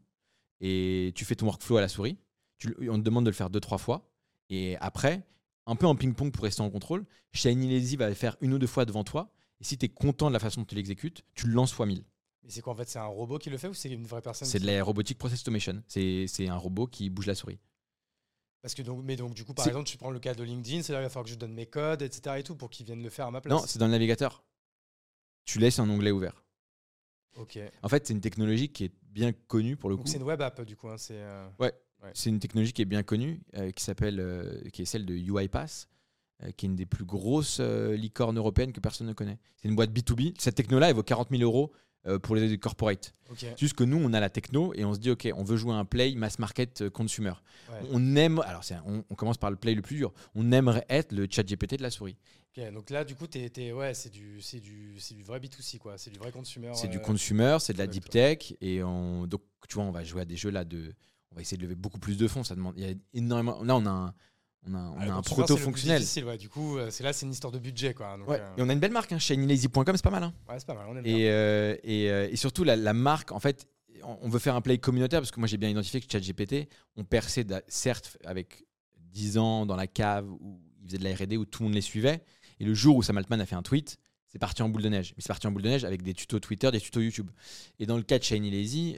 et 0.60 1.14
tu 1.16 1.26
fais 1.26 1.36
ton 1.36 1.46
workflow 1.46 1.78
à 1.78 1.82
la 1.82 1.88
souris, 1.88 2.18
tu 2.58 2.76
on 2.90 2.98
te 2.98 3.04
demande 3.04 3.26
de 3.26 3.30
le 3.30 3.36
faire 3.36 3.50
deux, 3.50 3.62
trois 3.62 3.78
fois 3.78 4.10
et 4.50 4.78
après, 4.78 5.24
un 5.66 5.76
peu 5.76 5.88
en 5.88 5.96
ping-pong 5.96 6.32
pour 6.32 6.44
rester 6.44 6.62
en 6.62 6.70
contrôle, 6.70 7.06
Shiny 7.32 7.96
va 7.96 8.10
le 8.10 8.16
faire 8.16 8.36
une 8.42 8.54
ou 8.54 8.60
deux 8.60 8.68
fois 8.68 8.86
devant 8.86 9.04
toi 9.04 9.32
et 9.62 9.64
si 9.64 9.78
tu 9.78 9.86
es 9.86 9.90
content 9.90 10.28
de 10.28 10.34
la 10.34 10.40
façon 10.40 10.62
dont 10.62 10.66
tu 10.66 10.76
l'exécutes, 10.76 11.24
tu 11.34 11.48
le 11.48 11.54
lances 11.54 11.72
fois 11.72 11.86
1000. 11.86 12.04
Mais 12.44 12.50
c'est 12.50 12.62
quoi 12.62 12.74
en 12.74 12.76
fait 12.76 12.90
C'est 12.90 13.00
un 13.00 13.06
robot 13.06 13.40
qui 13.40 13.50
le 13.50 13.58
fait 13.58 13.70
ou 13.70 13.74
c'est 13.74 13.90
une 13.90 14.06
vraie 14.06 14.22
personne 14.22 14.48
C'est 14.48 14.60
de 14.60 14.66
la 14.66 14.84
robotique 14.84 15.18
process 15.18 15.42
automation. 15.42 15.82
C'est 15.88 16.48
un 16.48 16.58
robot 16.58 16.88
qui 16.88 17.10
bouge 17.10 17.28
la 17.28 17.36
souris. 17.36 17.60
Parce 18.64 18.74
que 18.76 18.82
donc, 18.82 19.04
mais 19.04 19.18
donc 19.18 19.34
du 19.34 19.44
coup, 19.44 19.54
par 19.54 19.66
C'est- 19.66 19.72
exemple, 19.72 19.88
tu 19.90 19.98
prends 19.98 20.10
le 20.10 20.20
cas 20.20 20.34
de 20.34 20.42
LinkedIn, 20.42 20.82
c'est-à-dire 20.82 21.02
qu'il 21.02 21.04
va 21.04 21.10
falloir 21.10 21.26
que 21.26 21.32
je 21.32 21.36
donne 21.36 21.54
mes 21.54 21.66
codes, 21.66 22.02
etc. 22.02 22.38
et 22.40 22.44
tout 22.44 22.56
pour 22.56 22.70
qu'ils 22.70 22.86
viennent 22.86 23.04
le 23.04 23.10
faire 23.10 23.28
à 23.28 23.32
ma 23.32 23.42
place. 23.42 23.54
Non, 23.54 23.68
c'est 23.68 23.78
dans 23.78 23.88
le 23.88 23.92
navigateur. 23.92 24.42
Tu 25.44 25.60
laisses 25.60 25.80
un 25.80 25.90
onglet 25.90 26.12
ouvert. 26.12 26.46
Ok. 27.36 27.60
En 27.82 27.90
fait, 27.90 28.08
c'est 28.08 28.14
une 28.14 28.22
technologie 28.22 28.70
qui 28.70 28.86
est 28.86 28.94
bien 29.04 29.34
connue 29.34 29.76
pour 29.76 29.90
le 29.90 29.98
Donc 29.98 30.06
coup. 30.06 30.12
c'est 30.12 30.18
une 30.18 30.24
web 30.24 30.42
app 30.42 30.62
du 30.62 30.78
coup. 30.78 30.88
hein, 30.88 30.98
c'est. 30.98 31.18
euh, 31.18 31.50
C'est 32.14 32.30
une 32.30 32.40
technologie 32.40 32.72
qui 32.72 32.82
est 32.82 32.86
bien 32.86 33.04
connue, 33.04 33.42
euh, 33.56 33.72
qui 33.72 33.84
s'appelle, 33.84 34.20
euh, 34.22 34.62
qui 34.72 34.82
est 34.82 34.86
celle 34.86 35.06
de 35.06 35.14
UiPath, 35.14 35.90
qui 36.56 36.66
est 36.66 36.70
une 36.70 36.76
des 36.78 36.86
plus 36.86 37.06
grosses 37.06 37.60
licornes 37.60 38.38
européennes 38.38 38.72
que 38.72 38.80
personne 38.80 39.08
ne 39.08 39.14
connaît. 39.14 39.40
C'est 39.58 39.68
une 39.68 39.76
boîte 39.76 39.92
B2B. 39.92 40.36
Cette 40.40 40.56
techno-là, 40.56 40.90
elle 40.90 40.96
vaut 40.96 41.04
40 41.04 41.30
000 41.32 41.42
euros 41.44 41.72
pour 42.20 42.36
les 42.36 42.58
corporates. 42.58 43.14
Ok. 43.30 43.38
C'est 43.40 43.60
juste 43.60 43.76
que 43.76 43.84
nous, 43.84 43.98
on 43.98 44.12
a 44.14 44.20
la 44.20 44.30
techno 44.30 44.74
et 44.76 44.84
on 44.86 44.94
se 44.94 45.00
dit, 45.00 45.10
OK, 45.10 45.28
on 45.36 45.44
veut 45.44 45.58
jouer 45.58 45.74
un 45.74 45.86
play 45.86 46.14
mass 46.16 46.38
market 46.40 46.82
euh, 46.82 46.90
consumer. 46.90 47.34
Ouais. 47.72 47.88
On 47.92 48.16
aime, 48.16 48.40
alors 48.40 48.62
on, 48.86 49.04
on 49.10 49.16
commence 49.16 49.38
par 49.38 49.50
le 49.50 49.56
play 49.56 49.74
le 49.74 49.82
plus 49.82 49.96
dur, 49.96 50.14
on 50.36 50.52
aimerait 50.52 50.86
être 50.90 51.12
le 51.14 51.28
chat 51.30 51.44
GPT 51.44 51.78
de 51.78 51.84
la 51.84 51.90
souris. 51.90 52.18
Ok, 52.56 52.72
Donc 52.74 52.90
là, 52.90 53.04
du 53.04 53.16
coup, 53.16 53.26
t'es, 53.26 53.50
t'es- 53.50 53.72
ouais, 53.72 53.94
c'est 53.94 54.12
du, 54.12 54.42
c'est 54.42 54.60
du, 54.60 55.00
c'est 55.00 55.16
du 55.16 55.24
vrai 55.24 55.40
B2C 55.40 55.80
quoi. 55.80 55.98
C'est 55.98 56.12
du 56.12 56.20
vrai 56.20 56.32
consumer. 56.32 56.72
C'est 56.76 56.88
du 56.88 56.98
euh, 56.98 57.02
consumer, 57.02 57.58
c'est 57.60 57.74
de 57.74 57.80
la 57.80 57.88
deep 57.88 58.10
tech 58.10 58.54
et 58.62 58.84
on, 58.84 59.26
donc 59.26 59.42
tu 59.68 59.76
vois, 59.76 59.86
on 59.86 59.92
va 59.92 60.04
jouer 60.04 60.22
à 60.22 60.26
des 60.26 60.36
jeux 60.36 60.52
là 60.52 60.64
de, 60.64 60.94
on 61.32 61.36
va 61.36 61.42
essayer 61.42 61.58
de 61.58 61.64
lever 61.64 61.76
beaucoup 61.76 62.00
plus 62.00 62.18
de 62.18 62.28
fonds. 62.28 62.44
Ça 62.44 62.54
demande, 62.56 62.76
il 62.78 62.86
y 62.88 62.92
a 62.92 62.94
énormément. 63.14 63.64
Là, 63.64 63.76
on 63.76 63.86
a 63.86 63.90
un, 63.90 64.14
on 64.68 64.74
a, 64.76 64.78
on 64.78 64.96
ah, 64.98 65.02
a 65.02 65.06
le 65.06 65.12
un 65.12 65.22
proto 65.22 65.58
fonctionnel. 65.58 66.02
ouais. 66.26 66.38
Du 66.38 66.50
coup, 66.50 66.78
euh, 66.78 66.90
c'est 66.90 67.04
là, 67.04 67.12
c'est 67.14 67.26
une 67.26 67.32
histoire 67.32 67.52
de 67.52 67.60
budget 67.60 67.94
quoi. 67.94 68.18
Donc, 68.18 68.30
Ouais. 68.30 68.40
euh, 68.40 68.56
Et 68.58 68.62
on 68.62 68.70
a 68.70 68.74
une 68.74 68.80
belle 68.80 68.92
marque, 68.92 69.12
hein. 69.12 69.20
shinylazy.com, 69.20 69.86
c'est 69.96 70.04
pas 70.04 70.10
mal. 70.10 70.24
hein. 70.24 70.34
ouais, 70.50 70.56
c'est 70.58 70.66
pas 70.68 70.74
mal. 70.76 70.86
On 70.90 70.96
aime. 70.98 71.06
Et, 71.06 71.30
euh, 71.30 71.76
et, 71.84 72.10
euh, 72.10 72.30
et 72.32 72.36
surtout, 72.36 72.64
la, 72.64 72.76
la 72.76 72.94
marque, 72.94 73.32
en 73.32 73.40
fait, 73.40 73.68
on 74.22 74.30
veut 74.30 74.40
faire 74.40 74.56
un 74.56 74.62
play 74.62 74.78
communautaire 74.78 75.20
parce 75.22 75.32
que 75.32 75.40
moi, 75.40 75.48
j'ai 75.48 75.58
bien 75.58 75.70
identifié 75.70 76.00
que 76.02 76.12
ChatGPT, 76.12 76.68
on 76.98 77.04
perçait, 77.04 77.46
certes, 77.68 78.18
avec 78.26 78.66
10 79.12 79.38
ans 79.38 79.66
dans 79.66 79.76
la 79.76 79.88
cave 79.88 80.30
où 80.30 80.60
ils 80.82 80.88
faisaient 80.88 80.98
de 80.98 81.04
la 81.06 81.14
RD 81.16 81.34
où 81.38 81.46
tout 81.46 81.64
le 81.64 81.68
monde 81.70 81.76
les 81.76 81.82
suivait. 81.82 82.22
Et 82.60 82.66
le 82.66 82.74
jour 82.74 82.96
où 82.98 83.04
Sam 83.04 83.18
Altman 83.18 83.40
a 83.42 83.46
fait 83.46 83.56
un 83.56 83.62
tweet, 83.64 83.98
c'est 84.28 84.40
parti 84.40 84.62
en 84.64 84.70
boule 84.70 84.82
de 84.82 84.90
neige. 84.90 85.14
Mais 85.16 85.22
c'est 85.22 85.28
parti 85.28 85.46
en 85.48 85.52
boule 85.52 85.62
de 85.62 85.70
neige 85.70 85.86
avec 85.86 86.02
des 86.02 86.14
tutos 86.14 86.40
Twitter, 86.40 86.70
des 86.72 86.82
tutos 86.82 87.02
YouTube. 87.02 87.30
Et 87.80 87.86
dans 87.86 87.98
le 87.98 88.04
cas 88.04 88.18
de 88.20 88.24
Shiny 88.24 88.50
Lazy, 88.52 88.98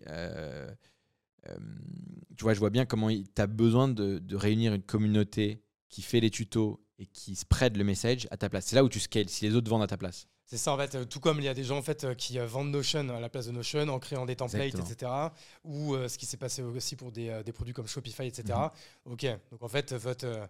tu 2.37 2.43
vois, 2.43 2.53
je 2.53 2.59
vois 2.59 2.69
bien 2.69 2.85
comment 2.85 3.09
tu 3.09 3.25
as 3.41 3.47
besoin 3.47 3.87
de, 3.87 4.19
de 4.19 4.35
réunir 4.35 4.73
une 4.73 4.81
communauté 4.83 5.63
qui 5.89 6.01
fait 6.01 6.19
les 6.19 6.29
tutos 6.29 6.81
et 6.99 7.05
qui 7.05 7.35
spread 7.35 7.77
le 7.77 7.83
message 7.83 8.27
à 8.31 8.37
ta 8.37 8.49
place. 8.49 8.65
C'est 8.67 8.75
là 8.75 8.83
où 8.83 8.89
tu 8.89 8.99
scales, 8.99 9.29
si 9.29 9.45
les 9.45 9.55
autres 9.55 9.69
vendent 9.69 9.83
à 9.83 9.87
ta 9.87 9.97
place. 9.97 10.27
C'est 10.47 10.57
ça 10.57 10.71
en 10.73 10.77
fait, 10.77 10.93
euh, 10.93 11.05
tout 11.05 11.19
comme 11.19 11.39
il 11.39 11.43
y 11.45 11.47
a 11.47 11.55
des 11.55 11.63
gens 11.63 11.77
en 11.77 11.81
fait 11.81 12.03
euh, 12.03 12.13
qui 12.13 12.37
euh, 12.37 12.45
vendent 12.45 12.69
Notion 12.69 13.09
à 13.09 13.19
la 13.19 13.29
place 13.29 13.47
de 13.47 13.51
Notion 13.51 13.87
en 13.87 13.97
créant 13.99 14.25
des 14.27 14.35
templates, 14.35 14.75
Exactement. 14.75 15.27
etc. 15.27 15.41
Ou 15.63 15.95
euh, 15.95 16.07
ce 16.07 16.19
qui 16.19 16.27
s'est 16.27 16.37
passé 16.37 16.61
aussi 16.61 16.95
pour 16.95 17.11
des, 17.11 17.41
des 17.43 17.51
produits 17.51 17.73
comme 17.73 17.87
Shopify, 17.87 18.27
etc. 18.27 18.57
Mhm. 19.05 19.11
Ok, 19.13 19.25
donc 19.51 19.63
en 19.63 19.67
fait 19.67 19.93
votre, 19.93 20.47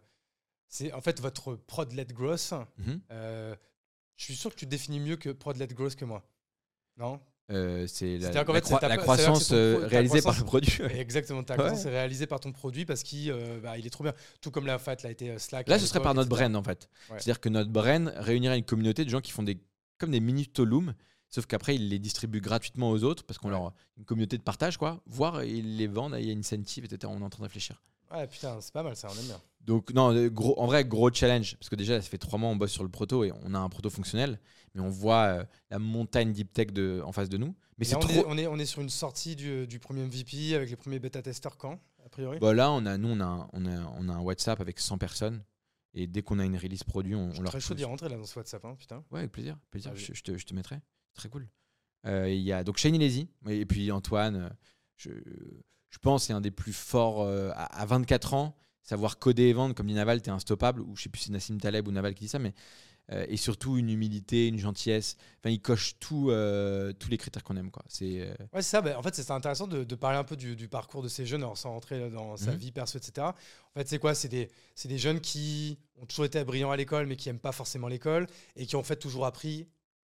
c'est 0.68 0.92
en 0.92 1.00
fait 1.02 1.22
votre 1.22 1.56
prod-led 1.56 2.12
growth. 2.12 2.54
Mhm. 2.78 3.02
euh, 3.12 3.56
je 4.18 4.24
suis 4.26 4.36
sûr 4.36 4.50
que 4.52 4.56
tu 4.60 4.66
définis 4.66 5.00
mieux 5.00 5.16
que 5.16 5.30
prod-led 5.30 5.74
growth 5.74 5.96
que 5.96 6.06
moi. 6.06 6.28
Non? 6.98 7.20
Euh, 7.52 7.86
c'est 7.88 8.18
la, 8.18 8.32
la 8.32 8.44
croi- 8.44 8.98
croissance 8.98 9.52
euh, 9.52 9.86
réalisée 9.86 10.22
par 10.24 10.36
le 10.38 10.44
produit. 10.44 10.80
Exactement, 10.98 11.44
ta 11.44 11.54
Ouais. 11.54 11.60
croissance 11.60 11.86
est 11.86 11.90
réalisée 11.92 12.26
par 12.26 12.40
ton 12.40 12.52
produit 12.52 12.86
parce 12.86 13.04
qu'il 13.04 13.30
euh, 13.30 13.60
bah, 13.62 13.78
il 13.78 13.86
est 13.86 13.92
trop 13.92 14.04
bien. 14.04 14.14
Tout 14.42 14.50
comme 14.50 14.66
la 14.66 14.80
FAT 14.80 14.96
l'a 15.04 15.12
été 15.12 15.38
Slack. 15.38 15.68
Là, 15.70 15.76
à 15.76 15.80
ce 15.80 15.86
serait 15.86 16.02
par 16.02 16.16
notre 16.16 16.28
etc. 16.32 16.50
brand 16.50 16.56
en 16.56 16.64
fait. 16.64 16.90
Ouais. 17.10 17.18
C'est-à-dire 17.20 17.40
que 17.40 17.50
notre 17.50 17.70
brand 17.70 18.12
réunirait 18.18 18.58
une 18.58 18.66
communauté 18.66 19.06
de 19.06 19.10
gens 19.12 19.22
qui 19.22 19.32
font 19.32 19.44
des 19.44 19.60
comme 20.00 20.10
des 20.12 20.20
mini 20.20 20.48
Tolum, 20.48 20.96
sauf 21.30 21.46
qu'après 21.46 21.76
ils 21.76 21.88
les 21.88 22.00
distribuent 22.00 22.42
gratuitement 22.42 22.90
aux 22.90 23.04
autres 23.04 23.24
parce 23.24 23.38
qu'on 23.38 23.50
Ouais. 23.50 23.54
leur 23.56 23.74
une 23.98 24.06
communauté 24.06 24.38
de 24.40 24.44
partage 24.44 24.78
quoi. 24.78 25.04
Voire 25.06 25.44
ils 25.44 25.78
les 25.78 25.88
vendent, 25.88 26.16
il 26.20 26.26
y 26.26 26.30
a 26.30 26.34
une 26.34 26.40
incentive, 26.40 26.86
etc. 26.86 27.14
On 27.16 27.22
est 27.22 27.24
en 27.24 27.30
train 27.30 27.42
de 27.42 27.48
réfléchir. 27.48 27.84
Ouais, 28.12 28.28
putain, 28.28 28.60
c'est 28.62 28.74
pas 28.74 28.84
mal 28.84 28.96
ça, 28.96 29.08
on 29.12 29.20
aime 29.20 29.26
bien. 29.26 29.42
Donc 29.62 29.92
non, 29.94 30.14
euh, 30.14 30.30
gros, 30.30 30.60
en 30.60 30.68
vrai 30.68 30.86
gros 30.86 31.12
challenge 31.12 31.56
parce 31.58 31.70
que 31.70 31.76
déjà 31.76 32.00
ça 32.00 32.08
fait 32.08 32.20
trois 32.20 32.38
mois 32.38 32.50
on 32.50 32.56
bosse 32.56 32.72
sur 32.72 32.84
le 32.84 32.90
proto 32.90 33.24
et 33.24 33.32
on 33.44 33.54
a 33.56 33.58
un 33.60 33.68
proto 33.70 33.90
fonctionnel, 33.90 34.40
mais 34.76 34.82
on 34.82 34.90
voit 34.90 35.24
euh, 35.24 35.46
la 35.72 35.80
montagne 35.80 36.32
deep 36.32 36.54
tech 36.54 36.68
de, 36.72 37.02
en 37.04 37.12
face 37.12 37.30
de 37.30 37.38
nous. 37.38 37.56
Mais 37.80 37.86
c'est 37.86 37.96
on, 37.96 38.00
trop. 38.00 38.12
est, 38.14 38.26
on, 38.28 38.38
est, 38.38 38.46
on 38.48 38.58
est 38.60 38.66
sur 38.68 38.82
une 38.82 38.90
sortie 38.92 39.36
du, 39.36 39.66
du 39.66 39.80
premier 39.80 40.04
MVP 40.06 40.54
avec 40.56 40.70
les 40.70 40.76
premiers 40.76 41.00
bêta-testeurs 41.00 41.58
quand, 41.58 41.80
a 42.06 42.10
priori? 42.10 42.38
Bah, 42.40 42.54
là 42.54 42.72
on 42.72 42.86
a 42.86 42.98
nous 42.98 43.10
on 43.10 43.20
a, 43.20 43.26
un- 43.26 43.50
on 43.54 43.66
a 43.66 43.94
on 43.98 44.08
a 44.10 44.14
un 44.14 44.20
WhatsApp 44.22 44.62
avec 44.62 44.80
100 44.80 45.00
personnes 45.00 45.44
et 45.96 46.06
dès 46.06 46.22
qu'on 46.22 46.38
a 46.38 46.46
une 46.46 46.58
release 46.58 46.84
produit 46.84 47.16
on, 47.16 47.32
Je 47.32 47.40
on 47.40 47.42
leur 47.42 47.52
très 47.52 47.60
chaud 47.60 47.74
d'y 47.74 47.86
rentrer 47.86 48.08
là 48.10 48.18
dans 48.18 48.26
ce 48.26 48.38
WhatsApp, 48.38 48.64
hein, 48.66 48.76
putain. 48.78 49.04
Ouais, 49.12 49.20
avec 49.22 49.32
plaisir. 49.32 49.58
plaisir. 49.72 49.92
Allez. 49.92 50.00
Je, 50.00 50.14
je 50.14 50.22
te, 50.22 50.38
je 50.38 50.46
te 50.46 50.54
mettrai. 50.54 50.80
Très 51.16 51.30
cool. 51.30 51.48
Euh, 52.06 52.30
Il 52.30 52.42
y 52.42 52.52
a 52.52 52.64
donc 52.64 52.78
Shane 52.78 53.00
Lazy 53.00 53.30
et 53.48 53.66
puis 53.66 53.92
Antoine. 53.92 54.36
euh, 54.36 54.50
Je, 54.96 55.10
je 55.96 56.00
pense 56.00 56.26
c'est 56.26 56.34
un 56.34 56.42
des 56.42 56.52
plus 56.52 56.74
forts 56.74 57.22
euh, 57.22 57.52
à, 57.54 57.82
à 57.82 57.86
24 57.86 58.34
ans. 58.34 58.58
Savoir 58.84 59.18
coder 59.18 59.44
et 59.44 59.54
vendre, 59.54 59.74
comme 59.74 59.88
dit 59.88 59.94
Naval, 59.94 60.22
t'es 60.22 60.30
instoppable. 60.30 60.82
Ou 60.82 60.96
je 60.98 61.04
sais 61.04 61.10
plus 61.10 61.20
si 61.22 61.26
c'est 61.28 61.32
Nassim 61.32 61.58
Taleb 61.58 61.88
ou 61.88 61.92
Naval 61.92 62.14
qui 62.14 62.26
dit 62.26 62.30
ça, 62.30 62.38
mais 62.38 62.54
euh, 63.12 63.26
et 63.30 63.38
surtout 63.38 63.78
une 63.78 63.90
humilité, 63.90 64.48
une 64.48 64.60
gentillesse. 64.60 65.16
Enfin, 65.40 65.50
il 65.52 65.62
coche 65.62 65.98
tout, 66.00 66.30
euh, 66.30 66.92
tous 66.94 67.10
les 67.10 67.18
critères 67.18 67.44
qu'on 67.44 67.56
aime, 67.56 67.72
quoi. 67.72 67.84
C'est 67.88 68.20
euh, 68.22 68.34
Ouais, 68.54 68.62
c'est 68.62 68.70
ça. 68.72 68.82
bah, 68.82 68.96
en 69.00 69.02
fait, 69.02 69.16
c'est 69.16 69.32
intéressant 69.32 69.66
de, 69.68 69.84
de 69.86 69.96
parler 69.96 70.18
un 70.18 70.24
peu 70.24 70.36
du, 70.36 70.56
du 70.56 70.68
parcours 70.68 71.02
de 71.02 71.08
ces 71.08 71.26
jeunes, 71.26 71.42
alors 71.44 71.58
sans 71.58 71.72
rentrer 71.72 72.10
dans 72.12 72.36
sa 72.38 72.52
Mhm. 72.52 72.58
vie 72.58 72.72
perso, 72.72 72.98
etc. 73.00 73.26
En 73.28 73.80
fait, 73.80 73.88
c'est 73.88 73.98
quoi? 74.00 74.14
C'est 74.16 74.28
des, 74.28 74.50
c'est 74.76 74.88
des 74.90 74.98
jeunes 75.00 75.20
qui 75.22 75.80
ont 76.02 76.06
toujours 76.06 76.26
été 76.26 76.44
brillants 76.44 76.72
à 76.72 76.78
l'école, 76.78 77.08
mais 77.08 77.16
qui 77.16 77.30
n'aiment 77.30 77.40
pas 77.40 77.54
forcément 77.54 77.88
l'école 77.88 78.28
et 78.56 78.66
qui 78.68 78.76
ont 78.76 78.80
en 78.82 78.84
fait 78.84 78.98
toujours 78.98 79.26
appris. 79.26 79.68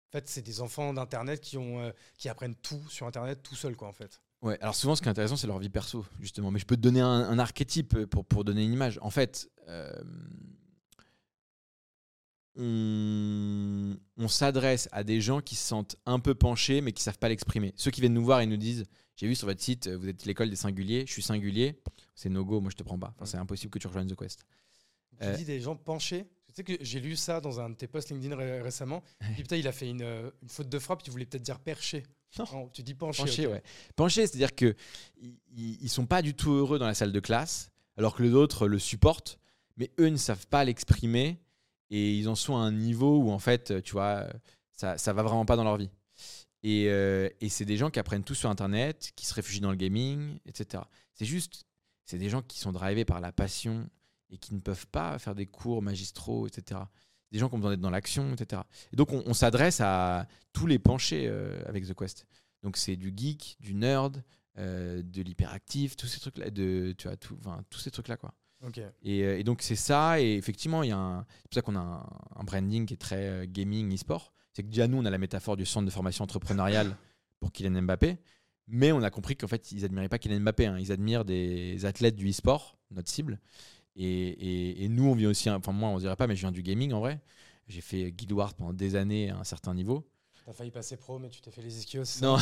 En 0.09 0.11
fait, 0.11 0.27
c'est 0.29 0.41
des 0.43 0.61
enfants 0.61 0.93
d'Internet 0.93 1.41
qui, 1.41 1.57
ont, 1.57 1.91
qui 2.17 2.29
apprennent 2.29 2.55
tout 2.55 2.81
sur 2.89 3.07
Internet 3.07 3.41
tout 3.41 3.55
seuls, 3.55 3.75
quoi, 3.75 3.87
en 3.87 3.93
fait. 3.93 4.21
Ouais, 4.43 4.57
alors 4.61 4.75
souvent 4.75 4.95
ce 4.95 5.01
qui 5.01 5.07
est 5.07 5.11
intéressant 5.11 5.35
c'est 5.35 5.47
leur 5.47 5.57
vie 5.59 5.69
perso, 5.69 6.05
justement. 6.19 6.51
Mais 6.51 6.59
je 6.59 6.65
peux 6.65 6.75
te 6.75 6.81
donner 6.81 7.01
un, 7.01 7.07
un 7.07 7.39
archétype 7.39 8.05
pour, 8.05 8.23
pour 8.25 8.43
donner 8.43 8.63
une 8.63 8.73
image. 8.73 8.99
En 9.01 9.09
fait, 9.09 9.49
euh, 9.67 9.91
on, 12.55 13.95
on 14.17 14.27
s'adresse 14.27 14.89
à 14.91 15.03
des 15.03 15.21
gens 15.21 15.41
qui 15.41 15.55
se 15.55 15.67
sentent 15.67 15.95
un 16.05 16.19
peu 16.19 16.33
penchés 16.35 16.81
mais 16.81 16.91
qui 16.91 17.03
savent 17.03 17.19
pas 17.19 17.29
l'exprimer. 17.29 17.73
Ceux 17.75 17.91
qui 17.91 18.01
viennent 18.01 18.13
nous 18.13 18.23
voir 18.25 18.41
et 18.41 18.45
nous 18.47 18.57
disent 18.57 18.85
J'ai 19.15 19.27
vu 19.27 19.35
sur 19.35 19.47
votre 19.47 19.61
site, 19.61 19.87
vous 19.87 20.07
êtes 20.07 20.25
l'école 20.25 20.49
des 20.49 20.55
singuliers, 20.55 21.05
je 21.07 21.11
suis 21.13 21.21
singulier, 21.21 21.79
c'est 22.15 22.29
no 22.29 22.43
go, 22.45 22.61
moi 22.61 22.71
je 22.71 22.75
te 22.75 22.83
prends 22.83 22.97
pas. 22.99 23.13
Enfin, 23.15 23.25
c'est 23.25 23.37
impossible 23.37 23.71
que 23.71 23.79
tu 23.79 23.87
rejoignes 23.87 24.07
The 24.07 24.15
Quest. 24.15 24.43
Tu 25.19 25.25
Euh. 25.25 25.35
dis 25.35 25.45
des 25.45 25.59
gens 25.59 25.75
penchés. 25.75 26.25
Tu 26.47 26.53
sais 26.53 26.63
que 26.63 26.73
j'ai 26.83 26.99
lu 26.99 27.15
ça 27.15 27.41
dans 27.41 27.59
un 27.59 27.69
de 27.71 27.75
tes 27.75 27.87
posts 27.87 28.09
LinkedIn 28.09 28.35
ré- 28.35 28.61
récemment. 28.61 29.03
Puis 29.19 29.43
putain, 29.43 29.57
il 29.57 29.67
a 29.67 29.71
fait 29.71 29.89
une, 29.89 30.01
euh, 30.01 30.29
une 30.41 30.49
faute 30.49 30.69
de 30.69 30.79
frappe. 30.79 31.03
Tu 31.03 31.11
voulais 31.11 31.25
peut-être 31.25 31.43
dire 31.43 31.59
perché. 31.59 32.03
Non. 32.39 32.45
Non, 32.53 32.67
tu 32.69 32.83
dis 32.83 32.93
penché. 32.93 33.23
Penché, 33.23 33.47
ok. 33.47 33.53
ouais. 33.53 33.63
Penché, 33.95 34.27
c'est-à-dire 34.27 34.55
que 34.55 34.75
ils 35.55 35.89
sont 35.89 36.05
pas 36.05 36.21
du 36.21 36.33
tout 36.33 36.51
heureux 36.51 36.79
dans 36.79 36.87
la 36.87 36.93
salle 36.93 37.11
de 37.11 37.19
classe, 37.19 37.71
alors 37.97 38.15
que 38.15 38.23
les 38.23 38.33
autres 38.33 38.67
le 38.67 38.79
supportent, 38.79 39.39
mais 39.77 39.91
eux 39.99 40.09
ne 40.09 40.17
savent 40.17 40.47
pas 40.47 40.63
l'exprimer 40.63 41.39
et 41.89 42.15
ils 42.15 42.27
en 42.27 42.35
sont 42.35 42.55
à 42.55 42.59
un 42.59 42.71
niveau 42.71 43.17
où 43.19 43.31
en 43.31 43.39
fait, 43.39 43.81
tu 43.81 43.93
vois, 43.93 44.27
ça, 44.71 44.97
ça 44.97 45.13
va 45.13 45.23
vraiment 45.23 45.45
pas 45.45 45.55
dans 45.55 45.63
leur 45.63 45.77
vie. 45.77 45.89
Et, 46.63 46.87
euh, 46.89 47.29
et 47.39 47.49
c'est 47.49 47.65
des 47.65 47.77
gens 47.77 47.89
qui 47.89 47.99
apprennent 47.99 48.23
tout 48.23 48.35
sur 48.35 48.49
Internet, 48.49 49.11
qui 49.15 49.25
se 49.25 49.33
réfugient 49.33 49.61
dans 49.61 49.69
le 49.69 49.77
gaming, 49.77 50.39
etc. 50.45 50.83
C'est 51.13 51.25
juste, 51.25 51.65
c'est 52.03 52.17
des 52.17 52.29
gens 52.29 52.41
qui 52.41 52.59
sont 52.59 52.71
drivés 52.71 53.05
par 53.05 53.21
la 53.21 53.31
passion 53.31 53.89
et 54.29 54.37
qui 54.37 54.53
ne 54.53 54.59
peuvent 54.59 54.87
pas 54.87 55.17
faire 55.19 55.35
des 55.35 55.45
cours 55.45 55.81
magistraux, 55.81 56.47
etc. 56.47 56.81
Des 57.31 57.39
gens 57.39 57.49
qui 57.49 57.55
ont 57.55 57.57
besoin 57.57 57.71
d'être 57.71 57.81
dans 57.81 57.89
l'action, 57.89 58.33
etc. 58.33 58.61
Et 58.93 58.95
donc 58.95 59.11
on, 59.11 59.23
on 59.25 59.33
s'adresse 59.33 59.81
à 59.81 60.27
tous 60.53 60.65
les 60.67 60.79
penchés 60.79 61.25
euh, 61.27 61.61
avec 61.65 61.85
The 61.85 61.93
Quest. 61.93 62.25
Donc 62.63 62.77
c'est 62.77 62.95
du 62.95 63.13
geek, 63.15 63.57
du 63.59 63.73
nerd, 63.73 64.23
euh, 64.57 65.01
de 65.03 65.21
l'hyperactif, 65.21 65.95
tous 65.95 66.07
ces 66.07 66.19
trucs-là, 66.19 66.49
de 66.49 66.93
tu 66.97 67.07
vois, 67.07 67.17
tout, 67.17 67.35
enfin, 67.39 67.63
tous 67.69 67.79
ces 67.79 67.91
trucs-là 67.91 68.17
quoi. 68.17 68.33
Ok. 68.65 68.79
Et, 69.03 69.23
euh, 69.23 69.37
et 69.37 69.43
donc 69.43 69.61
c'est 69.61 69.75
ça, 69.75 70.19
et 70.19 70.33
effectivement, 70.35 70.81
il 70.81 70.89
y 70.89 70.91
a 70.91 70.97
un- 70.97 71.25
c'est 71.43 71.49
pour 71.49 71.53
ça 71.55 71.61
qu'on 71.61 71.75
a 71.75 71.79
un, 71.79 72.39
un 72.39 72.43
branding 72.43 72.85
qui 72.87 72.95
est 72.95 72.97
très 72.97 73.47
gaming, 73.47 73.93
e-sport. 73.93 74.33
C'est 74.53 74.63
que 74.63 74.69
déjà 74.69 74.87
nous, 74.87 74.97
on 74.97 75.05
a 75.05 75.11
la 75.11 75.19
métaphore 75.19 75.55
du 75.57 75.65
centre 75.65 75.85
de 75.85 75.91
formation 75.91 76.23
entrepreneuriale 76.23 76.97
pour 77.39 77.51
Kylian 77.51 77.83
Mbappé, 77.83 78.17
mais 78.67 78.91
on 78.91 79.03
a 79.03 79.11
compris 79.11 79.35
qu'en 79.37 79.47
fait, 79.47 79.71
ils 79.71 79.85
admiraient 79.85 80.09
pas 80.09 80.17
Kylian 80.17 80.39
Mbappé, 80.39 80.65
hein. 80.65 80.79
ils 80.79 80.91
admirent 80.91 81.23
des 81.25 81.85
athlètes 81.85 82.15
du 82.15 82.27
e-sport, 82.27 82.79
notre 82.89 83.09
cible. 83.11 83.39
Et, 83.97 84.03
et- 84.29 84.83
et 84.83 84.89
nous, 84.89 85.05
on 85.05 85.15
vient 85.15 85.29
aussi, 85.29 85.49
enfin 85.49 85.71
moi, 85.71 85.89
on 85.89 85.97
dirait 85.97 86.15
pas, 86.15 86.27
mais 86.27 86.35
je 86.35 86.41
viens 86.41 86.51
du 86.51 86.61
gaming 86.63 86.93
en 86.93 86.99
vrai. 86.99 87.19
J'ai 87.67 87.81
fait 87.81 88.11
Guild 88.11 88.31
Wars 88.31 88.53
pendant 88.53 88.73
des 88.73 88.95
années 88.95 89.29
à 89.29 89.37
un 89.37 89.43
certain 89.43 89.73
niveau. 89.73 90.07
T'as 90.45 90.53
failli 90.53 90.71
passer 90.71 90.95
pro, 90.95 91.19
mais 91.19 91.29
tu 91.29 91.41
t'es 91.41 91.51
fait 91.51 91.61
les 91.61 91.71
ça 92.05 92.25
Non, 92.25 92.37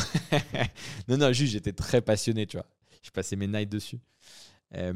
non, 1.07 1.17
non, 1.17 1.33
juste 1.33 1.53
j'étais 1.53 1.73
très 1.73 2.01
passionné, 2.01 2.45
tu 2.45 2.57
vois. 2.57 2.67
Je 3.01 3.09
passais 3.09 3.35
mes 3.35 3.47
nights 3.47 3.69
dessus. 3.69 3.99
Euh, 4.75 4.93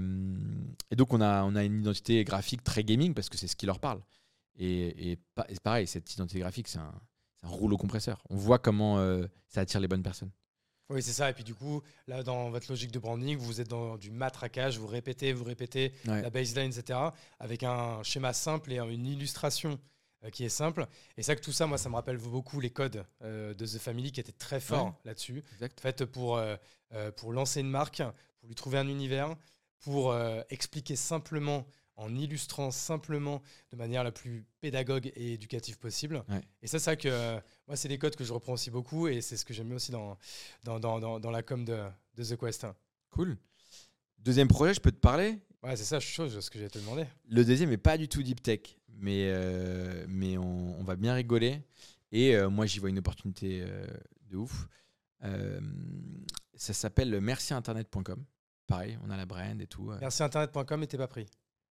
et 0.91 0.95
donc 0.95 1.13
on 1.13 1.21
a, 1.21 1.43
on 1.43 1.55
a 1.55 1.63
une 1.63 1.79
identité 1.81 2.23
graphique 2.23 2.63
très 2.63 2.83
gaming 2.83 3.13
parce 3.13 3.29
que 3.29 3.37
c'est 3.37 3.47
ce 3.47 3.55
qui 3.55 3.65
leur 3.65 3.79
parle. 3.79 4.01
Et, 4.57 5.11
et, 5.11 5.19
pareil, 5.63 5.87
cette 5.87 6.11
identité 6.13 6.39
graphique, 6.39 6.67
c'est 6.67 6.79
un, 6.79 6.93
c'est 7.37 7.47
un 7.47 7.49
rouleau 7.49 7.77
compresseur. 7.77 8.21
On 8.29 8.35
voit 8.35 8.59
comment 8.59 8.99
euh, 8.99 9.25
ça 9.47 9.61
attire 9.61 9.79
les 9.79 9.87
bonnes 9.87 10.03
personnes. 10.03 10.31
Oui, 10.89 11.01
c'est 11.03 11.11
ça. 11.13 11.29
Et 11.29 11.33
puis 11.33 11.43
du 11.43 11.53
coup, 11.53 11.81
là, 12.07 12.23
dans 12.23 12.49
votre 12.49 12.67
logique 12.69 12.91
de 12.91 12.99
branding, 12.99 13.37
vous 13.37 13.61
êtes 13.61 13.67
dans 13.67 13.97
du 13.97 14.09
matraquage, 14.11 14.77
vous 14.79 14.87
répétez, 14.87 15.33
vous 15.33 15.43
répétez 15.43 15.93
Ouais. 16.07 16.21
la 16.21 16.29
baseline, 16.29 16.71
etc., 16.71 16.99
avec 17.39 17.63
un 17.63 18.01
schéma 18.03 18.33
simple 18.33 18.71
et 18.71 18.77
une 18.77 19.05
illustration 19.05 19.79
euh, 20.23 20.29
qui 20.31 20.43
est 20.45 20.49
simple. 20.49 20.87
Et 21.17 21.23
ça, 21.23 21.35
que 21.35 21.41
tout 21.41 21.51
ça, 21.51 21.67
moi, 21.67 21.77
ça 21.77 21.89
me 21.89 21.95
rappelle 21.95 22.17
beaucoup 22.17 22.59
les 22.59 22.71
codes 22.71 23.05
euh, 23.23 23.53
de 23.53 23.65
The 23.65 23.77
Family 23.77 24.11
qui 24.11 24.19
étaient 24.19 24.31
très 24.31 24.59
forts 24.59 24.85
Ouais. 24.87 24.91
là-dessus. 25.05 25.43
Exact. 25.53 25.77
En 25.79 25.81
fait, 25.81 26.05
pour, 26.05 26.37
euh, 26.37 26.55
pour 27.17 27.33
lancer 27.33 27.59
une 27.61 27.69
marque, 27.69 28.01
pour 28.39 28.47
lui 28.49 28.55
trouver 28.55 28.79
un 28.79 28.87
univers, 28.87 29.35
pour 29.81 30.13
expliquer 30.49 30.95
simplement, 30.97 31.65
en 31.99 32.15
illustrant 32.15 32.71
simplement 32.71 33.41
de 33.71 33.77
manière 33.77 34.03
la 34.03 34.11
plus 34.11 34.45
pédagogue 34.61 35.11
et 35.15 35.33
éducative 35.33 35.77
possible. 35.77 36.23
Ouais. 36.29 36.41
Et 36.61 36.67
ça, 36.67 36.79
c'est 36.79 36.91
vrai 36.91 36.97
que 36.97 37.07
euh, 37.09 37.39
moi, 37.67 37.75
c'est 37.75 37.89
des 37.89 37.97
codes 37.97 38.15
que 38.15 38.23
je 38.23 38.31
reprends 38.33 38.53
aussi 38.53 38.71
beaucoup 38.71 39.07
et 39.07 39.21
c'est 39.21 39.35
ce 39.37 39.43
que 39.45 39.53
j'aime 39.53 39.71
aussi 39.73 39.91
dans, 39.91 40.17
dans, 40.63 40.79
dans, 40.79 40.99
dans, 40.99 41.19
dans 41.19 41.31
la 41.31 41.43
com 41.43 41.65
de, 41.65 41.77
de 42.15 42.23
The 42.23 42.37
Quest. 42.37 42.65
Cool. 43.09 43.37
Deuxième 44.17 44.47
projet, 44.47 44.73
je 44.73 44.79
peux 44.79 44.91
te 44.91 44.99
parler? 44.99 45.39
Ouais, 45.61 45.75
c'est 45.75 45.83
ça, 45.83 45.99
chaud, 45.99 46.29
ce 46.29 46.49
que 46.49 46.57
j'allais 46.57 46.69
te 46.69 46.79
demander. 46.79 47.05
Le 47.27 47.43
deuxième 47.43 47.71
est 47.71 47.77
pas 47.77 47.97
du 47.97 48.07
tout 48.07 48.23
deep 48.23 48.41
tech, 48.41 48.61
mais, 48.87 49.25
euh, 49.29 50.05
mais 50.07 50.37
on, 50.37 50.79
on 50.79 50.83
va 50.83 50.95
bien 50.95 51.13
rigoler. 51.13 51.61
Et 52.11 52.35
euh, 52.35 52.49
moi, 52.49 52.65
j'y 52.65 52.79
vois 52.79 52.89
une 52.89 52.99
opportunité 52.99 53.61
euh, 53.61 53.85
de 54.29 54.37
ouf. 54.37 54.67
Ça 56.55 56.73
s'appelle 56.73 57.19
merciinternet.com. 57.21 58.23
Pareil, 58.67 58.97
on 59.03 59.09
a 59.09 59.17
la 59.17 59.25
brand 59.25 59.59
et 59.61 59.67
tout. 59.67 59.91
euh. 59.91 59.97
Merci 59.99 60.23
internet.com 60.23 60.83
et 60.83 60.87
t'es 60.87 60.97
pas 60.97 61.07
pris. 61.07 61.25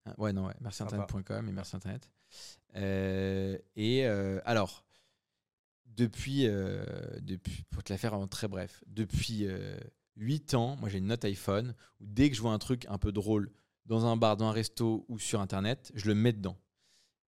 Ah, 0.09 0.15
Ouais, 0.21 0.33
non, 0.33 0.47
ouais, 0.47 0.55
merciinternet.com 0.61 1.49
et 1.49 1.53
merci 1.53 1.77
Internet. 1.77 2.11
Euh, 2.77 3.59
et 3.77 4.07
euh, 4.07 4.41
alors, 4.45 4.85
depuis, 5.87 6.47
euh, 6.47 6.85
depuis, 7.21 7.65
pour 7.71 7.83
te 7.83 7.93
la 7.93 7.99
faire 7.99 8.15
en 8.15 8.27
très 8.27 8.49
bref, 8.49 8.83
depuis 8.87 9.47
euh, 9.47 9.79
8 10.17 10.55
ans, 10.55 10.77
moi 10.77 10.89
j'ai 10.89 10.99
une 10.99 11.07
note 11.07 11.25
iPhone 11.25 11.75
où 12.01 12.07
dès 12.07 12.31
que 12.31 12.37
je 12.37 12.41
vois 12.41 12.53
un 12.53 12.59
truc 12.59 12.87
un 12.89 12.99
peu 12.99 13.13
drôle 13.13 13.51
dans 13.87 14.07
un 14.07 14.17
bar, 14.17 14.37
dans 14.37 14.47
un 14.47 14.53
resto 14.53 15.05
ou 15.09 15.19
sur 15.19 15.41
Internet, 15.41 15.91
je 15.95 16.07
le 16.07 16.15
mets 16.15 16.33
dedans. 16.33 16.57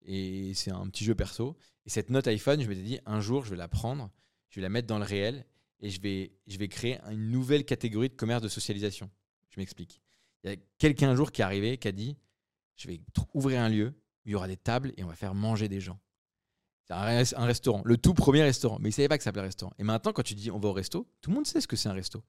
Et 0.01 0.53
c'est 0.53 0.72
un 0.72 0.88
petit 0.88 1.03
jeu 1.03 1.15
perso. 1.15 1.57
Et 1.85 1.89
cette 1.89 2.10
note 2.10 2.27
iPhone, 2.27 2.61
je 2.61 2.68
m'étais 2.68 2.81
dit, 2.81 2.99
un 3.06 3.22
jour, 3.22 3.45
je 3.45 3.51
vais 3.51 3.56
la 3.56 3.68
prendre, 3.68 4.11
je 4.49 4.56
vais 4.56 4.61
la 4.61 4.69
mettre 4.69 4.88
dans 4.88 4.99
le 4.99 5.06
réel 5.06 5.45
et 5.80 5.89
je 5.89 6.01
vais, 6.01 6.34
je 6.47 6.57
vais 6.57 6.68
créer 6.68 6.99
une 7.10 7.31
nouvelle 7.31 7.65
catégorie 7.65 8.10
de 8.10 8.15
commerce 8.15 8.41
de 8.41 8.49
socialisation. 8.49 9.10
Je 9.49 9.60
m'explique. 9.60 10.01
Il 10.43 10.49
y 10.51 10.53
a 10.53 10.57
quelqu'un 10.77 11.10
un 11.10 11.15
jour 11.15 11.31
qui 11.31 11.41
est 11.41 11.45
arrivé, 11.45 11.77
qui 11.77 11.88
a 11.88 11.91
dit, 11.91 12.18
je 12.80 12.88
vais 12.88 13.01
ouvrir 13.34 13.61
un 13.61 13.69
lieu 13.69 13.88
où 14.26 14.30
il 14.30 14.31
y 14.31 14.35
aura 14.35 14.47
des 14.47 14.57
tables 14.57 14.93
et 14.97 15.03
on 15.03 15.07
va 15.07 15.15
faire 15.15 15.35
manger 15.35 15.68
des 15.68 15.80
gens. 15.80 15.99
C'est 16.85 16.93
un, 16.93 17.03
res- 17.22 17.34
un 17.38 17.45
restaurant, 17.45 17.81
le 17.85 17.97
tout 17.97 18.14
premier 18.14 18.41
restaurant. 18.41 18.77
Mais 18.80 18.89
il 18.89 18.91
ne 18.91 18.95
savait 18.95 19.07
pas 19.07 19.18
que 19.18 19.23
ça 19.23 19.30
s'appelait 19.30 19.43
restaurant. 19.43 19.73
Et 19.77 19.84
maintenant, 19.84 20.11
quand 20.14 20.23
tu 20.23 20.34
dis 20.34 20.49
on 20.49 20.60
va 20.60 20.69
au 20.69 20.73
resto, 20.73 21.07
tout 21.22 21.30
le 21.30 21.35
monde 21.35 21.45
sait 21.45 21.61
ce 21.61 21.68
que 21.68 21.76
c'est 21.76 21.89
un 21.89 21.93
resto. 21.93 22.23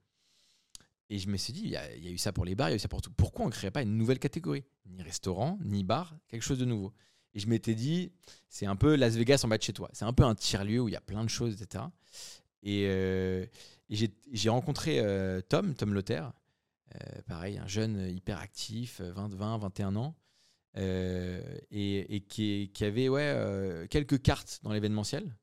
Et 1.09 1.19
je 1.19 1.29
me 1.29 1.37
suis 1.37 1.53
dit, 1.53 1.63
il 1.65 1.71
y, 1.71 1.77
a, 1.77 1.97
eu 1.97 2.19
ça 2.19 2.33
pour 2.33 2.45
les 2.45 2.55
bars, 2.55 2.69
il 2.69 2.73
y 2.73 2.75
a 2.75 2.77
eu 2.77 2.81
ça 2.81 2.87
pour 2.89 3.03
tout. 3.03 3.11
Pourquoi 3.11 3.45
on 3.45 3.49
ne 3.49 3.53
créerait 3.53 3.73
pas 3.73 3.83
une 3.83 3.97
nouvelle 3.97 4.21
catégorie? 4.21 4.65
Ni 4.87 5.03
restaurant, 5.03 5.59
ni 5.65 5.83
bar, 5.83 6.15
quelque 6.29 6.43
chose 6.43 6.59
de 6.61 6.65
nouveau. 6.65 6.93
Et 7.35 7.41
je 7.41 7.49
m'étais 7.49 7.75
dit, 7.75 8.13
c'est 8.49 8.67
un 8.67 8.77
peu 8.77 8.95
Las 8.95 9.15
Vegas 9.17 9.41
en 9.45 9.49
bas 9.49 9.59
de 9.59 9.63
chez 9.63 9.73
toi. 9.73 9.89
C'est 9.93 10.05
un 10.05 10.13
peu 10.13 10.23
un 10.23 10.37
tiers-lieu 10.37 10.81
où 10.81 10.89
il 10.89 10.93
y 10.93 10.97
a 10.97 11.01
plein 11.01 11.25
de 11.25 11.29
choses, 11.31 11.61
etc. 11.61 11.85
Et, 12.63 12.85
euh, 12.89 13.45
et 13.89 13.97
j'ai- 14.33 14.49
rencontré 14.51 15.01
euh, 15.01 15.41
Tom, 15.41 15.75
Tom 15.75 15.95
Lothaire, 15.95 16.33
euh, 16.95 17.23
pareil, 17.27 17.59
un 17.59 17.67
jeune 17.67 18.09
hyper 18.09 18.39
actif, 18.39 19.01
euh, 19.01 19.11
20, 19.13 19.35
20 19.35 19.59
21 19.59 19.97
ans, 19.97 20.15
euh, 20.77 21.43
et, 21.71 22.17
et 22.17 22.21
qui, 22.21 22.71
qui 22.75 22.85
avait 22.85 23.09
ouais, 23.09 23.23
euh, 23.25 23.87
quelques 23.89 24.21
cartes 24.23 24.61
dans 24.63 24.73
l'événementiel. 24.73 25.37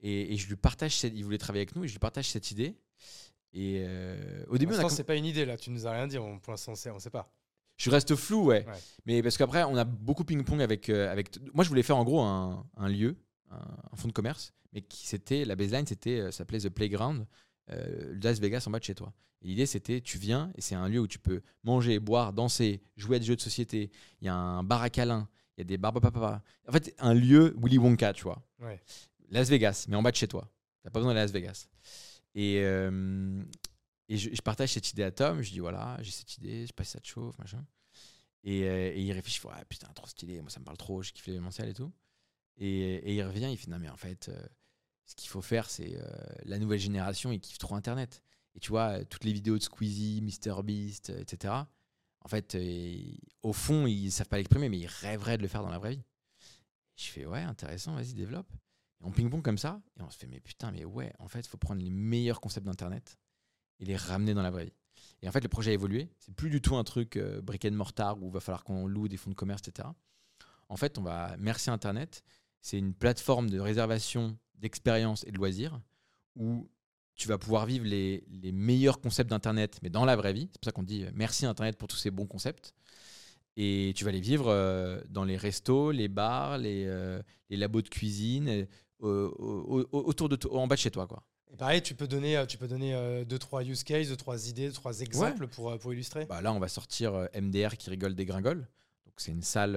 Et, 0.00 0.34
et 0.34 0.36
je 0.36 0.48
lui 0.48 0.56
partage, 0.56 0.96
cette, 0.96 1.14
il 1.14 1.24
voulait 1.24 1.38
travailler 1.38 1.62
avec 1.62 1.76
nous, 1.76 1.84
et 1.84 1.88
je 1.88 1.92
lui 1.92 1.98
partage 1.98 2.28
cette 2.28 2.50
idée. 2.50 2.76
Et 3.52 3.82
euh, 3.86 4.44
au 4.48 4.58
début, 4.58 4.72
Pour 4.74 4.82
on 4.84 4.86
a 4.86 4.90
c'est 4.90 5.04
pas 5.04 5.14
une 5.16 5.24
idée 5.24 5.44
là, 5.44 5.56
tu 5.56 5.70
nous 5.70 5.86
as 5.86 5.92
rien 5.92 6.06
dit. 6.06 6.18
on- 6.18 6.38
pour 6.40 6.52
l'instant, 6.52 6.72
on 6.72 6.98
sait, 6.98 7.10
pas. 7.10 7.32
je 7.76 7.88
reste 7.90 8.14
flou, 8.16 8.46
ouais. 8.46 8.66
Ouais. 8.66 8.72
Mais 9.06 9.22
parce 9.22 9.36
qu'après, 9.38 9.62
on 9.64 9.76
a 9.76 9.84
beaucoup 9.84 10.24
ping-pong 10.24 10.60
avec, 10.60 10.88
euh, 10.90 11.10
avec. 11.10 11.30
Moi, 11.54 11.64
je 11.64 11.68
voulais 11.68 11.82
faire 11.84 11.96
en 11.96 12.04
gros 12.04 12.20
un, 12.20 12.66
un 12.76 12.88
lieu, 12.88 13.16
un, 13.50 13.56
un 13.92 13.96
fonds 13.96 14.08
de 14.08 14.12
commerce, 14.12 14.52
mais 14.72 14.82
qui 14.82 15.06
c'était 15.06 15.44
la 15.44 15.54
baseline, 15.56 15.86
c'était 15.86 16.30
s'appelait 16.32 16.58
The 16.60 16.68
Playground, 16.68 17.26
euh, 17.70 18.18
Las 18.22 18.38
Vegas 18.40 18.64
en 18.66 18.70
bas 18.70 18.78
de 18.78 18.84
chez 18.84 18.94
toi. 18.94 19.12
L'idée, 19.42 19.66
c'était 19.66 20.00
tu 20.00 20.18
viens 20.18 20.52
et 20.56 20.60
c'est 20.60 20.74
un 20.74 20.88
lieu 20.88 21.00
où 21.00 21.06
tu 21.06 21.18
peux 21.18 21.42
manger, 21.64 21.98
boire, 21.98 22.32
danser, 22.32 22.82
jouer 22.96 23.16
à 23.16 23.18
des 23.18 23.26
jeux 23.26 23.36
de 23.36 23.40
société. 23.40 23.90
Il 24.20 24.26
y 24.26 24.28
a 24.28 24.34
un 24.34 24.62
bar 24.62 24.82
à 24.82 24.90
câlins, 24.90 25.28
il 25.56 25.60
y 25.60 25.62
a 25.62 25.64
des 25.64 25.76
barbes 25.76 26.00
papa. 26.00 26.42
En 26.66 26.72
fait, 26.72 26.94
un 26.98 27.14
lieu 27.14 27.54
Willy 27.62 27.78
Wonka, 27.78 28.12
tu 28.14 28.24
vois. 28.24 28.42
Ouais. 28.58 28.80
Las 29.30 29.48
Vegas, 29.50 29.86
mais 29.88 29.96
en 29.96 30.02
bas 30.02 30.10
de 30.10 30.16
chez 30.16 30.28
toi. 30.28 30.50
T'as 30.82 30.90
pas 30.90 30.98
besoin 30.98 31.12
d'aller 31.12 31.20
à 31.20 31.24
Las 31.24 31.32
Vegas. 31.32 31.68
Et, 32.34 32.60
euh, 32.62 33.42
et 34.08 34.16
je, 34.16 34.30
je 34.34 34.42
partage 34.42 34.72
cette 34.72 34.90
idée 34.90 35.02
à 35.02 35.10
Tom. 35.10 35.42
Je 35.42 35.50
dis 35.50 35.60
voilà, 35.60 35.98
j'ai 36.00 36.10
cette 36.10 36.36
idée, 36.38 36.62
je 36.62 36.66
sais 36.68 36.72
pas 36.72 36.84
si 36.84 36.92
ça 36.92 37.00
te 37.00 37.06
chauffe, 37.06 37.36
machin. 37.38 37.64
Et, 38.44 38.64
euh, 38.64 38.92
et 38.94 39.02
il 39.02 39.12
réfléchit, 39.12 39.40
ouais, 39.46 39.52
putain, 39.68 39.88
trop 39.94 40.06
stylé, 40.06 40.40
moi 40.42 40.50
ça 40.50 40.60
me 40.60 40.64
parle 40.64 40.76
trop, 40.76 41.02
je 41.02 41.12
kiffe 41.12 41.26
l'événementiel 41.26 41.68
et 41.68 41.74
tout. 41.74 41.90
Et, 42.58 42.94
et 42.96 43.14
il 43.14 43.22
revient, 43.22 43.48
il 43.50 43.56
fait 43.56 43.70
non, 43.70 43.78
mais 43.78 43.88
en 43.88 43.96
fait, 43.96 44.28
euh, 44.28 44.46
ce 45.06 45.14
qu'il 45.14 45.28
faut 45.28 45.42
faire, 45.42 45.68
c'est 45.70 45.96
euh, 45.96 46.06
la 46.44 46.58
nouvelle 46.58 46.78
génération, 46.78 47.32
ils 47.32 47.40
kiffent 47.40 47.58
trop 47.58 47.74
Internet. 47.74 48.22
Et 48.54 48.60
tu 48.60 48.70
vois, 48.70 49.00
euh, 49.00 49.04
toutes 49.08 49.24
les 49.24 49.32
vidéos 49.32 49.58
de 49.58 49.62
Squeezie, 49.62 50.22
MrBeast, 50.22 51.10
euh, 51.10 51.20
etc. 51.20 51.54
En 52.24 52.28
fait, 52.28 52.54
euh, 52.54 52.96
au 53.42 53.52
fond, 53.52 53.86
ils 53.86 54.10
savent 54.10 54.28
pas 54.28 54.38
l'exprimer, 54.38 54.68
mais 54.68 54.78
ils 54.78 54.86
rêveraient 54.86 55.36
de 55.36 55.42
le 55.42 55.48
faire 55.48 55.62
dans 55.62 55.70
la 55.70 55.78
vraie 55.78 55.96
vie. 55.96 56.04
Je 56.96 57.06
fais 57.06 57.26
ouais, 57.26 57.42
intéressant, 57.42 57.94
vas-y, 57.94 58.14
développe. 58.14 58.50
On 59.02 59.10
ping-pong 59.10 59.42
comme 59.42 59.58
ça, 59.58 59.82
et 59.98 60.02
on 60.02 60.08
se 60.08 60.16
fait, 60.16 60.26
mais 60.26 60.40
putain, 60.40 60.72
mais 60.72 60.84
ouais, 60.84 61.12
en 61.18 61.28
fait, 61.28 61.40
il 61.40 61.48
faut 61.48 61.58
prendre 61.58 61.82
les 61.82 61.90
meilleurs 61.90 62.40
concepts 62.40 62.64
d'Internet 62.64 63.18
et 63.80 63.84
les 63.84 63.96
ramener 63.96 64.32
dans 64.32 64.42
la 64.42 64.50
vraie 64.50 64.64
vie. 64.64 64.76
Et 65.20 65.28
en 65.28 65.32
fait, 65.32 65.42
le 65.42 65.48
projet 65.48 65.72
a 65.72 65.74
évolué. 65.74 66.08
C'est 66.18 66.34
plus 66.34 66.48
du 66.48 66.62
tout 66.62 66.76
un 66.76 66.84
truc 66.84 67.16
euh, 67.16 67.42
brick 67.42 67.64
and 67.66 67.72
mortar 67.72 68.22
où 68.22 68.28
il 68.28 68.32
va 68.32 68.40
falloir 68.40 68.64
qu'on 68.64 68.86
loue 68.86 69.08
des 69.08 69.18
fonds 69.18 69.30
de 69.30 69.34
commerce, 69.34 69.66
etc. 69.66 69.88
En 70.68 70.76
fait, 70.76 70.96
on 70.96 71.02
va 71.02 71.36
merci 71.38 71.70
Internet. 71.70 72.24
C'est 72.64 72.78
une 72.78 72.94
plateforme 72.94 73.50
de 73.50 73.60
réservation 73.60 74.38
d'expériences 74.54 75.22
et 75.26 75.30
de 75.32 75.36
loisirs 75.36 75.78
où 76.34 76.66
tu 77.14 77.28
vas 77.28 77.36
pouvoir 77.36 77.66
vivre 77.66 77.84
les, 77.84 78.24
les 78.30 78.52
meilleurs 78.52 79.02
concepts 79.02 79.28
d'Internet, 79.28 79.78
mais 79.82 79.90
dans 79.90 80.06
la 80.06 80.16
vraie 80.16 80.32
vie. 80.32 80.48
C'est 80.50 80.58
pour 80.60 80.64
ça 80.64 80.72
qu'on 80.72 80.82
dit 80.82 81.04
euh, 81.04 81.10
merci 81.14 81.44
Internet 81.44 81.76
pour 81.76 81.88
tous 81.88 81.98
ces 81.98 82.10
bons 82.10 82.24
concepts. 82.26 82.72
Et 83.58 83.92
tu 83.94 84.04
vas 84.06 84.12
les 84.12 84.20
vivre 84.20 84.48
euh, 84.48 84.98
dans 85.10 85.24
les 85.24 85.36
restos, 85.36 85.90
les 85.92 86.08
bars, 86.08 86.56
les, 86.56 86.86
euh, 86.86 87.22
les 87.50 87.58
labos 87.58 87.82
de 87.82 87.88
cuisine, 87.90 88.48
euh, 88.48 88.66
au- 89.02 89.86
au- 89.92 90.04
autour 90.06 90.30
de 90.30 90.36
toi, 90.36 90.58
en 90.58 90.66
bas 90.66 90.76
de 90.76 90.80
chez 90.80 90.90
toi, 90.90 91.06
quoi. 91.06 91.22
Et 91.52 91.56
pareil, 91.56 91.82
tu 91.82 91.94
peux 91.94 92.08
donner, 92.08 92.42
tu 92.48 92.56
peux 92.56 92.66
donner 92.66 93.24
deux 93.26 93.38
trois 93.38 93.62
use 93.62 93.84
cases, 93.84 94.08
deux 94.08 94.16
trois 94.16 94.48
idées, 94.48 94.68
deux 94.68 94.72
trois 94.72 95.00
exemples 95.02 95.46
pour, 95.48 95.78
pour 95.78 95.92
illustrer. 95.92 96.24
Bah, 96.24 96.40
là, 96.40 96.52
on 96.54 96.58
va 96.58 96.68
sortir 96.68 97.28
MDR 97.34 97.76
qui 97.76 97.90
rigole 97.90 98.14
des 98.14 98.24
gringoles. 98.24 98.66
Donc, 99.04 99.14
c'est 99.18 99.30
une 99.32 99.42
salle 99.42 99.76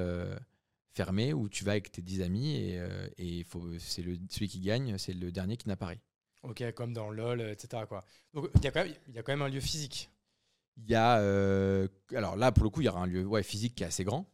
fermée 0.98 1.32
où 1.34 1.48
tu 1.48 1.64
vas 1.64 1.72
avec 1.74 1.91
tes 1.91 2.02
10 2.02 2.22
amis 2.24 2.56
et, 2.56 2.80
euh, 2.80 3.07
et 3.18 3.44
faut, 3.44 3.68
c'est 3.80 4.02
le, 4.02 4.18
celui 4.30 4.48
qui 4.48 4.60
gagne, 4.60 4.98
c'est 4.98 5.14
le 5.14 5.32
dernier 5.32 5.56
qui 5.56 5.68
n'a 5.68 5.76
pas 5.76 5.88
ri. 5.88 5.99
Ok, 6.44 6.64
comme 6.74 6.94
dans 6.94 7.10
LoL, 7.11 7.41
etc. 7.41 7.84
Quoi. 7.88 8.03
Donc 8.34 8.49
il 8.56 8.64
y, 8.64 8.68
a 8.68 8.72
quand 8.72 8.84
même- 8.84 8.94
y 9.14 9.19
a 9.19 9.24
quand 9.24 9.32
même 9.32 9.41
un 9.44 9.49
lieu 9.49 9.60
physique. 9.61 10.10
Il 10.78 10.90
y 10.90 10.95
a. 10.95 11.19
euh, 11.19 11.88
alors 12.15 12.36
là, 12.36 12.52
pour 12.52 12.64
le 12.64 12.69
coup, 12.69 12.82
il 12.82 12.86
y 12.86 12.88
aura 12.90 13.02
un 13.02 13.07
lieu 13.07 13.26
ouais, 13.26 13.44
physique 13.44 13.76
qui 13.76 13.84
est 13.84 13.88
assez 13.88 14.03
grand. 14.03 14.30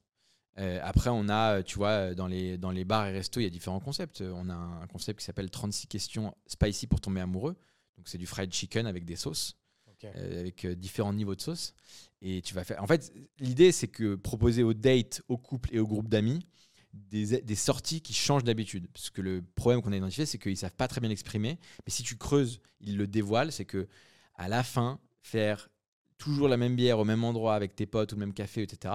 Euh, 0.60 0.80
après, 0.84 1.10
on 1.10 1.30
a, 1.30 1.64
tu 1.64 1.76
vois, 1.78 2.14
dans 2.14 2.28
les, 2.28 2.58
dans 2.58 2.72
les 2.72 2.86
bars 2.86 3.08
et 3.08 3.12
restos, 3.12 3.40
il 3.40 3.44
y 3.44 3.48
a 3.48 3.50
différents 3.50 3.80
concepts. 3.80 4.22
On 4.22 4.50
a 4.50 4.54
un 4.54 4.88
concept 4.88 5.20
qui 5.20 5.26
s'appelle 5.26 5.50
36 5.50 5.88
questions 5.88 6.36
spicy 6.46 6.88
pour 6.88 7.02
tomber 7.02 7.22
amoureux. 7.22 7.56
Donc, 7.98 8.08
c'est 8.08 8.18
du 8.18 8.26
fried 8.28 8.54
chicken 8.54 8.86
avec 8.86 9.06
des 9.06 9.16
sauces. 9.16 9.58
Euh, 10.06 10.40
avec 10.40 10.66
euh, 10.66 10.76
différents 10.76 11.14
niveaux 11.14 11.36
de 11.36 11.42
sauce. 11.42 11.74
Et 12.22 12.42
tu 12.42 12.54
vas 12.54 12.64
faire. 12.64 12.82
En 12.82 12.88
fait, 12.88 13.14
l'idée, 13.40 13.72
c'est 13.72 13.88
que 13.88 14.16
proposer 14.16 14.64
aux 14.64 14.74
dates, 14.74 15.22
aux 15.28 15.38
couples 15.38 15.70
et 15.74 15.80
aux 15.80 15.88
groupes 15.88 16.10
d'amis 16.10 16.46
des, 16.94 17.56
sorties 17.56 18.02
qui 18.02 18.14
changent 18.14 18.44
d'habitude. 18.44 18.88
Parce 18.94 19.10
que 19.10 19.22
le 19.22 19.44
problème 19.56 19.82
qu'on 19.82 19.92
a 19.92 19.98
identifié, 19.98 20.26
c'est 20.26 20.38
qu'ils 20.38 20.58
savent 20.58 20.76
pas 20.76 20.88
très 20.88 21.02
bien 21.02 21.10
l'exprimer. 21.10 21.58
Mais 21.86 21.92
si 21.92 22.04
tu 22.04 22.18
creuses, 22.18 22.62
ils 22.82 22.98
le 22.98 23.08
dévoilent. 23.08 23.52
C'est 23.52 23.66
que 23.66 23.88
à 24.36 24.48
la 24.48 24.64
fin, 24.64 25.00
faire 25.22 25.70
toujours 26.18 26.48
la 26.48 26.58
même 26.58 26.76
bière 26.76 27.00
au 27.00 27.06
même 27.06 27.24
endroit 27.24 27.56
avec 27.56 27.76
tes 27.76 27.86
potes 27.86 28.12
ou 28.14 28.16
le 28.16 28.20
même 28.20 28.34
café, 28.34 28.62
etc. 28.62 28.94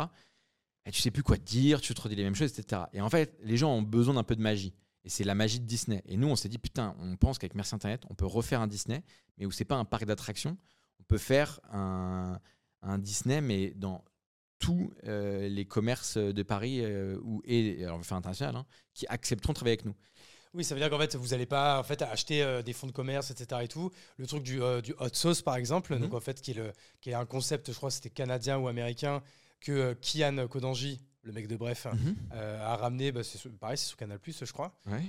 et 0.86 0.90
tu 0.90 1.02
sais 1.02 1.10
plus 1.10 1.22
quoi 1.22 1.36
te 1.36 1.44
dire, 1.44 1.80
tu 1.80 1.92
te 1.92 2.00
redis 2.00 2.14
les 2.14 2.22
mêmes 2.22 2.34
choses, 2.34 2.58
etc. 2.58 2.82
Et 2.92 3.00
en 3.00 3.10
fait, 3.10 3.36
les 3.42 3.56
gens 3.56 3.74
ont 3.74 3.82
besoin 3.82 4.14
d'un 4.14 4.22
peu 4.22 4.36
de 4.36 4.40
magie. 4.40 4.72
Et 5.04 5.10
c'est 5.10 5.24
la 5.24 5.34
magie 5.34 5.60
de 5.60 5.66
Disney. 5.66 6.02
Et 6.06 6.16
nous, 6.16 6.28
on 6.28 6.36
s'est 6.36 6.48
dit, 6.48 6.58
putain, 6.58 6.96
on 7.00 7.16
pense 7.16 7.38
qu'avec 7.38 7.54
Merci 7.54 7.74
Internet, 7.74 8.02
on 8.08 8.14
peut 8.14 8.26
refaire 8.26 8.60
un 8.60 8.66
Disney, 8.66 9.02
mais 9.36 9.46
où 9.46 9.50
c'est 9.50 9.64
pas 9.64 9.76
un 9.76 9.84
parc 9.84 10.04
d'attractions. 10.04 10.56
Peut 11.08 11.18
faire 11.18 11.58
un, 11.72 12.38
un 12.82 12.98
Disney, 12.98 13.40
mais 13.40 13.70
dans 13.70 14.04
tous 14.58 14.92
euh, 15.04 15.48
les 15.48 15.64
commerces 15.64 16.16
de 16.18 16.42
Paris 16.42 16.80
euh, 16.82 17.18
ou, 17.22 17.40
et 17.44 17.84
alors 17.84 18.04
faire 18.04 18.16
international, 18.18 18.56
hein, 18.56 18.66
qui 18.94 19.06
accepteront 19.08 19.52
de 19.52 19.56
travailler 19.56 19.74
avec 19.78 19.84
nous. 19.84 19.94
Oui, 20.54 20.64
ça 20.64 20.74
veut 20.74 20.80
dire 20.80 20.90
qu'en 20.90 20.98
fait, 20.98 21.14
vous 21.14 21.28
n'allez 21.28 21.46
pas 21.46 21.78
en 21.78 21.82
fait, 21.82 22.02
acheter 22.02 22.42
euh, 22.42 22.62
des 22.62 22.72
fonds 22.72 22.86
de 22.86 22.92
commerce, 22.92 23.30
etc. 23.30 23.60
Et 23.64 23.68
tout. 23.68 23.90
Le 24.16 24.26
truc 24.26 24.42
du, 24.42 24.60
du 24.82 24.94
hot 24.98 25.08
sauce, 25.12 25.42
par 25.42 25.56
exemple, 25.56 25.94
Mhm. 25.94 26.00
donc 26.02 26.14
en 26.14 26.20
fait, 26.20 26.40
qui 26.40 26.50
est, 26.52 26.54
le, 26.54 26.72
qui 27.00 27.10
est 27.10 27.14
un 27.14 27.26
concept, 27.26 27.70
je 27.72 27.76
crois, 27.76 27.90
c'était 27.90 28.10
canadien 28.10 28.58
ou 28.58 28.66
américain, 28.68 29.22
que 29.60 29.94
Kian 29.94 30.46
Kodanji, 30.48 31.00
le 31.22 31.32
mec 31.32 31.48
de 31.48 31.56
Bref, 31.56 31.86
euh, 32.32 32.60
a 32.64 32.76
ramené. 32.76 33.12
Bah, 33.12 33.20
pareil, 33.60 33.76
c'est 33.78 33.86
sur 33.86 33.96
Canal, 33.96 34.18
je 34.26 34.52
crois. 34.52 34.72
Ouais. 34.86 35.02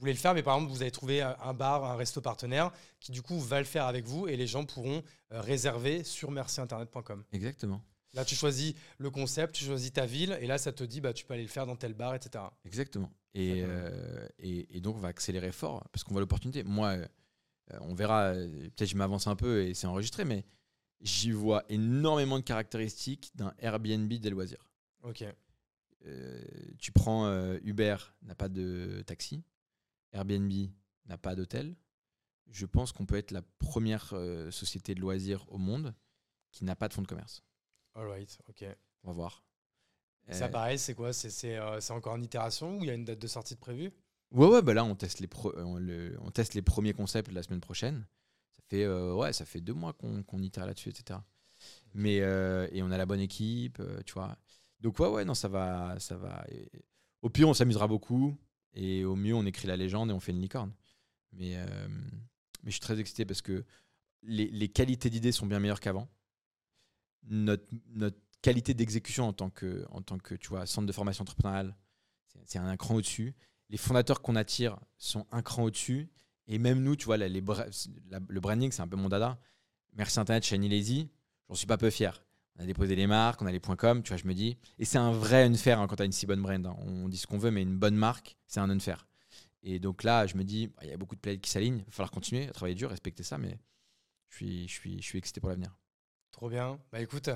Euh, 0.00 0.02
vous 0.02 0.04
voulez 0.04 0.12
le 0.12 0.18
faire, 0.18 0.34
mais 0.34 0.42
par 0.42 0.56
exemple, 0.56 0.72
vous 0.72 0.82
avez 0.82 0.90
trouvé 0.90 1.20
un 1.22 1.36
un 1.42 1.54
bar, 1.54 1.84
un 1.84 1.96
resto 1.96 2.20
partenaire 2.20 2.72
qui, 3.00 3.12
du 3.12 3.22
coup, 3.22 3.38
va 3.38 3.58
le 3.58 3.64
faire 3.64 3.86
avec 3.86 4.04
vous 4.06 4.28
et 4.28 4.36
les 4.36 4.46
gens 4.46 4.64
pourront 4.64 5.02
euh, 5.32 5.40
réserver 5.40 6.04
sur 6.04 6.30
merciinternet.com. 6.30 7.24
Exactement. 7.32 7.82
Là, 8.12 8.24
tu 8.24 8.34
choisis 8.34 8.74
le 8.98 9.10
concept, 9.10 9.54
tu 9.54 9.64
choisis 9.64 9.92
ta 9.92 10.06
ville 10.06 10.36
et 10.40 10.46
là, 10.46 10.58
ça 10.58 10.72
te 10.72 10.82
dit, 10.82 11.00
bah, 11.00 11.12
tu 11.12 11.24
peux 11.24 11.34
aller 11.34 11.44
le 11.44 11.48
faire 11.48 11.66
dans 11.66 11.76
tel 11.76 11.94
bar, 11.94 12.14
etc. 12.14 12.44
Exactement. 12.64 13.10
Et, 13.34 13.62
euh, 13.64 14.26
et, 14.38 14.76
et 14.76 14.80
donc, 14.80 14.96
on 14.96 15.00
va 15.00 15.08
accélérer 15.08 15.52
fort 15.52 15.84
parce 15.92 16.02
qu'on 16.02 16.12
voit 16.12 16.20
l'opportunité. 16.20 16.64
Moi, 16.64 16.88
euh, 16.88 17.78
on 17.82 17.94
verra, 17.94 18.32
euh, 18.32 18.68
peut-être 18.76 18.88
je 18.90 18.96
m'avance 18.96 19.26
un 19.26 19.36
peu 19.36 19.62
et 19.62 19.74
c'est 19.74 19.86
enregistré, 19.86 20.24
mais 20.24 20.44
j'y 21.00 21.30
vois 21.30 21.64
énormément 21.68 22.38
de 22.38 22.44
caractéristiques 22.44 23.30
d'un 23.36 23.54
Airbnb 23.58 24.12
des 24.12 24.30
loisirs. 24.30 24.70
Ok. 25.02 25.24
Euh, 26.06 26.42
tu 26.78 26.92
prends 26.92 27.26
euh, 27.26 27.58
Uber, 27.62 27.96
n'a 28.22 28.34
pas 28.34 28.48
de 28.48 29.02
taxi. 29.06 29.42
Airbnb 30.12 30.52
n'a 31.06 31.18
pas 31.18 31.34
d'hôtel. 31.34 31.76
Je 32.50 32.66
pense 32.66 32.92
qu'on 32.92 33.06
peut 33.06 33.16
être 33.16 33.30
la 33.32 33.42
première 33.58 34.10
euh, 34.14 34.50
société 34.50 34.94
de 34.94 35.00
loisirs 35.00 35.46
au 35.52 35.58
monde 35.58 35.94
qui 36.52 36.64
n'a 36.64 36.76
pas 36.76 36.88
de 36.88 36.94
fonds 36.94 37.02
de 37.02 37.08
commerce. 37.08 37.42
All 37.94 38.06
right. 38.08 38.36
Ok. 38.48 38.64
On 39.04 39.08
va 39.08 39.14
voir. 39.14 39.42
Ça, 40.30 40.46
Euh, 40.46 40.48
pareil, 40.48 40.78
c'est 40.78 40.94
quoi? 40.94 41.12
C'est 41.12 41.56
euh, 41.56 41.78
encore 41.90 42.14
en 42.14 42.20
itération 42.22 42.78
ou 42.78 42.82
il 42.84 42.86
y 42.86 42.90
a 42.90 42.94
une 42.94 43.04
date 43.04 43.18
de 43.20 43.26
sortie 43.26 43.54
de 43.54 43.60
prévue? 43.60 43.92
Ouais, 44.32 44.46
ouais, 44.46 44.62
bah 44.62 44.74
là, 44.74 44.84
on 44.84 44.94
teste 44.94 45.18
les, 45.20 45.26
pro- 45.26 45.52
on, 45.56 45.78
le- 45.78 46.16
on 46.22 46.30
teste 46.30 46.54
les 46.54 46.62
premiers 46.62 46.92
concepts 46.92 47.32
la 47.32 47.42
semaine 47.42 47.60
prochaine. 47.60 48.06
Ça 48.52 48.62
fait, 48.68 48.84
euh, 48.84 49.12
ouais, 49.14 49.32
ça 49.32 49.44
fait 49.44 49.60
deux 49.60 49.74
mois 49.74 49.92
qu'on 49.92 50.22
qu'on 50.22 50.40
itère 50.42 50.66
là-dessus, 50.66 50.90
etc. 50.90 51.24
Mais, 51.94 52.20
euh, 52.20 52.68
et 52.72 52.82
on 52.82 52.90
a 52.92 52.98
la 52.98 53.06
bonne 53.06 53.20
équipe, 53.20 53.80
euh, 53.80 54.02
tu 54.06 54.14
vois. 54.14 54.36
Donc, 54.80 54.98
ouais, 55.00 55.08
ouais, 55.08 55.24
non, 55.24 55.34
ça 55.34 55.48
va. 55.48 55.98
Ça 55.98 56.16
va. 56.16 56.44
Et 56.50 56.70
au 57.22 57.30
pire, 57.30 57.48
on 57.48 57.54
s'amusera 57.54 57.88
beaucoup. 57.88 58.36
Et 58.74 59.04
au 59.04 59.16
mieux, 59.16 59.34
on 59.34 59.44
écrit 59.46 59.66
la 59.68 59.76
légende 59.76 60.10
et 60.10 60.12
on 60.12 60.20
fait 60.20 60.32
une 60.32 60.40
licorne. 60.40 60.72
Mais, 61.32 61.56
euh, 61.56 61.88
mais 62.62 62.70
je 62.70 62.72
suis 62.72 62.80
très 62.80 62.98
excité 63.00 63.24
parce 63.24 63.42
que 63.42 63.64
les, 64.22 64.48
les 64.48 64.68
qualités 64.68 65.10
d'idées 65.10 65.32
sont 65.32 65.46
bien 65.46 65.58
meilleures 65.60 65.80
qu'avant. 65.80 66.08
Notre, 67.24 67.66
notre 67.88 68.18
qualité 68.42 68.74
d'exécution 68.74 69.28
en 69.28 69.32
tant 69.32 69.50
que, 69.50 69.84
en 69.90 70.02
tant 70.02 70.18
que 70.18 70.34
tu 70.34 70.48
vois, 70.48 70.66
centre 70.66 70.86
de 70.86 70.92
formation 70.92 71.22
entrepreneuriale, 71.22 71.76
c'est- 72.46 72.58
un 72.58 72.76
cran 72.76 72.94
au-dessus 72.94 73.34
les 73.70 73.76
fondateurs 73.76 74.20
qu'on 74.20 74.36
attire 74.36 74.78
sont 74.98 75.26
un 75.30 75.42
cran 75.42 75.62
au-dessus. 75.62 76.10
Et 76.48 76.58
même 76.58 76.82
nous, 76.82 76.96
tu 76.96 77.04
vois, 77.06 77.16
les 77.16 77.28
le 77.28 78.40
branding, 78.40 78.72
c'est 78.72 78.82
un 78.82 78.88
peu 78.88 78.96
mon 78.96 79.08
dada. 79.08 79.40
Merci 79.94 80.18
Internet, 80.18 80.44
Shiny 80.44 80.68
Lazy, 80.68 81.08
j'en 81.48 81.54
suis 81.54 81.66
pas 81.66 81.78
peu 81.78 81.90
fier. 81.90 82.24
On 82.56 82.62
a 82.62 82.66
déposé 82.66 82.94
les 82.94 83.06
marques, 83.06 83.40
on 83.42 83.46
a 83.46 83.52
les 83.52 83.60
points 83.60 83.76
com, 83.76 84.02
tu 84.02 84.08
vois, 84.08 84.16
je 84.18 84.26
me 84.26 84.34
dis. 84.34 84.58
Et 84.78 84.84
c'est 84.84 84.98
un 84.98 85.12
vrai 85.12 85.44
unfair 85.44 85.80
hein, 85.80 85.86
quand 85.86 85.96
tu 85.96 86.02
as 86.02 86.06
une 86.06 86.12
si 86.12 86.26
bonne 86.26 86.42
brand. 86.42 86.66
hein. 86.66 86.76
On 86.80 87.08
dit 87.08 87.16
ce 87.16 87.26
qu'on 87.26 87.38
veut, 87.38 87.50
mais 87.50 87.62
une 87.62 87.78
bonne 87.78 87.96
marque, 87.96 88.36
c'est 88.46 88.60
un 88.60 88.68
unfair. 88.68 89.06
Et 89.62 89.78
donc 89.78 90.02
là, 90.02 90.26
je 90.26 90.36
me 90.36 90.44
dis, 90.44 90.68
bah, 90.68 90.82
il 90.82 90.90
y 90.90 90.92
a 90.92 90.96
beaucoup 90.96 91.14
de 91.14 91.20
planètes 91.20 91.40
qui 91.40 91.50
s'alignent. 91.50 91.78
Il 91.78 91.84
va 91.84 91.90
falloir 91.90 92.10
continuer 92.10 92.48
à 92.48 92.52
travailler 92.52 92.74
dur, 92.74 92.90
respecter 92.90 93.22
ça, 93.22 93.38
mais 93.38 93.58
je 94.28 94.36
suis, 94.36 94.68
je 94.68 94.72
suis, 94.74 94.96
je 95.00 95.06
suis 95.06 95.18
excité 95.18 95.40
pour 95.40 95.48
l'avenir. 95.48 95.76
Trop 96.32 96.48
bien. 96.48 96.78
Bah 96.92 97.00
écoute, 97.00 97.28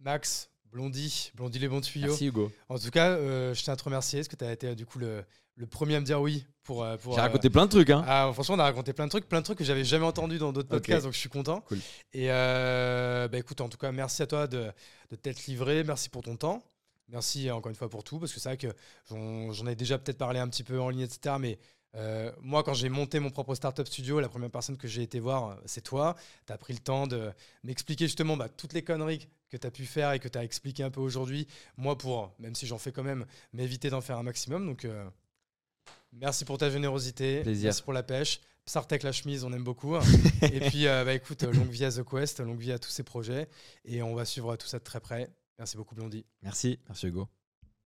Max, 0.00 0.50
Blondie, 0.66 1.30
Blondie 1.34 1.58
les 1.58 1.68
bons 1.68 1.80
tuyaux. 1.80 2.08
Merci 2.08 2.26
Hugo. 2.26 2.52
En 2.68 2.78
tout 2.78 2.90
cas, 2.90 3.10
euh, 3.10 3.54
je 3.54 3.62
tiens 3.62 3.72
à 3.72 3.76
te 3.76 3.84
remercier 3.84 4.20
parce 4.20 4.28
que 4.28 4.36
tu 4.36 4.44
as 4.44 4.52
été 4.52 4.68
euh, 4.68 4.74
du 4.74 4.84
coup 4.86 4.98
le, 4.98 5.24
le 5.56 5.66
premier 5.66 5.96
à 5.96 6.00
me 6.00 6.04
dire 6.06 6.20
oui 6.20 6.46
pour. 6.62 6.84
euh, 6.84 6.96
pour 6.96 7.14
J'ai 7.14 7.18
euh, 7.20 7.22
raconté 7.22 7.50
plein 7.50 7.66
de 7.66 7.70
trucs. 7.70 7.90
Hein. 7.90 8.04
Ah, 8.06 8.30
franchement, 8.32 8.54
on 8.56 8.58
a 8.58 8.64
raconté 8.64 8.92
plein 8.92 9.06
de 9.06 9.10
trucs, 9.10 9.28
plein 9.28 9.40
de 9.40 9.44
trucs 9.44 9.58
que 9.58 9.64
j'avais 9.64 9.84
jamais 9.84 10.04
entendus 10.06 10.38
dans 10.38 10.52
d'autres 10.52 10.68
podcasts, 10.68 11.04
donc 11.04 11.14
je 11.14 11.18
suis 11.18 11.28
content. 11.28 11.60
Cool. 11.62 11.78
Et 12.12 12.30
euh, 12.30 13.28
bah 13.28 13.38
écoute, 13.38 13.60
en 13.60 13.68
tout 13.68 13.78
cas, 13.78 13.90
merci 13.92 14.22
à 14.22 14.26
toi 14.26 14.46
de, 14.46 14.70
de 15.10 15.16
t'être 15.16 15.46
livré, 15.46 15.82
merci 15.84 16.08
pour 16.08 16.22
ton 16.22 16.36
temps. 16.36 16.62
Merci 17.08 17.50
encore 17.50 17.70
une 17.70 17.76
fois 17.76 17.88
pour 17.88 18.02
tout, 18.02 18.18
parce 18.18 18.32
que 18.32 18.40
c'est 18.40 18.48
vrai 18.48 18.56
que 18.56 18.68
j'en 19.08 19.66
ai 19.66 19.76
déjà 19.76 19.96
peut-être 19.98 20.18
parlé 20.18 20.40
un 20.40 20.48
petit 20.48 20.64
peu 20.64 20.80
en 20.80 20.90
ligne, 20.90 21.02
etc. 21.02 21.36
Mais 21.38 21.58
euh, 21.94 22.32
moi, 22.42 22.64
quand 22.64 22.74
j'ai 22.74 22.88
monté 22.88 23.20
mon 23.20 23.30
propre 23.30 23.54
startup 23.54 23.86
studio, 23.86 24.18
la 24.20 24.28
première 24.28 24.50
personne 24.50 24.76
que 24.76 24.88
j'ai 24.88 25.02
été 25.02 25.20
voir, 25.20 25.56
c'est 25.66 25.82
toi. 25.82 26.16
Tu 26.46 26.52
as 26.52 26.58
pris 26.58 26.72
le 26.72 26.80
temps 26.80 27.06
de 27.06 27.30
m'expliquer 27.62 28.06
justement 28.06 28.36
bah, 28.36 28.48
toutes 28.48 28.72
les 28.72 28.82
conneries 28.82 29.28
que 29.50 29.56
tu 29.56 29.66
as 29.66 29.70
pu 29.70 29.86
faire 29.86 30.12
et 30.12 30.18
que 30.18 30.26
tu 30.28 30.36
as 30.36 30.42
expliqué 30.42 30.82
un 30.82 30.90
peu 30.90 31.00
aujourd'hui. 31.00 31.46
Moi, 31.76 31.96
pour, 31.96 32.34
même 32.40 32.56
si 32.56 32.66
j'en 32.66 32.78
fais 32.78 32.90
quand 32.90 33.04
même, 33.04 33.24
m'éviter 33.52 33.88
d'en 33.88 34.00
faire 34.00 34.18
un 34.18 34.24
maximum. 34.24 34.66
Donc, 34.66 34.84
euh, 34.84 35.08
merci 36.20 36.44
pour 36.44 36.58
ta 36.58 36.70
générosité. 36.70 37.42
Plaisir. 37.42 37.64
Merci 37.64 37.82
pour 37.82 37.92
la 37.92 38.02
pêche. 38.02 38.40
Psartek 38.64 39.04
la 39.04 39.12
chemise, 39.12 39.44
on 39.44 39.52
aime 39.52 39.62
beaucoup. 39.62 39.96
et 40.42 40.60
puis, 40.60 40.88
euh, 40.88 41.04
bah, 41.04 41.14
écoute, 41.14 41.42
longue 41.44 41.70
vie 41.70 41.84
à 41.84 41.92
The 41.92 42.02
Quest, 42.02 42.40
longue 42.40 42.58
vie 42.58 42.72
à 42.72 42.78
tous 42.78 42.90
ces 42.90 43.04
projets. 43.04 43.48
Et 43.84 44.02
on 44.02 44.14
va 44.14 44.24
suivre 44.24 44.56
tout 44.56 44.66
ça 44.66 44.78
de 44.78 44.84
très 44.84 45.00
près. 45.00 45.28
Merci 45.58 45.76
beaucoup, 45.76 45.94
Blondie. 45.94 46.26
Merci. 46.42 46.78
Merci 46.88 47.06
Hugo. 47.06 47.28